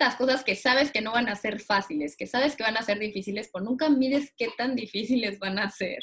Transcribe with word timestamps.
estas 0.00 0.16
cosas 0.16 0.42
que 0.42 0.56
sabes 0.56 0.90
que 0.90 1.02
no 1.02 1.12
van 1.12 1.28
a 1.28 1.36
ser 1.36 1.60
fáciles, 1.60 2.16
que 2.16 2.26
sabes 2.26 2.56
que 2.56 2.62
van 2.62 2.78
a 2.78 2.82
ser 2.82 2.98
difíciles, 2.98 3.50
pero 3.52 3.66
nunca 3.66 3.90
mides 3.90 4.32
qué 4.34 4.48
tan 4.56 4.74
difíciles 4.74 5.38
van 5.38 5.58
a 5.58 5.70
ser. 5.70 5.98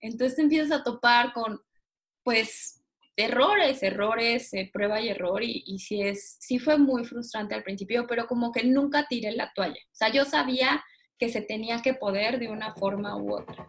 Entonces 0.00 0.36
te 0.36 0.42
empiezas 0.42 0.70
a 0.70 0.84
topar 0.84 1.32
con, 1.32 1.58
pues, 2.22 2.84
errores, 3.16 3.82
errores, 3.82 4.52
eh, 4.52 4.68
prueba 4.70 5.00
y 5.00 5.08
error, 5.08 5.42
y, 5.42 5.64
y 5.66 5.78
sí, 5.78 6.02
es, 6.02 6.36
sí 6.40 6.58
fue 6.58 6.76
muy 6.76 7.06
frustrante 7.06 7.54
al 7.54 7.62
principio, 7.62 8.06
pero 8.06 8.26
como 8.26 8.52
que 8.52 8.64
nunca 8.64 9.06
tiré 9.08 9.32
la 9.32 9.50
toalla. 9.54 9.80
O 9.80 9.94
sea, 9.94 10.10
yo 10.10 10.26
sabía 10.26 10.84
que 11.18 11.30
se 11.30 11.40
tenía 11.40 11.80
que 11.80 11.94
poder 11.94 12.38
de 12.38 12.48
una 12.48 12.74
forma 12.74 13.16
u 13.16 13.34
otra. 13.34 13.66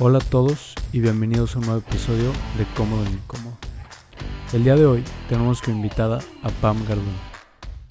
Hola 0.00 0.18
a 0.18 0.20
todos 0.20 0.74
y 0.92 1.00
bienvenidos 1.00 1.56
a 1.56 1.58
un 1.58 1.66
nuevo 1.66 1.80
episodio 1.80 2.30
de 2.56 2.64
Cómodo 2.76 3.04
e 3.04 3.10
Incómodo. 3.10 3.56
El 4.52 4.62
día 4.62 4.76
de 4.76 4.86
hoy 4.86 5.02
tenemos 5.28 5.60
como 5.60 5.78
invitada 5.78 6.20
a 6.44 6.50
Pam 6.50 6.86
Garduño. 6.86 7.08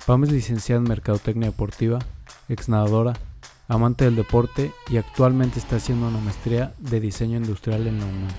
Pam 0.05 0.23
es 0.23 0.31
licenciada 0.31 0.79
en 0.79 0.87
Mercadotecnia 0.87 1.49
Deportiva, 1.49 1.99
ex 2.47 2.69
nadadora, 2.69 3.11
amante 3.67 4.05
del 4.05 4.15
deporte 4.15 4.71
y 4.87 4.95
actualmente 4.95 5.59
está 5.59 5.75
haciendo 5.75 6.07
una 6.07 6.19
maestría 6.19 6.73
de 6.77 7.01
diseño 7.01 7.35
industrial 7.35 7.85
en 7.87 7.99
la 7.99 8.05
UNAM. 8.05 8.31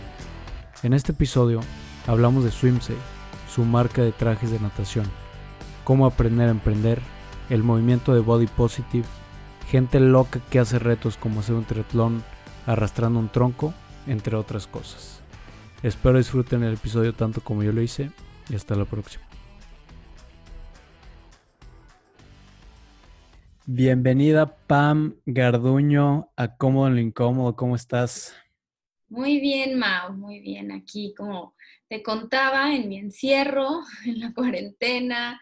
En 0.82 0.94
este 0.94 1.12
episodio 1.12 1.60
hablamos 2.06 2.44
de 2.44 2.50
Swimsafe, 2.50 2.97
su 3.55 3.66
marca 3.66 4.00
de 4.00 4.12
trajes 4.12 4.50
de 4.50 4.60
natación, 4.60 5.05
cómo 5.84 6.06
aprender 6.06 6.48
a 6.48 6.53
emprender, 6.53 7.03
el 7.50 7.62
movimiento 7.62 8.14
de 8.14 8.20
Body 8.20 8.47
Positive, 8.47 9.05
gente 9.70 10.00
loca 10.00 10.41
que 10.48 10.58
hace 10.58 10.78
retos 10.78 11.19
como 11.19 11.41
hacer 11.41 11.55
un 11.55 11.64
triatlón 11.64 12.25
arrastrando 12.69 13.19
un 13.19 13.30
tronco, 13.30 13.72
entre 14.06 14.36
otras 14.36 14.66
cosas. 14.66 15.22
Espero 15.83 16.19
disfruten 16.19 16.62
el 16.62 16.75
episodio 16.75 17.14
tanto 17.14 17.41
como 17.41 17.62
yo 17.62 17.72
lo 17.72 17.80
hice 17.80 18.10
y 18.50 18.55
hasta 18.55 18.75
la 18.75 18.84
próxima. 18.84 19.25
Bienvenida 23.64 24.55
Pam 24.66 25.16
Garduño 25.25 26.30
a 26.36 26.56
Cómodo 26.56 26.88
en 26.88 26.94
lo 26.94 27.00
Incómodo, 27.00 27.56
¿cómo 27.56 27.75
estás? 27.75 28.34
Muy 29.08 29.41
bien, 29.41 29.78
Mao, 29.78 30.12
muy 30.12 30.41
bien. 30.41 30.70
Aquí, 30.70 31.14
como 31.16 31.55
te 31.88 32.03
contaba, 32.03 32.75
en 32.75 32.91
mi 32.91 32.98
encierro, 32.98 33.80
en 34.05 34.20
la 34.20 34.34
cuarentena 34.34 35.41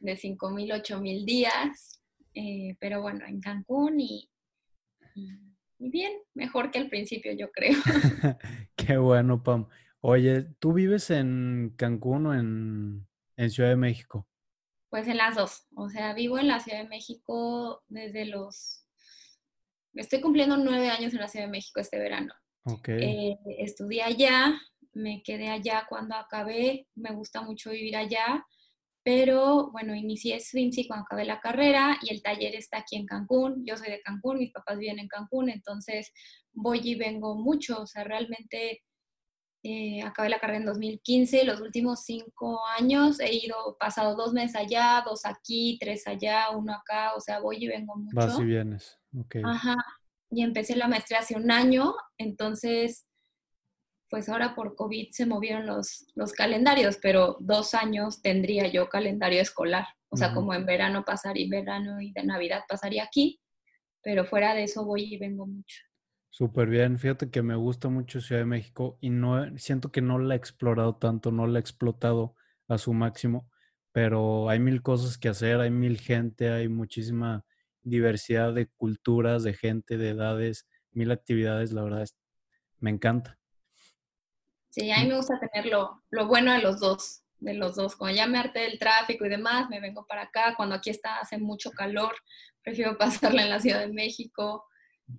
de 0.00 0.18
5.000, 0.18 0.82
8.000 0.82 1.24
días, 1.24 2.02
eh, 2.34 2.76
pero 2.78 3.00
bueno, 3.00 3.24
en 3.26 3.40
Cancún 3.40 4.00
y 4.00 4.28
bien, 5.78 6.12
mejor 6.34 6.70
que 6.70 6.78
al 6.78 6.88
principio, 6.88 7.32
yo 7.32 7.50
creo. 7.50 7.76
Qué 8.76 8.96
bueno, 8.96 9.42
Pam. 9.42 9.68
Oye, 10.00 10.42
¿tú 10.58 10.72
vives 10.72 11.10
en 11.10 11.74
Cancún 11.76 12.26
o 12.26 12.34
en, 12.34 13.06
Ciudad 13.50 13.70
de 13.70 13.76
México? 13.76 14.28
Pues 14.90 15.06
en 15.06 15.16
las 15.16 15.36
dos. 15.36 15.66
O 15.74 15.88
sea, 15.88 16.14
vivo 16.14 16.38
en 16.38 16.48
la 16.48 16.60
Ciudad 16.60 16.82
de 16.82 16.88
México 16.88 17.82
desde 17.88 18.24
los... 18.24 18.84
Estoy 19.94 20.20
cumpliendo 20.20 20.56
nueve 20.56 20.90
años 20.90 21.12
en 21.12 21.20
la 21.20 21.28
Ciudad 21.28 21.46
de 21.46 21.52
México 21.52 21.80
este 21.80 21.98
verano. 21.98 22.32
Ok. 22.64 22.88
Eh, 22.88 23.36
estudié 23.58 24.02
allá, 24.02 24.60
me 24.92 25.22
quedé 25.22 25.48
allá 25.48 25.86
cuando 25.88 26.14
acabé, 26.14 26.86
me 26.94 27.10
gusta 27.10 27.42
mucho 27.42 27.70
vivir 27.70 27.96
allá 27.96 28.44
pero 29.08 29.70
bueno, 29.70 29.94
inicié 29.94 30.38
Swimsy 30.38 30.86
cuando 30.86 31.06
acabé 31.06 31.24
la 31.24 31.40
carrera 31.40 31.96
y 32.02 32.12
el 32.12 32.20
taller 32.20 32.54
está 32.54 32.80
aquí 32.80 32.94
en 32.94 33.06
Cancún. 33.06 33.64
Yo 33.64 33.74
soy 33.78 33.88
de 33.88 34.02
Cancún, 34.02 34.36
mis 34.36 34.52
papás 34.52 34.76
viven 34.76 34.98
en 34.98 35.08
Cancún, 35.08 35.48
entonces 35.48 36.12
voy 36.52 36.80
y 36.84 36.94
vengo 36.94 37.34
mucho. 37.34 37.80
O 37.80 37.86
sea, 37.86 38.04
realmente 38.04 38.82
eh, 39.62 40.02
acabé 40.02 40.28
la 40.28 40.38
carrera 40.38 40.58
en 40.58 40.66
2015. 40.66 41.44
Los 41.44 41.62
últimos 41.62 42.04
cinco 42.04 42.60
años 42.78 43.18
he 43.20 43.32
ido, 43.34 43.78
pasado 43.80 44.14
dos 44.14 44.34
meses 44.34 44.56
allá, 44.56 45.02
dos 45.06 45.24
aquí, 45.24 45.78
tres 45.80 46.06
allá, 46.06 46.50
uno 46.54 46.74
acá. 46.74 47.14
O 47.14 47.20
sea, 47.22 47.40
voy 47.40 47.64
y 47.64 47.66
vengo 47.66 47.96
mucho. 47.96 48.14
Vas 48.14 48.38
y 48.38 48.44
vienes, 48.44 48.98
ok. 49.18 49.36
Ajá. 49.42 49.74
Y 50.28 50.42
empecé 50.42 50.76
la 50.76 50.86
maestría 50.86 51.20
hace 51.20 51.34
un 51.34 51.50
año, 51.50 51.94
entonces 52.18 53.07
pues 54.10 54.28
ahora 54.28 54.54
por 54.54 54.74
COVID 54.74 55.08
se 55.10 55.26
movieron 55.26 55.66
los, 55.66 56.06
los 56.14 56.32
calendarios, 56.32 56.98
pero 57.00 57.36
dos 57.40 57.74
años 57.74 58.22
tendría 58.22 58.66
yo 58.68 58.88
calendario 58.88 59.40
escolar. 59.40 59.86
O 60.10 60.16
sea, 60.16 60.32
como 60.32 60.54
en 60.54 60.64
verano 60.64 61.04
pasaría, 61.04 61.46
verano 61.50 62.00
y 62.00 62.12
de 62.12 62.24
Navidad 62.24 62.62
pasaría 62.66 63.04
aquí, 63.04 63.40
pero 64.02 64.24
fuera 64.24 64.54
de 64.54 64.62
eso 64.62 64.86
voy 64.86 65.14
y 65.14 65.18
vengo 65.18 65.46
mucho. 65.46 65.82
Súper 66.30 66.68
bien, 66.68 66.98
fíjate 66.98 67.30
que 67.30 67.42
me 67.42 67.56
gusta 67.56 67.88
mucho 67.88 68.20
Ciudad 68.20 68.42
de 68.42 68.46
México 68.46 68.96
y 69.00 69.10
no 69.10 69.58
siento 69.58 69.92
que 69.92 70.00
no 70.00 70.18
la 70.18 70.34
he 70.34 70.36
explorado 70.36 70.96
tanto, 70.96 71.30
no 71.30 71.46
la 71.46 71.58
he 71.58 71.60
explotado 71.60 72.34
a 72.68 72.78
su 72.78 72.94
máximo, 72.94 73.50
pero 73.92 74.48
hay 74.48 74.60
mil 74.60 74.82
cosas 74.82 75.18
que 75.18 75.28
hacer, 75.28 75.60
hay 75.60 75.70
mil 75.70 75.98
gente, 75.98 76.50
hay 76.50 76.68
muchísima 76.68 77.44
diversidad 77.82 78.54
de 78.54 78.66
culturas, 78.66 79.42
de 79.42 79.54
gente, 79.54 79.98
de 79.98 80.10
edades, 80.10 80.66
mil 80.92 81.10
actividades, 81.10 81.72
la 81.72 81.82
verdad, 81.82 82.06
me 82.78 82.90
encanta. 82.90 83.37
Sí, 84.70 84.90
a 84.90 84.98
mí 84.98 85.08
me 85.08 85.16
gusta 85.16 85.38
tener 85.40 85.66
lo, 85.66 86.02
bueno 86.26 86.52
de 86.52 86.60
los 86.60 86.80
dos, 86.80 87.22
de 87.38 87.54
los 87.54 87.76
dos. 87.76 87.96
Cuando 87.96 88.16
ya 88.16 88.26
me 88.26 88.38
harté 88.38 88.60
del 88.60 88.78
tráfico 88.78 89.26
y 89.26 89.28
demás, 89.28 89.68
me 89.70 89.80
vengo 89.80 90.06
para 90.06 90.22
acá. 90.22 90.54
Cuando 90.56 90.74
aquí 90.74 90.90
está, 90.90 91.18
hace 91.18 91.38
mucho 91.38 91.70
calor, 91.70 92.14
prefiero 92.62 92.98
pasarla 92.98 93.42
en 93.42 93.50
la 93.50 93.60
Ciudad 93.60 93.80
de 93.80 93.92
México. 93.92 94.64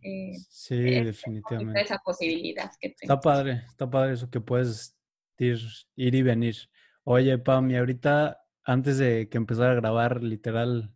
Eh, 0.01 0.33
sí, 0.49 0.77
definitivamente. 0.77 1.81
Esa 1.81 1.97
posibilidad 1.97 2.71
que 2.79 2.95
Está 3.01 3.19
padre, 3.19 3.63
está 3.67 3.89
padre 3.89 4.13
eso 4.13 4.29
que 4.29 4.39
puedes 4.39 4.95
ir, 5.39 5.59
ir 5.95 6.15
y 6.15 6.21
venir. 6.21 6.55
Oye, 7.03 7.39
Pam, 7.39 7.71
y 7.71 7.75
ahorita, 7.75 8.39
antes 8.63 8.99
de 8.99 9.29
que 9.29 9.37
empezara 9.37 9.71
a 9.71 9.75
grabar, 9.75 10.21
literal, 10.21 10.93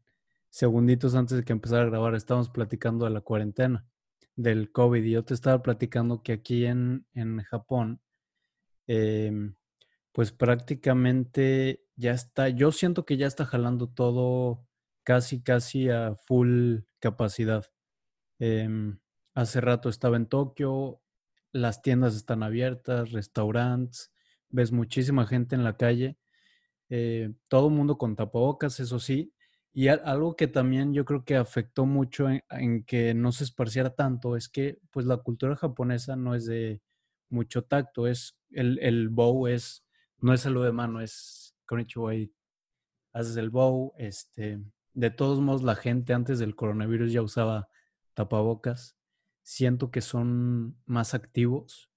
segunditos 0.50 1.16
antes 1.16 1.38
de 1.38 1.44
que 1.44 1.54
empezara 1.54 1.82
a 1.82 1.88
grabar, 1.88 2.14
estábamos 2.14 2.50
platicando 2.50 3.06
de 3.06 3.12
la 3.12 3.22
cuarentena, 3.22 3.88
del 4.36 4.72
COVID, 4.72 5.04
y 5.04 5.12
yo 5.12 5.26
te 5.26 5.34
estaba 5.34 5.64
platicando 5.64 6.22
que 6.22 6.34
aquí 6.34 6.66
en, 6.66 7.08
en 7.16 7.42
Japón, 7.42 8.00
Em, 8.88 9.56
pues 10.14 10.32
prácticamente 10.32 11.86
ya 11.96 12.12
está, 12.14 12.50
yo 12.50 12.72
siento 12.72 13.06
que 13.06 13.18
ya 13.18 13.28
está 13.28 13.46
jalando 13.46 13.90
todo 13.90 14.68
casi, 15.04 15.42
casi 15.44 15.90
a 15.90 16.16
full 16.16 16.80
capacidad. 17.00 17.66
Em, 18.40 19.00
hace 19.36 19.62
rato 19.62 19.90
estaba 19.90 20.18
en 20.18 20.28
Tokio, 20.28 21.02
las 21.52 21.82
tiendas 21.82 22.16
están 22.16 22.44
abiertas, 22.44 23.12
restaurantes, 23.12 24.12
ves 24.50 24.72
muchísima 24.72 25.28
gente 25.28 25.56
en 25.56 25.64
la 25.64 25.78
calle, 25.78 26.18
eh, 26.90 27.34
todo 27.48 27.70
el 27.70 27.74
mundo 27.76 27.98
con 27.98 28.16
tapabocas, 28.16 28.80
eso 28.80 29.00
sí, 29.00 29.34
y 29.74 29.88
algo 29.88 30.36
que 30.36 30.48
también 30.48 30.94
yo 30.94 31.06
creo 31.06 31.26
que 31.26 31.36
afectó 31.36 31.86
mucho 31.86 32.30
en, 32.30 32.44
en, 32.52 32.84
que 32.86 33.14
no 33.16 33.32
se 33.32 33.44
esparciera 33.46 33.96
tanto 33.96 34.38
es 34.38 34.50
que 34.50 34.80
pues 34.92 35.06
la 35.08 35.18
cultura 35.18 35.56
japonesa 35.56 36.16
no 36.16 36.36
es 36.36 36.46
de 36.46 36.82
mucho 37.30 37.64
tacto, 37.64 38.08
es 38.08 38.38
el, 38.54 38.80
el 38.80 39.10
bow 39.10 39.48
es, 39.48 39.86
no 40.20 40.34
es 40.34 40.42
salud 40.42 40.64
de 40.66 40.72
mano, 40.72 41.02
es 41.02 41.56
konnichiwa 41.66 42.16
y 42.16 42.34
haces 43.14 43.38
el 43.38 43.50
bow, 43.50 43.94
este, 43.98 44.60
de 44.94 45.10
todos 45.10 45.42
modos 45.42 45.64
la 45.64 45.76
gente 45.76 46.14
antes 46.14 46.40
del 46.40 46.56
coronavirus 46.56 47.12
ya 47.12 47.22
usaba 47.22 47.70
tapabocas, 48.14 48.98
siento 49.42 49.92
que 49.92 50.02
son 50.02 50.78
más 50.86 51.14
activos, 51.14 51.90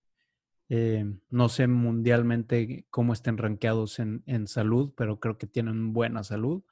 eh, 0.68 1.04
no 1.30 1.48
sé 1.48 1.68
mundialmente 1.68 2.86
cómo 2.90 3.12
estén 3.12 3.38
rankeados 3.38 3.98
en, 4.00 4.22
en, 4.26 4.48
salud, 4.48 4.92
pero 4.96 5.20
creo 5.20 5.38
que 5.38 5.46
tienen 5.46 5.92
buena 5.92 6.24
salud. 6.24 6.64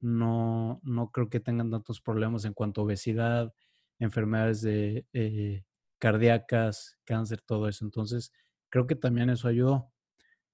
No, 0.00 0.80
no 0.84 1.10
creo 1.10 1.30
que 1.30 1.40
tengan 1.40 1.70
tantos 1.70 2.00
problemas 2.00 2.44
en 2.44 2.52
cuanto 2.52 2.82
a 2.82 2.84
obesidad, 2.84 3.54
enfermedades 3.98 4.60
de, 4.60 5.06
eh, 5.12 5.64
cardíacas, 5.98 6.98
cáncer, 7.04 7.40
todo 7.40 7.68
eso. 7.68 7.84
Entonces, 7.84 8.32
creo 8.70 8.86
que 8.86 8.94
también 8.94 9.30
eso 9.30 9.48
ayudó. 9.48 9.90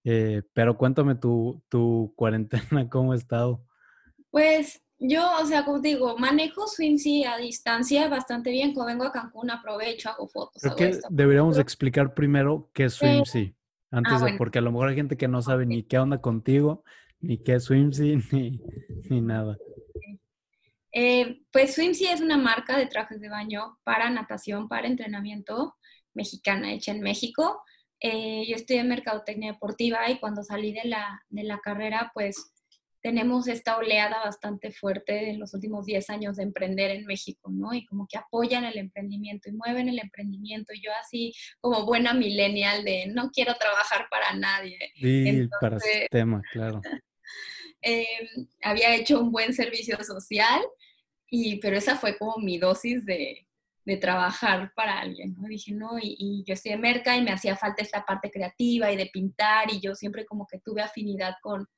Eh, 0.04 0.42
pero 0.52 0.76
cuéntame 0.76 1.14
tu, 1.14 1.62
tu 1.68 2.12
cuarentena, 2.16 2.88
¿cómo 2.90 3.12
ha 3.12 3.16
estado? 3.16 3.64
Pues 4.30 4.82
yo, 4.98 5.22
o 5.40 5.46
sea, 5.46 5.64
como 5.64 5.80
digo, 5.80 6.16
manejo 6.18 6.66
Swimsy 6.66 7.24
a 7.24 7.36
distancia 7.36 8.08
bastante 8.08 8.50
bien. 8.50 8.72
Cuando 8.72 8.92
vengo 8.92 9.04
a 9.04 9.12
Cancún 9.12 9.50
aprovecho, 9.50 10.10
hago 10.10 10.28
fotos. 10.28 10.62
Creo 10.62 10.76
que 10.76 10.98
deberíamos 11.10 11.58
explicar 11.58 12.14
primero 12.14 12.70
qué 12.72 12.84
es 12.84 12.94
Swimsy. 12.94 13.54
Antes 13.90 14.22
ah, 14.22 14.24
de, 14.24 14.34
porque 14.36 14.58
a 14.58 14.62
lo 14.62 14.72
mejor 14.72 14.88
hay 14.88 14.96
gente 14.96 15.16
que 15.16 15.28
no 15.28 15.40
sabe 15.40 15.66
ni 15.66 15.84
qué 15.84 15.98
onda 15.98 16.20
contigo, 16.20 16.84
ni 17.20 17.38
qué 17.38 17.54
es 17.54 17.64
Swimsy, 17.64 18.16
ni, 18.32 18.60
ni 19.08 19.20
nada. 19.20 19.56
Eh, 20.92 21.42
pues 21.52 21.74
Swimsy 21.74 22.06
es 22.06 22.20
una 22.20 22.36
marca 22.36 22.78
de 22.78 22.86
trajes 22.86 23.20
de 23.20 23.28
baño 23.28 23.78
para 23.84 24.10
natación, 24.10 24.68
para 24.68 24.86
entrenamiento 24.86 25.76
mexicana, 26.12 26.72
hecha 26.72 26.92
en 26.92 27.00
México. 27.00 27.62
Eh, 28.06 28.44
yo 28.46 28.56
estudié 28.56 28.84
Mercadotecnia 28.84 29.52
Deportiva 29.52 30.10
y 30.10 30.18
cuando 30.18 30.44
salí 30.44 30.74
de 30.74 30.84
la, 30.84 31.24
de 31.30 31.42
la 31.42 31.58
carrera, 31.60 32.10
pues 32.12 32.52
tenemos 33.00 33.48
esta 33.48 33.78
oleada 33.78 34.18
bastante 34.22 34.72
fuerte 34.72 35.30
en 35.30 35.40
los 35.40 35.54
últimos 35.54 35.86
10 35.86 36.10
años 36.10 36.36
de 36.36 36.42
emprender 36.42 36.90
en 36.90 37.06
México, 37.06 37.50
¿no? 37.50 37.72
Y 37.72 37.86
como 37.86 38.06
que 38.06 38.18
apoyan 38.18 38.66
el 38.66 38.76
emprendimiento 38.76 39.48
y 39.48 39.52
mueven 39.52 39.88
el 39.88 39.98
emprendimiento. 39.98 40.74
Y 40.74 40.82
yo 40.82 40.90
así 41.02 41.32
como 41.62 41.86
buena 41.86 42.12
millennial 42.12 42.84
de 42.84 43.06
no 43.06 43.30
quiero 43.30 43.54
trabajar 43.54 44.06
para 44.10 44.34
nadie. 44.34 44.78
Sí, 44.96 45.48
para 45.58 45.78
ese 45.78 46.06
tema, 46.10 46.42
claro. 46.52 46.82
Em, 47.86 48.46
había 48.62 48.94
hecho 48.94 49.20
un 49.20 49.30
buen 49.30 49.52
servicio 49.52 50.02
social, 50.02 50.62
y, 51.28 51.56
pero 51.56 51.76
esa 51.76 51.96
fue 51.96 52.16
como 52.16 52.38
mi 52.38 52.56
dosis 52.56 53.04
de, 53.04 53.46
de 53.84 53.96
trabajar 53.96 54.72
para 54.74 54.98
alguien. 55.00 55.36
Dije, 55.48 55.72
no, 55.72 55.98
y, 55.98 56.16
y, 56.18 56.44
yo 56.46 56.54
estoy 56.54 56.72
de 56.72 56.78
merca 56.78 57.16
y 57.16 57.22
me 57.22 57.32
hacía 57.32 57.56
falta 57.56 57.82
esta 57.82 58.04
parte 58.04 58.30
creativa 58.30 58.90
y 58.90 58.96
de 58.96 59.06
pintar 59.06 59.72
y 59.72 59.80
yo 59.80 59.94
siempre 59.94 60.24
como 60.24 60.46
que 60.46 60.58
tuve 60.58 60.82
afinidad 60.82 61.34
con, 61.42 61.68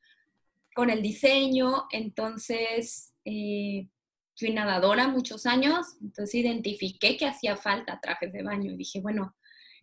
con 0.74 0.90
el 0.90 1.02
diseño, 1.02 1.86
entonces 1.90 3.14
eh, 3.24 3.88
fui 4.36 4.50
nadadora 4.50 5.08
muchos 5.08 5.46
años, 5.46 5.86
entonces 6.02 6.34
identifiqué 6.34 7.16
que 7.16 7.26
hacía 7.26 7.56
falta 7.56 7.98
trajes 8.00 8.32
de 8.32 8.42
baño 8.42 8.72
y 8.72 8.76
dije, 8.76 9.00
bueno, 9.00 9.34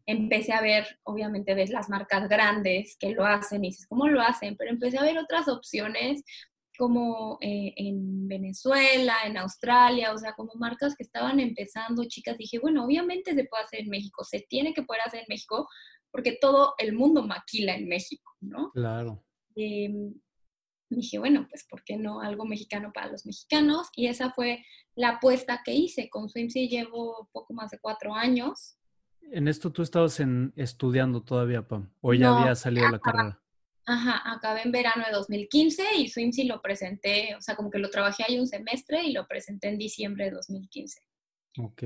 empecé 0.06 0.54
a 0.54 0.62
ver, 0.62 1.00
obviamente 1.04 1.56
ves 1.56 1.72
las 1.72 1.90
marcas 1.90 2.30
grandes 2.30 2.96
que 3.00 3.12
lo 3.12 3.26
hacen 3.26 3.64
y 3.64 3.69
dices, 3.69 3.88
¿cómo 3.88 4.08
lo 4.08 4.22
hacen? 4.22 4.56
Pero 4.56 4.69
empecé 4.69 4.98
a 4.98 5.04
ver 5.04 5.18
otras 5.18 5.48
opciones 5.48 6.24
como 6.83 7.38
eh, 7.39 7.74
en 7.77 8.27
Venezuela, 8.27 9.15
en 9.25 9.38
Australia, 9.38 10.12
o 10.12 10.18
sea, 10.18 10.33
como 10.33 10.51
marcas 10.56 10.95
que 10.97 11.03
estaban 11.03 11.39
empezando, 11.39 12.03
chicas, 12.09 12.38
dije, 12.38 12.59
bueno, 12.59 12.83
obviamente 12.83 13.33
se 13.33 13.45
puede 13.45 13.63
hacer 13.63 13.80
en 13.80 13.89
México, 13.89 14.25
se 14.25 14.45
tiene 14.50 14.74
que 14.74 14.83
poder 14.83 15.01
hacer 15.06 15.21
en 15.21 15.27
México, 15.30 15.69
porque 16.12 16.38
todo 16.41 16.74
el 16.77 16.91
mundo 16.91 17.25
maquila 17.25 17.74
en 17.74 17.88
México, 17.88 18.30
¿no? 18.41 18.69
Claro. 18.71 19.24
Em, 19.56 20.13
dije, 20.89 21.19
bueno, 21.19 21.47
pues 21.50 21.65
¿por 21.69 21.85
qué 21.85 21.95
no 21.95 22.19
algo 22.19 22.44
mexicano 22.44 22.91
para 22.94 23.07
los 23.07 23.25
mexicanos? 23.25 23.88
Y 23.95 24.07
esa 24.07 24.33
fue 24.33 24.65
la 24.94 25.12
apuesta 25.12 25.62
que 25.63 25.74
hice. 25.74 26.09
Con 26.09 26.27
Swimsy 26.27 26.68
llevo 26.68 27.30
poco 27.31 27.53
más 27.53 27.71
de 27.71 27.80
cuatro 27.80 28.13
años. 28.13 28.77
¿En 29.21 29.47
esto 29.47 29.71
tú 29.71 29.83
estabas 29.83 30.19
en, 30.19 30.51
estudiando 30.57 31.24
todavía, 31.24 31.65
Pam? 31.65 31.94
¿O 32.01 32.13
ya 32.13 32.38
había 32.38 32.56
salido 32.56 32.89
la 32.89 33.00
carrera? 33.00 33.41
Ajá, 33.85 34.21
acabé 34.31 34.62
en 34.63 34.71
verano 34.71 35.03
de 35.06 35.12
2015 35.12 35.83
y 35.97 36.07
Swimsy 36.07 36.45
lo 36.45 36.62
presenté, 36.62 37.35
o 37.35 37.41
sea, 37.41 37.56
como 37.56 37.69
que 37.69 37.80
lo 37.80 37.89
trabajé 37.89 38.24
ahí 38.24 38.39
un 38.39 38.47
semestre 38.47 39.03
y 39.03 39.12
lo 39.12 39.27
presenté 39.27 39.68
en 39.68 39.77
diciembre 39.77 40.25
de 40.25 40.31
2015. 40.31 41.01
Ok. 41.59 41.83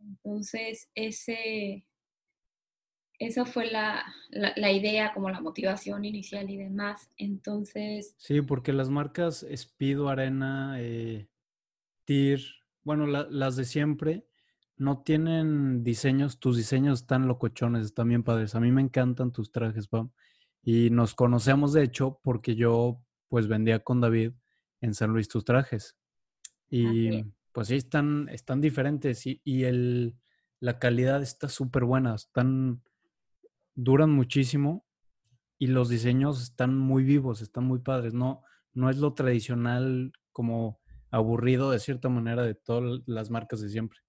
Entonces, 0.00 0.88
ese, 0.94 1.84
esa 3.18 3.44
fue 3.44 3.70
la, 3.70 4.04
idea, 4.72 5.12
como 5.14 5.30
la 5.30 5.40
motivación 5.40 6.04
inicial 6.04 6.50
y 6.50 6.56
demás. 6.56 7.10
Entonces... 7.16 8.14
Sí, 8.18 8.40
porque 8.40 8.72
las 8.72 8.88
marcas 8.88 9.46
Speedo, 9.54 10.08
Arena, 10.08 10.76
eh, 10.78 11.28
TIR, 12.04 12.40
bueno, 12.84 13.06
las 13.06 13.56
de 13.56 13.64
siempre, 13.64 14.26
no 14.76 15.02
tienen 15.02 15.84
diseños, 15.84 16.40
tus 16.40 16.56
diseños 16.56 17.02
están 17.02 17.28
locochones, 17.28 17.86
están 17.86 18.08
bien 18.08 18.24
padres. 18.24 18.54
A 18.54 18.60
mí 18.60 18.72
me 18.72 18.82
encantan 18.82 19.32
tus 19.32 19.52
trajes, 19.52 19.86
Pam. 19.86 20.10
Y 20.62 20.90
nos 20.90 21.14
conocemos, 21.14 21.72
de 21.72 21.82
hecho, 21.82 22.20
porque 22.22 22.54
yo 22.54 23.00
pues 23.28 23.48
vendía 23.48 23.80
con 23.80 24.00
David 24.00 24.32
en 24.80 24.94
San 24.94 25.10
Luis 25.10 25.28
tus 25.28 25.44
trajes. 25.44 25.96
Y 26.68 27.24
pues 27.52 27.68
sí, 27.68 27.76
están, 27.76 28.28
están 28.30 28.60
diferentes 28.60 29.26
y, 29.26 29.40
y 29.44 29.64
el, 29.64 30.16
la 30.60 30.78
calidad 30.78 31.22
está 31.22 31.48
súper 31.48 31.84
buena, 31.84 32.14
están 32.14 32.82
duran 33.74 34.10
muchísimo 34.10 34.86
y 35.58 35.68
los 35.68 35.88
diseños 35.88 36.42
están 36.42 36.76
muy 36.76 37.04
vivos, 37.04 37.40
están 37.40 37.64
muy 37.64 37.80
padres. 37.80 38.14
No, 38.14 38.42
no 38.72 38.90
es 38.90 38.98
lo 38.98 39.14
tradicional 39.14 40.12
como 40.32 40.80
aburrido 41.10 41.70
de 41.70 41.78
cierta 41.78 42.08
manera 42.08 42.42
de 42.42 42.54
todas 42.54 43.00
las 43.06 43.30
marcas 43.30 43.60
de 43.60 43.68
siempre. 43.68 44.00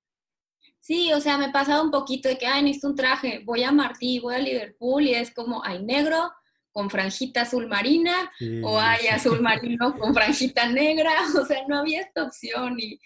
Sí, 0.80 1.14
o 1.14 1.20
sea, 1.20 1.38
me 1.38 1.52
pasado 1.52 1.84
un 1.84 1.92
poquito 1.92 2.28
de 2.28 2.38
que, 2.38 2.46
ay, 2.46 2.64
necesito 2.64 2.90
un 2.90 2.96
traje, 2.96 3.42
voy 3.46 3.64
a 3.64 3.72
Martí, 3.72 4.20
voy 4.20 4.36
a 4.36 4.40
Liverpool 4.40 5.04
y 5.04 5.14
es 5.14 5.34
como, 5.34 5.64
hay 5.64 5.84
negro 5.84 6.32
con 6.74 6.90
franjita 6.90 7.42
azul 7.42 7.68
marina 7.68 8.31
o 8.64 8.80
hay 8.80 9.08
azul 9.08 9.42
marino 9.42 9.98
con 9.98 10.14
franjita 10.14 10.68
negra, 10.68 11.14
o 11.42 11.46
sea, 11.46 11.62
no 11.68 11.78
había 11.78 12.02
esta 12.02 12.24
opción 12.24 12.75
y, 12.78 13.00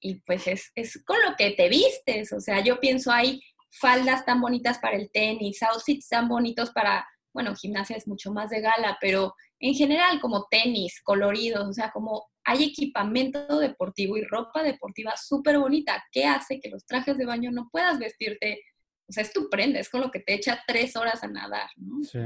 y 0.00 0.16
pues 0.22 0.48
es, 0.48 0.72
es, 0.74 1.02
con 1.04 1.18
lo 1.22 1.36
que 1.36 1.50
te 1.52 1.68
vistes, 1.68 2.32
o 2.32 2.40
sea, 2.40 2.60
yo 2.60 2.80
pienso, 2.80 3.12
hay 3.12 3.40
faldas 3.70 4.24
tan 4.24 4.40
bonitas 4.40 4.78
para 4.78 4.96
el 4.96 5.10
tenis, 5.12 5.62
outfits 5.62 6.08
tan 6.08 6.28
bonitos 6.28 6.70
para, 6.70 7.06
bueno, 7.32 7.54
gimnasia 7.54 7.96
es 7.96 8.08
mucho 8.08 8.32
más 8.32 8.50
de 8.50 8.60
gala, 8.60 8.96
pero 9.00 9.34
en 9.60 9.74
general 9.74 10.20
como 10.20 10.46
tenis, 10.50 11.00
coloridos, 11.02 11.68
o 11.68 11.72
sea, 11.72 11.90
como 11.90 12.26
hay 12.44 12.64
equipamiento 12.64 13.58
deportivo 13.58 14.16
y 14.16 14.24
ropa 14.24 14.62
deportiva 14.62 15.14
súper 15.16 15.58
bonita. 15.58 16.04
¿Qué 16.12 16.26
hace 16.26 16.60
que 16.60 16.68
los 16.68 16.84
trajes 16.84 17.16
de 17.16 17.24
baño 17.24 17.50
no 17.50 17.68
puedas 17.72 17.98
vestirte? 17.98 18.60
O 19.08 19.12
sea, 19.12 19.22
es 19.22 19.32
tu 19.32 19.48
prenda, 19.48 19.80
es 19.80 19.88
con 19.88 20.02
lo 20.02 20.10
que 20.10 20.20
te 20.20 20.34
echa 20.34 20.62
tres 20.66 20.94
horas 20.96 21.22
a 21.24 21.28
nadar, 21.28 21.70
¿no? 21.76 22.02
Sí. 22.04 22.18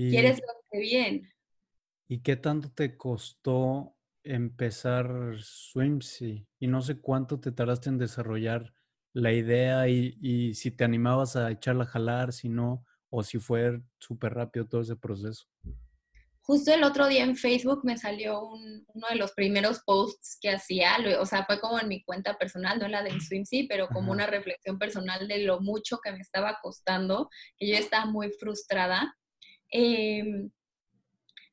Y, 0.00 0.10
Quieres 0.10 0.36
verte 0.36 0.78
bien. 0.78 1.28
¿Y 2.06 2.20
qué 2.20 2.36
tanto 2.36 2.70
te 2.70 2.96
costó 2.96 3.96
empezar 4.22 5.10
Swimsy? 5.40 6.46
Y 6.60 6.68
no 6.68 6.82
sé 6.82 7.00
cuánto 7.00 7.40
te 7.40 7.50
tardaste 7.50 7.88
en 7.88 7.98
desarrollar 7.98 8.72
la 9.12 9.32
idea 9.32 9.88
y, 9.88 10.54
si 10.54 10.70
te 10.70 10.84
animabas 10.84 11.34
a 11.34 11.50
echarla 11.50 11.82
a 11.82 11.88
jalar, 11.88 12.32
si 12.32 12.48
no, 12.48 12.84
o 13.10 13.24
si 13.24 13.40
fue 13.40 13.80
súper 13.98 14.34
rápido 14.34 14.68
todo 14.68 14.82
ese 14.82 14.94
proceso. 14.94 15.48
Justo 16.42 16.72
el 16.72 16.84
otro 16.84 17.08
día 17.08 17.24
en 17.24 17.36
Facebook 17.36 17.80
me 17.82 17.98
salió 17.98 18.40
uno 18.40 19.08
de 19.10 19.16
los 19.16 19.32
primeros 19.32 19.80
posts 19.80 20.38
que 20.40 20.50
hacía, 20.50 20.96
o 21.18 21.26
sea, 21.26 21.44
fue 21.44 21.58
como 21.60 21.80
en 21.80 21.88
mi 21.88 22.04
cuenta 22.04 22.38
personal, 22.38 22.78
no 22.78 22.86
en 22.86 22.92
la 22.92 23.02
de 23.02 23.20
Swimsy, 23.20 23.64
pero 23.64 23.88
como 23.88 24.12
una 24.12 24.28
reflexión 24.28 24.78
personal 24.78 25.26
de 25.26 25.42
lo 25.42 25.60
mucho 25.60 25.98
que 25.98 26.12
me 26.12 26.20
estaba 26.20 26.56
costando, 26.62 27.28
que 27.56 27.68
yo 27.68 27.76
estaba 27.76 28.06
muy 28.06 28.30
frustrada. 28.30 29.17
Em, 29.70 30.50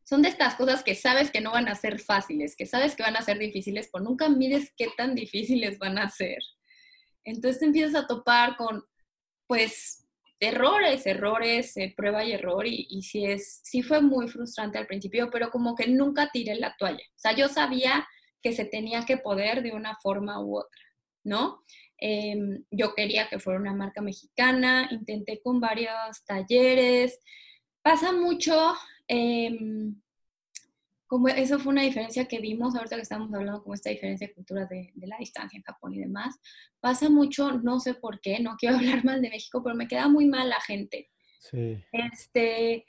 son 0.03 0.21
de 0.21 0.29
estas 0.29 0.55
cosas 0.55 0.83
que 0.83 0.95
sabes 0.95 1.31
que 1.31 1.41
no 1.41 1.51
van 1.51 1.67
a 1.67 1.75
ser 1.75 1.99
fáciles, 1.99 2.55
que 2.55 2.65
sabes 2.65 2.95
que 2.95 3.03
van 3.03 3.15
a 3.17 3.21
ser 3.21 3.39
difíciles, 3.39 3.89
pero 3.91 4.03
nunca 4.03 4.29
mides 4.29 4.73
qué 4.77 4.87
tan 4.95 5.15
difíciles 5.15 5.79
van 5.79 5.97
a 5.97 6.09
ser. 6.09 6.39
Entonces 7.23 7.59
te 7.59 7.65
empiezas 7.65 7.95
a 7.95 8.07
topar 8.07 8.55
con, 8.55 8.83
pues, 9.47 10.07
errores, 10.39 11.05
errores, 11.07 11.75
eh, 11.77 11.93
prueba 11.95 12.23
y 12.23 12.33
error, 12.33 12.67
y, 12.67 12.87
y, 12.89 13.01
sí, 13.01 13.25
es, 13.25 13.61
sí 13.63 13.81
fue 13.81 14.01
muy 14.01 14.27
frustrante 14.27 14.77
al 14.77 14.85
principio, 14.85 15.29
pero 15.31 15.49
como 15.49 15.75
que 15.75 15.87
nunca 15.87 16.29
tiré 16.31 16.55
la 16.55 16.75
toalla. 16.77 17.03
O 17.15 17.19
sea, 17.19 17.33
yo 17.33 17.47
sabía 17.47 18.07
que 18.43 18.53
se 18.53 18.65
tenía 18.65 19.05
que 19.05 19.17
poder 19.17 19.63
de 19.63 19.71
una 19.71 19.97
forma 20.03 20.39
u 20.39 20.59
otra, 20.59 20.81
¿no? 21.23 21.63
Em, 21.97 22.63
yo 22.69 22.93
quería 22.93 23.27
que 23.29 23.39
fuera 23.39 23.59
una 23.59 23.73
marca 23.73 24.01
mexicana, 24.01 24.87
intenté 24.91 25.41
con 25.41 25.59
varios 25.59 26.23
talleres. 26.25 27.19
Pasa 27.85 28.11
mucho, 28.11 28.73
em, 29.07 30.01
como 31.05 31.27
eso 31.27 31.59
fue 31.59 31.71
una 31.71 31.83
diferencia 31.83 32.27
que 32.27 32.39
vimos 32.39 32.75
ahorita 32.75 32.95
que 32.95 33.03
estamos 33.03 33.31
hablando 33.31 33.61
como 33.61 33.75
esta 33.75 33.91
diferencia 33.91 34.25
de 34.25 34.33
cultura 34.33 34.65
de, 34.65 34.91
la 34.95 35.19
distancia 35.19 35.55
en 35.55 35.61
Japón 35.61 35.93
y 35.93 35.99
demás. 35.99 36.35
Pasa 36.79 37.09
mucho, 37.09 37.51
no 37.51 37.79
sé 37.79 37.93
por 37.93 38.21
qué, 38.21 38.39
no 38.39 38.55
quiero 38.57 38.77
hablar 38.77 39.05
mal 39.05 39.21
de 39.21 39.29
México, 39.29 39.61
pero 39.63 39.75
me 39.75 39.87
queda 39.87 40.07
muy 40.07 40.25
mal 40.25 40.49
la 40.49 40.59
gente. 40.61 41.11
Sí. 41.39 41.77
Este, 41.91 42.87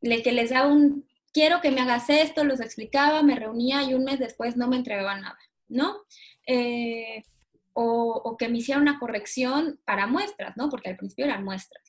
le, 0.00 0.22
que 0.22 0.30
les 0.30 0.50
daba 0.50 0.68
un, 0.68 1.08
quiero 1.32 1.60
que 1.60 1.72
me 1.72 1.80
hagas 1.80 2.08
esto, 2.08 2.44
los 2.44 2.60
explicaba, 2.60 3.24
me 3.24 3.34
reunía 3.34 3.82
y 3.82 3.94
un 3.94 4.04
mes 4.04 4.20
después 4.20 4.56
no 4.56 4.68
me 4.68 4.76
entregaban 4.76 5.22
nada, 5.22 5.40
¿no? 5.66 6.04
Eh, 6.46 7.24
o, 7.72 8.22
o, 8.24 8.36
que 8.36 8.48
me 8.48 8.58
hiciera 8.58 8.80
una 8.80 9.00
corrección 9.00 9.80
para 9.84 10.06
muestras, 10.06 10.56
¿no? 10.56 10.68
Porque 10.68 10.90
al 10.90 10.96
principio 10.96 11.24
eran 11.24 11.42
muestras. 11.42 11.85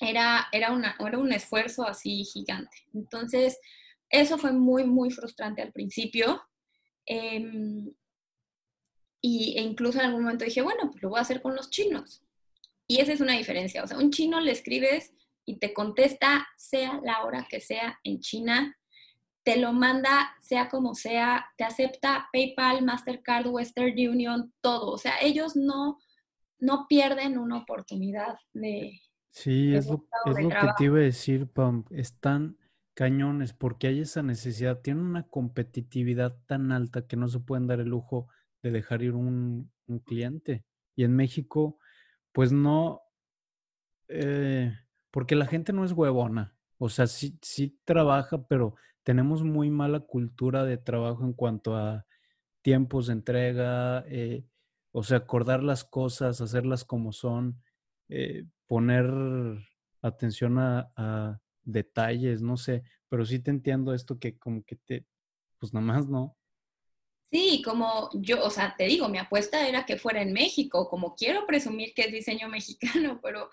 Era, 0.00 0.48
era, 0.52 0.72
una, 0.72 0.96
era 0.98 1.18
un 1.18 1.32
esfuerzo 1.32 1.86
así 1.86 2.24
gigante. 2.24 2.76
Entonces, 2.92 3.58
eso 4.10 4.38
fue 4.38 4.52
muy, 4.52 4.84
muy 4.84 5.10
frustrante 5.10 5.62
al 5.62 5.72
principio. 5.72 6.42
Em, 7.06 7.92
y, 9.20 9.58
e 9.58 9.62
incluso 9.62 9.98
en 9.98 10.06
algún 10.06 10.22
momento 10.22 10.44
dije, 10.44 10.62
bueno, 10.62 10.90
pues 10.90 11.02
lo 11.02 11.10
voy 11.10 11.18
a 11.18 11.22
hacer 11.22 11.40
con 11.42 11.56
los 11.56 11.70
chinos. 11.70 12.22
Y 12.86 13.00
esa 13.00 13.12
es 13.12 13.20
una 13.20 13.36
diferencia. 13.36 13.82
O 13.82 13.86
sea, 13.86 13.98
un 13.98 14.10
chino 14.10 14.40
le 14.40 14.52
escribes 14.52 15.12
y 15.44 15.58
te 15.58 15.72
contesta, 15.72 16.46
sea 16.56 17.00
la 17.02 17.24
hora 17.24 17.46
que 17.48 17.60
sea 17.60 17.98
en 18.04 18.20
China, 18.20 18.76
te 19.44 19.56
lo 19.56 19.72
manda, 19.72 20.34
sea 20.40 20.68
como 20.68 20.96
sea, 20.96 21.46
te 21.56 21.62
acepta 21.62 22.28
PayPal, 22.32 22.84
Mastercard, 22.84 23.46
Western 23.46 23.92
Union, 23.96 24.52
todo. 24.60 24.90
O 24.90 24.98
sea, 24.98 25.14
ellos 25.22 25.54
no, 25.54 25.98
no 26.58 26.86
pierden 26.88 27.38
una 27.38 27.58
oportunidad 27.58 28.38
de... 28.52 29.00
Sí, 29.36 29.74
es 29.74 29.86
lo, 29.86 30.08
es 30.24 30.42
lo 30.42 30.48
que 30.48 30.68
te 30.78 30.84
iba 30.84 30.96
a 30.96 31.02
decir, 31.02 31.46
Pam. 31.46 31.84
Están 31.90 32.56
cañones 32.94 33.52
porque 33.52 33.88
hay 33.88 34.00
esa 34.00 34.22
necesidad, 34.22 34.80
tienen 34.80 35.04
una 35.04 35.24
competitividad 35.24 36.38
tan 36.46 36.72
alta 36.72 37.06
que 37.06 37.16
no 37.18 37.28
se 37.28 37.40
pueden 37.40 37.66
dar 37.66 37.80
el 37.80 37.90
lujo 37.90 38.28
de 38.62 38.70
dejar 38.70 39.02
ir 39.02 39.12
un, 39.12 39.70
un 39.88 39.98
cliente. 39.98 40.64
Y 40.94 41.04
en 41.04 41.14
México, 41.14 41.78
pues 42.32 42.50
no, 42.50 43.02
eh, 44.08 44.72
porque 45.10 45.36
la 45.36 45.44
gente 45.44 45.74
no 45.74 45.84
es 45.84 45.92
huevona. 45.92 46.56
O 46.78 46.88
sea, 46.88 47.06
sí, 47.06 47.38
sí 47.42 47.78
trabaja, 47.84 48.46
pero 48.48 48.76
tenemos 49.02 49.44
muy 49.44 49.70
mala 49.70 50.00
cultura 50.00 50.64
de 50.64 50.78
trabajo 50.78 51.24
en 51.24 51.34
cuanto 51.34 51.76
a 51.76 52.06
tiempos 52.62 53.08
de 53.08 53.12
entrega, 53.12 54.02
eh, 54.08 54.46
o 54.92 55.02
sea, 55.02 55.18
acordar 55.18 55.62
las 55.62 55.84
cosas, 55.84 56.40
hacerlas 56.40 56.86
como 56.86 57.12
son, 57.12 57.60
eh, 58.08 58.44
poner 58.66 59.06
atención 60.02 60.58
a, 60.58 61.40
detalles, 61.68 62.42
no 62.42 62.56
sé, 62.56 62.84
pero 63.08 63.26
sí 63.26 63.40
te 63.40 63.50
entiendo 63.50 63.92
esto 63.92 64.20
que 64.20 64.38
como 64.38 64.62
que 64.64 64.76
te, 64.76 65.04
pues 65.58 65.74
nada 65.74 65.84
más 65.84 66.06
no. 66.08 66.36
Sí, 67.32 67.60
como 67.64 68.08
yo, 68.14 68.44
o 68.44 68.50
sea, 68.50 68.76
te 68.78 68.84
digo, 68.84 69.08
mi 69.08 69.18
apuesta 69.18 69.66
era 69.66 69.84
que 69.84 69.96
fuera 69.96 70.22
en 70.22 70.32
México, 70.32 70.88
como 70.88 71.16
quiero 71.16 71.44
presumir 71.44 71.92
que 71.92 72.02
es 72.02 72.12
diseño 72.12 72.48
mexicano, 72.48 73.18
pero 73.20 73.50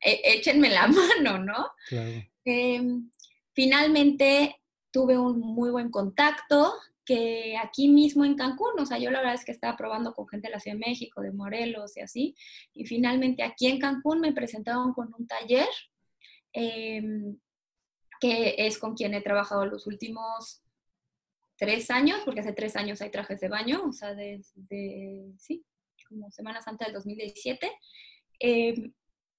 e, 0.00 0.20
échenme 0.36 0.68
la 0.68 0.86
mano, 1.22 1.38
¿no? 1.44 1.70
Claro. 1.88 2.22
Em, 2.44 3.10
finalmente 3.52 4.62
tuve 4.92 5.18
un 5.18 5.40
muy 5.40 5.70
buen 5.70 5.90
contacto 5.90 6.72
que 7.06 7.56
aquí 7.56 7.88
mismo 7.88 8.24
en 8.24 8.34
Cancún, 8.34 8.78
o 8.78 8.84
sea, 8.84 8.98
yo 8.98 9.10
la 9.10 9.20
verdad 9.20 9.36
es 9.36 9.44
que 9.44 9.52
estaba 9.52 9.76
probando 9.76 10.12
con 10.12 10.26
gente 10.26 10.48
de 10.48 10.52
la 10.52 10.60
Ciudad 10.60 10.76
de 10.76 10.84
México, 10.86 11.22
de 11.22 11.32
Morelos 11.32 11.96
y 11.96 12.00
así, 12.00 12.36
y 12.74 12.84
finalmente 12.84 13.44
aquí 13.44 13.68
en 13.68 13.78
Cancún 13.78 14.20
me 14.20 14.32
presentaron 14.32 14.92
con 14.92 15.14
un 15.16 15.26
taller 15.26 15.68
em, 16.52 17.38
que 18.20 18.56
es 18.58 18.78
con 18.78 18.94
quien 18.94 19.14
he 19.14 19.20
trabajado 19.20 19.66
los 19.66 19.86
últimos 19.86 20.62
tres 21.56 21.90
años, 21.90 22.20
porque 22.24 22.40
hace 22.40 22.52
tres 22.52 22.76
años 22.76 23.00
hay 23.00 23.10
trajes 23.10 23.40
de 23.40 23.48
baño, 23.48 23.84
o 23.86 23.92
sea, 23.92 24.14
desde, 24.14 25.32
sí, 25.38 25.64
como 26.08 26.30
Semana 26.30 26.60
Santa 26.60 26.86
del 26.86 26.94
2017. 26.94 27.70
Eh, 28.40 28.92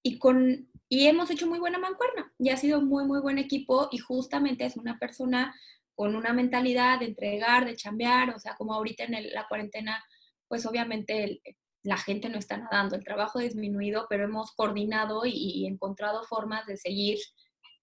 y, 0.04 0.20
con, 0.20 0.70
y 0.88 1.08
hemos 1.08 1.30
hecho 1.32 1.48
muy 1.48 1.60
buena 1.60 1.80
mancuerna 1.80 2.34
y 2.40 2.50
ha 2.50 2.58
sido 2.58 2.82
muy, 2.82 3.06
muy 3.06 3.20
buen 3.20 3.38
equipo 3.38 3.90
y 3.92 3.98
justamente 3.98 4.66
es 4.66 4.78
una 4.78 4.98
persona 5.00 5.54
con 5.98 6.16
una 6.16 6.32
mentalidad 6.32 7.00
de 7.00 7.08
entregar, 7.08 7.66
de 7.66 7.76
chambear, 7.76 8.30
o 8.30 8.40
sea, 8.40 8.56
como 8.56 8.76
ahorita 8.76 9.06
en 9.06 9.34
la 9.34 9.48
cuarentena, 9.48 10.06
pues 10.48 10.64
obviamente 10.68 11.42
la 11.82 11.98
gente 11.98 12.30
no 12.30 12.38
está 12.38 12.58
nadando, 12.58 12.96
el 12.96 13.04
trabajo 13.04 13.40
ha 13.40 13.42
disminuido, 13.42 14.06
pero 14.08 14.26
hemos 14.26 14.52
coordinado 14.52 15.26
y, 15.26 15.66
encontrado 15.66 16.24
formas 16.26 16.68
de 16.68 16.78
seguir 16.78 17.18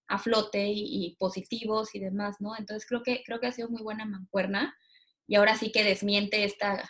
a 0.07 0.17
flote 0.17 0.65
y, 0.65 1.05
y, 1.05 1.15
positivos 1.17 1.93
y 1.93 1.99
demás, 1.99 2.37
¿no? 2.39 2.55
Entonces 2.57 2.87
creo 2.87 3.03
que, 3.03 3.21
creo 3.25 3.41
que 3.41 3.47
ha 3.47 3.51
sido 3.51 3.67
muy 3.67 3.83
buena 3.83 4.05
mancuerna 4.05 4.73
y 5.27 5.35
ahora 5.35 5.57
sí 5.57 5.73
que 5.73 5.83
desmiente 5.83 6.45
esta 6.45 6.89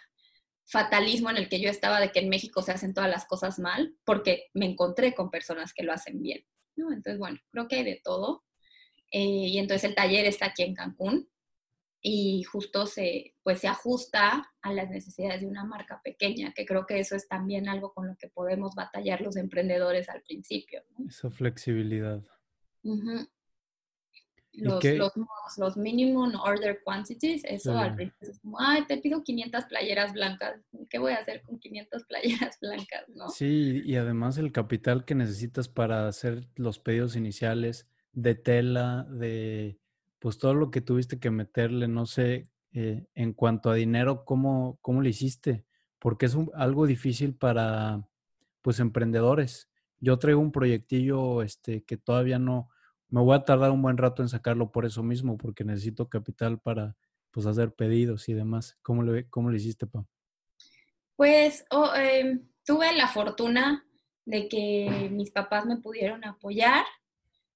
fatalismo 0.67 1.31
en 1.31 1.37
el 1.37 1.49
que 1.49 1.59
yo 1.59 1.71
estaba 1.71 1.99
de 1.99 2.11
que 2.11 2.19
en 2.19 2.29
México 2.29 2.61
se 2.61 2.71
hacen 2.71 2.93
todas 2.93 3.09
las 3.09 3.25
cosas 3.25 3.57
mal, 3.57 3.95
porque 4.03 4.45
me 4.53 4.67
encontré 4.67 5.15
con 5.15 5.31
personas 5.31 5.73
que 5.73 5.83
lo 5.83 5.91
hacen 5.91 6.21
bien. 6.21 6.45
¿no? 6.75 6.91
Entonces, 6.91 7.17
bueno, 7.17 7.39
creo 7.49 7.67
que 7.67 7.77
hay 7.77 7.83
de 7.83 8.01
todo. 8.03 8.43
Eh, 9.17 9.47
y 9.47 9.59
entonces 9.59 9.85
el 9.85 9.95
taller 9.95 10.25
está 10.25 10.47
aquí 10.47 10.63
en 10.63 10.75
Cancún 10.75 11.29
y 12.01 12.43
justo 12.43 12.85
se, 12.85 13.33
pues 13.43 13.61
se 13.61 13.69
ajusta 13.69 14.51
a 14.61 14.73
las 14.73 14.89
necesidades 14.89 15.39
de 15.39 15.47
una 15.47 15.63
marca 15.63 16.01
pequeña, 16.03 16.53
que 16.53 16.65
creo 16.65 16.85
que 16.85 16.99
eso 16.99 17.15
es 17.15 17.25
también 17.29 17.69
algo 17.69 17.93
con 17.93 18.09
lo 18.09 18.17
que 18.17 18.27
podemos 18.27 18.75
batallar 18.75 19.21
los 19.21 19.37
emprendedores 19.37 20.09
al 20.09 20.21
principio. 20.21 20.83
Esa 21.07 21.29
flexibilidad 21.29 22.21
los, 24.57 24.83
los, 24.83 25.13
los, 25.57 25.77
minimum 25.77 26.35
order 26.35 26.81
quantities, 26.83 27.43
eso 27.45 27.77
al 27.77 27.95
principio 27.95 28.31
es 28.31 28.39
como, 28.39 28.59
ay, 28.59 28.85
te 28.85 28.97
pido 28.97 29.23
500 29.23 29.65
playeras 29.65 30.13
blancas, 30.13 30.59
¿qué 30.89 30.99
voy 30.99 31.13
a 31.13 31.17
hacer 31.17 31.41
con 31.41 31.59
500 31.59 32.03
playeras 32.05 32.57
blancas? 32.61 33.03
¿no? 33.13 33.29
Sí, 33.29 33.81
y 33.85 33.95
además 33.95 34.37
el 34.37 34.51
capital 34.51 35.05
que 35.05 35.15
necesitas 35.15 35.67
para 35.67 36.07
hacer 36.07 36.47
los 36.55 36.79
pedidos 36.79 37.15
iniciales 37.15 37.87
de 38.15 38.33
tela, 38.33 39.05
de 39.11 39.79
pues 40.19 40.39
todo 40.39 40.55
lo 40.55 40.71
que 40.71 40.81
tuviste 40.81 41.19
que 41.19 41.29
meterle, 41.29 41.87
no 41.87 42.07
sé, 42.07 42.49
eh, 42.73 43.05
en 43.13 43.33
cuanto 43.33 43.69
a 43.69 43.75
dinero, 43.75 44.25
¿cómo, 44.25 44.79
cómo 44.81 45.01
lo 45.01 45.07
hiciste? 45.07 45.65
Porque 45.99 46.25
es 46.25 46.35
algo 46.55 46.87
difícil 46.87 47.35
para, 47.35 48.07
pues, 48.61 48.79
emprendedores. 48.79 49.69
Yo 49.99 50.17
traigo 50.17 50.41
un 50.41 50.51
proyectillo 50.51 51.43
este, 51.43 51.83
que 51.83 51.97
todavía 51.97 52.39
no, 52.39 52.69
me 53.09 53.21
voy 53.21 53.35
a 53.35 53.45
tardar 53.45 53.71
un 53.71 53.81
buen 53.81 53.97
rato 53.97 54.21
en 54.23 54.29
sacarlo 54.29 54.71
por 54.71 54.85
eso 54.85 55.03
mismo, 55.03 55.37
porque 55.37 55.63
necesito 55.63 56.09
capital 56.09 56.59
para 56.59 56.95
pues 57.31 57.45
hacer 57.45 57.73
pedidos 57.73 58.27
y 58.29 58.33
demás. 58.33 58.77
¿Cómo 58.81 59.03
le, 59.03 59.29
cómo 59.29 59.49
le 59.51 59.57
hiciste, 59.57 59.85
Pam? 59.87 60.05
Pues 61.15 61.65
oh, 61.69 61.93
em, 61.95 62.47
tuve 62.65 62.93
la 62.93 63.07
fortuna 63.07 63.85
de 64.25 64.49
que 64.49 65.09
mis 65.11 65.31
papás 65.31 65.65
me 65.65 65.77
pudieron 65.77 66.25
apoyar. 66.25 66.83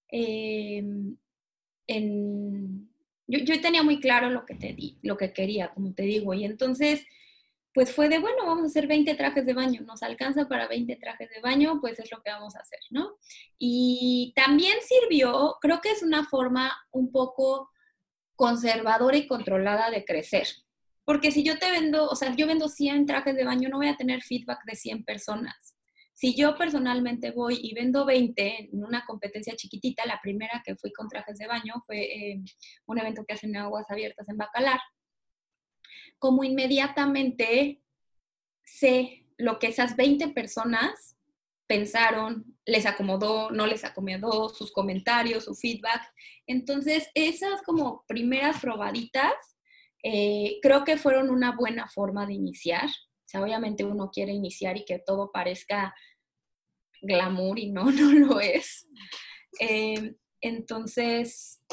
Em, 0.10 1.18
yo, 3.28 3.40
yo, 3.40 3.62
tenía 3.62 3.84
muy 3.84 4.00
claro 4.00 4.30
lo 4.30 4.46
que, 4.46 4.56
te 4.56 4.74
di, 4.74 5.00
lo 5.02 5.18
que 5.18 5.34
quería, 5.34 5.72
como 5.74 5.94
te 5.94 6.04
digo, 6.04 6.34
y 6.34 6.46
entonces 6.46 7.06
pues 7.74 7.94
fue 7.94 8.10
de, 8.10 8.20
bueno, 8.20 8.46
vamos 8.46 8.64
a 8.64 8.68
hacer 8.68 8.88
20 8.88 9.14
trajes 9.16 9.46
de 9.46 9.54
baño, 9.54 9.82
nos 9.82 10.02
alcanza 10.02 10.48
para 10.48 10.68
20 10.68 10.96
trajes 10.96 11.30
de 11.30 11.40
baño, 11.40 11.80
pues 11.80 12.00
es 12.00 12.12
lo 12.12 12.22
que 12.22 12.32
vamos 12.32 12.56
a 12.56 12.60
hacer, 12.60 12.80
¿no? 12.90 13.16
Y 13.58 14.34
también 14.36 14.78
sirvió, 14.82 15.56
creo 15.62 15.80
que 15.80 15.92
es 15.92 16.02
una 16.02 16.26
forma 16.26 16.72
un 16.92 17.12
poco 17.12 17.70
conservadora 18.36 19.18
y 19.18 19.28
controlada 19.28 19.92
de 19.92 20.04
crecer. 20.04 20.48
Porque 21.06 21.32
si 21.32 21.44
yo 21.44 21.58
te 21.60 21.70
vendo, 21.72 22.08
o 22.08 22.16
sea, 22.16 22.36
yo 22.36 22.48
vendo 22.48 22.68
100 22.68 23.06
trajes 23.06 23.36
de 23.36 23.46
baño, 23.46 23.70
no 23.70 23.78
voy 23.78 23.88
a 23.88 23.98
tener 23.98 24.24
feedback 24.24 24.64
de 24.66 24.76
100 24.76 25.04
personas. 25.06 25.76
Si 26.20 26.36
yo 26.36 26.58
personalmente 26.58 27.32
voy 27.32 27.58
y 27.64 27.74
vendo 27.74 28.04
20 28.06 28.72
en 28.74 28.84
una 28.84 29.06
competencia 29.06 29.56
chiquitita, 29.56 30.06
la 30.06 30.20
primera 30.22 30.62
que 30.66 30.76
fui 30.76 30.92
con 30.92 31.08
trajes 31.08 31.38
de 31.38 31.48
baño 31.48 31.76
fue 31.86 32.02
eh, 32.02 32.42
un 32.88 33.00
evento 33.00 33.24
que 33.26 33.36
hacen 33.36 33.56
aguas 33.56 33.90
abiertas 33.90 34.28
en 34.28 34.36
Bacalar, 34.36 34.82
como 36.18 36.44
inmediatamente 36.44 37.82
sé 38.66 39.28
lo 39.38 39.60
que 39.60 39.68
esas 39.68 39.96
20 39.96 40.28
personas 40.34 41.16
pensaron, 41.68 42.58
les 42.66 42.86
acomodó, 42.86 43.50
no 43.52 43.66
les 43.66 43.86
acomodó, 43.86 44.50
sus 44.50 44.74
comentarios, 44.74 45.46
su 45.46 45.56
feedback. 45.56 46.02
Entonces, 46.48 47.10
esas 47.14 47.62
como 47.62 48.04
primeras 48.10 48.60
probaditas, 48.60 49.32
eh, 50.04 50.60
creo 50.62 50.84
que 50.84 50.98
fueron 50.98 51.30
una 51.30 51.56
buena 51.56 51.88
forma 51.88 52.26
de 52.26 52.34
iniciar. 52.34 52.90
O 53.30 53.32
sea, 53.32 53.44
obviamente 53.44 53.86
uno 53.86 54.10
quiere 54.10 54.34
iniciar 54.34 54.76
y 54.76 54.86
que 54.86 54.98
todo 54.98 55.32
parezca 55.32 55.94
glamour 57.00 57.60
y 57.60 57.70
no, 57.70 57.84
no 57.92 58.12
lo 58.12 58.40
es. 58.40 58.88
Eh, 59.60 60.16
entonces, 60.42 61.64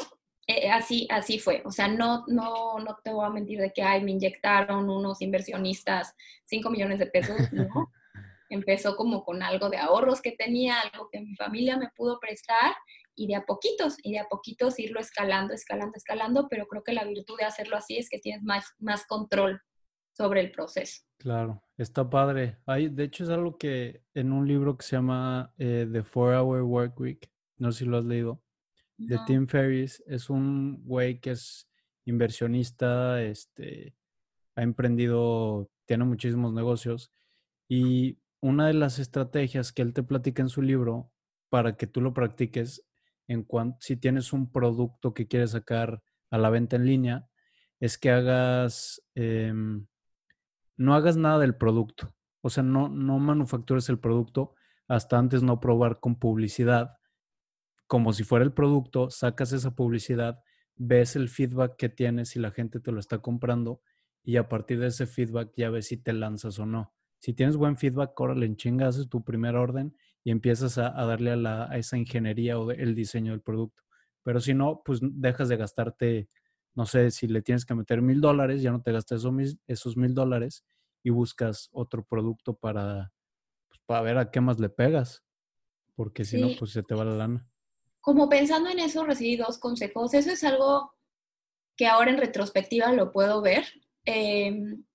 eh, 0.45 0.69
así, 0.69 1.07
así 1.09 1.39
fue. 1.39 1.63
O 1.65 1.71
sea, 1.71 1.87
no, 1.87 2.25
no, 2.27 2.77
no 2.77 2.99
te 3.03 3.11
voy 3.11 3.25
a 3.25 3.31
mentir 3.31 3.59
de 3.59 3.73
que 3.73 3.81
ay, 3.81 4.03
me 4.03 4.11
inyectaron 4.11 4.87
unos 4.87 5.19
inversionistas 5.19 6.13
5 6.45 6.69
millones 6.69 6.99
de 6.99 7.07
pesos, 7.07 7.51
no. 7.51 7.67
Empezó 8.51 8.95
como 8.95 9.23
con 9.23 9.41
algo 9.41 9.71
de 9.71 9.77
ahorros 9.77 10.21
que 10.21 10.33
tenía, 10.33 10.79
algo 10.79 11.09
que 11.11 11.21
mi 11.21 11.35
familia 11.37 11.75
me 11.75 11.89
pudo 11.95 12.19
prestar 12.19 12.75
y 13.15 13.25
de 13.25 13.33
a 13.33 13.45
poquitos, 13.47 13.95
y 14.03 14.11
de 14.11 14.19
a 14.19 14.25
poquitos 14.25 14.77
irlo 14.77 14.99
escalando, 14.99 15.55
escalando, 15.55 15.93
escalando, 15.95 16.47
pero 16.51 16.67
creo 16.67 16.83
que 16.83 16.93
la 16.93 17.03
virtud 17.03 17.35
de 17.39 17.45
hacerlo 17.45 17.77
así 17.77 17.97
es 17.97 18.11
que 18.11 18.19
tienes 18.19 18.43
más, 18.43 18.75
más 18.77 19.07
control 19.07 19.59
sobre 20.17 20.41
el 20.41 20.51
proceso. 20.51 21.03
Claro, 21.17 21.63
está 21.77 22.09
padre. 22.09 22.57
Hay, 22.65 22.89
de 22.89 23.03
hecho, 23.03 23.23
es 23.23 23.29
algo 23.29 23.57
que 23.57 24.01
en 24.15 24.31
un 24.31 24.47
libro 24.47 24.75
que 24.75 24.83
se 24.83 24.95
llama 24.95 25.53
eh, 25.59 25.87
The 25.91 26.03
Four 26.03 26.33
Hour 26.33 26.63
Work 26.63 26.99
Week, 26.99 27.31
no 27.57 27.71
sé 27.71 27.79
si 27.79 27.85
lo 27.85 27.99
has 27.99 28.05
leído, 28.05 28.41
de 28.97 29.19
Tim 29.27 29.47
Ferriss. 29.47 30.03
Es 30.07 30.31
un 30.31 30.83
güey 30.83 31.19
que 31.19 31.31
es 31.31 31.69
inversionista, 32.05 33.21
este, 33.21 33.95
ha 34.55 34.63
emprendido, 34.63 35.69
tiene 35.85 36.03
muchísimos 36.03 36.51
negocios 36.51 37.11
y 37.69 38.17
una 38.41 38.67
de 38.67 38.73
las 38.73 38.97
estrategias 38.97 39.71
que 39.71 39.83
él 39.83 39.93
te 39.93 40.01
platica 40.01 40.41
en 40.41 40.49
su 40.49 40.63
libro 40.63 41.11
para 41.49 41.77
que 41.77 41.85
tú 41.85 42.01
lo 42.01 42.13
practiques 42.13 42.83
en 43.27 43.43
cuanto 43.43 43.77
si 43.81 43.97
tienes 43.97 44.33
un 44.33 44.51
producto 44.51 45.13
que 45.13 45.27
quieres 45.27 45.51
sacar 45.51 46.01
a 46.31 46.37
la 46.37 46.49
venta 46.49 46.75
en 46.75 46.85
línea 46.85 47.27
es 47.79 47.97
que 47.97 48.09
hagas 48.09 49.03
em, 49.15 49.85
no 50.77 50.95
hagas 50.95 51.17
nada 51.17 51.39
del 51.39 51.55
producto 51.55 52.13
o 52.41 52.49
sea 52.49 52.63
no 52.63 52.89
no 52.89 53.19
manufactures 53.19 53.89
el 53.89 53.99
producto 53.99 54.53
hasta 54.87 55.17
antes 55.17 55.43
no 55.43 55.59
probar 55.59 55.99
con 55.99 56.15
publicidad 56.15 56.97
como 57.87 58.11
si 58.13 58.23
fuera 58.23 58.45
el 58.45 58.53
producto, 58.53 59.09
sacas 59.09 59.53
esa 59.53 59.71
publicidad, 59.73 60.41
ves 60.75 61.15
el 61.15 61.29
feedback 61.29 61.77
que 61.77 61.89
tienes 61.89 62.29
si 62.29 62.39
la 62.39 62.51
gente 62.51 62.79
te 62.79 62.91
lo 62.91 62.99
está 62.99 63.19
comprando 63.19 63.81
y 64.23 64.35
a 64.35 64.49
partir 64.49 64.79
de 64.79 64.87
ese 64.87 65.07
feedback 65.07 65.53
ya 65.55 65.69
ves 65.69 65.87
si 65.87 65.97
te 65.97 66.13
lanzas 66.13 66.59
o 66.59 66.65
no. 66.65 66.93
Si 67.19 67.33
tienes 67.33 67.55
buen 67.55 67.77
feedback, 67.77 68.19
órale, 68.19 68.45
en 68.45 68.57
chinga, 68.57 68.87
haces 68.87 69.09
tu 69.09 69.23
primer 69.23 69.55
orden 69.55 69.95
y 70.23 70.31
empiezas 70.31 70.77
a, 70.77 70.91
darle 70.91 71.31
a, 71.47 71.69
esa 71.77 71.97
ingeniería 71.97 72.59
o 72.59 72.69
el 72.71 72.93
diseño 72.93 73.31
del 73.31 73.41
producto. 73.41 73.83
Pero 74.21 74.41
si 74.41 74.53
no, 74.53 74.81
pues 74.83 74.99
dejas 75.01 75.47
de 75.47 75.57
gastarte, 75.57 76.29
no 76.77 76.85
sé, 76.85 77.09
si 77.09 77.25
le 77.25 77.41
tienes 77.41 77.65
que 77.65 77.73
meter 77.73 78.03
mil 78.03 78.21
dólares, 78.21 78.61
ya 78.61 78.71
no 78.71 78.83
te 78.83 78.91
gastas 78.91 79.23
esos, 79.65 79.97
mil 79.97 80.13
dólares 80.13 80.63
y 81.01 81.09
buscas 81.09 81.69
otro 81.71 82.05
producto 82.05 82.53
para, 82.53 83.11
pues, 83.67 83.81
para 83.87 84.01
ver 84.01 84.19
a 84.19 84.29
qué 84.29 84.41
más 84.41 84.59
le 84.59 84.69
pegas, 84.69 85.23
porque 85.95 86.23
si 86.23 86.39
no, 86.39 86.49
pues 86.59 86.69
se 86.73 86.83
te 86.83 86.93
va 86.93 87.03
la 87.03 87.15
lana. 87.15 87.49
Como 87.99 88.29
pensando 88.29 88.69
en 88.69 88.77
eso, 88.77 89.03
recibí 89.05 89.37
dos 89.37 89.57
consejos. 89.57 90.13
Eso 90.13 90.29
es 90.29 90.43
algo 90.43 90.93
que 91.75 91.87
ahora 91.87 92.11
en 92.11 92.19
retrospectiva 92.19 92.93
lo 92.93 93.11
puedo 93.11 93.41
ver. 93.41 93.65
Em, 94.05 94.85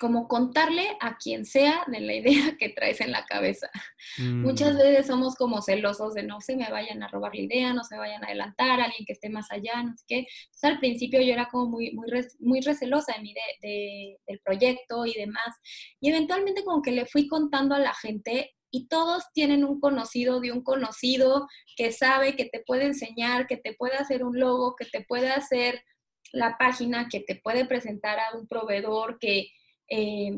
como 0.00 0.28
contarle 0.28 0.96
a 1.00 1.16
quien 1.16 1.44
sea 1.44 1.84
de 1.86 2.00
la 2.00 2.14
idea 2.14 2.56
que 2.58 2.70
traes 2.70 3.00
en 3.00 3.12
la 3.12 3.24
cabeza. 3.24 3.70
Muchas 4.18 4.74
mm. 4.74 4.78
veces 4.78 5.06
somos 5.06 5.36
como 5.36 5.62
celosos 5.62 6.14
de 6.14 6.22
no 6.22 6.40
se 6.40 6.56
me 6.56 6.70
vayan 6.70 7.02
a 7.02 7.08
robar 7.08 7.34
la 7.34 7.42
idea, 7.42 7.72
no 7.72 7.84
se 7.84 7.96
vayan 7.96 8.22
a 8.24 8.28
adelantar, 8.28 8.80
alguien 8.80 9.04
que 9.06 9.12
esté 9.12 9.28
más 9.28 9.50
allá, 9.50 9.82
no 9.82 9.96
sé 9.96 10.04
qué. 10.08 10.18
Entonces 10.18 10.64
al 10.64 10.78
principio 10.78 11.20
yo 11.20 11.32
era 11.32 11.48
como 11.50 11.70
muy, 11.70 11.92
muy, 11.92 12.06
muy 12.40 12.60
recelosa 12.60 13.14
de 13.14 13.22
mi 13.22 13.34
de, 13.62 14.18
del 14.26 14.40
proyecto 14.40 15.06
y 15.06 15.14
demás. 15.14 15.54
Y 16.00 16.10
eventualmente 16.10 16.64
como 16.64 16.82
que 16.82 16.92
le 16.92 17.06
fui 17.06 17.28
contando 17.28 17.74
a 17.74 17.78
la 17.78 17.94
gente 17.94 18.54
y 18.70 18.88
todos 18.88 19.24
tienen 19.32 19.64
un 19.64 19.78
conocido 19.78 20.40
de 20.40 20.50
un 20.50 20.64
conocido 20.64 21.46
que 21.76 21.92
sabe 21.92 22.34
que 22.34 22.46
te 22.46 22.60
puede 22.66 22.86
enseñar, 22.86 23.46
que 23.46 23.56
te 23.56 23.72
puede 23.74 23.96
hacer 23.96 24.24
un 24.24 24.40
logo, 24.40 24.74
que 24.74 24.84
te 24.84 25.04
puede 25.04 25.30
hacer 25.30 25.84
la 26.32 26.58
página, 26.58 27.08
que 27.08 27.20
te 27.20 27.36
puede 27.36 27.66
presentar 27.66 28.18
a 28.18 28.36
un 28.36 28.48
proveedor, 28.48 29.18
que 29.20 29.50
eh, 29.88 30.32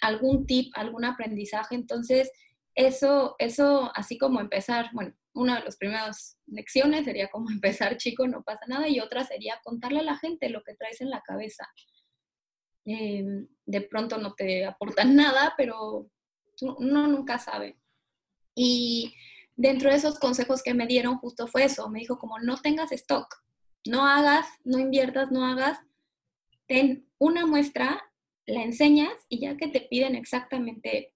algún 0.00 0.46
tip, 0.46 0.72
algún 0.74 1.04
aprendizaje. 1.04 1.74
Entonces, 1.74 2.30
eso, 2.74 3.34
eso, 3.38 3.90
así 3.94 4.18
como 4.18 4.40
empezar, 4.40 4.90
bueno, 4.92 5.14
una 5.34 5.58
de 5.58 5.64
las 5.64 5.76
primeras 5.76 6.38
lecciones 6.46 7.04
sería 7.04 7.28
como 7.28 7.50
empezar 7.50 7.96
chico, 7.96 8.26
no 8.26 8.42
pasa 8.42 8.66
nada, 8.66 8.88
y 8.88 9.00
otra 9.00 9.24
sería 9.24 9.60
contarle 9.62 10.00
a 10.00 10.04
la 10.04 10.16
gente 10.16 10.48
lo 10.48 10.62
que 10.62 10.74
traes 10.74 11.00
en 11.00 11.10
la 11.10 11.22
cabeza. 11.22 11.66
Eh, 12.86 13.24
de 13.66 13.80
pronto 13.82 14.18
no 14.18 14.34
te 14.34 14.64
aportan 14.64 15.14
nada, 15.16 15.54
pero 15.56 16.10
uno 16.60 17.06
nunca 17.06 17.38
sabe. 17.38 17.78
Y 18.54 19.14
dentro 19.54 19.90
de 19.90 19.96
esos 19.96 20.18
consejos 20.18 20.62
que 20.62 20.74
me 20.74 20.86
dieron 20.86 21.18
justo 21.18 21.46
fue 21.46 21.64
eso, 21.64 21.88
me 21.88 22.00
dijo 22.00 22.18
como 22.18 22.38
no 22.38 22.56
tengas 22.56 22.90
stock, 22.92 23.42
no 23.86 24.06
hagas, 24.06 24.46
no 24.64 24.78
inviertas, 24.78 25.30
no 25.30 25.44
hagas, 25.44 25.78
ten 26.66 27.08
una 27.18 27.46
muestra 27.46 28.07
la 28.48 28.62
enseñas 28.62 29.12
y 29.28 29.40
ya 29.40 29.56
que 29.56 29.68
te 29.68 29.80
piden 29.80 30.14
exactamente 30.14 31.14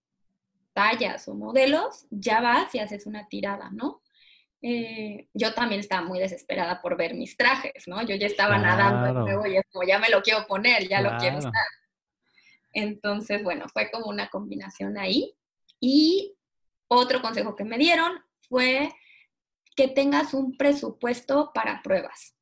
tallas 0.73 1.27
o 1.29 1.35
modelos, 1.35 2.07
ya 2.11 2.41
vas 2.41 2.75
y 2.75 2.79
haces 2.79 3.07
una 3.07 3.29
tirada, 3.29 3.71
¿no? 3.71 4.03
Eh, 4.61 5.29
yo 5.35 5.55
también 5.55 5.81
estaba 5.81 6.07
muy 6.07 6.21
desesperada 6.21 6.81
por 6.81 6.97
ver 6.97 7.15
mis 7.15 7.37
trajes, 7.37 7.89
¿no? 7.89 8.03
Yo 8.03 8.15
ya 8.15 8.27
estaba 8.27 8.59
nadando 8.59 9.47
y 9.47 9.57
es 9.57 9.65
como, 9.73 9.87
ya 9.87 9.99
me 9.99 10.09
lo 10.09 10.23
quiero 10.23 10.47
poner, 10.47 10.89
ya 10.89 11.01
lo 11.01 11.17
quiero 11.19 11.39
estar. 11.39 11.67
Entonces, 12.73 13.43
bueno, 13.43 13.67
fue 13.69 13.91
como 13.91 14.07
una 14.07 14.29
combinación 14.29 14.97
ahí. 14.99 15.35
Y 15.81 16.37
otro 16.87 17.21
consejo 17.21 17.57
que 17.57 17.65
me 17.65 17.77
dieron 17.77 18.13
fue 18.49 18.91
que 19.75 19.89
tengas 19.89 20.33
un 20.33 20.57
presupuesto 20.57 21.51
para 21.53 21.83
pruebas. 21.83 22.35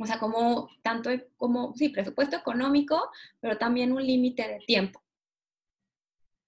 O 0.00 0.06
sea, 0.06 0.18
como 0.18 0.70
tanto 0.82 1.10
como, 1.36 1.74
sí, 1.74 1.90
presupuesto 1.90 2.34
económico, 2.34 3.10
pero 3.38 3.58
también 3.58 3.92
un 3.92 4.04
límite 4.04 4.48
de 4.48 4.58
tiempo. 4.66 5.02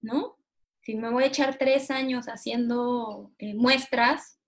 ¿No? 0.01 0.37
Si 0.81 0.95
me 0.95 1.11
voy 1.11 1.23
a 1.23 1.27
echar 1.27 1.57
tres 1.59 1.91
años 1.91 2.25
haciendo 2.25 3.31
eh, 3.37 3.53
muestras, 3.53 4.39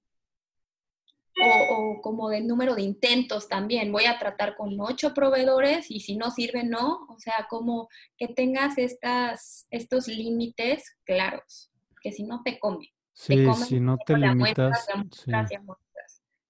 o, 1.38 2.02
como 2.02 2.30
del 2.30 2.48
número 2.48 2.74
de 2.74 2.82
intentos 2.82 3.48
también, 3.48 3.92
voy 3.92 4.06
a 4.06 4.18
tratar 4.18 4.56
con 4.56 4.80
ocho 4.80 5.14
proveedores 5.14 5.92
y 5.92 6.00
si 6.00 6.16
no 6.18 6.32
sirve, 6.32 6.64
no. 6.64 7.06
O 7.10 7.20
sea, 7.20 7.46
como 7.48 7.90
que 8.18 8.30
tengas 8.30 8.80
estas, 8.80 9.68
estos 9.70 10.08
límites 10.08 10.96
claros, 11.04 11.72
que 12.02 12.12
si 12.12 12.24
no 12.24 12.42
te 12.44 12.58
come. 12.58 12.92
Sí, 13.14 13.46
si 13.68 13.80
no 13.80 13.98
te 14.04 14.18
limitas. 14.18 14.88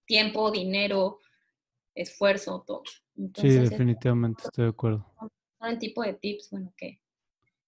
Tiempo, 0.05 0.51
dinero, 0.51 1.19
esfuerzo, 1.95 2.63
todo. 2.67 2.83
sí, 3.35 3.49
definitivamente, 3.49 4.43
estoy 4.45 4.65
de 4.65 4.69
acuerdo. 4.69 5.05
Todo 5.17 5.69
el 5.69 5.79
tipo 5.79 6.03
de 6.03 6.13
tips, 6.13 6.49
bueno, 6.51 6.73
que, 6.77 6.99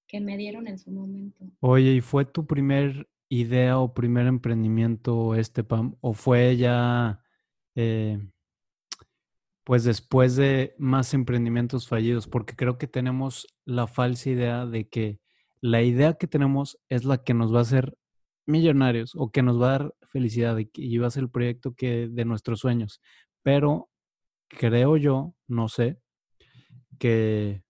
que 0.06 0.20
me 0.20 0.38
dieron 0.38 0.68
en 0.68 0.78
su 0.78 0.92
momento. 0.92 1.46
Oye, 1.62 1.94
¿y 1.94 2.02
fue 2.02 2.26
tu 2.26 2.46
primer 2.46 3.10
idea 3.30 3.80
o 3.80 3.94
primer 3.94 4.28
emprendimiento 4.28 5.36
este, 5.36 5.64
Pam? 5.64 5.96
¿O 6.02 6.14
fue 6.14 6.58
ya, 6.58 7.24
eh, 7.76 8.20
pues 9.64 9.84
después 9.84 10.36
de 10.36 10.76
más 10.78 11.14
emprendimientos 11.14 11.88
fallidos? 11.88 12.28
Porque 12.28 12.56
creo 12.56 12.78
que 12.78 12.88
tenemos 12.88 13.48
la 13.66 13.88
falsa 13.88 14.30
idea 14.30 14.66
de 14.66 14.88
que 14.88 15.20
la 15.62 15.82
idea 15.82 16.14
que 16.14 16.28
tenemos 16.28 16.78
es 16.90 17.06
la 17.06 17.24
que 17.24 17.34
nos 17.34 17.54
va 17.54 17.60
a 17.60 17.64
hacer 17.64 17.98
millonarios 18.46 19.14
o 19.16 19.32
que 19.32 19.42
nos 19.42 19.62
va 19.62 19.68
a 19.68 19.80
dar 19.80 19.96
felicidad 20.10 20.58
y 20.74 20.98
va 20.98 21.08
a 21.08 21.12
ser 21.12 21.24
el 21.24 21.30
proyecto 21.30 21.74
que 21.74 22.08
de 22.08 22.26
nuestros 22.26 22.60
sueños. 22.60 23.02
Pero 23.44 23.90
creo 24.48 24.98
yo, 24.98 25.36
no 25.48 25.68
sé, 25.70 26.02
que 27.00 27.64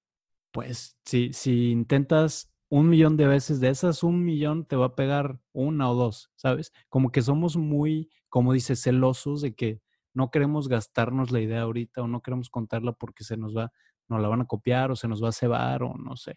pues 0.51 0.97
si, 1.05 1.33
si 1.33 1.71
intentas 1.71 2.51
un 2.69 2.89
millón 2.89 3.17
de 3.17 3.27
veces, 3.27 3.59
de 3.59 3.69
esas 3.69 4.03
un 4.03 4.23
millón 4.25 4.65
te 4.65 4.75
va 4.75 4.87
a 4.87 4.95
pegar 4.95 5.39
una 5.53 5.89
o 5.89 5.95
dos, 5.95 6.31
¿sabes? 6.35 6.73
Como 6.89 7.11
que 7.11 7.21
somos 7.21 7.55
muy, 7.57 8.09
como 8.29 8.53
dices, 8.53 8.81
celosos 8.81 9.41
de 9.41 9.55
que 9.55 9.81
no 10.13 10.31
queremos 10.31 10.67
gastarnos 10.67 11.31
la 11.31 11.39
idea 11.39 11.61
ahorita 11.61 12.01
o 12.01 12.07
no 12.07 12.21
queremos 12.21 12.49
contarla 12.49 12.93
porque 12.93 13.23
se 13.23 13.37
nos 13.37 13.55
va, 13.55 13.71
nos 14.07 14.21
la 14.21 14.27
van 14.27 14.41
a 14.41 14.47
copiar 14.47 14.91
o 14.91 14.95
se 14.95 15.07
nos 15.07 15.23
va 15.23 15.29
a 15.29 15.33
cebar 15.33 15.83
o 15.83 15.95
no 15.95 16.15
sé. 16.17 16.35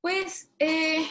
Pues 0.00 0.52
eh, 0.58 1.06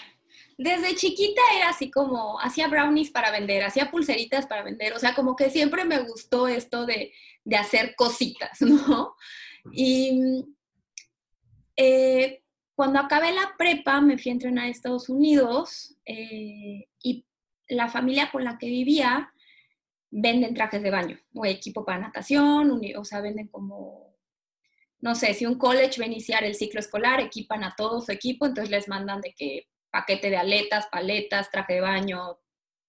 desde 0.57 0.95
chiquita 0.95 1.41
era 1.57 1.69
así 1.69 1.89
como, 1.89 2.39
hacía 2.39 2.67
brownies 2.67 3.11
para 3.11 3.31
vender, 3.31 3.63
hacía 3.63 3.89
pulseritas 3.89 4.45
para 4.45 4.63
vender, 4.63 4.93
o 4.93 4.99
sea, 4.99 5.15
como 5.15 5.35
que 5.35 5.49
siempre 5.49 5.85
me 5.85 5.99
gustó 5.99 6.47
esto 6.47 6.85
de, 6.85 7.11
hacer 7.57 7.95
cositas, 7.95 8.61
¿no? 8.61 9.15
Y 9.71 10.45
eh, 11.75 12.43
cuando 12.75 12.99
acabé 12.99 13.31
la 13.31 13.55
prepa 13.57 14.01
me 14.01 14.17
fui 14.17 14.29
a 14.29 14.33
entrenar 14.33 14.65
a 14.65 14.69
Estados 14.69 15.09
Unidos 15.09 15.95
eh, 16.05 16.87
y 17.01 17.25
la 17.67 17.87
familia 17.89 18.29
con 18.31 18.43
la 18.43 18.57
que 18.57 18.67
vivía 18.67 19.31
venden 20.11 20.53
trajes 20.53 20.83
de 20.83 20.91
baño 20.91 21.19
o 21.33 21.45
equipo 21.45 21.83
para 21.83 21.99
natación, 21.99 22.79
o 22.95 23.05
sea, 23.05 23.21
venden 23.21 23.47
como, 23.47 24.15
no 24.99 25.15
sé, 25.15 25.33
si 25.33 25.45
un 25.45 25.57
college 25.57 25.99
va 25.99 26.05
a 26.05 26.07
iniciar 26.07 26.43
el 26.43 26.55
ciclo 26.55 26.79
escolar, 26.79 27.19
equipan 27.19 27.63
a 27.63 27.73
todo 27.75 27.99
su 27.99 28.11
equipo, 28.11 28.45
entonces 28.45 28.69
les 28.69 28.87
mandan 28.87 29.21
de 29.21 29.33
que 29.33 29.67
paquete 29.93 30.31
de 30.31 30.37
aletas, 30.37 30.87
paletas, 30.87 31.51
traje 31.51 31.75
de 31.75 31.81
baño, 31.81 32.39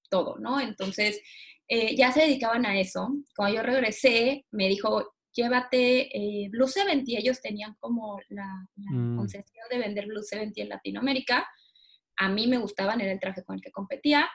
todo, 0.08 0.38
¿no? 0.38 0.58
Entonces, 0.58 1.20
eh, 1.68 1.94
ya 1.94 2.10
se 2.12 2.22
dedicaban 2.22 2.64
a 2.64 2.80
eso. 2.80 3.10
Cuando 3.36 3.56
yo 3.56 3.62
regresé, 3.62 4.46
me 4.50 4.68
dijo, 4.68 5.14
llévate 5.34 6.16
eh, 6.16 6.48
Blue 6.50 6.66
70 6.66 7.10
y 7.10 7.16
ellos 7.18 7.42
tenían 7.42 7.76
como 7.78 8.18
la, 8.30 8.48
mm. 8.76 9.18
concesión 9.18 9.66
de 9.70 9.78
vender 9.78 10.06
Blue 10.06 10.22
70 10.22 10.62
en 10.62 10.68
Latinoamérica. 10.70 11.46
A 12.16 12.30
mí 12.30 12.46
me 12.46 12.56
gustaban, 12.56 13.02
era 13.02 13.12
el 13.12 13.20
traje 13.20 13.44
con 13.44 13.56
el 13.56 13.60
que 13.60 13.70
competía. 13.70 14.26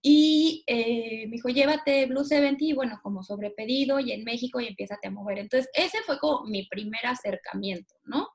Y 0.00 0.62
eh, 0.68 1.26
me 1.26 1.32
dijo, 1.32 1.48
llévate 1.48 2.06
Blue 2.06 2.24
70 2.24 2.64
y 2.64 2.72
bueno, 2.72 3.00
como 3.02 3.24
sobrepedido 3.24 3.98
y 3.98 4.12
en 4.12 4.22
México 4.22 4.60
y 4.60 4.68
empiezas 4.68 4.98
a 5.04 5.10
mover. 5.10 5.38
Entonces, 5.38 5.68
ese 5.74 5.98
fue 6.06 6.20
como 6.20 6.44
mi 6.44 6.66
primer 6.66 7.04
acercamiento, 7.04 7.96
¿no? 8.04 8.28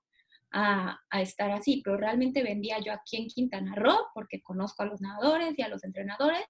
A, 0.52 1.00
estar 1.22 1.52
así, 1.52 1.82
pero 1.84 1.98
realmente 1.98 2.44
vendía 2.44 2.80
yo 2.80 2.94
aquí 2.94 3.18
en 3.18 3.28
Quintana 3.28 3.76
Roo 3.76 4.08
porque 4.14 4.42
conozco 4.42 4.84
a 4.84 4.86
los 4.86 5.02
nadadores 5.02 5.58
y 5.58 5.62
a 5.62 5.68
los 5.68 5.84
entrenadores 5.84 6.46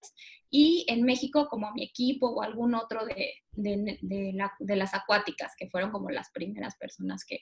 y 0.49 0.85
en 0.87 1.03
México 1.03 1.47
como 1.49 1.67
a 1.67 1.73
mi 1.73 1.83
equipo 1.83 2.27
o 2.29 2.41
algún 2.41 2.75
otro 2.75 3.05
de, 3.05 3.33
de, 3.51 4.75
las 4.75 4.93
acuáticas, 4.93 5.53
que 5.57 5.69
fueron 5.69 5.91
como 5.91 6.09
las 6.09 6.31
primeras 6.31 6.75
personas 6.77 7.25
que, 7.25 7.39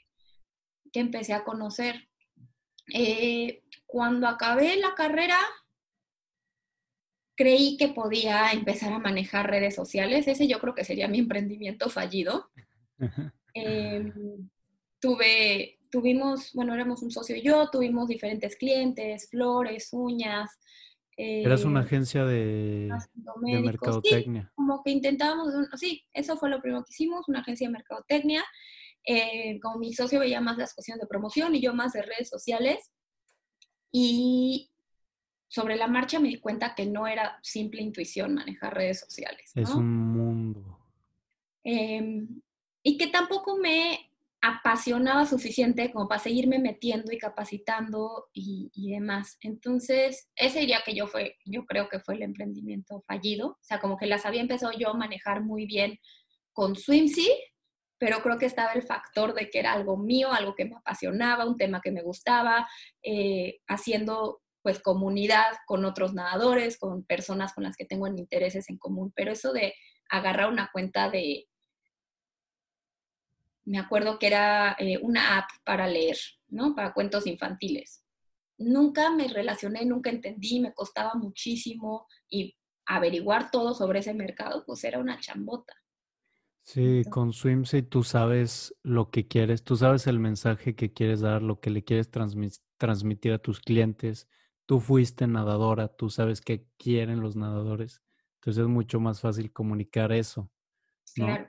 que 0.92 1.00
empecé 1.00 1.34
a 1.34 1.44
conocer. 1.44 2.08
Eh, 2.94 3.64
cuando 3.86 4.28
acabé 4.28 4.78
la 4.78 4.94
carrera, 4.96 5.40
creí 7.36 7.78
que 7.78 7.90
podía 7.90 8.52
empezar 8.52 8.94
a 8.94 9.00
manejar 9.00 9.50
redes 9.50 9.76
sociales. 9.76 10.28
Ese 10.28 10.48
yo 10.48 10.60
creo 10.60 10.74
que 10.74 10.86
sería 10.86 11.08
mi 11.08 11.20
emprendimiento 11.20 11.90
fallido. 11.90 12.50
Em, 13.58 14.50
tuve 15.00 15.80
tuvimos, 15.96 16.52
bueno, 16.52 16.74
éramos 16.74 17.02
un 17.04 17.10
socio 17.10 17.38
y 17.38 17.42
yo, 17.42 17.70
tuvimos 17.70 18.10
diferentes 18.10 18.58
clientes, 18.58 19.30
flores, 19.30 19.88
uñas. 19.94 20.52
Eras 21.16 21.64
una 21.64 21.80
eh, 21.80 21.84
agencia 21.84 22.26
de, 22.26 22.90
de 23.16 23.60
mercadotecnia. 23.62 24.52
como 24.56 24.84
que 24.84 24.92
intentábamos, 24.92 25.54
sí, 25.78 26.04
eso 26.12 26.36
fue 26.36 26.50
lo 26.50 26.62
primero 26.62 26.84
que 26.84 26.92
hicimos, 26.92 27.30
una 27.30 27.40
agencia 27.40 27.70
de 27.70 27.72
mercadotecnia. 27.72 28.44
Eh, 29.06 29.58
como 29.62 29.78
mi 29.78 29.94
socio 29.94 30.20
veía 30.20 30.42
más 30.42 30.58
las 30.58 30.74
cuestiones 30.74 31.00
de 31.00 31.08
promoción 31.08 31.56
y 31.56 31.62
yo 31.62 31.74
más 31.74 31.94
de 31.94 32.02
redes 32.02 32.28
sociales. 32.28 32.92
Y 33.90 34.70
sobre 35.48 35.78
la 35.78 35.88
marcha 35.88 36.20
me 36.20 36.28
di 36.28 36.42
cuenta 36.42 36.76
que 36.76 36.86
no 36.86 37.08
era 37.08 37.40
simple 37.42 37.82
intuición 37.82 38.34
manejar 38.34 38.74
redes 38.74 39.00
sociales. 39.00 39.50
Es 39.56 39.70
un 39.70 39.88
mundo. 39.88 40.78
Em, 41.64 42.42
y 42.84 42.98
que 42.98 43.08
tampoco 43.08 43.56
me 43.56 44.05
apasionaba 44.46 45.26
suficiente 45.26 45.92
como 45.92 46.08
para 46.08 46.22
seguirme 46.22 46.60
metiendo 46.60 47.12
y 47.12 47.18
capacitando 47.18 48.28
y, 48.32 48.92
demás. 48.92 49.38
Entonces, 49.42 50.30
ese 50.36 50.60
diría 50.60 50.84
que 50.86 50.94
yo 50.94 51.08
fue, 51.08 51.38
yo 51.46 51.66
creo 51.66 51.90
que 51.90 52.00
fue 52.00 52.14
el 52.14 52.22
emprendimiento 52.22 53.02
fallido. 53.08 53.48
O 53.48 53.64
sea, 53.64 53.80
como 53.80 53.98
que 53.98 54.06
las 54.06 54.24
había 54.26 54.42
empezado 54.42 54.72
yo 54.78 54.90
a 54.90 54.98
manejar 54.98 55.42
muy 55.42 55.66
bien 55.66 55.98
con 56.54 56.76
Swimsy, 56.76 57.28
pero 57.98 58.22
creo 58.22 58.38
que 58.38 58.46
estaba 58.46 58.74
el 58.74 58.84
factor 58.84 59.34
de 59.34 59.50
que 59.50 59.58
era 59.58 59.74
algo 59.74 59.98
mío, 59.98 60.32
algo 60.32 60.54
que 60.54 60.66
me 60.66 60.76
apasionaba, 60.76 61.48
un 61.48 61.58
tema 61.58 61.82
que 61.82 61.92
me 61.92 62.04
gustaba, 62.04 62.70
eh, 63.02 63.62
haciendo 63.68 64.42
pues 64.62 64.80
comunidad 64.80 65.54
con 65.66 65.86
otros 65.86 66.14
nadadores, 66.14 66.78
con 66.78 67.04
personas 67.04 67.54
con 67.54 67.64
las 67.64 67.76
que 67.76 67.86
tengo 67.86 68.06
intereses 68.06 68.70
en 68.70 68.78
común, 68.78 69.12
pero 69.16 69.32
eso 69.32 69.54
de 69.54 69.74
agarrar 70.08 70.52
una 70.52 70.70
cuenta 70.72 71.10
de, 71.10 71.48
me 73.66 73.80
acuerdo 73.80 74.20
que 74.20 74.28
era 74.28 74.76
eh, 74.80 75.00
una 75.02 75.40
app 75.40 75.50
para 75.64 75.88
leer, 75.88 76.18
¿no? 76.48 76.76
Para 76.76 76.94
cuentos 76.94 77.28
infantiles. 77.28 78.04
Nunca 78.58 79.10
me 79.10 79.28
relacioné, 79.28 79.86
nunca 79.86 80.10
entendí, 80.10 80.60
me 80.60 80.74
costaba 80.74 81.16
muchísimo 81.16 82.08
y 82.30 82.56
averiguar 82.86 83.52
todo 83.52 83.74
sobre 83.74 84.00
ese 84.00 84.14
mercado, 84.14 84.64
pues 84.66 84.84
era 84.84 85.00
una 85.00 85.20
chambota. 85.20 85.74
Sí, 86.64 87.04
con 87.12 87.32
Swimsy 87.32 87.84
tú 87.84 88.04
sabes 88.04 88.76
lo 88.82 89.12
que 89.12 89.28
quieres, 89.28 89.64
tú 89.64 89.76
sabes 89.76 90.08
el 90.08 90.20
mensaje 90.20 90.76
que 90.76 90.94
quieres 90.94 91.22
dar, 91.22 91.44
lo 91.44 91.60
que 91.60 91.70
le 91.70 91.84
quieres 91.84 92.10
transmitir 92.10 93.34
a 93.34 93.38
tus 93.38 93.60
clientes. 93.60 94.28
Tú 94.66 94.80
fuiste 94.80 95.28
nadadora, 95.28 95.90
tú 95.90 96.10
sabes 96.10 96.42
qué 96.42 96.66
quieren 96.78 97.20
los 97.20 97.36
nadadores. 97.36 98.02
Entonces 98.36 98.64
es 98.64 98.68
mucho 98.68 99.00
más 99.00 99.22
fácil 99.22 99.52
comunicar 99.52 100.12
eso. 100.12 100.50
Claro, 101.14 101.48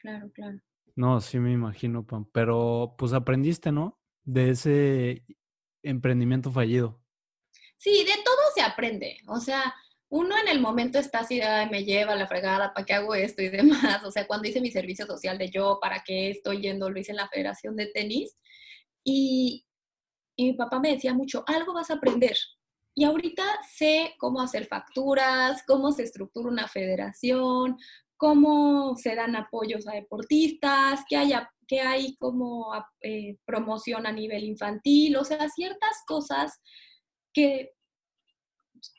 claro, 0.00 0.30
claro. 0.32 0.58
No, 1.00 1.18
sí 1.22 1.38
me 1.38 1.50
imagino, 1.50 2.06
Pam. 2.06 2.26
Pero 2.30 2.94
pues 2.98 3.14
aprendiste, 3.14 3.72
¿no? 3.72 3.98
De 4.22 4.50
ese 4.50 5.24
emprendimiento 5.82 6.52
fallido. 6.52 7.00
Sí, 7.78 8.04
de 8.04 8.22
todo 8.22 8.36
se 8.54 8.60
aprende. 8.60 9.16
O 9.26 9.40
sea, 9.40 9.74
uno 10.10 10.36
en 10.38 10.48
el 10.48 10.60
momento 10.60 10.98
está 10.98 11.20
así, 11.20 11.40
me 11.70 11.84
lleva 11.84 12.16
la 12.16 12.26
fregada, 12.26 12.74
¿para 12.74 12.84
qué 12.84 12.92
hago 12.92 13.14
esto 13.14 13.40
y 13.40 13.48
demás? 13.48 14.04
O 14.04 14.10
sea, 14.10 14.26
cuando 14.26 14.46
hice 14.46 14.60
mi 14.60 14.70
servicio 14.70 15.06
social 15.06 15.38
de 15.38 15.48
yo, 15.48 15.78
¿para 15.80 16.04
qué 16.04 16.28
estoy 16.28 16.60
yendo? 16.60 16.90
Lo 16.90 17.00
hice 17.00 17.12
en 17.12 17.16
la 17.16 17.28
Federación 17.28 17.76
de 17.76 17.86
Tenis. 17.86 18.36
Y, 19.02 19.66
y 20.36 20.48
mi 20.48 20.52
papá 20.52 20.80
me 20.80 20.92
decía 20.92 21.14
mucho, 21.14 21.44
algo 21.46 21.72
vas 21.72 21.90
a 21.90 21.94
aprender. 21.94 22.36
Y 22.94 23.04
ahorita 23.04 23.42
sé 23.74 24.16
cómo 24.18 24.42
hacer 24.42 24.66
facturas, 24.66 25.62
cómo 25.66 25.92
se 25.92 26.02
estructura 26.02 26.50
una 26.50 26.68
federación, 26.68 27.78
cómo 28.20 28.98
se 28.98 29.14
dan 29.14 29.34
apoyos 29.34 29.88
a 29.88 29.92
deportistas, 29.92 31.00
qué 31.08 31.16
hay, 31.16 31.32
qué 31.66 31.80
hay 31.80 32.16
como 32.16 32.70
eh, 33.00 33.38
promoción 33.46 34.06
a 34.06 34.12
nivel 34.12 34.44
infantil, 34.44 35.16
o 35.16 35.24
sea, 35.24 35.48
ciertas 35.48 36.02
cosas 36.06 36.60
que, 37.32 37.70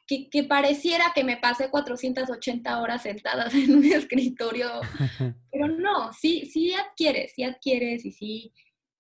que, 0.08 0.44
pareciera 0.46 1.12
que 1.14 1.24
me 1.24 1.38
pasé 1.38 1.70
480 1.70 2.82
horas 2.82 3.04
sentadas 3.04 3.54
en 3.54 3.76
un 3.76 3.86
escritorio, 3.86 4.68
pero 5.52 5.68
no, 5.68 6.12
sí, 6.14 6.48
sí 6.52 6.74
adquieres, 6.74 7.34
sí 7.36 7.44
adquieres 7.44 8.04
y 8.04 8.12
sí 8.14 8.54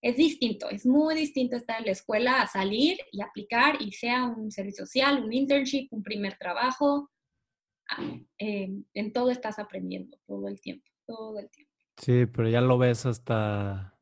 es 0.04 0.18
distinto, 0.18 0.70
es 0.70 0.86
muy 0.86 1.16
distinto 1.16 1.56
estar 1.56 1.80
en 1.80 1.88
la 1.88 1.94
escuela 1.94 2.44
a 2.44 2.48
salir 2.48 3.00
y 3.12 3.24
aplicar 3.24 3.82
y 3.82 3.92
sea 3.94 4.26
un 4.26 4.52
servicio 4.52 4.86
social, 4.86 5.24
un 5.24 5.34
internship, 5.34 5.88
un 5.90 6.04
primer 6.04 6.38
trabajo, 6.38 7.10
eh, 8.38 8.70
en 8.94 9.14
todo 9.14 9.32
estás 9.32 9.60
aprendiendo 9.60 10.18
todo 10.26 10.48
el 10.48 10.60
tiempo, 10.62 10.90
todo 11.06 11.40
el 11.40 11.50
tiempo. 11.50 11.72
Sí, 11.98 12.26
pero 12.26 12.50
ya 12.50 12.62
lo 12.62 12.78
ves 12.78 13.06
hasta, 13.06 13.98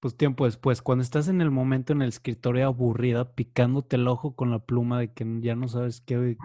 pues 0.00 0.16
tiempo 0.16 0.44
después, 0.44 0.82
cuando 0.82 1.02
estás 1.02 1.28
en 1.28 1.40
el 1.40 1.50
momento 1.50 1.92
en 1.92 2.02
el 2.02 2.08
escritorio 2.08 2.66
aburrida, 2.66 3.34
picándote 3.34 3.96
el 3.96 4.08
ojo 4.08 4.36
con 4.36 4.50
la 4.50 4.58
pluma 4.58 5.00
de 5.00 5.12
que 5.12 5.24
ya 5.40 5.54
no 5.54 5.68
sabes 5.68 6.00
qué 6.00 6.36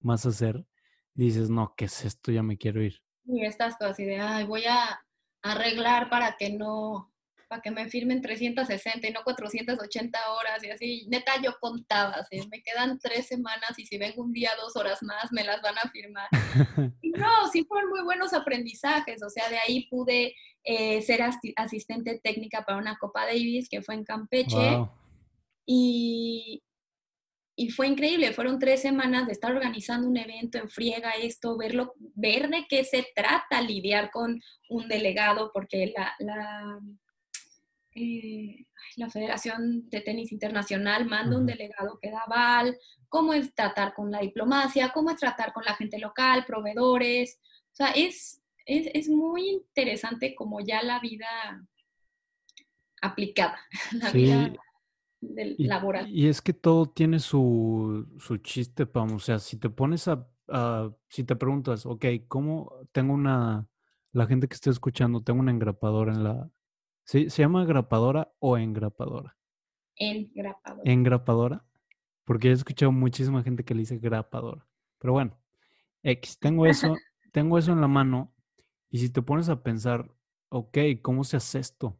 más 0.00 0.26
hacer, 0.26 0.66
dices, 1.14 1.50
no, 1.50 1.74
¿qué 1.76 1.84
es 1.84 2.04
esto? 2.04 2.32
Ya 2.32 2.42
me 2.42 2.58
quiero 2.58 2.82
ir. 2.82 3.02
Y 3.24 3.44
estas 3.44 3.76
cosas 3.76 4.00
y 4.00 4.04
de, 4.04 4.18
ay, 4.18 4.44
voy 4.46 4.64
a 4.64 5.00
arreglar 5.42 6.10
para 6.10 6.36
que 6.36 6.50
no, 6.50 7.13
que 7.62 7.70
me 7.70 7.88
firmen 7.88 8.20
360 8.20 9.08
y 9.08 9.12
no 9.12 9.22
480 9.22 10.18
horas 10.32 10.64
y 10.64 10.70
así. 10.70 11.06
Neta, 11.08 11.40
yo 11.42 11.56
contaba, 11.60 12.12
así, 12.12 12.40
me 12.50 12.62
quedan 12.62 12.98
tres 12.98 13.26
semanas 13.26 13.78
y 13.78 13.86
si 13.86 13.98
vengo 13.98 14.22
un 14.22 14.32
día, 14.32 14.50
dos 14.60 14.76
horas 14.76 15.02
más, 15.02 15.32
me 15.32 15.44
las 15.44 15.60
van 15.62 15.76
a 15.78 15.88
firmar. 15.90 16.28
Y 17.02 17.10
no, 17.10 17.48
sí 17.52 17.64
fueron 17.64 17.90
muy 17.90 18.02
buenos 18.02 18.32
aprendizajes, 18.32 19.22
o 19.22 19.30
sea, 19.30 19.48
de 19.48 19.58
ahí 19.58 19.86
pude 19.88 20.34
eh, 20.64 21.02
ser 21.02 21.20
asistente 21.56 22.18
técnica 22.22 22.64
para 22.64 22.78
una 22.78 22.96
Copa 22.98 23.26
Davis 23.26 23.68
que 23.68 23.82
fue 23.82 23.94
en 23.94 24.04
Campeche. 24.04 24.78
Y, 25.66 26.62
y 27.56 27.70
fue 27.70 27.86
increíble, 27.86 28.32
fueron 28.32 28.58
tres 28.58 28.82
semanas 28.82 29.26
de 29.26 29.32
estar 29.32 29.52
organizando 29.52 30.08
un 30.08 30.16
evento 30.16 30.58
en 30.58 30.68
friega, 30.68 31.12
esto, 31.12 31.56
verlo, 31.56 31.94
ver 31.98 32.48
de 32.48 32.66
qué 32.68 32.82
se 32.84 33.06
trata 33.14 33.60
lidiar 33.60 34.10
con 34.10 34.40
un 34.68 34.88
delegado, 34.88 35.50
porque 35.52 35.92
la, 35.96 36.14
la, 36.18 36.80
eh, 37.94 38.66
la 38.96 39.08
Federación 39.08 39.88
de 39.88 40.00
Tenis 40.00 40.32
Internacional 40.32 41.06
manda 41.06 41.38
un 41.38 41.46
delegado 41.46 41.98
que 42.00 42.10
da 42.10 42.20
aval, 42.20 42.76
cómo 43.08 43.32
es 43.32 43.54
tratar 43.54 43.94
con 43.94 44.10
la 44.10 44.20
diplomacia, 44.20 44.90
cómo 44.92 45.10
es 45.10 45.16
tratar 45.16 45.52
con 45.52 45.64
la 45.64 45.74
gente 45.74 45.98
local, 45.98 46.44
proveedores. 46.44 47.38
O 47.72 47.76
sea, 47.76 47.88
es, 47.90 48.42
es, 48.66 49.08
muy 49.08 49.48
interesante 49.48 50.34
como 50.34 50.60
ya 50.60 50.82
la 50.82 50.98
vida 50.98 51.26
aplicada, 53.00 53.60
la 53.92 54.10
vida 54.10 54.52
del 55.20 55.54
laboral. 55.58 56.10
Y 56.10 56.26
es 56.28 56.42
que 56.42 56.52
todo 56.52 56.86
tiene 56.86 57.20
su, 57.20 58.08
su 58.18 58.38
chiste, 58.38 58.86
Pam. 58.86 59.14
O 59.14 59.20
sea, 59.20 59.38
si 59.38 59.56
te 59.56 59.70
pones 59.70 60.08
a, 60.08 60.26
a, 60.48 60.90
si 61.08 61.22
te 61.22 61.36
preguntas, 61.36 61.86
ok, 61.86 62.04
¿cómo 62.26 62.72
tengo 62.90 63.14
una, 63.14 63.68
la 64.12 64.26
gente 64.26 64.48
que 64.48 64.54
esté 64.54 64.70
escuchando, 64.70 65.22
tengo 65.22 65.40
una 65.40 65.52
engrapadora 65.52 66.12
en 66.12 66.24
la, 66.24 66.50
¿Se 67.04 67.28
llama 67.28 67.64
grapadora 67.64 68.32
o 68.38 68.56
engrapadora? 68.56 69.36
Engrapadora. 69.96 70.90
Engrapadora. 70.90 71.64
Porque 72.24 72.48
he 72.48 72.52
escuchado 72.52 72.90
muchísima 72.90 73.42
gente 73.42 73.64
que 73.64 73.74
le 73.74 73.80
dice 73.80 73.98
grapadora. 73.98 74.66
Pero 74.98 75.12
bueno, 75.12 75.38
X, 76.02 76.38
tengo 76.38 76.66
eso, 76.66 76.96
tengo 77.32 77.58
eso 77.58 77.72
en 77.72 77.80
la 77.80 77.88
mano. 77.88 78.32
Y 78.90 78.98
si 78.98 79.10
te 79.10 79.22
pones 79.22 79.48
a 79.48 79.62
pensar, 79.62 80.10
ok, 80.48 80.78
¿cómo 81.02 81.24
se 81.24 81.36
hace 81.36 81.58
esto? 81.58 81.98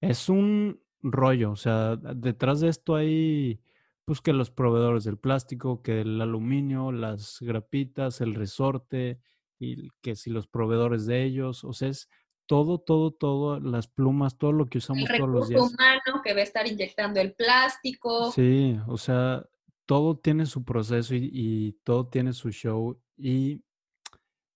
Es 0.00 0.28
un 0.28 0.80
rollo. 1.02 1.50
O 1.50 1.56
sea, 1.56 1.96
detrás 1.96 2.60
de 2.60 2.68
esto 2.68 2.94
hay, 2.94 3.60
pues 4.06 4.22
que 4.22 4.32
los 4.32 4.50
proveedores 4.50 5.04
del 5.04 5.18
plástico, 5.18 5.82
que 5.82 6.00
el 6.00 6.20
aluminio, 6.20 6.92
las 6.92 7.38
grapitas, 7.40 8.22
el 8.22 8.34
resorte, 8.34 9.20
y 9.58 9.90
que 10.00 10.16
si 10.16 10.30
los 10.30 10.46
proveedores 10.46 11.04
de 11.04 11.24
ellos. 11.24 11.64
O 11.64 11.74
sea, 11.74 11.88
es 11.88 12.08
todo, 12.50 12.80
todo, 12.80 13.12
todo, 13.12 13.60
las 13.60 13.86
plumas, 13.86 14.36
todo 14.36 14.50
lo 14.50 14.66
que 14.66 14.78
usamos 14.78 15.08
todos 15.16 15.30
los 15.30 15.48
días. 15.48 15.62
El 15.62 15.68
humano 15.68 16.20
que 16.20 16.34
va 16.34 16.40
a 16.40 16.42
estar 16.42 16.66
inyectando 16.66 17.20
el 17.20 17.32
plástico. 17.32 18.32
Sí, 18.32 18.76
o 18.88 18.98
sea, 18.98 19.46
todo 19.86 20.18
tiene 20.18 20.46
su 20.46 20.64
proceso 20.64 21.14
y, 21.14 21.78
todo 21.84 22.08
tiene 22.08 22.32
su 22.32 22.50
show 22.50 23.00
y 23.16 23.62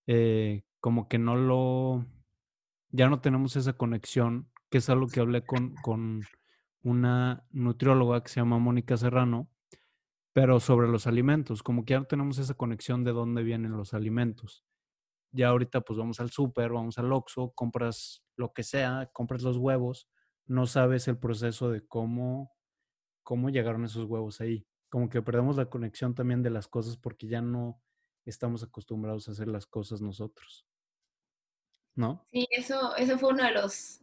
eh, 0.09 0.65
como 0.81 1.07
que 1.07 1.19
no 1.19 1.37
lo, 1.37 2.05
ya 2.91 3.09
no 3.09 3.21
tenemos 3.21 3.55
esa 3.55 3.75
conexión, 3.75 4.51
que 4.71 4.79
es 4.79 4.91
algo 4.91 5.07
que 5.07 5.21
hablé 5.21 5.47
con, 5.47 5.77
con 5.77 6.23
una 6.83 7.45
nutrióloga 7.53 8.25
que 8.25 8.29
se 8.29 8.41
llama 8.41 8.59
Mónica 8.59 8.97
Serrano, 8.97 9.49
pero 10.33 10.59
sobre 10.59 10.89
los 10.89 11.07
alimentos, 11.07 11.63
como 11.63 11.85
que 11.85 11.93
ya 11.93 12.01
no 12.01 12.07
tenemos 12.07 12.39
esa 12.39 12.55
conexión 12.55 13.05
de 13.05 13.13
dónde 13.13 13.45
vienen 13.45 13.77
los 13.77 13.95
alimentos 13.95 14.65
ya 15.35 15.49
ahorita 15.49 15.81
pues 15.81 15.99
vamos 15.99 16.21
al 16.21 16.31
súper, 16.31 16.73
vamos 16.73 16.97
al 16.99 17.13
Oxxo, 17.13 17.53
compras 17.55 18.23
lo 18.37 18.53
que 18.53 18.63
sea, 18.63 19.11
compras 19.13 19.43
los 19.43 19.57
huevos, 19.57 20.09
no 20.47 20.67
sabes 20.67 21.09
el 21.09 21.19
proceso 21.19 21.71
de 21.71 21.87
cómo, 21.87 22.53
cómo 23.23 23.51
llegaron 23.51 23.85
esos 23.85 24.05
huevos 24.05 24.41
ahí. 24.41 24.67
Como 24.89 25.09
que 25.09 25.23
perdemos 25.23 25.57
la 25.57 25.69
conexión 25.69 26.15
también 26.15 26.43
de 26.43 26.51
las 26.51 26.69
cosas 26.69 26.97
porque 26.97 27.27
ya 27.27 27.43
no 27.43 27.83
estamos 28.25 28.63
acostumbrados 28.63 29.29
a 29.29 29.33
hacer 29.33 29.49
las 29.49 29.67
cosas 29.67 30.01
nosotros. 30.01 30.67
¿No? 31.97 32.27
Sí, 32.33 32.47
eso, 32.51 32.95
eso 32.97 33.19
fue 33.19 33.31
uno 33.31 33.45
de 33.45 33.53
los 33.53 34.01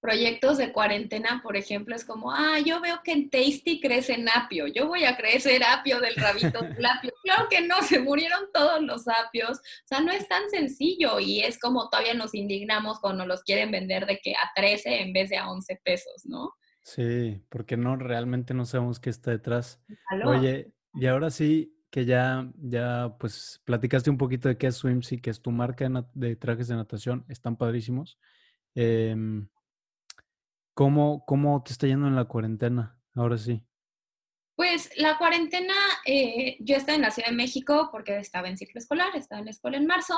proyectos 0.00 0.58
de 0.58 0.72
cuarentena, 0.72 1.40
por 1.42 1.56
ejemplo, 1.56 1.94
es 1.94 2.04
como, 2.04 2.32
ah, 2.32 2.58
yo 2.64 2.80
veo 2.80 3.00
que 3.02 3.12
en 3.12 3.30
Tasty 3.30 3.80
crece 3.80 4.16
apio, 4.34 4.66
yo 4.66 4.86
voy 4.86 5.04
a 5.04 5.16
crecer 5.16 5.62
apio 5.64 6.00
del 6.00 6.14
rabito 6.14 6.60
del 6.62 6.86
apio. 6.86 7.12
Claro 7.24 7.48
que 7.50 7.60
no, 7.60 7.82
se 7.82 7.98
murieron 7.98 8.48
todos 8.54 8.80
los 8.82 9.06
apios. 9.06 9.58
O 9.58 9.86
sea, 9.86 10.00
no 10.00 10.10
es 10.12 10.26
tan 10.28 10.48
sencillo 10.48 11.20
y 11.20 11.40
es 11.40 11.58
como 11.58 11.90
todavía 11.90 12.14
nos 12.14 12.34
indignamos 12.34 13.00
cuando 13.00 13.26
los 13.26 13.42
quieren 13.42 13.70
vender 13.70 14.06
de 14.06 14.18
que 14.18 14.32
a 14.32 14.50
13 14.54 15.02
en 15.02 15.12
vez 15.12 15.28
de 15.28 15.36
a 15.36 15.50
11 15.50 15.80
pesos, 15.84 16.24
¿no? 16.24 16.54
Sí, 16.82 17.42
porque 17.50 17.76
no, 17.76 17.96
realmente 17.96 18.54
no 18.54 18.64
sabemos 18.64 18.98
qué 18.98 19.10
está 19.10 19.30
detrás. 19.30 19.78
Oye, 20.24 20.72
Y 20.94 21.06
ahora 21.06 21.28
sí 21.28 21.74
que 21.90 22.06
ya, 22.06 22.50
ya 22.56 23.14
pues 23.18 23.60
platicaste 23.64 24.10
un 24.10 24.18
poquito 24.18 24.48
de 24.48 24.56
qué 24.56 24.68
es 24.68 24.76
Swimsy, 24.76 25.20
que 25.20 25.30
es 25.30 25.40
tu 25.40 25.50
marca 25.50 25.88
de, 26.14 26.36
trajes 26.36 26.68
de 26.68 26.76
natación, 26.76 27.24
están 27.28 27.56
padrísimos. 27.56 28.18
Em, 28.74 29.48
¿cómo, 30.78 31.24
¿Cómo 31.26 31.60
te 31.64 31.72
está 31.72 31.88
yendo 31.88 32.06
en 32.06 32.14
la 32.14 32.26
cuarentena? 32.26 32.96
Ahora 33.16 33.36
sí. 33.36 33.64
Pues 34.54 34.92
la 34.96 35.18
cuarentena, 35.18 35.74
eh, 36.06 36.56
yo 36.60 36.76
estaba 36.76 36.94
en 36.94 37.02
la 37.02 37.10
Ciudad 37.10 37.30
de 37.30 37.34
México 37.34 37.88
porque 37.90 38.16
estaba 38.18 38.48
en 38.48 38.56
ciclo 38.56 38.78
escolar, 38.78 39.08
estaba 39.16 39.40
en 39.40 39.46
la 39.46 39.50
escuela 39.50 39.76
en 39.76 39.86
marzo. 39.86 40.14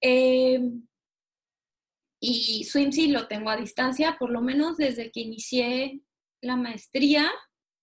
Em, 0.00 0.88
y 2.18 2.64
Swimsy 2.64 3.08
lo 3.08 3.28
tengo 3.28 3.50
a 3.50 3.58
distancia, 3.58 4.16
por 4.18 4.30
lo 4.30 4.40
menos 4.40 4.78
desde 4.78 5.10
que 5.10 5.20
inicié 5.20 6.00
la 6.40 6.56
maestría, 6.56 7.30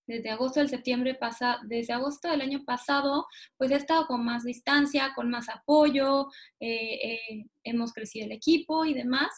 desde 0.07 0.31
agosto 0.31 0.59
del 0.59 0.69
septiembre 0.69 1.13
pasado, 1.13 1.59
desde 1.67 1.93
agosto 1.93 2.31
del 2.31 2.41
año 2.41 2.63
pasado, 2.65 3.27
pues 3.57 3.69
he 3.69 3.75
estado 3.75 4.07
con 4.07 4.25
más 4.25 4.43
distancia, 4.43 5.13
con 5.13 5.29
más 5.29 5.49
apoyo, 5.49 6.29
eh, 6.59 6.95
eh, 6.95 7.45
hemos 7.63 7.93
crecido 7.93 8.25
el 8.25 8.31
equipo 8.31 8.85
y 8.85 8.95
demás, 8.95 9.29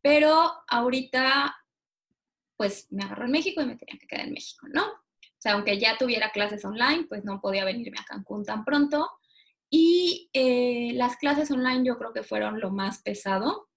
pero 0.00 0.52
ahorita 0.68 1.56
pues 2.58 2.88
me 2.90 3.04
agarró 3.04 3.24
en 3.24 3.30
México 3.30 3.62
y 3.62 3.66
me 3.66 3.76
tenía 3.76 3.98
que 3.98 4.06
quedar 4.06 4.26
en 4.26 4.34
México, 4.34 4.66
¿no? 4.68 4.84
O 4.84 5.40
sea, 5.40 5.52
aunque 5.52 5.78
ya 5.78 5.96
tuviera 5.96 6.30
clases 6.30 6.64
online, 6.64 7.06
pues 7.08 7.24
no 7.24 7.40
podía 7.40 7.64
venirme 7.64 7.98
a 8.00 8.04
Cancún 8.04 8.44
tan 8.44 8.64
pronto. 8.64 9.08
Y 9.70 10.28
eh, 10.32 10.90
las 10.94 11.16
clases 11.16 11.50
online 11.52 11.86
yo 11.86 11.96
creo 11.96 12.12
que 12.12 12.24
fueron 12.24 12.58
lo 12.58 12.70
más 12.70 13.00
pesado. 13.00 13.68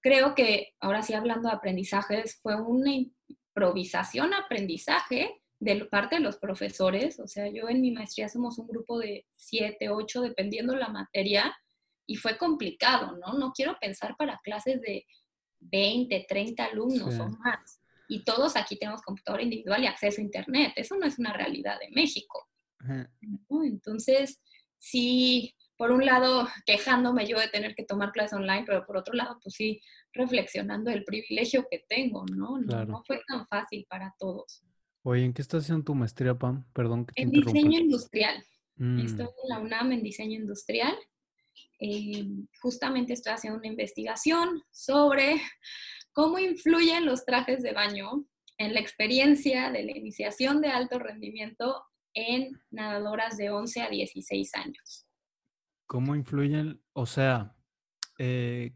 Creo 0.00 0.36
que, 0.36 0.74
ahora 0.78 1.02
sí 1.02 1.12
hablando 1.12 1.48
de 1.48 1.56
aprendizajes, 1.56 2.38
fue 2.40 2.54
una 2.54 2.92
improvisación 2.92 4.32
aprendizaje 4.32 5.42
de 5.58 5.84
parte 5.86 6.16
de 6.16 6.22
los 6.22 6.38
profesores, 6.38 7.20
o 7.20 7.26
sea, 7.26 7.48
yo 7.48 7.68
en 7.68 7.82
mi 7.82 7.90
maestría 7.90 8.30
somos 8.30 8.58
un 8.58 8.66
grupo 8.66 8.98
de 8.98 9.26
siete, 9.30 9.90
ocho, 9.90 10.22
dependiendo 10.22 10.74
la 10.74 10.88
materia, 10.88 11.54
y 12.06 12.16
fue 12.16 12.38
complicado, 12.38 13.18
¿no? 13.18 13.34
No 13.34 13.52
quiero 13.52 13.76
pensar 13.78 14.16
para 14.16 14.40
clases 14.42 14.80
de 14.80 15.06
20, 15.60 16.24
30 16.26 16.64
alumnos 16.64 17.18
o 17.18 17.28
más. 17.28 17.79
Y 18.10 18.24
todos 18.24 18.56
aquí 18.56 18.76
tenemos 18.76 19.02
computadora 19.02 19.44
individual 19.44 19.84
y 19.84 19.86
acceso 19.86 20.20
a 20.20 20.24
Internet. 20.24 20.72
Eso 20.74 20.96
no 20.96 21.06
es 21.06 21.16
una 21.20 21.32
realidad 21.32 21.78
de 21.78 21.90
México. 21.94 22.44
Entonces, 23.48 24.40
sí, 24.78 25.54
por 25.76 25.92
un 25.92 26.04
lado, 26.04 26.48
quejándome 26.66 27.28
yo 27.28 27.38
de 27.38 27.46
tener 27.46 27.76
que 27.76 27.84
tomar 27.84 28.10
clases 28.10 28.32
online, 28.32 28.64
pero 28.66 28.84
por 28.84 28.96
otro 28.96 29.14
lado, 29.14 29.38
pues 29.40 29.54
sí, 29.54 29.80
reflexionando 30.12 30.90
el 30.90 31.04
privilegio 31.04 31.68
que 31.70 31.84
tengo, 31.88 32.24
¿no? 32.26 32.58
No, 32.58 32.84
no 32.84 33.04
fue 33.06 33.22
tan 33.28 33.46
fácil 33.46 33.86
para 33.88 34.12
todos. 34.18 34.64
Oye, 35.04 35.24
¿en 35.24 35.32
qué 35.32 35.42
estás 35.42 35.62
haciendo 35.62 35.84
tu 35.84 35.94
maestría, 35.94 36.34
Pam? 36.34 36.64
Perdón 36.72 37.06
que 37.06 37.14
te 37.14 37.22
En 37.22 37.30
diseño 37.30 37.78
industrial. 37.78 38.44
Mm. 38.74 39.06
Estoy 39.06 39.26
en 39.26 39.48
la 39.48 39.60
UNAM 39.60 39.92
en 39.92 40.02
diseño 40.02 40.36
industrial. 40.36 40.96
Eh, 41.78 42.26
justamente 42.60 43.12
estoy 43.12 43.34
haciendo 43.34 43.60
una 43.60 43.68
investigación 43.68 44.64
sobre 44.72 45.40
cómo 46.12 46.38
influyen 46.38 47.06
los 47.06 47.24
trajes 47.24 47.62
de 47.62 47.72
baño 47.72 48.24
en 48.58 48.74
la 48.74 48.80
experiencia 48.80 49.70
de 49.70 49.84
la 49.84 49.96
iniciación 49.96 50.60
de 50.60 50.68
alto 50.68 50.98
rendimiento 50.98 51.84
en 52.14 52.60
nadadoras 52.70 53.36
de 53.36 53.50
11 53.50 53.82
a 53.82 53.88
16 53.88 54.54
años. 54.54 55.06
¿Cómo 55.86 56.14
influyen? 56.14 56.82
O 56.92 57.06
sea, 57.06 57.56
eh, 58.18 58.74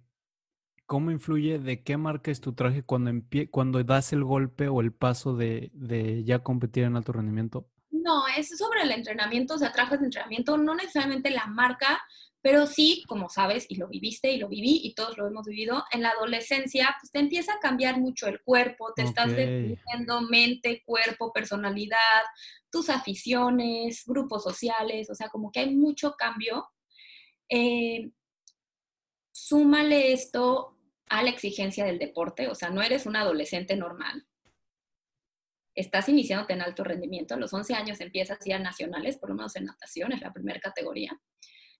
¿Cómo 0.87 1.11
influye 1.11 1.59
de 1.59 1.83
qué 1.83 1.97
marca 1.97 2.31
es 2.31 2.43
tu 2.43 2.53
traje 2.53 2.83
cuando, 2.83 3.11
cuando 3.51 3.83
das 3.83 4.13
el 4.13 4.23
golpe 4.23 4.69
o 4.69 4.83
el 4.83 4.93
paso 4.93 5.35
de, 5.35 5.71
ya 6.27 6.41
competir 6.41 6.85
en 6.85 6.97
alto 6.97 7.13
rendimiento? 7.13 7.71
No, 7.91 8.29
es 8.29 8.51
sobre 8.59 8.83
el 8.83 8.91
entrenamiento, 8.91 9.55
o 9.55 9.59
sea, 9.59 9.73
trajes 9.73 10.01
de 10.01 10.07
entrenamiento, 10.07 10.59
no 10.59 10.75
necesariamente 10.75 11.31
la 11.31 11.47
marca, 11.47 12.03
pero 12.45 12.67
sí, 12.67 13.05
como 13.09 13.31
sabes, 13.31 13.65
y 13.71 13.77
lo 13.77 13.89
viviste 13.89 14.31
y 14.31 14.37
lo 14.37 14.49
viví 14.49 14.83
y 14.85 14.95
todos 14.95 15.17
lo 15.17 15.27
hemos 15.27 15.47
vivido, 15.47 15.83
en 15.91 16.03
la 16.03 16.11
adolescencia, 16.11 16.95
pues 17.01 17.11
te 17.11 17.19
empieza 17.19 17.55
a 17.55 17.59
cambiar 17.59 17.99
mucho 17.99 18.27
el 18.27 18.43
cuerpo, 18.43 18.93
te 18.95 19.01
estás 19.01 19.35
definiendo 19.35 20.21
mente, 20.29 20.83
cuerpo, 20.85 21.33
personalidad, 21.33 21.97
tus 22.71 22.91
aficiones, 22.91 24.03
grupos 24.05 24.43
sociales, 24.43 25.09
o 25.09 25.15
sea, 25.15 25.31
como 25.31 25.51
que 25.51 25.61
hay 25.61 25.75
mucho 25.75 26.17
cambio. 26.19 26.69
Eh, 27.49 28.11
súmale 29.33 30.13
esto 30.13 30.77
a 31.09 31.23
la 31.23 31.31
exigencia 31.31 31.87
del 31.87 31.99
deporte, 31.99 32.49
o 32.49 32.55
sea, 32.55 32.69
no 32.69 32.83
eres 32.83 33.07
un 33.07 33.17
adolescente 33.17 33.75
normal. 33.75 34.27
Estás 35.75 36.11
iniciándote 36.11 36.53
en 36.53 36.61
alto 36.61 36.85
rendimiento, 36.85 37.37
a 37.37 37.39
los 37.39 37.55
11 37.55 37.73
años 37.73 38.03
empiezas 38.03 38.39
a 38.39 38.47
ir 38.47 38.55
a 38.57 38.59
nacionales, 38.59 39.17
por 39.17 39.31
lo 39.31 39.35
menos 39.35 39.57
en 39.57 39.65
natación, 39.65 40.13
es 40.13 40.21
la 40.21 40.35
primera 40.35 40.61
categoría. 40.61 41.19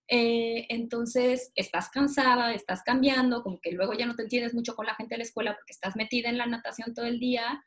Eh, 0.07 0.67
entonces, 0.69 1.51
estás 1.55 1.89
cansada, 1.89 2.53
estás 2.53 2.83
cambiando, 2.83 3.41
como 3.41 3.59
que 3.59 3.71
luego 3.71 3.93
ya 3.93 4.05
no 4.05 4.15
te 4.15 4.23
entiendes 4.23 4.53
mucho 4.53 4.75
con 4.75 4.85
la 4.85 4.95
gente 4.95 5.15
de 5.15 5.19
la 5.19 5.23
escuela 5.23 5.55
porque 5.55 5.73
estás 5.73 5.95
metida 5.95 6.29
en 6.29 6.37
la 6.37 6.45
natación 6.45 6.93
todo 6.93 7.05
el 7.05 7.19
día 7.19 7.63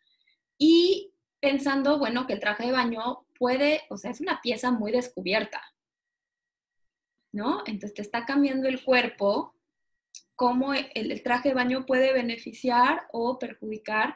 y 0.57 1.13
pensando, 1.41 1.99
bueno, 1.99 2.27
que 2.27 2.35
el 2.35 2.41
traje 2.41 2.67
de 2.67 2.73
baño 2.73 3.27
puede, 3.39 3.83
o 3.91 3.97
sea, 3.97 4.11
es 4.11 4.21
una 4.21 4.41
pieza 4.41 4.71
muy 4.71 4.93
descubierta, 4.93 5.63
¿no? 7.33 7.63
Entonces 7.67 7.95
te 7.95 8.03
está 8.03 8.25
cambiando 8.25 8.69
el 8.69 8.83
cuerpo 8.85 9.55
cómo 10.35 10.73
el, 10.73 11.23
traje 11.23 11.51
de 11.51 11.55
baño 11.57 11.85
puede 11.85 12.13
beneficiar 12.13 13.09
o 13.13 13.39
perjudicar 13.39 14.15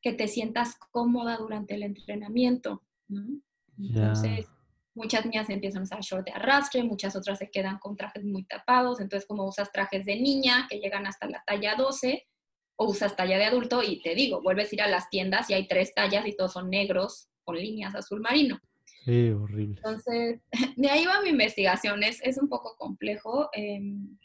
que 0.00 0.12
te 0.12 0.26
sientas 0.26 0.76
cómoda 0.90 1.36
durante 1.36 1.74
el 1.74 1.82
entrenamiento. 1.82 2.82
Entonces, 3.78 4.46
muchas 4.98 5.24
niñas 5.24 5.48
empiezan 5.48 5.80
a 5.80 5.84
usar 5.84 6.00
short 6.00 6.26
de 6.26 6.32
arrastre, 6.32 6.82
muchas 6.82 7.16
otras 7.16 7.38
se 7.38 7.50
quedan 7.50 7.78
con 7.78 7.96
trajes 7.96 8.24
muy 8.24 8.44
tapados, 8.44 9.00
entonces 9.00 9.26
como 9.26 9.46
usas 9.46 9.72
trajes 9.72 10.04
de 10.04 10.16
niña 10.16 10.66
que 10.68 10.78
llegan 10.78 11.06
hasta 11.06 11.28
la 11.28 11.42
talla 11.46 11.76
12 11.76 12.26
o 12.76 12.90
usas 12.90 13.16
talla 13.16 13.38
de 13.38 13.44
adulto 13.44 13.82
y 13.82 14.02
te 14.02 14.14
digo, 14.14 14.42
vuelves 14.42 14.72
a 14.72 14.74
ir 14.74 14.82
a 14.82 14.88
las 14.88 15.08
tiendas 15.08 15.48
y 15.48 15.54
hay 15.54 15.66
tres 15.66 15.94
tallas 15.94 16.26
y 16.26 16.36
todos 16.36 16.52
son 16.52 16.68
negros 16.68 17.28
con 17.44 17.56
líneas 17.56 17.94
azul 17.94 18.20
marino. 18.20 18.60
Sí, 19.04 19.30
horrible. 19.30 19.76
Entonces, 19.76 20.40
de 20.76 20.90
ahí 20.90 21.06
va 21.06 21.22
mi 21.22 21.30
investigación, 21.30 22.02
es, 22.02 22.20
es 22.22 22.36
un 22.36 22.48
poco 22.48 22.76
complejo. 22.76 23.48
Em, 23.52 24.18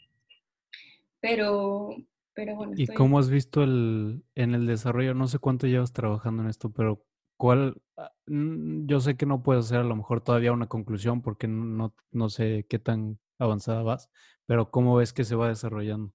pero, 1.20 1.96
pero 2.34 2.54
bueno. 2.54 2.74
¿Y 2.76 2.86
cómo 2.88 3.18
has 3.18 3.30
visto 3.30 3.62
el, 3.62 4.24
en 4.34 4.54
el 4.54 4.66
desarrollo? 4.66 5.14
No 5.14 5.26
sé 5.26 5.38
cuánto 5.38 5.66
llevas 5.66 5.92
trabajando 5.92 6.42
en 6.42 6.50
esto, 6.50 6.70
pero 6.70 7.02
¿cuál? 7.36 7.80
Ah, 7.96 8.12
yo 8.26 9.00
sé 9.00 9.16
que 9.16 9.26
no 9.26 9.42
puedes 9.42 9.66
hacer 9.66 9.78
a 9.78 9.84
lo 9.84 9.96
mejor 9.96 10.22
todavía 10.22 10.52
una 10.52 10.68
conclusión 10.68 11.22
porque 11.22 11.48
no, 11.48 11.94
no 12.10 12.28
sé 12.28 12.66
qué 12.68 12.78
tan 12.78 13.18
avanzada 13.38 13.82
vas, 13.82 14.10
pero 14.46 14.70
¿cómo 14.70 14.96
ves 14.96 15.12
que 15.12 15.24
se 15.24 15.34
va 15.34 15.48
desarrollando? 15.48 16.12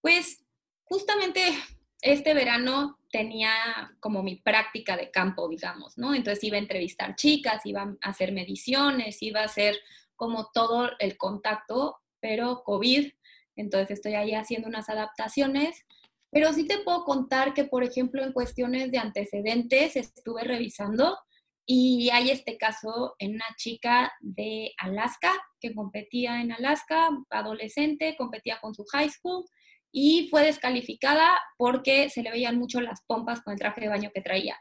Pues 0.00 0.44
justamente 0.84 1.40
este 2.00 2.34
verano 2.34 2.98
tenía 3.10 3.50
como 4.00 4.22
mi 4.22 4.36
práctica 4.36 4.96
de 4.96 5.10
campo, 5.10 5.48
digamos, 5.48 5.96
¿no? 5.96 6.14
Entonces 6.14 6.44
iba 6.44 6.56
a 6.56 6.60
entrevistar 6.60 7.16
chicas, 7.16 7.64
iba 7.64 7.82
a 7.82 8.08
hacer 8.08 8.32
mediciones, 8.32 9.22
iba 9.22 9.40
a 9.40 9.46
hacer 9.46 9.76
como 10.14 10.50
todo 10.52 10.90
el 10.98 11.16
contacto, 11.16 11.98
pero 12.20 12.62
COVID 12.64 13.10
entonces 13.56 13.90
estoy 13.90 14.14
ahí 14.14 14.34
haciendo 14.34 14.68
unas 14.68 14.88
adaptaciones, 14.88 15.84
pero 16.36 16.52
sí 16.52 16.66
te 16.66 16.80
puedo 16.80 17.02
contar 17.04 17.54
que, 17.54 17.64
por 17.64 17.82
ejemplo, 17.82 18.22
en 18.22 18.34
cuestiones 18.34 18.90
de 18.90 18.98
antecedentes 18.98 19.96
estuve 19.96 20.44
revisando 20.44 21.16
y 21.64 22.10
hay 22.10 22.30
este 22.30 22.58
caso 22.58 23.14
en 23.18 23.36
una 23.36 23.46
chica 23.56 24.12
de 24.20 24.74
Alaska 24.76 25.32
que 25.58 25.74
competía 25.74 26.42
en 26.42 26.52
Alaska, 26.52 27.08
adolescente, 27.30 28.16
competía 28.18 28.58
con 28.60 28.74
su 28.74 28.84
high 28.84 29.08
school 29.08 29.46
y 29.90 30.28
fue 30.28 30.44
descalificada 30.44 31.38
porque 31.56 32.10
se 32.10 32.22
le 32.22 32.30
veían 32.30 32.58
mucho 32.58 32.82
las 32.82 33.00
pompas 33.06 33.40
con 33.40 33.54
el 33.54 33.58
traje 33.58 33.80
de 33.80 33.88
baño 33.88 34.10
que 34.14 34.20
traía, 34.20 34.60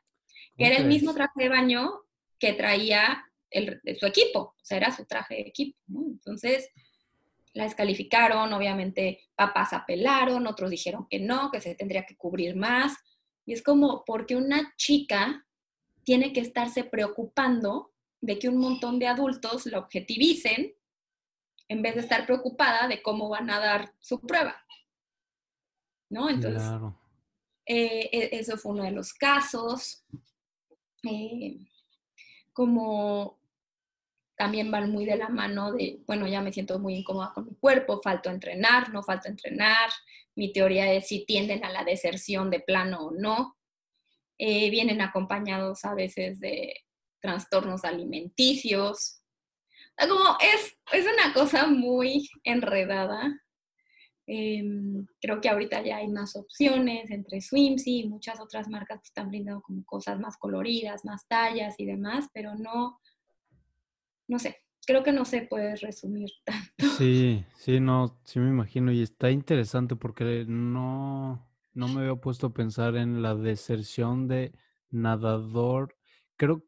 que 0.57 0.67
era 0.67 0.77
el 0.77 0.85
mismo 0.85 1.13
traje 1.13 1.33
de 1.35 1.49
baño 1.49 1.91
que 2.39 2.53
traía 2.53 3.21
el, 3.49 3.81
su 3.99 4.05
equipo, 4.05 4.39
o 4.39 4.63
sea, 4.63 4.77
era 4.77 4.95
su 4.95 5.03
traje 5.05 5.35
de 5.35 5.41
equipo. 5.41 5.77
Entonces, 5.89 6.69
la 7.55 7.63
descalificaron, 7.63 8.51
obviamente 8.53 9.21
papás 9.33 9.71
apelaron, 9.71 10.45
otros 10.45 10.69
dijeron 10.69 11.07
que 11.09 11.19
no, 11.19 11.49
que 11.51 11.61
se 11.61 11.73
tendría 11.73 12.05
que 12.05 12.17
cubrir 12.17 12.55
más. 12.55 12.93
Y 13.45 13.53
es 13.53 13.63
como 13.63 14.03
porque 14.05 14.35
una 14.35 14.73
chica 14.75 15.47
tiene 16.03 16.33
que 16.33 16.41
estarse 16.41 16.83
preocupando 16.83 17.93
de 18.19 18.37
que 18.39 18.49
un 18.49 18.57
montón 18.57 18.99
de 18.99 19.07
adultos 19.07 19.65
la 19.67 19.79
objetivicen 19.79 20.75
en 21.69 21.81
vez 21.81 21.95
de 21.95 22.01
estar 22.01 22.25
preocupada 22.25 22.89
de 22.89 23.01
cómo 23.01 23.29
van 23.29 23.49
a 23.49 23.59
dar 23.59 23.93
su 23.99 24.19
prueba. 24.19 24.61
¿No? 26.09 26.29
Entonces, 26.29 26.61
eh, 27.65 28.09
e, 28.11 28.29
eso 28.37 28.57
fue 28.57 28.73
uno 28.73 28.83
de 28.83 28.91
los 28.91 29.13
casos. 29.13 30.05
Eh, 31.03 31.57
como 32.51 33.39
también 34.37 34.69
van 34.71 34.91
muy 34.91 35.05
de 35.05 35.15
la 35.15 35.29
mano 35.29 35.71
de, 35.71 35.99
bueno, 36.05 36.27
ya 36.27 36.41
me 36.41 36.51
siento 36.51 36.79
muy 36.79 36.95
incómoda 36.95 37.31
con 37.33 37.45
mi 37.45 37.55
cuerpo, 37.55 38.01
falto 38.03 38.29
entrenar, 38.29 38.91
no 38.93 39.03
falta 39.03 39.29
entrenar. 39.29 39.89
Mi 40.35 40.51
teoría 40.51 40.91
es 40.91 41.07
si 41.07 41.25
tienden 41.25 41.63
a 41.63 41.71
la 41.71 41.83
deserción 41.83 42.49
de 42.49 42.59
plano 42.59 43.07
o 43.07 43.11
no. 43.11 43.57
Eh, 44.37 44.69
vienen 44.69 45.01
acompañados 45.01 45.85
a 45.85 45.93
veces 45.93 46.39
de 46.39 46.83
trastornos 47.21 47.85
alimenticios. 47.85 49.21
Como 49.97 50.37
es, 50.41 50.77
es 50.91 51.05
una 51.05 51.33
cosa 51.33 51.67
muy 51.67 52.29
enredada. 52.43 53.41
Em, 54.27 55.05
creo 55.21 55.39
que 55.39 55.49
ahorita 55.49 55.83
ya 55.83 55.97
hay 55.97 56.07
más 56.07 56.35
opciones 56.35 57.11
entre 57.11 57.41
Swimsy 57.41 57.99
y 57.99 58.09
muchas 58.09 58.39
otras 58.41 58.67
marcas 58.67 58.99
que 58.99 59.07
están 59.07 59.29
brindando 59.29 59.61
como 59.61 59.85
cosas 59.85 60.19
más 60.19 60.35
coloridas, 60.37 61.05
más 61.05 61.27
tallas 61.27 61.75
y 61.77 61.85
demás, 61.85 62.27
pero 62.33 62.55
no, 62.55 62.99
no 64.27 64.39
sé, 64.39 64.57
creo 64.85 65.03
que 65.03 65.11
no 65.11 65.25
se 65.25 65.43
puede 65.43 65.75
resumir 65.75 66.29
tanto. 66.45 66.85
Sí, 66.97 67.45
sí, 67.57 67.79
no, 67.79 68.19
sí 68.23 68.39
me 68.39 68.49
imagino 68.49 68.91
y 68.91 69.01
está 69.01 69.31
interesante 69.31 69.95
porque 69.95 70.45
no, 70.47 71.47
no 71.73 71.87
me 71.87 72.01
había 72.01 72.15
puesto 72.15 72.47
a 72.47 72.53
pensar 72.53 72.95
en 72.95 73.21
la 73.21 73.35
deserción 73.35 74.27
de 74.27 74.53
nadador. 74.89 75.95
Creo, 76.37 76.63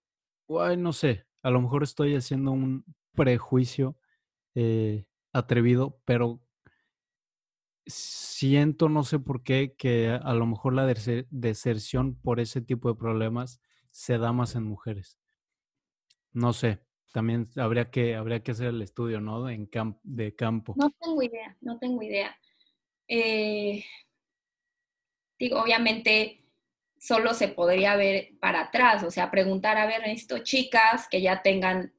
ay, 0.59 0.77
no 0.77 0.93
sé, 0.93 1.25
a 1.43 1.49
lo 1.49 1.61
mejor 1.61 1.83
estoy 1.83 2.15
haciendo 2.15 2.51
un 2.51 2.85
prejuicio 3.13 3.97
eh, 4.55 5.05
atrevido, 5.33 6.01
pero 6.05 6.41
siento, 7.85 8.89
no 8.89 9.03
sé 9.03 9.19
por 9.19 9.43
qué, 9.43 9.75
que 9.77 10.09
a 10.09 10.33
lo 10.33 10.45
mejor 10.45 10.73
la 10.73 10.85
deserción 10.85 12.15
por 12.15 12.39
ese 12.39 12.61
tipo 12.61 12.89
de 12.89 12.99
problemas 12.99 13.61
se 13.91 14.17
da 14.17 14.33
más 14.33 14.55
en 14.55 14.63
mujeres. 14.63 15.19
No 16.33 16.53
sé, 16.53 16.86
también 17.17 17.47
habría 17.55 17.89
que, 17.89 18.15
habría 18.15 18.43
que 18.43 18.51
hacer 18.51 18.67
el 18.67 18.81
estudio, 18.83 19.19
¿no? 19.19 19.49
En 19.49 19.67
de 20.03 20.35
campo. 20.35 20.75
No 20.77 20.91
tengo 21.01 21.23
idea, 21.23 21.57
no 21.61 21.79
tengo 21.79 22.03
idea. 22.03 22.37
Eh, 23.07 23.83
digo, 25.39 25.59
obviamente 25.59 26.45
solo 26.99 27.33
se 27.33 27.47
podría 27.47 27.95
ver 27.95 28.33
para 28.39 28.65
atrás, 28.65 29.01
o 29.01 29.09
sea, 29.09 29.31
preguntar, 29.31 29.79
a 29.79 29.87
ver, 29.87 30.03
esto 30.05 30.43
chicas 30.43 31.07
que 31.09 31.19
ya 31.19 31.41
tengan 31.41 31.91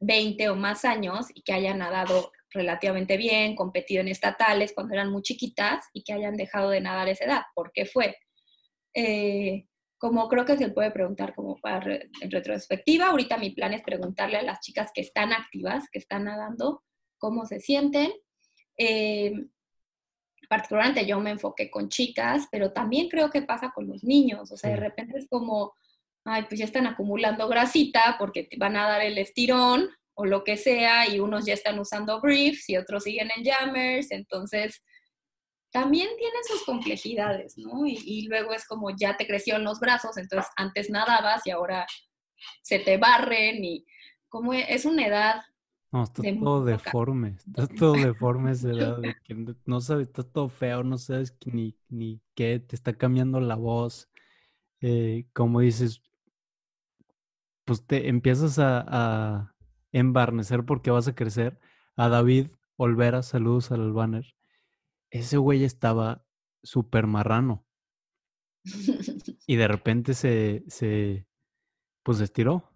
20 0.00 0.50
o 0.50 0.56
más 0.56 0.84
años 0.84 1.28
y 1.34 1.40
que 1.40 1.54
hayan 1.54 1.78
nadado 1.78 2.30
relativamente 2.50 3.16
bien, 3.16 3.56
competido 3.56 4.02
en 4.02 4.08
estatales 4.08 4.74
cuando 4.74 4.92
eran 4.92 5.10
muy 5.10 5.22
chiquitas 5.22 5.86
y 5.94 6.04
que 6.04 6.12
hayan 6.12 6.36
dejado 6.36 6.68
de 6.68 6.82
nadar 6.82 7.08
a 7.08 7.12
esa 7.12 7.24
edad. 7.24 7.42
¿Por 7.54 7.72
qué 7.72 7.86
fue? 7.86 8.14
Eh, 8.92 9.69
como 10.00 10.28
creo 10.30 10.46
que 10.46 10.56
se 10.56 10.70
puede 10.70 10.90
preguntar 10.90 11.34
como 11.34 11.56
para 11.56 11.94
en 11.94 12.30
retrospectiva, 12.30 13.08
ahorita 13.08 13.36
mi 13.36 13.50
plan 13.50 13.74
es 13.74 13.82
preguntarle 13.82 14.38
a 14.38 14.42
las 14.42 14.60
chicas 14.60 14.90
que 14.94 15.02
están 15.02 15.34
activas, 15.34 15.84
que 15.92 15.98
están 15.98 16.24
nadando, 16.24 16.82
cómo 17.18 17.44
se 17.44 17.60
sienten. 17.60 18.10
Eh, 18.78 19.34
particularmente 20.48 21.04
yo 21.04 21.20
me 21.20 21.32
enfoqué 21.32 21.70
con 21.70 21.90
chicas, 21.90 22.48
pero 22.50 22.72
también 22.72 23.10
creo 23.10 23.28
que 23.28 23.42
pasa 23.42 23.72
con 23.74 23.88
los 23.88 24.02
niños, 24.02 24.50
o 24.50 24.56
sea, 24.56 24.70
de 24.70 24.76
repente 24.76 25.18
es 25.18 25.28
como, 25.28 25.74
ay, 26.24 26.46
pues 26.48 26.58
ya 26.60 26.64
están 26.64 26.86
acumulando 26.86 27.46
grasita 27.46 28.16
porque 28.18 28.44
te 28.44 28.56
van 28.56 28.76
a 28.76 28.88
dar 28.88 29.02
el 29.02 29.18
estirón 29.18 29.90
o 30.14 30.24
lo 30.24 30.44
que 30.44 30.56
sea, 30.56 31.06
y 31.10 31.20
unos 31.20 31.44
ya 31.44 31.52
están 31.52 31.78
usando 31.78 32.22
briefs 32.22 32.70
y 32.70 32.78
otros 32.78 33.04
siguen 33.04 33.28
en 33.36 33.44
jammers, 33.44 34.10
entonces 34.12 34.82
también 35.70 36.08
tienen 36.18 36.44
sus 36.48 36.64
complejidades, 36.64 37.56
¿no? 37.56 37.86
Y, 37.86 38.26
luego 38.28 38.52
es 38.52 38.66
como 38.66 38.90
ya 38.96 39.16
te 39.16 39.26
crecieron 39.26 39.64
los 39.64 39.80
brazos, 39.80 40.16
entonces 40.16 40.50
antes 40.56 40.90
nadabas 40.90 41.46
y 41.46 41.50
ahora 41.50 41.86
se 42.62 42.78
te 42.78 42.96
barren 42.96 43.64
y 43.64 43.84
como 44.28 44.52
es 44.52 44.84
una 44.84 45.06
edad 45.06 45.42
no, 45.92 46.04
está 46.04 46.22
todo 46.22 46.64
deforme, 46.64 47.30
está 47.30 47.66
todo 47.66 47.92
deforme 48.14 48.52
esa 48.52 48.70
edad 48.70 48.98
de 48.98 49.16
que 49.24 49.56
no 49.66 49.80
sabes, 49.80 50.06
está 50.06 50.22
todo 50.22 50.48
feo, 50.48 50.84
no 50.84 50.98
sabes 50.98 51.36
ni, 51.46 51.76
ni 51.88 52.20
qué, 52.36 52.60
te 52.60 52.76
está 52.76 52.92
cambiando 52.92 53.40
la 53.40 53.56
voz. 53.56 54.08
Eh, 54.80 55.26
como 55.32 55.60
dices, 55.60 56.00
pues 57.64 57.84
te 57.84 58.08
empiezas 58.08 58.60
a, 58.60 58.84
a, 58.86 59.54
embarnecer 59.92 60.64
porque 60.64 60.92
vas 60.92 61.08
a 61.08 61.14
crecer. 61.14 61.58
A 61.96 62.08
David 62.08 62.48
Olvera, 62.76 63.22
saludos 63.22 63.72
al 63.72 63.92
banner. 63.92 64.36
Ese 65.10 65.36
güey 65.36 65.64
estaba 65.64 66.24
súper 66.62 67.06
marrano. 67.06 67.66
Y 69.46 69.56
de 69.56 69.68
repente 69.68 70.14
se, 70.14 70.64
se, 70.68 71.26
pues 72.02 72.20
estiró. 72.20 72.70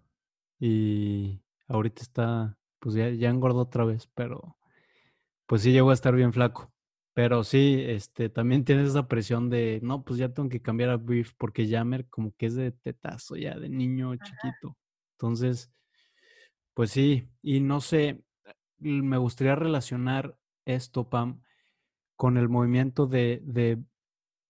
Y 0.59 1.41
ahorita 1.67 2.01
está 2.01 2.57
pues 2.79 2.95
ya, 2.95 3.09
ya 3.09 3.29
engordó 3.29 3.61
otra 3.61 3.83
vez, 3.83 4.07
pero 4.13 4.57
pues 5.47 5.63
sí 5.63 5.71
llegó 5.71 5.89
a 5.89 5.93
estar 5.95 6.15
bien 6.15 6.33
flaco. 6.33 6.71
Pero 7.15 7.43
sí, 7.43 7.81
este, 7.87 8.29
también 8.29 8.65
tienes 8.65 8.89
esa 8.89 9.07
presión 9.07 9.49
de, 9.49 9.79
no, 9.81 10.03
pues 10.03 10.19
ya 10.19 10.29
tengo 10.33 10.49
que 10.49 10.61
cambiar 10.61 10.91
a 10.91 10.97
Beef 10.97 11.33
porque 11.37 11.67
Jammer 11.67 12.07
como 12.09 12.35
que 12.35 12.47
es 12.47 12.55
de 12.55 12.71
tetazo 12.73 13.37
ya, 13.37 13.57
de 13.57 13.69
niño 13.69 14.15
chiquito. 14.17 14.77
Entonces, 15.13 15.71
pues 16.75 16.91
sí, 16.91 17.29
y 17.41 17.61
no 17.61 17.81
sé, 17.81 18.23
me 18.77 19.17
gustaría 19.17 19.55
relacionar 19.55 20.37
esto, 20.65 21.09
Pam, 21.09 21.41
con 22.15 22.37
el 22.37 22.49
movimiento 22.49 23.07
de, 23.07 23.41
de 23.43 23.81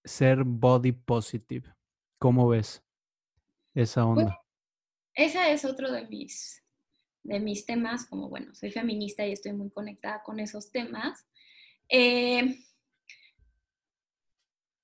ser 0.04 0.44
body 0.44 0.92
positive. 0.92 1.74
¿Cómo 2.20 2.48
ves 2.48 2.84
esa 3.74 4.06
pues, 4.06 4.26
onda? 4.26 4.42
esa 5.14 5.50
es 5.50 5.66
otro 5.66 5.92
de 5.92 6.08
mis 6.08 6.62
de 7.24 7.40
mis 7.40 7.66
temas, 7.66 8.06
como 8.06 8.30
bueno, 8.30 8.54
soy 8.54 8.72
feminista 8.72 9.26
y 9.26 9.32
estoy 9.32 9.54
muy 9.54 9.72
conectada 9.72 10.22
con 10.22 10.40
esos 10.40 10.72
temas. 10.72 11.28
Eh, 11.90 12.56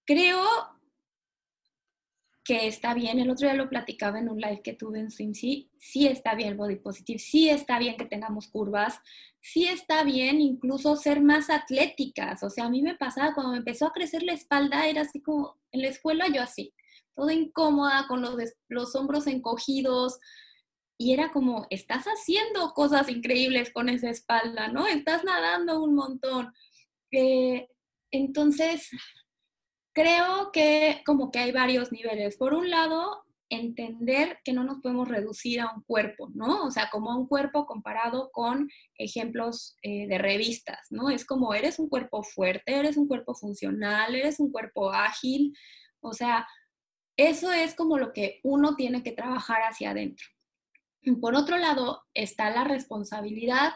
creo 0.06 0.44
que 2.44 2.68
está 2.68 2.94
bien, 2.94 3.20
el 3.20 3.30
otro 3.30 3.48
día 3.48 3.56
lo 3.56 3.70
platicaba 3.70 4.20
en 4.20 4.30
un 4.30 4.40
live 4.40 4.62
que 4.64 4.74
tuve 4.74 5.00
en 5.00 5.12
Swimsy, 5.12 5.70
sí 5.78 6.08
está 6.08 6.34
bien 6.34 6.50
el 6.50 6.58
body 6.58 6.78
positive, 6.78 7.20
sí 7.20 7.50
está 7.50 7.78
bien 7.78 7.98
que 7.98 8.06
tengamos 8.06 8.48
curvas, 8.48 9.00
sí 9.42 9.66
está 9.66 10.04
bien 10.04 10.42
incluso 10.42 10.96
ser 10.96 11.22
más 11.22 11.50
atléticas, 11.50 12.42
o 12.44 12.50
sea, 12.50 12.66
a 12.66 12.70
mí 12.70 12.82
me 12.82 12.96
pasaba 12.96 13.34
cuando 13.34 13.52
me 13.52 13.60
empezó 13.60 13.86
a 13.86 13.94
crecer 13.94 14.24
la 14.24 14.34
espalda, 14.34 14.88
era 14.88 15.02
así 15.02 15.22
como 15.22 15.60
en 15.72 15.82
la 15.82 15.90
escuela 15.90 16.28
yo 16.34 16.42
así, 16.42 16.74
toda 17.16 17.34
incómoda, 17.34 18.08
con 18.08 18.22
los, 18.22 18.36
los 18.70 18.96
hombros 18.96 19.28
encogidos, 19.28 20.20
y 20.98 21.14
era 21.14 21.32
como, 21.32 21.66
estás 21.72 22.06
haciendo 22.06 22.74
cosas 22.76 23.10
increíbles 23.10 23.72
con 23.72 23.90
esa 23.90 24.12
espalda, 24.12 24.68
¿no? 24.68 24.86
Estás 24.86 25.24
nadando 25.24 25.82
un 25.84 25.96
montón. 25.96 26.54
Eh, 27.12 27.68
entonces, 28.12 28.88
creo 29.94 30.52
que 30.52 31.02
como 31.06 31.32
que 31.32 31.40
hay 31.40 31.52
varios 31.52 31.92
niveles. 31.92 32.38
Por 32.38 32.54
un 32.54 32.70
lado, 32.70 33.24
entender 33.52 34.40
que 34.46 34.54
no 34.54 34.64
nos 34.64 34.80
podemos 34.80 35.10
reducir 35.10 35.60
a 35.60 35.74
un 35.76 35.84
cuerpo, 35.84 36.30
¿no? 36.34 36.64
O 36.64 36.72
sea, 36.72 36.90
como 36.90 37.12
a 37.12 37.18
un 37.18 37.28
cuerpo 37.28 37.66
comparado 37.66 38.32
con 38.32 38.70
ejemplos 38.98 39.76
eh, 39.84 40.08
de 40.08 40.18
revistas, 40.18 40.88
¿no? 40.90 41.10
Es 41.10 41.26
como, 41.26 41.54
eres 41.54 41.78
un 41.78 41.90
cuerpo 41.90 42.24
fuerte, 42.24 42.74
eres 42.74 42.96
un 42.96 43.10
cuerpo 43.10 43.36
funcional, 43.36 44.16
eres 44.16 44.40
un 44.40 44.52
cuerpo 44.52 44.92
ágil, 44.92 45.54
o 46.00 46.14
sea, 46.14 46.48
eso 47.18 47.52
es 47.52 47.76
como 47.76 47.98
lo 47.98 48.14
que 48.14 48.40
uno 48.44 48.76
tiene 48.78 49.04
que 49.04 49.12
trabajar 49.12 49.62
hacia 49.64 49.92
adentro. 49.92 50.26
Por 51.20 51.36
otro 51.36 51.58
lado, 51.58 52.04
está 52.14 52.50
la 52.52 52.64
responsabilidad 52.64 53.74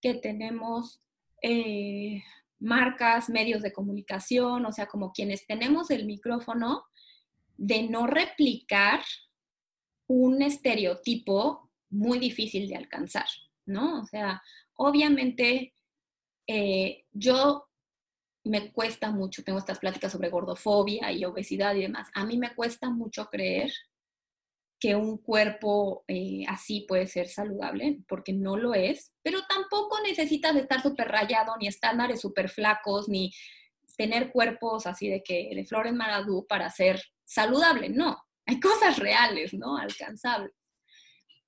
que 0.00 0.14
tenemos 0.14 1.00
eh, 1.42 2.22
marcas, 2.62 3.28
medios 3.28 3.62
de 3.62 3.72
comunicación, 3.72 4.64
o 4.64 4.72
sea, 4.72 4.86
como 4.86 5.12
quienes 5.12 5.46
tenemos 5.46 5.90
el 5.90 6.06
micrófono, 6.06 6.84
de 7.56 7.82
no 7.88 8.06
replicar 8.06 9.02
un 10.06 10.42
estereotipo 10.42 11.70
muy 11.90 12.18
difícil 12.18 12.68
de 12.68 12.76
alcanzar, 12.76 13.26
¿no? 13.66 14.00
O 14.00 14.06
sea, 14.06 14.42
obviamente 14.74 15.74
eh, 16.46 17.04
yo 17.12 17.68
me 18.44 18.72
cuesta 18.72 19.10
mucho, 19.10 19.44
tengo 19.44 19.58
estas 19.58 19.78
pláticas 19.78 20.12
sobre 20.12 20.30
gordofobia 20.30 21.12
y 21.12 21.24
obesidad 21.24 21.74
y 21.74 21.82
demás, 21.82 22.08
a 22.14 22.24
mí 22.24 22.36
me 22.36 22.54
cuesta 22.54 22.90
mucho 22.90 23.26
creer 23.26 23.72
que 24.82 24.96
un 24.96 25.18
cuerpo 25.18 26.02
eh, 26.08 26.42
así 26.48 26.84
puede 26.88 27.06
ser 27.06 27.28
saludable, 27.28 28.00
porque 28.08 28.32
no 28.32 28.56
lo 28.56 28.74
es, 28.74 29.14
pero 29.22 29.38
tampoco 29.48 30.00
necesitas 30.02 30.56
estar 30.56 30.82
súper 30.82 31.06
rayado, 31.06 31.52
ni 31.60 31.68
estándares 31.68 32.20
súper 32.20 32.48
flacos, 32.48 33.08
ni 33.08 33.30
tener 33.96 34.32
cuerpos 34.32 34.88
así 34.88 35.08
de 35.08 35.22
que 35.22 35.50
de 35.54 35.64
Flores 35.66 35.92
Maradú 35.92 36.48
para 36.48 36.68
ser 36.68 37.00
saludable, 37.24 37.90
no, 37.90 38.18
hay 38.44 38.58
cosas 38.58 38.98
reales, 38.98 39.54
¿no? 39.54 39.76
Alcanzables. 39.76 40.50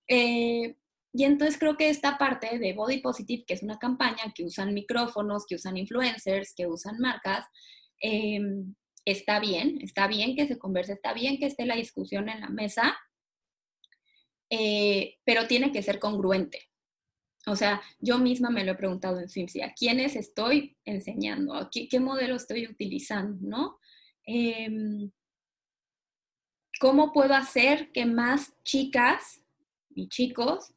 Eh, 0.07 0.77
y 1.13 1.25
entonces 1.25 1.59
creo 1.59 1.77
que 1.77 1.89
esta 1.89 2.17
parte 2.19 2.61
de 2.61 2.73
Body 2.73 3.01
Positive, 3.01 3.43
que 3.49 3.55
es 3.55 3.65
una 3.65 3.81
campaña 3.81 4.33
que 4.33 4.45
usan 4.45 4.73
micrófonos, 4.75 5.45
que 5.45 5.57
usan 5.57 5.77
influencers, 5.77 6.55
que 6.55 6.69
usan 6.69 7.01
marcas, 7.01 7.45
eh, 8.01 8.39
está 9.05 9.41
bien, 9.41 9.79
está 9.81 10.07
bien 10.07 10.37
que 10.37 10.47
se 10.47 10.57
converse, 10.57 10.93
está 10.93 11.13
bien 11.15 11.41
que 11.41 11.47
esté 11.47 11.67
la 11.67 11.75
discusión 11.75 12.29
en 12.29 12.41
la 12.41 12.49
mesa, 12.49 12.97
eh, 14.51 15.17
pero 15.25 15.47
tiene 15.47 15.73
que 15.73 15.83
ser 15.83 15.99
congruente. 15.99 16.71
O 17.47 17.57
sea, 17.57 17.83
yo 18.01 18.19
misma 18.19 18.51
me 18.51 18.65
lo 18.65 18.73
he 18.73 18.77
preguntado 18.77 19.21
en 19.21 19.29
Swimsy, 19.29 19.61
¿a 19.61 19.75
quiénes 19.75 20.17
estoy 20.17 20.77
enseñando? 20.85 21.55
¿A 21.55 21.71
qué, 21.71 22.01
modelo 22.01 22.37
estoy 22.37 22.67
utilizando? 22.67 23.37
¿no? 23.47 23.79
Em, 24.25 25.11
¿Cómo 26.81 27.13
puedo 27.13 27.35
hacer 27.35 27.93
que 27.93 28.07
más 28.07 28.55
chicas 28.65 29.45
mis 29.95 30.09
chicos, 30.09 30.75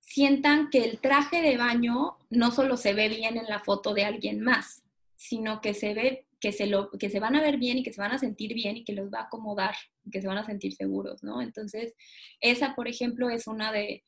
sientan 0.00 0.70
que 0.70 0.84
el 0.84 1.00
traje 1.00 1.42
de 1.42 1.56
baño 1.56 2.18
no 2.30 2.50
solo 2.50 2.76
se 2.76 2.94
ve 2.94 3.08
bien 3.08 3.36
en 3.36 3.46
la 3.46 3.60
foto 3.60 3.94
de 3.94 4.04
alguien 4.04 4.40
más, 4.40 4.84
sino 5.16 5.60
que 5.60 5.74
se 5.74 5.94
ve 5.94 6.26
que 6.40 6.52
se, 6.52 6.66
lo, 6.66 6.90
que 6.90 7.10
se 7.10 7.20
van 7.20 7.36
a 7.36 7.42
ver 7.42 7.58
bien 7.58 7.78
y 7.78 7.82
que 7.82 7.92
se 7.92 8.00
van 8.00 8.12
a 8.12 8.18
sentir 8.18 8.54
bien 8.54 8.78
y 8.78 8.84
que 8.84 8.94
los 8.94 9.10
va 9.12 9.20
a 9.20 9.22
acomodar, 9.24 9.74
y 10.04 10.10
que 10.10 10.22
se 10.22 10.26
van 10.26 10.38
a 10.38 10.44
sentir 10.44 10.72
seguros, 10.72 11.22
¿no? 11.22 11.42
Entonces, 11.42 11.94
esa, 12.40 12.74
por 12.74 12.88
ejemplo, 12.88 13.28
es 13.28 13.46
una 13.46 13.72
de, 13.72 14.02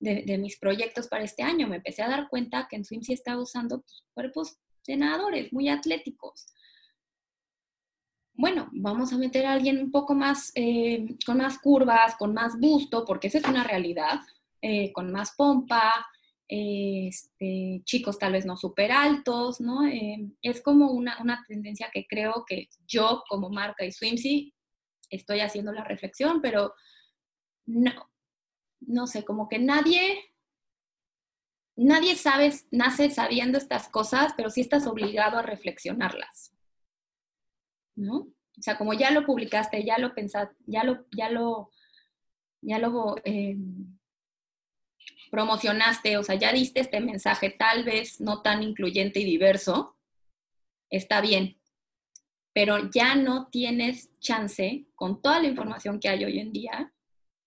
de, 0.00 0.38
mis 0.38 0.58
proyectos 0.58 1.08
para 1.08 1.24
este 1.24 1.42
año. 1.42 1.68
Me 1.68 1.76
empecé 1.76 2.02
a 2.02 2.08
dar 2.08 2.28
cuenta 2.28 2.66
que 2.68 2.76
en 2.76 2.84
Swimsy 2.84 3.12
estaba 3.12 3.40
usando 3.40 3.80
pues, 3.80 4.04
cuerpos 4.12 4.58
de 4.86 4.96
nadadores 4.96 5.52
muy 5.52 5.68
atléticos. 5.68 6.46
Bueno, 8.34 8.68
vamos 8.72 9.12
a 9.12 9.18
meter 9.18 9.46
a 9.46 9.52
alguien 9.52 9.78
un 9.78 9.90
poco 9.92 10.14
más, 10.14 10.50
eh, 10.54 11.16
con 11.24 11.38
más 11.38 11.58
curvas, 11.58 12.16
con 12.16 12.34
más 12.34 12.58
busto, 12.58 13.04
porque 13.04 13.28
esa 13.28 13.38
es 13.38 13.44
una 13.44 13.62
realidad, 13.62 14.20
eh, 14.60 14.92
con 14.92 15.12
más 15.12 15.34
pompa, 15.36 16.06
este, 16.46 17.80
chicos 17.84 18.18
tal 18.18 18.32
vez 18.32 18.44
no 18.44 18.56
súper 18.56 18.92
altos, 18.92 19.60
¿no? 19.60 19.86
Eh, 19.86 20.30
es 20.42 20.60
como 20.60 20.90
una, 20.90 21.20
una, 21.22 21.44
tendencia 21.48 21.90
que 21.92 22.06
creo 22.06 22.44
que 22.46 22.68
yo 22.86 23.22
como 23.28 23.48
marca 23.48 23.84
y 23.84 23.92
Swimsy 23.92 24.54
estoy 25.10 25.40
haciendo 25.40 25.72
la 25.72 25.84
reflexión, 25.84 26.40
pero 26.42 26.74
no, 27.66 28.10
no 28.80 29.06
sé, 29.06 29.24
como 29.24 29.48
que 29.48 29.58
nadie, 29.58 30.22
nadie 31.76 32.16
sabe, 32.16 32.52
nace 32.70 33.10
sabiendo 33.10 33.58
estas 33.58 33.88
cosas, 33.88 34.34
pero 34.36 34.50
sí 34.50 34.60
estás 34.60 34.86
obligado 34.86 35.38
a 35.38 35.42
reflexionarlas. 35.42 36.52
¿No? 37.96 38.16
O 38.16 38.62
sea, 38.62 38.76
como 38.76 38.92
ya 38.92 39.10
lo 39.10 39.24
publicaste, 39.24 39.84
ya 39.84 39.98
lo 39.98 40.14
pensaste, 40.14 40.54
ya 40.66 40.84
lo, 40.84 41.06
ya 41.16 41.30
lo, 41.30 41.70
ya 42.60 42.78
lo 42.78 43.16
eh, 43.24 43.56
promocionaste, 45.34 46.16
o 46.16 46.22
sea, 46.22 46.36
ya 46.36 46.52
diste 46.52 46.78
este 46.78 47.00
mensaje 47.00 47.50
tal 47.50 47.82
vez 47.82 48.20
no 48.20 48.40
tan 48.40 48.62
incluyente 48.62 49.18
y 49.18 49.24
diverso, 49.24 49.96
está 50.90 51.20
bien, 51.20 51.56
pero 52.52 52.88
ya 52.88 53.16
no 53.16 53.48
tienes 53.48 54.16
chance, 54.20 54.86
con 54.94 55.20
toda 55.20 55.40
la 55.40 55.48
información 55.48 55.98
que 55.98 56.08
hay 56.08 56.24
hoy 56.24 56.38
en 56.38 56.52
día, 56.52 56.92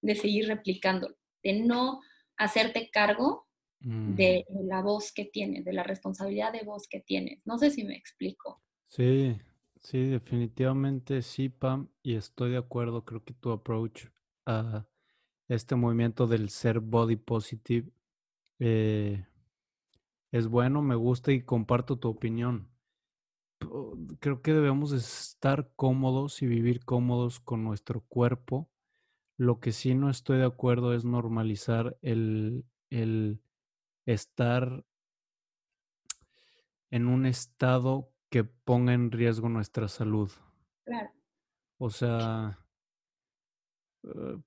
de 0.01 0.15
seguir 0.15 0.47
replicándolo 0.47 1.15
de 1.43 1.61
no 1.61 2.01
hacerte 2.35 2.89
cargo 2.91 3.47
de 3.79 4.45
mm. 4.49 4.67
la 4.67 4.81
voz 4.81 5.13
que 5.13 5.23
tienes, 5.23 5.63
de 5.63 5.71
la 5.71 5.83
responsabilidad 5.83 6.51
de 6.51 6.65
voz 6.65 6.89
que 6.89 6.99
tienes. 6.99 7.39
No 7.45 7.57
sé 7.57 7.71
si 7.71 7.85
me 7.85 7.95
explico. 7.95 8.61
Sí, 8.89 9.37
sí, 9.79 10.07
definitivamente 10.07 11.21
sí, 11.21 11.47
Pam, 11.47 11.87
y 12.03 12.15
estoy 12.15 12.51
de 12.51 12.57
acuerdo. 12.57 13.05
Creo 13.05 13.23
que 13.23 13.33
tu 13.33 13.51
approach 13.51 14.07
a 14.45 14.85
este 15.47 15.75
movimiento 15.75 16.27
del 16.27 16.49
ser 16.49 16.79
body 16.79 17.15
positive 17.15 17.89
eh, 18.59 19.25
es 20.31 20.47
bueno, 20.47 20.81
me 20.81 20.95
gusta 20.95 21.31
y 21.31 21.43
comparto 21.43 21.97
tu 21.97 22.09
opinión. 22.09 22.69
Creo 24.19 24.41
que 24.41 24.53
debemos 24.53 24.91
estar 24.91 25.71
cómodos 25.75 26.41
y 26.41 26.47
vivir 26.47 26.83
cómodos 26.85 27.39
con 27.39 27.63
nuestro 27.63 28.01
cuerpo 28.01 28.69
lo 29.37 29.59
que 29.59 29.71
sí 29.71 29.93
no 29.93 30.09
estoy 30.09 30.39
de 30.39 30.45
acuerdo 30.45 30.93
es 30.93 31.05
normalizar 31.05 31.95
el, 32.01 32.65
estar 34.05 34.83
en 36.89 37.07
un 37.07 37.25
estado 37.27 38.11
que 38.29 38.43
ponga 38.43 38.93
en 38.93 39.11
riesgo 39.11 39.47
nuestra 39.47 39.87
salud. 39.87 40.31
Claro. 40.85 41.11
O 41.77 41.91
sea, 41.91 42.59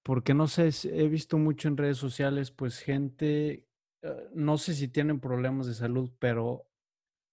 porque 0.02 0.34
no 0.34 0.46
sé, 0.46 0.70
he 0.84 1.08
visto 1.08 1.38
mucho 1.38 1.68
en 1.68 1.76
redes 1.76 1.98
sociales, 1.98 2.50
pues 2.50 2.78
gente, 2.80 3.66
eh, 4.02 4.28
no 4.34 4.58
sé 4.58 4.74
si 4.74 4.88
tienen 4.88 5.20
problemas 5.20 5.66
de 5.66 5.74
salud, 5.74 6.11
pero 6.18 6.66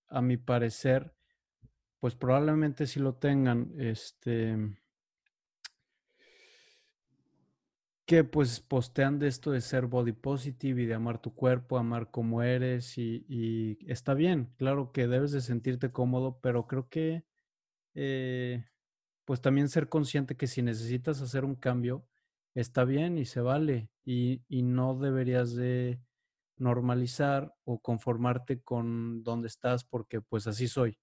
a 0.08 0.22
mi 0.22 0.38
parecer, 0.38 1.14
pues 2.00 2.16
probablemente 2.16 2.88
sí 2.88 3.00
lo 3.00 3.16
tengan. 3.16 3.74
Este, 3.78 4.58
que 8.08 8.24
pues 8.24 8.62
postean 8.62 9.20
de 9.20 9.28
esto 9.28 9.52
de 9.52 9.60
ser 9.60 9.86
body 9.88 10.14
positive 10.14 10.82
y 10.82 10.86
de 10.86 10.94
amar 10.94 11.22
tu 11.22 11.36
cuerpo, 11.36 11.78
amar 11.78 12.10
como 12.10 12.42
eres 12.42 12.98
y, 12.98 13.78
está 13.86 14.14
bien, 14.14 14.54
claro 14.58 14.94
que 14.94 15.08
debes 15.08 15.34
de 15.34 15.42
sentirte 15.42 15.92
cómodo, 15.92 16.40
pero 16.42 16.68
creo 16.68 16.88
que 16.88 17.26
eh, 17.96 18.66
pues 19.26 19.42
también 19.42 19.68
ser 19.68 19.90
consciente 19.90 20.38
que 20.38 20.48
si 20.48 20.62
necesitas 20.62 21.22
hacer 21.22 21.44
un 21.44 21.56
cambio, 21.56 22.08
está 22.60 22.86
bien 22.86 23.18
y 23.18 23.26
se 23.26 23.42
vale 23.42 23.90
y, 24.04 24.42
y 24.48 24.64
no 24.64 24.96
deberías 24.96 25.56
de 25.56 26.00
normalizar 26.58 27.54
o 27.66 27.80
conformarte 27.80 28.62
con 28.62 29.24
donde 29.24 29.48
estás 29.48 29.84
porque 29.84 30.22
pues 30.22 30.48
así 30.48 30.68
soy. 30.68 30.98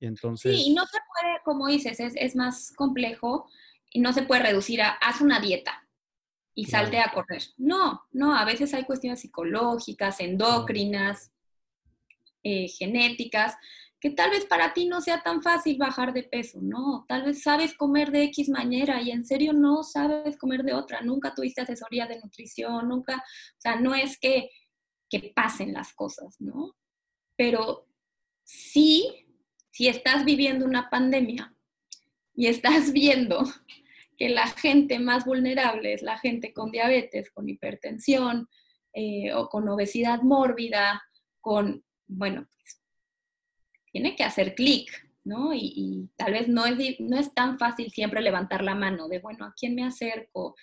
Y 0.00 0.06
entonces... 0.06 0.56
Sí, 0.56 0.70
y 0.70 0.74
no 0.74 0.84
se 0.86 0.98
puede, 0.98 1.36
como 1.44 1.68
dices, 1.68 2.00
es, 2.00 2.14
es 2.16 2.34
más 2.34 2.72
complejo 2.74 3.48
y 3.90 4.00
no 4.00 4.12
se 4.12 4.22
puede 4.22 4.42
reducir 4.42 4.82
a 4.82 4.90
haz 4.90 5.20
una 5.20 5.40
dieta 5.40 5.88
y 6.54 6.64
salte 6.64 6.98
a 6.98 7.12
correr. 7.12 7.42
No, 7.56 8.02
no, 8.10 8.36
a 8.36 8.44
veces 8.44 8.74
hay 8.74 8.84
cuestiones 8.84 9.20
psicológicas, 9.20 10.18
endocrinas, 10.18 11.32
eh, 12.42 12.66
genéticas, 12.66 13.56
que 14.00 14.10
tal 14.10 14.30
vez 14.30 14.44
para 14.44 14.72
ti 14.72 14.86
no 14.86 15.00
sea 15.00 15.22
tan 15.22 15.42
fácil 15.42 15.76
bajar 15.76 16.12
de 16.12 16.22
peso, 16.22 16.60
¿no? 16.62 17.04
Tal 17.08 17.24
vez 17.24 17.42
sabes 17.42 17.74
comer 17.74 18.12
de 18.12 18.24
X 18.24 18.48
manera 18.48 19.02
y 19.02 19.10
en 19.10 19.24
serio 19.24 19.52
no 19.52 19.82
sabes 19.82 20.36
comer 20.36 20.62
de 20.62 20.74
otra, 20.74 21.00
nunca 21.00 21.34
tuviste 21.34 21.62
asesoría 21.62 22.06
de 22.06 22.20
nutrición, 22.20 22.88
nunca, 22.88 23.16
o 23.16 23.60
sea, 23.60 23.80
no 23.80 23.94
es 23.94 24.18
que, 24.18 24.50
que 25.10 25.32
pasen 25.34 25.72
las 25.72 25.92
cosas, 25.94 26.36
¿no? 26.40 26.76
Pero 27.36 27.88
sí, 28.44 29.26
si 29.70 29.88
estás 29.88 30.24
viviendo 30.24 30.64
una 30.64 30.90
pandemia 30.90 31.54
y 32.34 32.46
estás 32.46 32.92
viendo 32.92 33.44
que 34.16 34.28
la 34.28 34.48
gente 34.48 34.98
más 34.98 35.24
vulnerable 35.24 35.92
es 35.92 36.02
la 36.02 36.18
gente 36.18 36.52
con 36.52 36.70
diabetes, 36.70 37.30
con 37.30 37.48
hipertensión 37.48 38.48
eh, 38.92 39.32
o 39.34 39.48
con 39.48 39.68
obesidad 39.68 40.22
mórbida, 40.22 41.02
con, 41.40 41.84
bueno, 42.08 42.48
pues, 42.58 42.77
tiene 43.92 44.16
que 44.16 44.24
hacer 44.24 44.54
clic, 44.54 44.90
¿no? 45.24 45.52
Y, 45.54 46.10
tal 46.16 46.32
vez 46.32 46.48
no 46.48 46.66
es, 46.66 47.00
no 47.00 47.18
es 47.18 47.34
tan 47.34 47.58
fácil 47.58 47.90
siempre 47.90 48.20
levantar 48.20 48.62
la 48.62 48.74
mano 48.74 49.08
de, 49.08 49.18
bueno, 49.18 49.44
¿a 49.44 49.54
quién 49.56 49.74
me 49.74 49.84
acerco? 49.84 50.56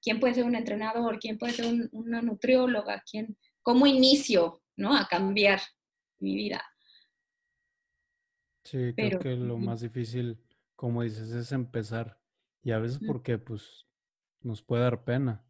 ¿Quién 0.00 0.20
puede 0.20 0.34
ser 0.34 0.44
un 0.44 0.54
entrenador? 0.54 1.18
¿Quién 1.18 1.38
puede 1.38 1.52
ser 1.54 1.88
una 1.92 2.22
nutrióloga? 2.22 3.02
¿Quién, 3.10 3.36
¿Cómo 3.62 3.86
inicio, 3.86 4.62
¿no? 4.76 4.96
A 4.96 5.08
cambiar 5.08 5.60
mi 6.18 6.34
vida. 6.34 6.62
Sí, 8.64 8.92
creo 8.94 9.18
que 9.18 9.36
lo 9.36 9.58
más 9.58 9.80
difícil, 9.80 10.38
como 10.74 11.02
dices, 11.02 11.30
es 11.30 11.52
empezar. 11.52 12.18
Y 12.62 12.72
a 12.72 12.78
veces 12.78 12.98
porque 13.06 13.36
pues 13.38 13.86
nos 14.40 14.62
puede 14.62 14.84
dar 14.84 15.04
pena 15.04 15.44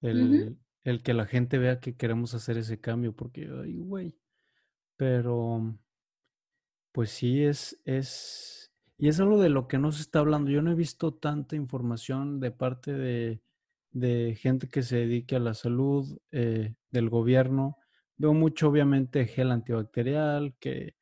el, 0.00 0.58
el, 0.82 1.02
que 1.02 1.14
la 1.14 1.26
gente 1.26 1.58
vea 1.58 1.80
que 1.80 1.96
queremos 1.96 2.34
hacer 2.34 2.58
ese 2.58 2.80
cambio, 2.80 3.14
porque, 3.14 3.48
ay, 3.62 3.78
güey. 3.78 4.18
Pero, 4.96 5.78
pues 6.92 7.10
sí, 7.10 7.44
es, 7.44 7.80
es, 7.84 8.72
y 8.98 9.08
es 9.08 9.20
algo 9.20 9.40
de 9.40 9.48
lo 9.48 9.68
que 9.68 9.78
no 9.78 9.92
se 9.92 10.02
está 10.02 10.20
hablando. 10.20 10.50
Yo 10.50 10.62
no 10.62 10.72
he 10.72 10.74
visto 10.74 11.14
tanta 11.14 11.56
información 11.56 12.40
de 12.40 12.50
parte 12.50 12.92
de, 12.92 13.42
de 13.92 14.36
gente 14.40 14.68
que 14.68 14.82
se 14.82 14.98
dedique 14.98 15.36
a 15.36 15.40
la 15.40 15.54
salud, 15.54 16.18
eh, 16.32 16.74
del 16.90 17.08
gobierno. 17.10 17.78
Veo 18.16 18.34
mucho, 18.34 18.68
obviamente, 18.68 19.26
gel 19.26 19.50
antibacterial, 19.50 20.54
que 20.60 20.96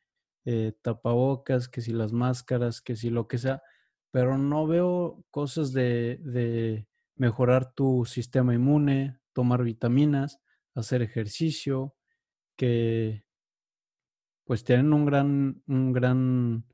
eh, 0.45 0.73
tapabocas, 0.83 1.69
que 1.69 1.81
si 1.81 1.93
las 1.93 2.13
máscaras, 2.13 2.81
que 2.81 2.97
si 2.97 3.11
lo 3.11 3.29
que 3.29 3.39
sea 3.39 3.63
pero 4.11 4.39
no 4.39 4.67
veo 4.67 5.25
cosas 5.31 5.73
de, 5.73 6.87
mejorar 7.17 7.73
tu 7.75 8.05
sistema 8.05 8.55
inmune, 8.55 9.19
tomar 9.33 9.65
vitaminas, 9.65 10.41
hacer 10.75 11.03
ejercicio, 11.03 11.97
que 12.57 13.25
pues 14.49 14.65
tienen 14.65 14.93
un 14.93 15.05
gran, 15.05 15.63
un 15.69 15.93
gran, 15.93 16.65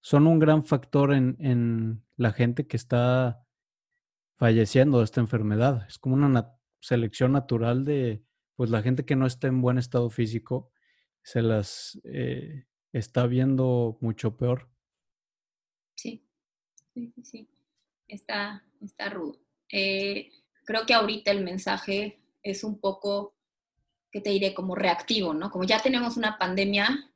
son 0.00 0.28
un 0.28 0.38
gran 0.38 0.62
factor 0.64 1.12
en, 1.12 1.36
en 1.40 2.04
la 2.16 2.32
gente 2.32 2.68
que 2.68 2.76
está 2.76 3.44
falleciendo 4.36 4.98
de 4.98 5.04
esta 5.04 5.20
enfermedad. 5.20 5.84
Es 5.88 5.98
como 5.98 6.14
una 6.14 6.54
selección 6.80 7.32
natural 7.32 7.84
de, 7.84 8.22
pues 8.54 8.70
la 8.70 8.82
gente 8.82 9.04
que 9.04 9.16
no 9.16 9.26
está 9.26 9.48
en 9.48 9.60
buen 9.60 9.78
estado 9.78 10.10
físico, 10.10 10.70
se 11.22 11.42
las 11.42 12.00
eh, 12.04 12.66
está 12.92 13.26
viendo 13.26 13.98
mucho 14.00 14.36
peor. 14.36 14.70
Sí 15.96 16.28
sí, 16.94 17.24
sí, 17.24 17.48
Está, 18.06 18.64
está 18.80 19.10
rudo. 19.10 19.38
Eh, 19.70 20.30
creo 20.64 20.86
que 20.86 20.94
ahorita 20.94 21.30
el 21.30 21.44
mensaje 21.44 22.20
es 22.42 22.64
un 22.64 22.80
poco, 22.80 23.34
¿qué 24.10 24.20
te 24.20 24.30
diré? 24.30 24.54
Como 24.54 24.74
reactivo, 24.74 25.34
¿no? 25.34 25.50
Como 25.50 25.64
ya 25.64 25.80
tenemos 25.80 26.16
una 26.16 26.38
pandemia, 26.38 27.10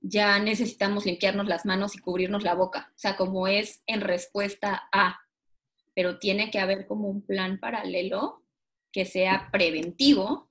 ya 0.00 0.38
necesitamos 0.38 1.06
limpiarnos 1.06 1.46
las 1.46 1.64
manos 1.64 1.96
y 1.96 1.98
cubrirnos 1.98 2.42
la 2.42 2.54
boca. 2.54 2.92
O 2.94 2.98
sea, 2.98 3.16
como 3.16 3.48
es 3.48 3.82
en 3.86 4.00
respuesta 4.00 4.88
a, 4.92 5.20
pero 5.94 6.18
tiene 6.18 6.50
que 6.50 6.58
haber 6.58 6.86
como 6.86 7.08
un 7.08 7.22
plan 7.22 7.58
paralelo 7.58 8.42
que 8.92 9.04
sea 9.04 9.48
preventivo 9.50 10.50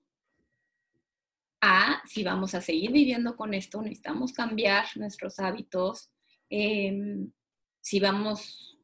a 1.61 2.01
si 2.05 2.23
vamos 2.23 2.55
a 2.55 2.61
seguir 2.61 2.91
viviendo 2.91 3.37
con 3.37 3.53
esto, 3.53 3.81
necesitamos 3.81 4.33
cambiar 4.33 4.85
nuestros 4.95 5.39
hábitos, 5.39 6.11
em, 6.49 7.31
si 7.79 8.01
vamos, 8.01 8.77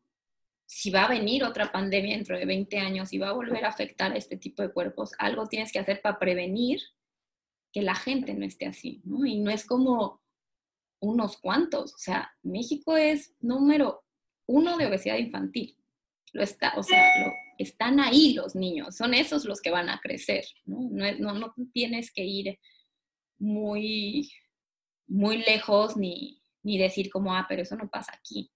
si 0.66 0.92
va 0.92 1.04
a 1.04 1.10
venir 1.10 1.44
otra 1.44 1.72
pandemia 1.74 2.16
dentro 2.16 2.38
de 2.38 2.46
20 2.46 2.78
años 2.78 3.12
y 3.12 3.18
va 3.18 3.30
a 3.30 3.34
volver 3.34 3.66
a 3.66 3.70
afectar 3.70 4.14
a 4.14 4.18
este 4.18 4.38
tipo 4.38 4.62
de 4.62 4.72
cuerpos, 4.72 5.12
algo 5.18 5.48
tienes 5.48 5.74
que 5.74 5.80
hacer 5.80 6.02
para 6.02 6.20
prevenir 6.20 6.80
que 7.72 7.82
la 7.82 7.96
gente 7.96 8.34
no 8.34 8.46
esté 8.46 8.66
así, 8.66 9.02
¿no? 9.04 9.26
Y 9.26 9.40
no 9.40 9.52
es 9.52 9.66
como 9.66 10.22
unos 11.02 11.38
cuantos, 11.38 11.94
o 11.94 11.98
sea, 11.98 12.32
México 12.44 12.98
es 12.98 13.34
número 13.40 14.04
uno 14.48 14.78
de 14.78 14.88
obesidad 14.88 15.18
infantil. 15.18 15.78
Lo 16.34 16.44
está, 16.44 16.74
o 16.78 16.84
sea, 16.84 17.10
están 17.58 18.00
ahí 18.00 18.34
los 18.34 18.56
niños, 18.56 18.96
son 18.96 19.14
esos 19.14 19.46
los 19.46 19.62
que 19.62 19.72
van 19.72 19.90
a 19.90 20.00
crecer, 20.00 20.46
¿no? 20.66 20.90
No, 21.20 21.34
no, 21.34 21.54
tienes 21.74 22.12
que 22.12 22.24
ir 22.24 22.60
muy, 23.40 24.32
muy 25.08 25.38
lejos 25.38 25.98
ni, 25.98 26.42
ni 26.64 26.78
decir 26.78 27.10
como, 27.10 27.34
ah, 27.34 27.46
pero 27.48 27.62
eso 27.64 27.76
no 27.76 27.90
pasa 27.90 28.14
aquí. 28.16 28.52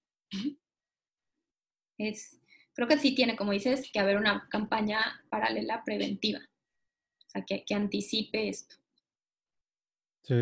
Es, 1.98 2.42
creo 2.74 2.88
que 2.88 2.98
sí 2.98 3.14
tiene, 3.16 3.36
como 3.36 3.52
dices, 3.52 3.90
que 3.92 4.00
haber 4.00 4.18
una 4.18 4.48
campaña 4.50 5.24
paralela 5.30 5.84
preventiva, 5.84 6.40
o 6.40 7.30
sea, 7.30 7.46
que, 7.46 7.64
que 7.66 7.76
anticipe 7.76 8.50
esto. 8.50 8.76
Sí, 10.24 10.36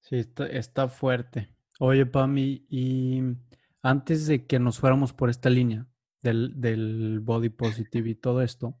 sí, 0.00 0.16
está, 0.16 0.46
está 0.46 0.88
fuerte. 0.88 1.48
Oye, 1.80 2.06
Pami, 2.06 2.66
y 2.68 3.20
antes 3.82 4.26
de 4.26 4.46
que 4.46 4.58
nos 4.58 4.78
fuéramos 4.78 5.12
por 5.12 5.30
esta 5.30 5.50
línea 5.50 5.86
del, 6.22 6.60
del 6.60 7.20
body 7.20 7.48
positive 7.48 8.10
y 8.10 8.14
todo 8.14 8.42
esto, 8.42 8.78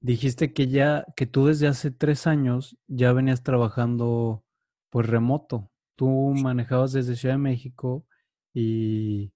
dijiste 0.00 0.52
que 0.52 0.68
ya, 0.68 1.06
que 1.16 1.26
tú 1.26 1.46
desde 1.46 1.68
hace 1.68 1.90
tres 1.90 2.26
años 2.26 2.78
ya 2.88 3.12
venías 3.12 3.42
trabajando 3.42 4.44
pues 4.90 5.06
remoto. 5.06 5.70
Tú 5.96 6.34
manejabas 6.34 6.92
desde 6.92 7.16
Ciudad 7.16 7.36
de 7.36 7.38
México 7.38 8.06
y 8.54 9.32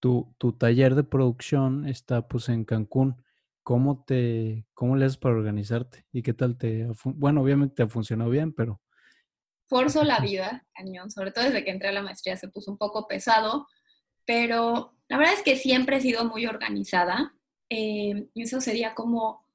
tu, 0.00 0.34
tu 0.38 0.52
taller 0.52 0.94
de 0.94 1.04
producción 1.04 1.86
está 1.88 2.28
pues 2.28 2.48
en 2.48 2.64
Cancún. 2.64 3.22
¿Cómo 3.62 4.04
te, 4.04 4.66
cómo 4.74 4.96
le 4.96 5.04
haces 5.06 5.18
para 5.18 5.36
organizarte? 5.36 6.06
¿Y 6.12 6.22
qué 6.22 6.34
tal 6.34 6.56
te, 6.58 6.88
bueno, 7.04 7.42
obviamente 7.42 7.76
te 7.76 7.82
ha 7.84 7.88
funcionado 7.88 8.30
bien, 8.30 8.52
pero... 8.52 8.80
Forzo 9.70 10.02
la 10.02 10.18
vida, 10.18 10.66
cañón, 10.74 11.12
sobre 11.12 11.30
todo 11.30 11.44
desde 11.44 11.62
que 11.62 11.70
entré 11.70 11.90
a 11.90 11.92
la 11.92 12.02
maestría 12.02 12.36
se 12.36 12.48
puso 12.48 12.72
un 12.72 12.76
poco 12.76 13.06
pesado, 13.06 13.68
pero 14.26 14.96
la 15.08 15.16
verdad 15.16 15.34
es 15.34 15.42
que 15.42 15.54
siempre 15.54 15.96
he 15.96 16.00
sido 16.00 16.24
muy 16.24 16.46
organizada. 16.46 17.36
Eh, 17.68 18.26
eso 18.34 18.60
sería 18.60 18.96
como, 18.96 19.46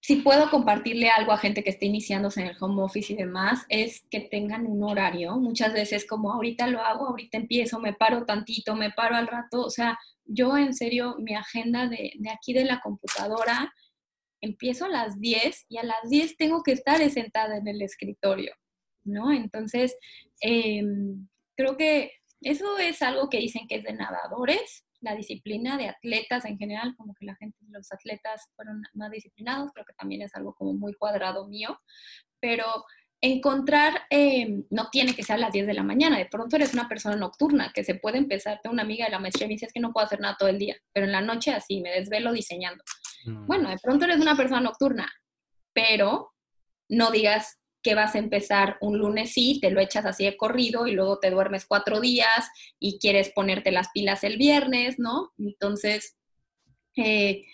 si 0.00 0.16
puedo 0.16 0.48
compartirle 0.48 1.10
algo 1.10 1.32
a 1.32 1.36
gente 1.36 1.62
que 1.62 1.68
esté 1.68 1.84
iniciándose 1.84 2.40
en 2.40 2.46
el 2.46 2.56
home 2.58 2.82
office 2.82 3.12
y 3.12 3.16
demás, 3.16 3.66
es 3.68 4.06
que 4.10 4.20
tengan 4.20 4.66
un 4.66 4.82
horario. 4.82 5.36
Muchas 5.36 5.74
veces 5.74 6.06
como 6.06 6.32
ahorita 6.32 6.66
lo 6.66 6.80
hago, 6.80 7.08
ahorita 7.08 7.36
empiezo, 7.36 7.80
me 7.80 7.92
paro 7.92 8.24
tantito, 8.24 8.76
me 8.76 8.92
paro 8.92 9.14
al 9.14 9.26
rato. 9.26 9.60
O 9.60 9.70
sea, 9.70 9.98
yo 10.24 10.56
en 10.56 10.72
serio, 10.72 11.16
mi 11.18 11.34
agenda 11.34 11.86
de, 11.86 12.14
de 12.18 12.30
aquí 12.30 12.54
de 12.54 12.64
la 12.64 12.80
computadora, 12.80 13.74
empiezo 14.40 14.86
a 14.86 14.88
las 14.88 15.20
10 15.20 15.66
y 15.68 15.78
a 15.78 15.82
las 15.82 16.08
10 16.08 16.36
tengo 16.36 16.62
que 16.62 16.72
estar 16.72 16.98
sentada 17.10 17.58
en 17.58 17.68
el 17.68 17.82
escritorio, 17.82 18.54
¿no? 19.10 19.32
Entonces, 19.32 19.96
eh, 20.42 20.82
creo 21.56 21.76
que 21.76 22.12
eso 22.40 22.78
es 22.78 23.02
algo 23.02 23.28
que 23.28 23.38
dicen 23.38 23.66
que 23.68 23.76
es 23.76 23.84
de 23.84 23.92
nadadores, 23.92 24.86
la 25.00 25.14
disciplina 25.14 25.76
de 25.76 25.88
atletas 25.88 26.44
en 26.44 26.58
general, 26.58 26.94
como 26.96 27.14
que 27.14 27.24
la 27.26 27.36
gente, 27.36 27.56
los 27.68 27.90
atletas 27.92 28.50
fueron 28.54 28.82
más 28.94 29.10
disciplinados, 29.10 29.70
creo 29.72 29.84
que 29.86 29.94
también 29.94 30.22
es 30.22 30.34
algo 30.34 30.54
como 30.54 30.74
muy 30.74 30.94
cuadrado 30.94 31.48
mío, 31.48 31.78
pero 32.38 32.84
encontrar, 33.22 34.02
eh, 34.08 34.64
no 34.70 34.88
tiene 34.90 35.14
que 35.14 35.22
ser 35.22 35.36
a 35.36 35.38
las 35.38 35.52
10 35.52 35.66
de 35.66 35.74
la 35.74 35.82
mañana, 35.82 36.16
de 36.16 36.26
pronto 36.26 36.56
eres 36.56 36.72
una 36.72 36.88
persona 36.88 37.16
nocturna, 37.16 37.70
que 37.74 37.84
se 37.84 37.94
puede 37.94 38.18
empezar, 38.18 38.60
tengo 38.62 38.72
una 38.72 38.82
amiga 38.82 39.04
de 39.04 39.10
la 39.10 39.18
maestría 39.18 39.46
me 39.46 39.54
dice 39.54 39.66
es 39.66 39.72
que 39.72 39.80
no 39.80 39.92
puedo 39.92 40.06
hacer 40.06 40.20
nada 40.20 40.36
todo 40.38 40.48
el 40.48 40.58
día, 40.58 40.76
pero 40.92 41.06
en 41.06 41.12
la 41.12 41.20
noche 41.20 41.52
así, 41.52 41.80
me 41.80 41.90
desvelo 41.90 42.32
diseñando. 42.32 42.82
Mm. 43.26 43.46
Bueno, 43.46 43.68
de 43.68 43.78
pronto 43.78 44.06
eres 44.06 44.20
una 44.20 44.36
persona 44.36 44.60
nocturna, 44.60 45.10
pero 45.74 46.32
no 46.88 47.10
digas 47.10 47.59
que 47.82 47.94
vas 47.94 48.14
a 48.14 48.18
empezar 48.18 48.76
un 48.80 48.98
lunes 48.98 49.32
sí, 49.32 49.58
te 49.60 49.70
lo 49.70 49.80
echas 49.80 50.04
así 50.04 50.24
de 50.24 50.36
corrido 50.36 50.86
y 50.86 50.92
luego 50.92 51.18
te 51.18 51.30
duermes 51.30 51.66
cuatro 51.66 52.00
días 52.00 52.48
y 52.78 52.98
quieres 52.98 53.30
ponerte 53.30 53.70
las 53.72 53.88
pilas 53.92 54.24
el 54.24 54.36
viernes, 54.36 54.98
¿no? 54.98 55.32
Entonces, 55.38 56.16
eh, 56.96 57.44